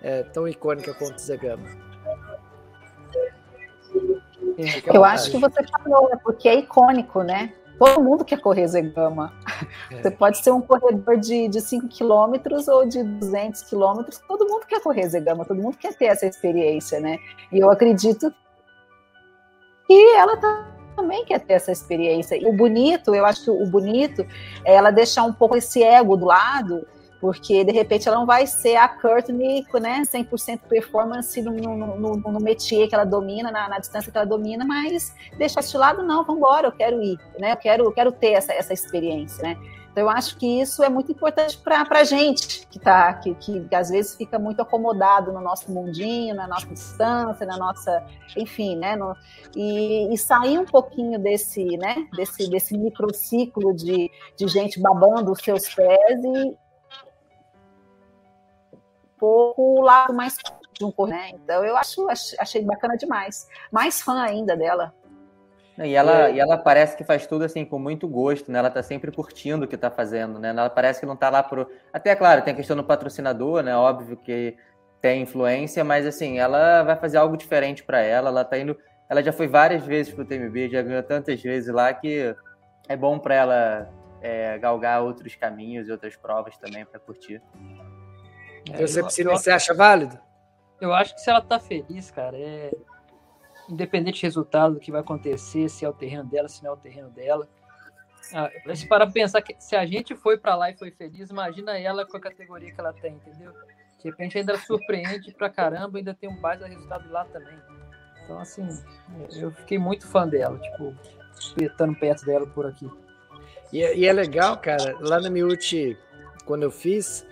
é, 0.01 0.23
tão 0.23 0.47
icônica 0.47 0.93
quanto 0.93 1.17
o 1.17 1.19
Zegama? 1.19 1.67
Eu 4.91 5.03
acho 5.03 5.31
que 5.31 5.37
você 5.37 5.63
falou, 5.67 6.09
né? 6.09 6.19
Porque 6.23 6.49
é 6.49 6.55
icônico, 6.55 7.21
né? 7.21 7.53
Todo 7.77 8.03
mundo 8.03 8.25
quer 8.25 8.39
correr 8.39 8.67
Zegama. 8.67 9.33
É. 9.91 10.01
Você 10.01 10.11
pode 10.11 10.37
ser 10.39 10.51
um 10.51 10.61
corredor 10.61 11.17
de, 11.17 11.47
de 11.47 11.61
5 11.61 11.87
quilômetros 11.87 12.67
ou 12.67 12.85
de 12.87 13.03
200 13.03 13.63
quilômetros, 13.63 14.19
todo 14.27 14.47
mundo 14.47 14.65
quer 14.65 14.81
correr 14.81 15.07
Zegama, 15.07 15.45
todo 15.45 15.61
mundo 15.61 15.77
quer 15.77 15.93
ter 15.95 16.05
essa 16.05 16.25
experiência, 16.25 16.99
né? 16.99 17.17
E 17.51 17.59
eu 17.59 17.69
acredito 17.69 18.33
que 19.85 20.15
ela 20.15 20.37
também 20.95 21.23
quer 21.23 21.39
ter 21.39 21.53
essa 21.53 21.71
experiência. 21.71 22.35
E 22.35 22.45
o 22.45 22.53
bonito, 22.53 23.13
eu 23.13 23.25
acho 23.25 23.45
que 23.45 23.49
o 23.51 23.65
bonito 23.67 24.25
é 24.65 24.73
ela 24.73 24.91
deixar 24.91 25.23
um 25.23 25.33
pouco 25.33 25.55
esse 25.55 25.83
ego 25.83 26.17
do 26.17 26.25
lado 26.25 26.85
porque 27.19 27.63
de 27.63 27.71
repente 27.71 28.07
ela 28.07 28.17
não 28.17 28.25
vai 28.25 28.45
ser 28.45 28.75
a 28.75 28.87
Courtney, 28.87 29.65
né, 29.81 30.01
100% 30.01 30.61
performance 30.69 31.41
no, 31.41 31.51
no, 31.51 31.97
no, 31.97 32.15
no 32.17 32.39
métier 32.39 32.87
que 32.87 32.95
ela 32.95 33.05
domina, 33.05 33.51
na, 33.51 33.67
na, 33.69 33.79
distância 33.79 34.11
que 34.11 34.17
ela 34.17 34.27
domina, 34.27 34.65
mas 34.65 35.13
deixar 35.37 35.61
de 35.61 35.77
lado, 35.77 36.03
não, 36.03 36.23
vamos 36.23 36.39
embora, 36.39 36.67
eu 36.67 36.71
quero 36.71 37.01
ir, 37.01 37.17
né, 37.39 37.53
eu 37.53 37.57
quero, 37.57 37.83
eu 37.85 37.91
quero 37.91 38.11
ter 38.11 38.33
essa, 38.33 38.53
essa 38.53 38.73
experiência, 38.73 39.43
né. 39.43 39.57
Então, 39.97 40.05
eu 40.05 40.09
acho 40.11 40.37
que 40.37 40.61
isso 40.61 40.83
é 40.83 40.89
muito 40.89 41.11
importante 41.11 41.57
para 41.57 41.83
a 41.89 42.03
gente, 42.03 42.67
que, 42.67 42.77
tá, 42.77 43.11
que, 43.15 43.33
que, 43.33 43.61
que, 43.61 43.75
às 43.75 43.89
vezes 43.89 44.13
fica 44.15 44.37
muito 44.37 44.61
acomodado 44.61 45.31
no 45.31 45.41
nosso 45.41 45.71
mundinho, 45.71 46.35
na 46.35 46.47
nossa 46.47 46.67
distância, 46.67 47.47
na 47.47 47.57
nossa. 47.57 48.05
Enfim, 48.37 48.75
né? 48.75 48.95
No, 48.95 49.15
e, 49.55 50.13
e, 50.13 50.17
sair 50.19 50.59
um 50.59 50.65
pouquinho 50.65 51.17
desse, 51.17 51.65
né, 51.77 51.95
desse, 52.15 52.47
desse 52.47 52.77
microciclo 52.77 53.73
de, 53.73 54.11
de 54.37 54.47
gente 54.47 54.79
babando 54.79 55.31
os 55.31 55.39
seus 55.39 55.67
pés 55.73 56.23
e. 56.23 56.55
Um 59.17 59.19
pouco 59.19 59.61
o 59.61 59.81
lado 59.81 60.13
mais 60.13 60.37
de 60.77 60.85
um 60.85 61.07
né? 61.07 61.31
Então 61.33 61.65
eu 61.65 61.75
acho 61.75 62.07
achei 62.39 62.63
bacana 62.63 62.95
demais. 62.95 63.47
Mais 63.71 64.01
fã 64.01 64.21
ainda 64.21 64.55
dela. 64.55 64.93
E 65.79 65.93
ela, 65.93 66.27
é. 66.27 66.33
e 66.33 66.39
ela 66.39 66.57
parece 66.57 66.97
que 66.97 67.03
faz 67.03 67.27
tudo 67.27 67.43
assim 67.43 67.63
com 67.63 67.77
muito 67.77 68.07
gosto, 68.07 68.51
né? 68.51 68.59
Ela 68.59 68.69
tá 68.69 68.81
sempre 68.81 69.11
curtindo 69.11 69.65
o 69.65 69.67
que 69.67 69.77
tá 69.77 69.91
fazendo, 69.91 70.39
né? 70.39 70.49
Ela 70.49 70.69
parece 70.69 70.99
que 70.99 71.05
não 71.05 71.15
tá 71.15 71.29
lá 71.29 71.43
pro. 71.43 71.69
Até, 71.93 72.15
claro, 72.15 72.41
tem 72.41 72.53
a 72.53 72.57
questão 72.57 72.75
do 72.75 72.83
patrocinador, 72.83 73.61
né? 73.61 73.75
Óbvio 73.75 74.17
que 74.17 74.57
tem 74.99 75.21
influência, 75.21 75.83
mas 75.83 76.07
assim, 76.07 76.39
ela 76.39 76.81
vai 76.83 76.95
fazer 76.95 77.17
algo 77.17 77.37
diferente 77.37 77.83
para 77.83 78.01
ela. 78.01 78.29
Ela 78.29 78.43
tá 78.43 78.57
indo. 78.57 78.75
Ela 79.07 79.21
já 79.21 79.31
foi 79.31 79.47
várias 79.47 79.83
vezes 79.83 80.11
pro 80.13 80.25
TMB, 80.25 80.69
já 80.69 80.81
ganhou 80.81 81.03
tantas 81.03 81.41
vezes 81.41 81.73
lá 81.73 81.93
que 81.93 82.35
é 82.89 82.97
bom 82.97 83.19
para 83.19 83.35
ela 83.35 83.89
é, 84.21 84.57
galgar 84.57 85.03
outros 85.03 85.35
caminhos 85.35 85.87
e 85.87 85.91
outras 85.91 86.15
provas 86.15 86.57
também 86.57 86.85
para 86.85 86.99
curtir. 86.99 87.41
É, 88.71 88.85
você, 88.85 89.01
eu, 89.01 89.31
você 89.31 89.51
acha 89.51 89.73
válido? 89.73 90.19
Eu 90.79 90.93
acho 90.93 91.15
que 91.15 91.21
se 91.21 91.29
ela 91.29 91.41
tá 91.41 91.59
feliz, 91.59 92.11
cara, 92.11 92.37
é 92.37 92.71
independente 93.69 94.21
do 94.21 94.23
resultado 94.23 94.75
do 94.75 94.79
que 94.79 94.91
vai 94.91 95.01
acontecer, 95.01 95.69
se 95.69 95.83
é 95.83 95.89
o 95.89 95.93
terreno 95.93 96.23
dela, 96.23 96.47
se 96.47 96.63
não 96.63 96.71
é 96.71 96.73
o 96.73 96.77
terreno 96.77 97.09
dela. 97.09 97.47
Ah, 98.33 98.49
se 98.75 98.87
para 98.87 99.07
pensar 99.07 99.41
que 99.41 99.55
se 99.59 99.75
a 99.75 99.85
gente 99.85 100.15
foi 100.15 100.37
para 100.37 100.55
lá 100.55 100.69
e 100.69 100.77
foi 100.77 100.91
feliz, 100.91 101.29
imagina 101.29 101.77
ela 101.77 102.05
com 102.05 102.17
a 102.17 102.19
categoria 102.19 102.71
que 102.71 102.79
ela 102.79 102.93
tem, 102.93 103.13
entendeu? 103.13 103.53
De 103.97 104.09
repente 104.09 104.37
ainda 104.37 104.57
surpreende 104.57 105.33
pra 105.33 105.49
caramba, 105.49 105.97
ainda 105.97 106.13
tem 106.13 106.29
um 106.29 106.35
baita 106.35 106.67
resultado 106.67 107.09
lá 107.09 107.25
também. 107.25 107.57
Então, 108.23 108.39
assim, 108.39 108.67
eu 109.35 109.51
fiquei 109.51 109.79
muito 109.79 110.05
fã 110.05 110.27
dela, 110.27 110.59
tipo, 110.59 110.95
estando 111.61 111.95
perto 111.95 112.25
dela 112.25 112.45
por 112.47 112.65
aqui. 112.65 112.89
E, 113.71 113.81
é, 113.81 113.97
e 113.97 114.05
é 114.05 114.13
legal, 114.13 114.57
cara, 114.57 114.97
lá 114.99 115.19
na 115.19 115.29
Miúti, 115.29 115.97
quando 116.45 116.63
eu 116.63 116.71
fiz, 116.71 117.25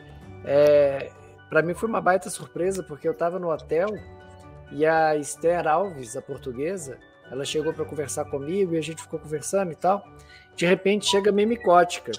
é, 0.45 1.11
para 1.49 1.61
mim 1.61 1.73
foi 1.73 1.89
uma 1.89 2.01
baita 2.01 2.29
surpresa, 2.29 2.83
porque 2.83 3.07
eu 3.07 3.13
tava 3.13 3.39
no 3.39 3.51
hotel 3.51 3.89
e 4.71 4.85
a 4.85 5.15
Esther 5.15 5.67
Alves, 5.67 6.15
a 6.15 6.21
portuguesa, 6.21 6.97
ela 7.31 7.45
chegou 7.45 7.73
para 7.73 7.85
conversar 7.85 8.25
comigo 8.25 8.75
e 8.75 8.77
a 8.77 8.81
gente 8.81 9.01
ficou 9.01 9.19
conversando 9.19 9.71
e 9.71 9.75
tal. 9.75 10.07
De 10.55 10.65
repente 10.65 11.07
chega 11.07 11.29
a 11.29 11.33
Mimicótica. 11.33 12.11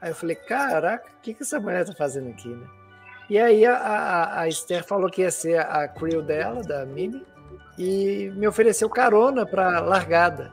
Aí 0.00 0.10
eu 0.10 0.14
falei, 0.14 0.36
caraca, 0.36 1.10
o 1.10 1.20
que, 1.20 1.34
que 1.34 1.42
essa 1.42 1.60
mulher 1.60 1.86
tá 1.86 1.92
fazendo 1.92 2.30
aqui, 2.30 2.48
né? 2.48 2.66
E 3.28 3.38
aí 3.38 3.64
a, 3.64 3.76
a, 3.76 4.40
a 4.40 4.48
Esther 4.48 4.84
falou 4.84 5.08
que 5.08 5.22
ia 5.22 5.30
ser 5.30 5.58
a 5.58 5.88
crew 5.88 6.20
dela, 6.20 6.62
da 6.62 6.84
Mimi, 6.84 7.24
e 7.78 8.30
me 8.36 8.46
ofereceu 8.46 8.88
carona 8.88 9.46
para 9.46 9.80
largada. 9.80 10.52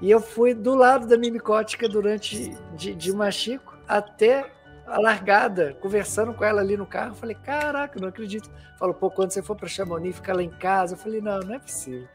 E 0.00 0.10
eu 0.10 0.20
fui 0.20 0.54
do 0.54 0.74
lado 0.74 1.06
da 1.06 1.16
Mimicótica 1.16 1.88
durante 1.88 2.50
de, 2.74 2.94
de 2.94 3.12
Machico 3.12 3.78
até 3.86 4.50
a 4.90 5.00
largada, 5.00 5.76
conversando 5.80 6.34
com 6.34 6.44
ela 6.44 6.60
ali 6.60 6.76
no 6.76 6.86
carro. 6.86 7.14
Falei, 7.14 7.36
caraca, 7.36 7.98
não 8.00 8.08
acredito. 8.08 8.50
Falou, 8.78 8.94
pô, 8.94 9.10
quando 9.10 9.30
você 9.30 9.42
for 9.42 9.56
para 9.56 9.68
Chamonix, 9.68 10.16
fica 10.16 10.34
lá 10.34 10.42
em 10.42 10.50
casa. 10.50 10.94
Eu 10.94 10.98
falei, 10.98 11.20
não, 11.20 11.38
não 11.40 11.54
é 11.54 11.58
possível. 11.58 12.08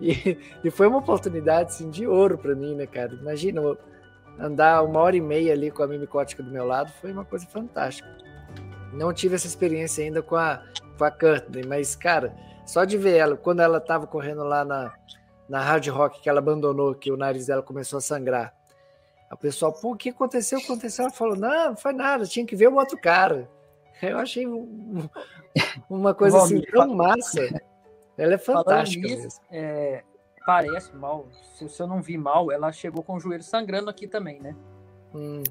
E, 0.00 0.38
e 0.64 0.70
foi 0.70 0.86
uma 0.86 0.98
oportunidade 0.98 1.70
assim, 1.70 1.90
de 1.90 2.06
ouro 2.06 2.38
para 2.38 2.54
mim, 2.54 2.74
né, 2.74 2.86
cara? 2.86 3.12
Imagina 3.14 3.60
andar 4.38 4.82
uma 4.82 5.00
hora 5.00 5.16
e 5.16 5.20
meia 5.20 5.52
ali 5.52 5.70
com 5.70 5.82
a 5.82 5.86
mimicótica 5.86 6.42
do 6.42 6.50
meu 6.50 6.66
lado, 6.66 6.90
foi 7.00 7.12
uma 7.12 7.24
coisa 7.24 7.46
fantástica. 7.46 8.08
Não 8.92 9.12
tive 9.12 9.34
essa 9.34 9.46
experiência 9.46 10.04
ainda 10.04 10.22
com 10.22 10.36
a, 10.36 10.62
com 10.98 11.04
a 11.04 11.10
Courtney, 11.10 11.64
mas, 11.66 11.94
cara, 11.94 12.34
só 12.66 12.84
de 12.84 12.96
ver 12.96 13.16
ela, 13.16 13.36
quando 13.36 13.60
ela 13.60 13.78
estava 13.78 14.06
correndo 14.06 14.44
lá 14.44 14.64
na, 14.64 14.92
na 15.48 15.60
Hard 15.60 15.86
Rock, 15.88 16.20
que 16.20 16.28
ela 16.28 16.38
abandonou, 16.38 16.94
que 16.94 17.10
o 17.10 17.16
nariz 17.16 17.46
dela 17.46 17.62
começou 17.62 17.98
a 17.98 18.00
sangrar, 18.00 18.54
o 19.34 19.36
pessoal, 19.36 19.72
pô, 19.72 19.92
o 19.92 19.96
que 19.96 20.10
aconteceu? 20.10 20.58
O 20.58 20.60
que 20.60 20.66
aconteceu? 20.66 21.04
Ela 21.04 21.14
falou, 21.14 21.36
não, 21.36 21.70
não 21.70 21.76
foi 21.76 21.92
nada, 21.92 22.26
tinha 22.26 22.46
que 22.46 22.56
ver 22.56 22.68
o 22.68 22.74
outro 22.74 22.98
cara. 23.00 23.48
Eu 24.02 24.18
achei 24.18 24.46
uma 25.88 26.12
coisa 26.14 26.38
assim 26.38 26.60
tão 26.62 26.94
massa. 26.94 27.40
Ela 28.18 28.34
é 28.34 28.38
fantástica 28.38 29.06
nisso, 29.06 29.40
é, 29.50 30.02
parece 30.44 30.94
mal, 30.94 31.28
se, 31.54 31.68
se, 31.68 31.80
eu 31.80 31.86
não 31.86 32.02
vi 32.02 32.18
mal, 32.18 32.50
ela 32.50 32.72
chegou 32.72 33.02
com 33.02 33.14
o 33.14 33.20
joelho 33.20 33.44
sangrando 33.44 33.88
aqui 33.88 34.08
também, 34.08 34.40
né? 34.40 34.56
Hum. 35.14 35.42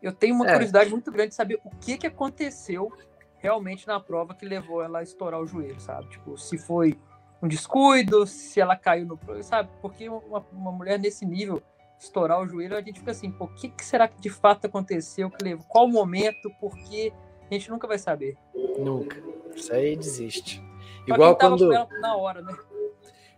Eu 0.00 0.12
tenho 0.12 0.36
uma 0.36 0.46
é. 0.48 0.52
curiosidade 0.52 0.90
muito 0.90 1.10
grande 1.10 1.30
de 1.30 1.34
saber 1.34 1.60
o 1.64 1.70
que, 1.80 1.98
que 1.98 2.06
aconteceu 2.06 2.92
realmente 3.38 3.86
na 3.86 3.98
prova 3.98 4.34
que 4.34 4.46
levou 4.46 4.82
ela 4.82 5.00
a 5.00 5.02
estourar 5.02 5.40
o 5.40 5.46
joelho, 5.46 5.80
sabe? 5.80 6.08
Tipo, 6.10 6.38
se 6.38 6.56
foi 6.56 6.98
um 7.42 7.48
descuido, 7.48 8.26
se 8.26 8.60
ela 8.60 8.76
caiu 8.76 9.06
no. 9.06 9.42
Sabe? 9.42 9.68
Porque 9.80 10.08
uma, 10.08 10.44
uma 10.52 10.72
mulher 10.72 10.98
nesse 10.98 11.26
nível 11.26 11.62
estourar 11.98 12.40
o 12.40 12.48
joelho, 12.48 12.76
a 12.76 12.80
gente 12.80 13.00
fica 13.00 13.10
assim, 13.10 13.30
pô, 13.30 13.44
o 13.44 13.48
que, 13.48 13.68
que, 13.68 13.84
será 13.84 14.06
que 14.06 14.20
de 14.20 14.30
fato 14.30 14.66
aconteceu? 14.66 15.30
Que 15.30 15.44
levou? 15.44 15.64
Qual 15.66 15.88
momento? 15.88 16.50
Porque 16.60 17.12
a 17.50 17.54
gente 17.54 17.70
nunca 17.70 17.86
vai 17.86 17.98
saber. 17.98 18.36
Nunca. 18.78 19.16
Isso 19.54 19.72
aí 19.72 19.96
desiste. 19.96 20.62
Só 21.06 21.14
igual 21.14 21.36
quando 21.36 21.68
na 22.00 22.16
hora, 22.16 22.42
né? 22.42 22.56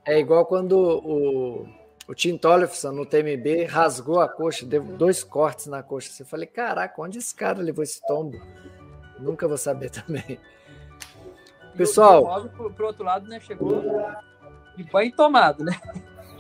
É 0.05 0.19
igual 0.19 0.45
quando 0.45 0.73
o, 0.73 1.67
o 2.09 2.15
Tim 2.15 2.37
Tollefson 2.37 2.93
no 2.93 3.07
TMB 3.07 3.65
rasgou 3.65 4.21
a 4.21 4.29
coxa, 4.29 4.67
deu 4.67 4.83
dois 4.83 5.23
cortes 5.23 5.67
na 5.67 5.83
coxa. 5.83 6.11
Você 6.11 6.25
falei, 6.25 6.47
caraca, 6.47 7.01
onde 7.01 7.19
esse 7.19 7.35
cara 7.35 7.63
levou 7.63 7.83
esse 7.83 8.01
tombo? 8.07 8.39
Nunca 9.19 9.47
vou 9.47 9.57
saber 9.59 9.91
também. 9.91 10.39
E 11.75 11.77
Pessoal, 11.77 12.45
o 12.45 12.49
pro, 12.49 12.73
pro 12.73 12.87
outro 12.89 13.05
lado, 13.05 13.29
né, 13.29 13.39
chegou 13.41 13.83
de 14.77 14.85
banho 14.85 15.15
tomado, 15.15 15.65
né? 15.65 15.81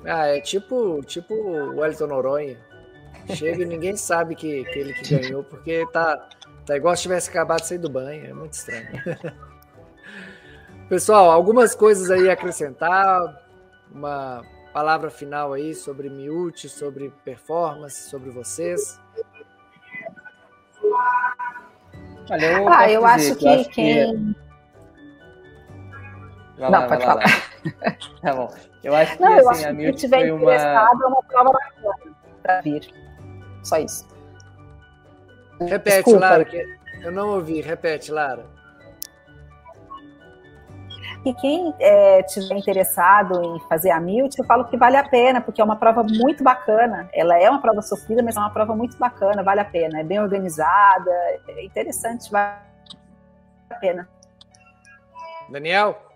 Ah, 0.04 0.26
é 0.26 0.40
tipo, 0.40 1.02
tipo 1.04 1.34
o 1.34 1.78
Wellington 1.78 2.06
Noronha. 2.06 2.58
Chega 3.34 3.62
e 3.62 3.66
ninguém 3.66 3.96
sabe 3.96 4.34
que, 4.34 4.64
que 4.64 4.78
ele 4.78 4.92
que 4.94 5.16
ganhou, 5.16 5.44
porque 5.44 5.86
tá, 5.92 6.28
tá 6.64 6.76
igual 6.76 6.96
se 6.96 7.02
tivesse 7.02 7.30
acabado 7.30 7.60
de 7.60 7.68
sair 7.68 7.78
do 7.78 7.90
banho. 7.90 8.26
É 8.26 8.32
muito 8.32 8.54
estranho. 8.54 8.88
Pessoal, 10.88 11.30
algumas 11.30 11.74
coisas 11.74 12.10
aí 12.10 12.28
a 12.28 12.32
acrescentar. 12.32 13.40
Uma 13.92 14.42
palavra 14.72 15.10
final 15.10 15.52
aí 15.52 15.74
sobre 15.74 16.08
Miúte, 16.08 16.68
sobre 16.68 17.12
performance, 17.24 18.08
sobre 18.08 18.30
vocês. 18.30 19.00
Olha, 22.30 22.52
eu 22.52 22.68
ah, 22.68 22.90
eu 22.90 23.04
acho 23.04 23.34
que, 23.36 23.48
acho 23.48 23.70
quem. 23.70 24.06
Que... 24.06 24.40
Não, 26.58 26.70
lá, 26.70 26.86
pode 26.86 27.04
falar. 27.04 27.49
tá 28.22 28.34
bom. 28.34 28.52
Eu 28.82 28.94
acho 28.94 29.16
que, 29.16 29.22
Não, 29.22 29.50
assim, 29.50 29.64
a 29.64 29.72
Milt 29.72 30.08
foi 30.08 30.30
uma... 30.30 30.54
é 30.54 30.88
uma 31.06 31.22
prova 31.22 31.52
bacana 31.52 32.16
para 32.42 32.60
vir. 32.62 32.92
Só 33.62 33.78
isso. 33.78 34.08
Repete, 35.60 35.96
Desculpa. 35.96 36.20
Lara, 36.20 36.44
que 36.44 36.78
eu 37.02 37.12
não 37.12 37.28
ouvi. 37.34 37.60
Repete, 37.60 38.10
Lara. 38.10 38.44
E 41.24 41.34
quem 41.34 41.74
é, 41.78 42.22
tiver 42.22 42.56
interessado 42.56 43.42
em 43.42 43.60
fazer 43.68 43.90
a 43.90 44.00
Milt, 44.00 44.38
eu 44.38 44.44
falo 44.44 44.64
que 44.64 44.76
vale 44.76 44.96
a 44.96 45.06
pena, 45.06 45.40
porque 45.42 45.60
é 45.60 45.64
uma 45.64 45.76
prova 45.76 46.02
muito 46.02 46.42
bacana. 46.42 47.10
Ela 47.12 47.38
é 47.38 47.50
uma 47.50 47.60
prova 47.60 47.82
sofrida, 47.82 48.22
mas 48.22 48.36
é 48.36 48.40
uma 48.40 48.50
prova 48.50 48.74
muito 48.74 48.96
bacana, 48.96 49.42
vale 49.42 49.60
a 49.60 49.64
pena. 49.64 50.00
É 50.00 50.04
bem 50.04 50.18
organizada, 50.18 51.10
é 51.46 51.62
interessante, 51.62 52.30
vale 52.30 52.56
a 53.68 53.74
pena. 53.74 54.08
Daniel? 55.50 56.09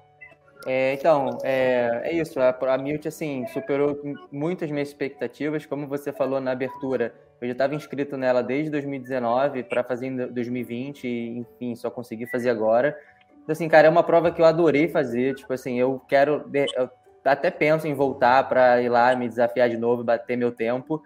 É, 0.67 0.95
então, 0.95 1.39
é, 1.43 2.01
é 2.05 2.15
isso. 2.15 2.41
A, 2.41 2.51
a 2.51 2.79
Milt, 2.79 3.07
assim, 3.07 3.47
superou 3.49 4.01
muitas 4.33 4.71
minhas 4.71 4.89
expectativas. 4.89 5.67
Como 5.67 5.87
você 5.87 6.13
falou 6.13 6.41
na 6.41 6.53
abertura, 6.53 7.15
eu 7.41 7.49
já 7.49 7.53
estava 7.53 7.75
inscrito 7.75 8.17
nela 8.17 8.43
desde 8.43 8.71
2019 8.71 9.65
para 9.65 9.85
fazer 9.85 10.07
em 10.07 10.17
2020 10.17 11.05
e, 11.05 11.39
enfim, 11.39 11.75
só 11.75 11.91
consegui 11.91 12.27
fazer 12.27 12.51
agora. 12.51 12.97
Então, 13.43 13.53
assim, 13.53 13.69
cara, 13.69 13.87
é 13.87 13.91
uma 13.91 14.03
prova 14.03 14.31
que 14.31 14.41
eu 14.41 14.47
adorei 14.47 14.89
fazer. 14.89 15.35
Tipo 15.35 15.53
assim, 15.53 15.79
eu 15.79 16.01
quero... 16.09 16.49
Eu 16.77 16.89
até 17.25 17.51
penso 17.51 17.87
em 17.87 17.95
voltar 17.95 18.49
para 18.49 18.81
ir 18.83 18.89
lá 18.89 19.15
me 19.15 19.29
desafiar 19.29 19.69
de 19.69 19.77
novo, 19.77 20.05
bater 20.05 20.37
meu 20.37 20.53
tempo. 20.53 21.03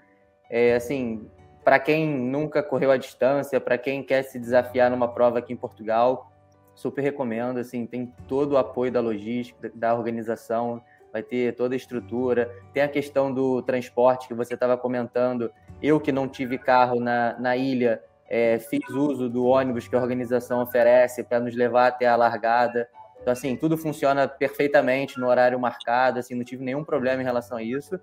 É, 0.50 0.74
assim, 0.74 1.28
para 1.64 1.78
quem 1.78 2.08
nunca 2.08 2.62
correu 2.62 2.90
a 2.90 2.96
distância, 2.96 3.60
para 3.60 3.76
quem 3.76 4.02
quer 4.02 4.22
se 4.22 4.38
desafiar 4.38 4.90
numa 4.90 5.08
prova 5.08 5.38
aqui 5.38 5.52
em 5.52 5.56
Portugal, 5.56 6.32
super 6.78 7.02
recomendo, 7.02 7.58
assim, 7.58 7.84
tem 7.84 8.06
todo 8.28 8.52
o 8.52 8.56
apoio 8.56 8.92
da 8.92 9.00
logística, 9.00 9.68
da 9.74 9.96
organização, 9.96 10.80
vai 11.12 11.24
ter 11.24 11.56
toda 11.56 11.74
a 11.74 11.76
estrutura, 11.76 12.48
tem 12.72 12.84
a 12.84 12.88
questão 12.88 13.34
do 13.34 13.60
transporte 13.62 14.28
que 14.28 14.34
você 14.34 14.54
estava 14.54 14.78
comentando, 14.78 15.50
eu 15.82 15.98
que 15.98 16.12
não 16.12 16.28
tive 16.28 16.56
carro 16.56 17.00
na, 17.00 17.36
na 17.40 17.56
ilha, 17.56 18.00
é, 18.28 18.60
fiz 18.60 18.88
uso 18.90 19.28
do 19.28 19.44
ônibus 19.44 19.88
que 19.88 19.96
a 19.96 20.00
organização 20.00 20.62
oferece 20.62 21.24
para 21.24 21.40
nos 21.40 21.56
levar 21.56 21.88
até 21.88 22.06
a 22.06 22.14
largada, 22.14 22.88
então, 23.20 23.32
assim, 23.32 23.56
tudo 23.56 23.76
funciona 23.76 24.28
perfeitamente 24.28 25.18
no 25.18 25.26
horário 25.26 25.58
marcado, 25.58 26.20
assim, 26.20 26.36
não 26.36 26.44
tive 26.44 26.62
nenhum 26.62 26.84
problema 26.84 27.20
em 27.20 27.24
relação 27.24 27.58
a 27.58 27.62
isso, 27.62 27.98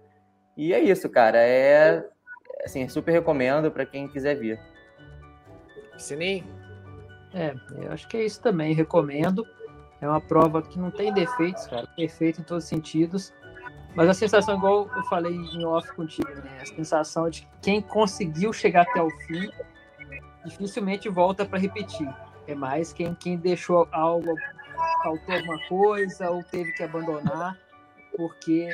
e 0.58 0.74
é 0.74 0.82
isso, 0.82 1.10
cara, 1.10 1.38
é, 1.38 2.04
assim, 2.66 2.90
super 2.90 3.14
recomendo 3.14 3.72
para 3.72 3.86
quem 3.86 4.10
quiser 4.10 4.36
vir. 4.36 4.60
Sininho? 5.98 6.65
É, 7.36 7.54
eu 7.84 7.92
acho 7.92 8.08
que 8.08 8.16
é 8.16 8.26
isso 8.26 8.42
também, 8.42 8.74
recomendo. 8.74 9.46
É 10.00 10.08
uma 10.08 10.22
prova 10.22 10.62
que 10.62 10.80
não 10.80 10.90
tem 10.90 11.14
defeitos, 11.14 11.68
cara, 11.68 11.86
perfeito 11.88 12.40
em 12.40 12.44
todos 12.46 12.64
os 12.64 12.70
sentidos. 12.70 13.34
Mas 13.94 14.08
a 14.08 14.14
sensação, 14.14 14.58
igual 14.58 14.90
eu 14.96 15.04
falei 15.04 15.36
em 15.36 15.66
off 15.66 15.94
contigo, 15.96 16.30
né? 16.30 16.60
A 16.62 16.66
sensação 16.66 17.30
de 17.30 17.46
quem 17.62 17.82
conseguiu 17.82 18.54
chegar 18.54 18.84
até 18.84 19.02
o 19.02 19.10
fim 19.28 19.50
dificilmente 20.46 21.10
volta 21.10 21.46
para 21.46 21.60
repetir. 21.60 22.08
É 22.48 22.56
mais 22.56 22.94
quem, 22.94 23.14
quem 23.16 23.38
deixou 23.38 23.88
algo, 23.92 24.34
faltou 25.04 25.36
alguma 25.36 25.60
coisa 25.68 26.30
ou 26.30 26.42
teve 26.44 26.72
que 26.72 26.84
abandonar, 26.84 27.58
porque 28.16 28.70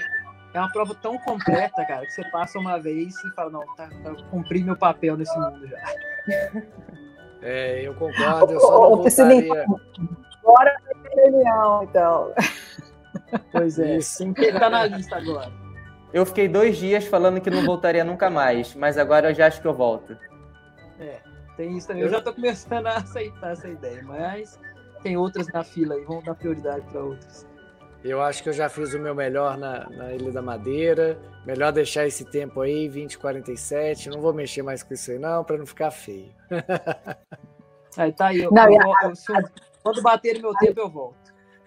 é 0.53 0.59
uma 0.59 0.71
prova 0.71 0.93
tão 0.93 1.17
completa, 1.19 1.83
cara, 1.85 2.05
que 2.05 2.11
você 2.11 2.29
passa 2.29 2.59
uma 2.59 2.77
vez 2.77 3.15
e 3.23 3.31
fala, 3.31 3.49
não, 3.49 3.75
tá, 3.75 3.89
tá 4.03 4.13
cumpri 4.29 4.63
meu 4.63 4.75
papel 4.75 5.17
nesse 5.17 5.35
mundo 5.39 5.67
já. 5.67 5.77
É, 7.41 7.81
eu 7.87 7.93
concordo, 7.95 8.53
eu 8.53 8.59
só 8.59 8.71
não 8.89 8.97
voltaria... 8.97 9.65
Bora 10.43 10.75
pra 10.83 11.11
reunião, 11.15 11.83
então. 11.83 12.33
Pois 13.51 13.79
é, 13.79 13.97
Isso. 13.97 14.33
quem 14.33 14.53
tá 14.53 14.69
na 14.69 14.85
lista 14.85 15.17
agora? 15.17 15.51
Eu 16.13 16.25
fiquei 16.25 16.47
dois 16.47 16.77
dias 16.77 17.05
falando 17.05 17.39
que 17.39 17.49
não 17.49 17.65
voltaria 17.65 18.03
nunca 18.03 18.29
mais, 18.29 18.75
mas 18.75 18.97
agora 18.97 19.29
eu 19.29 19.35
já 19.35 19.47
acho 19.47 19.61
que 19.61 19.67
eu 19.67 19.73
volto. 19.73 20.17
É, 20.99 21.19
tem 21.55 21.77
isso 21.77 21.87
também. 21.87 22.03
Eu 22.03 22.09
já 22.09 22.21
tô 22.21 22.33
começando 22.33 22.87
a 22.87 22.97
aceitar 22.97 23.51
essa 23.51 23.67
ideia, 23.67 24.03
mas 24.03 24.59
tem 25.01 25.15
outras 25.15 25.47
na 25.47 25.63
fila 25.63 25.95
aí, 25.95 26.03
vamos 26.03 26.25
dar 26.25 26.35
prioridade 26.35 26.85
para 26.91 27.01
outras. 27.01 27.47
Eu 28.03 28.21
acho 28.21 28.41
que 28.41 28.49
eu 28.49 28.53
já 28.53 28.67
fiz 28.67 28.93
o 28.93 28.99
meu 28.99 29.13
melhor 29.13 29.57
na, 29.57 29.89
na, 29.89 30.13
Ilha 30.13 30.31
da 30.31 30.41
Madeira. 30.41 31.19
Melhor 31.45 31.71
deixar 31.71 32.07
esse 32.07 32.25
tempo 32.25 32.61
aí, 32.61 32.89
20, 32.89 33.17
47. 33.17 34.09
Não 34.09 34.19
vou 34.19 34.33
mexer 34.33 34.63
mais 34.63 34.81
com 34.81 34.93
isso 34.93 35.11
aí, 35.11 35.19
não, 35.19 35.43
para 35.43 35.57
não 35.57 35.65
ficar 35.65 35.91
feio. 35.91 36.33
Aí 37.97 38.13
tá 38.13 38.27
aí. 38.27 38.39
Eu, 38.39 38.51
não, 38.51 38.63
eu, 38.71 38.79
eu, 39.03 39.09
eu, 39.09 39.49
quando 39.83 40.01
bater 40.01 40.41
meu 40.41 40.53
tempo, 40.55 40.79
eu 40.79 40.89
volto. 40.89 41.20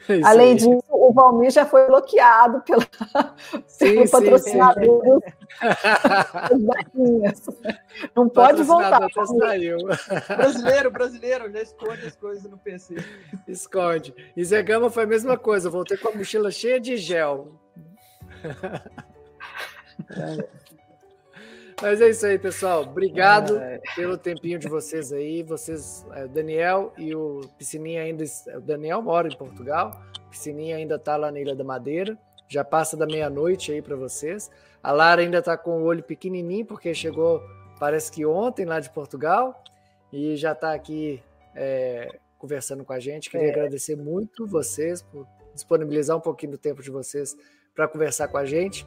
É 0.09 0.21
Além 0.23 0.57
disso, 0.57 0.83
o 0.89 1.13
Valmir 1.13 1.51
já 1.51 1.65
foi 1.65 1.87
bloqueado 1.87 2.61
pela, 2.63 2.87
sim, 3.67 3.95
pelo 3.95 4.11
patrocinador 4.11 5.23
Não 8.15 8.29
pode 8.29 8.63
voltar. 8.63 9.07
Saiu. 9.39 9.79
Brasileiro, 10.29 10.91
brasileiro, 10.91 11.51
já 11.51 11.63
esconde 11.63 12.07
as 12.07 12.17
coisas 12.17 12.51
no 12.51 12.59
PC. 12.59 12.97
Esconde. 13.49 14.15
E 14.37 14.45
Zé 14.45 14.63
Gama 14.63 14.91
foi 14.91 15.05
a 15.05 15.07
mesma 15.07 15.39
coisa, 15.39 15.71
voltei 15.71 15.97
com 15.97 16.09
a 16.09 16.13
mochila 16.13 16.51
cheia 16.51 16.79
de 16.81 16.97
gel. 16.97 17.61
Mas 21.85 22.01
é 22.01 22.09
isso 22.09 22.25
aí, 22.25 22.39
pessoal. 22.39 22.81
Obrigado 22.81 23.59
é... 23.59 23.79
pelo 23.95 24.17
tempinho 24.17 24.59
de 24.59 24.67
vocês 24.67 25.13
aí. 25.13 25.43
Vocês, 25.43 26.07
é, 26.13 26.27
Daniel 26.27 26.95
e 26.97 27.15
o 27.15 27.43
Piscininha 27.59 28.01
ainda. 28.01 28.25
O 28.57 28.61
Daniel 28.63 29.03
mora 29.03 29.29
em 29.29 29.37
Portugal. 29.37 30.03
O 30.27 30.31
Piscininha 30.31 30.77
ainda 30.77 30.95
está 30.95 31.19
lá 31.19 31.31
na 31.31 31.39
Ilha 31.39 31.55
da 31.55 31.63
Madeira. 31.63 32.17
Já 32.49 32.65
passa 32.65 32.97
da 32.97 33.05
meia-noite 33.05 33.71
aí 33.71 33.83
para 33.83 33.97
vocês. 33.97 34.51
A 34.83 34.93
Lara 34.93 35.21
ainda 35.21 35.41
está 35.41 35.59
com 35.59 35.83
o 35.83 35.85
olho 35.85 36.03
pequenininho, 36.03 36.65
porque 36.65 36.95
chegou, 36.95 37.43
parece 37.79 38.11
que 38.11 38.25
ontem 38.25 38.65
lá 38.65 38.81
de 38.81 38.89
Portugal. 38.89 39.63
E 40.11 40.37
já 40.37 40.53
está 40.53 40.73
aqui 40.73 41.23
é, 41.55 42.19
conversando 42.39 42.83
com 42.83 42.95
a 42.95 42.99
gente. 42.99 43.29
Queria 43.29 43.49
é. 43.49 43.51
agradecer 43.51 43.95
muito 43.95 44.47
vocês 44.47 45.03
por 45.03 45.27
disponibilizar 45.53 46.17
um 46.17 46.21
pouquinho 46.21 46.53
do 46.53 46.59
tempo 46.59 46.83
de 46.83 46.91
vocês 46.91 47.37
para 47.75 47.87
conversar 47.87 48.29
com 48.29 48.39
a 48.39 48.47
gente 48.47 48.87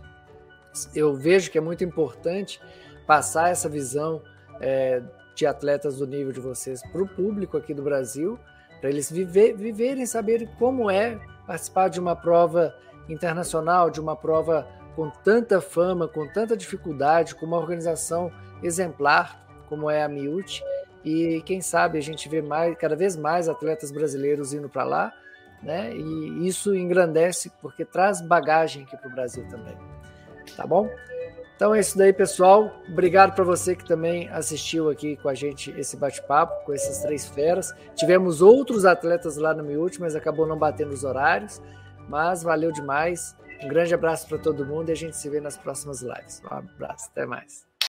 eu 0.93 1.15
vejo 1.15 1.49
que 1.49 1.57
é 1.57 1.61
muito 1.61 1.83
importante 1.83 2.59
passar 3.07 3.49
essa 3.49 3.69
visão 3.69 4.21
é, 4.59 5.01
de 5.33 5.45
atletas 5.45 5.97
do 5.97 6.05
nível 6.05 6.31
de 6.31 6.39
vocês 6.39 6.81
para 6.91 7.01
o 7.01 7.07
público 7.07 7.57
aqui 7.57 7.73
do 7.73 7.81
Brasil, 7.81 8.37
para 8.79 8.89
eles 8.89 9.09
viver, 9.09 9.55
viverem, 9.55 10.05
saberem 10.05 10.47
como 10.59 10.91
é 10.91 11.19
participar 11.47 11.87
de 11.87 11.99
uma 11.99 12.15
prova 12.15 12.75
internacional, 13.07 13.89
de 13.89 14.01
uma 14.01 14.15
prova 14.15 14.67
com 14.95 15.09
tanta 15.09 15.61
fama, 15.61 16.07
com 16.07 16.27
tanta 16.27 16.57
dificuldade, 16.57 17.33
com 17.33 17.45
uma 17.45 17.57
organização 17.57 18.31
exemplar 18.61 19.43
como 19.69 19.89
é 19.89 20.03
a 20.03 20.09
Miut. 20.09 20.63
E 21.03 21.41
quem 21.45 21.61
sabe 21.61 21.97
a 21.97 22.01
gente 22.01 22.27
vê 22.27 22.41
mais, 22.41 22.77
cada 22.77 22.95
vez 22.95 23.15
mais 23.15 23.47
atletas 23.47 23.91
brasileiros 23.91 24.53
indo 24.53 24.67
para 24.67 24.83
lá, 24.83 25.13
né? 25.63 25.95
E 25.95 26.47
isso 26.47 26.75
engrandece 26.75 27.51
porque 27.61 27.85
traz 27.85 28.19
bagagem 28.19 28.83
aqui 28.83 28.97
para 28.97 29.07
o 29.07 29.13
Brasil 29.13 29.47
também 29.49 29.77
tá 30.55 30.65
bom? 30.65 30.89
Então 31.57 31.73
é 31.73 31.79
isso 31.79 31.97
daí, 31.97 32.13
pessoal. 32.13 32.71
Obrigado 32.87 33.33
para 33.33 33.43
você 33.43 33.75
que 33.75 33.83
também 33.83 34.29
assistiu 34.29 34.91
aqui 34.91 35.17
com 35.17 35.27
a 35.27 35.33
gente 35.33 35.71
esse 35.71 35.97
bate-papo 35.97 36.63
com 36.63 36.71
essas 36.71 37.01
três 37.01 37.25
feras. 37.25 37.73
Tivemos 37.95 38.43
outros 38.43 38.85
atletas 38.85 39.37
lá 39.37 39.55
no 39.55 39.63
Miúte, 39.63 39.99
mas 39.99 40.15
acabou 40.15 40.45
não 40.45 40.55
batendo 40.55 40.93
os 40.93 41.03
horários. 41.03 41.59
Mas 42.07 42.43
valeu 42.43 42.71
demais. 42.71 43.35
Um 43.63 43.67
grande 43.67 43.91
abraço 43.91 44.27
para 44.27 44.37
todo 44.37 44.63
mundo 44.63 44.89
e 44.89 44.91
a 44.91 44.95
gente 44.95 45.17
se 45.17 45.27
vê 45.31 45.41
nas 45.41 45.57
próximas 45.57 46.01
lives. 46.03 46.43
Um 46.43 46.53
abraço, 46.53 47.09
até 47.11 47.25
mais. 47.25 47.66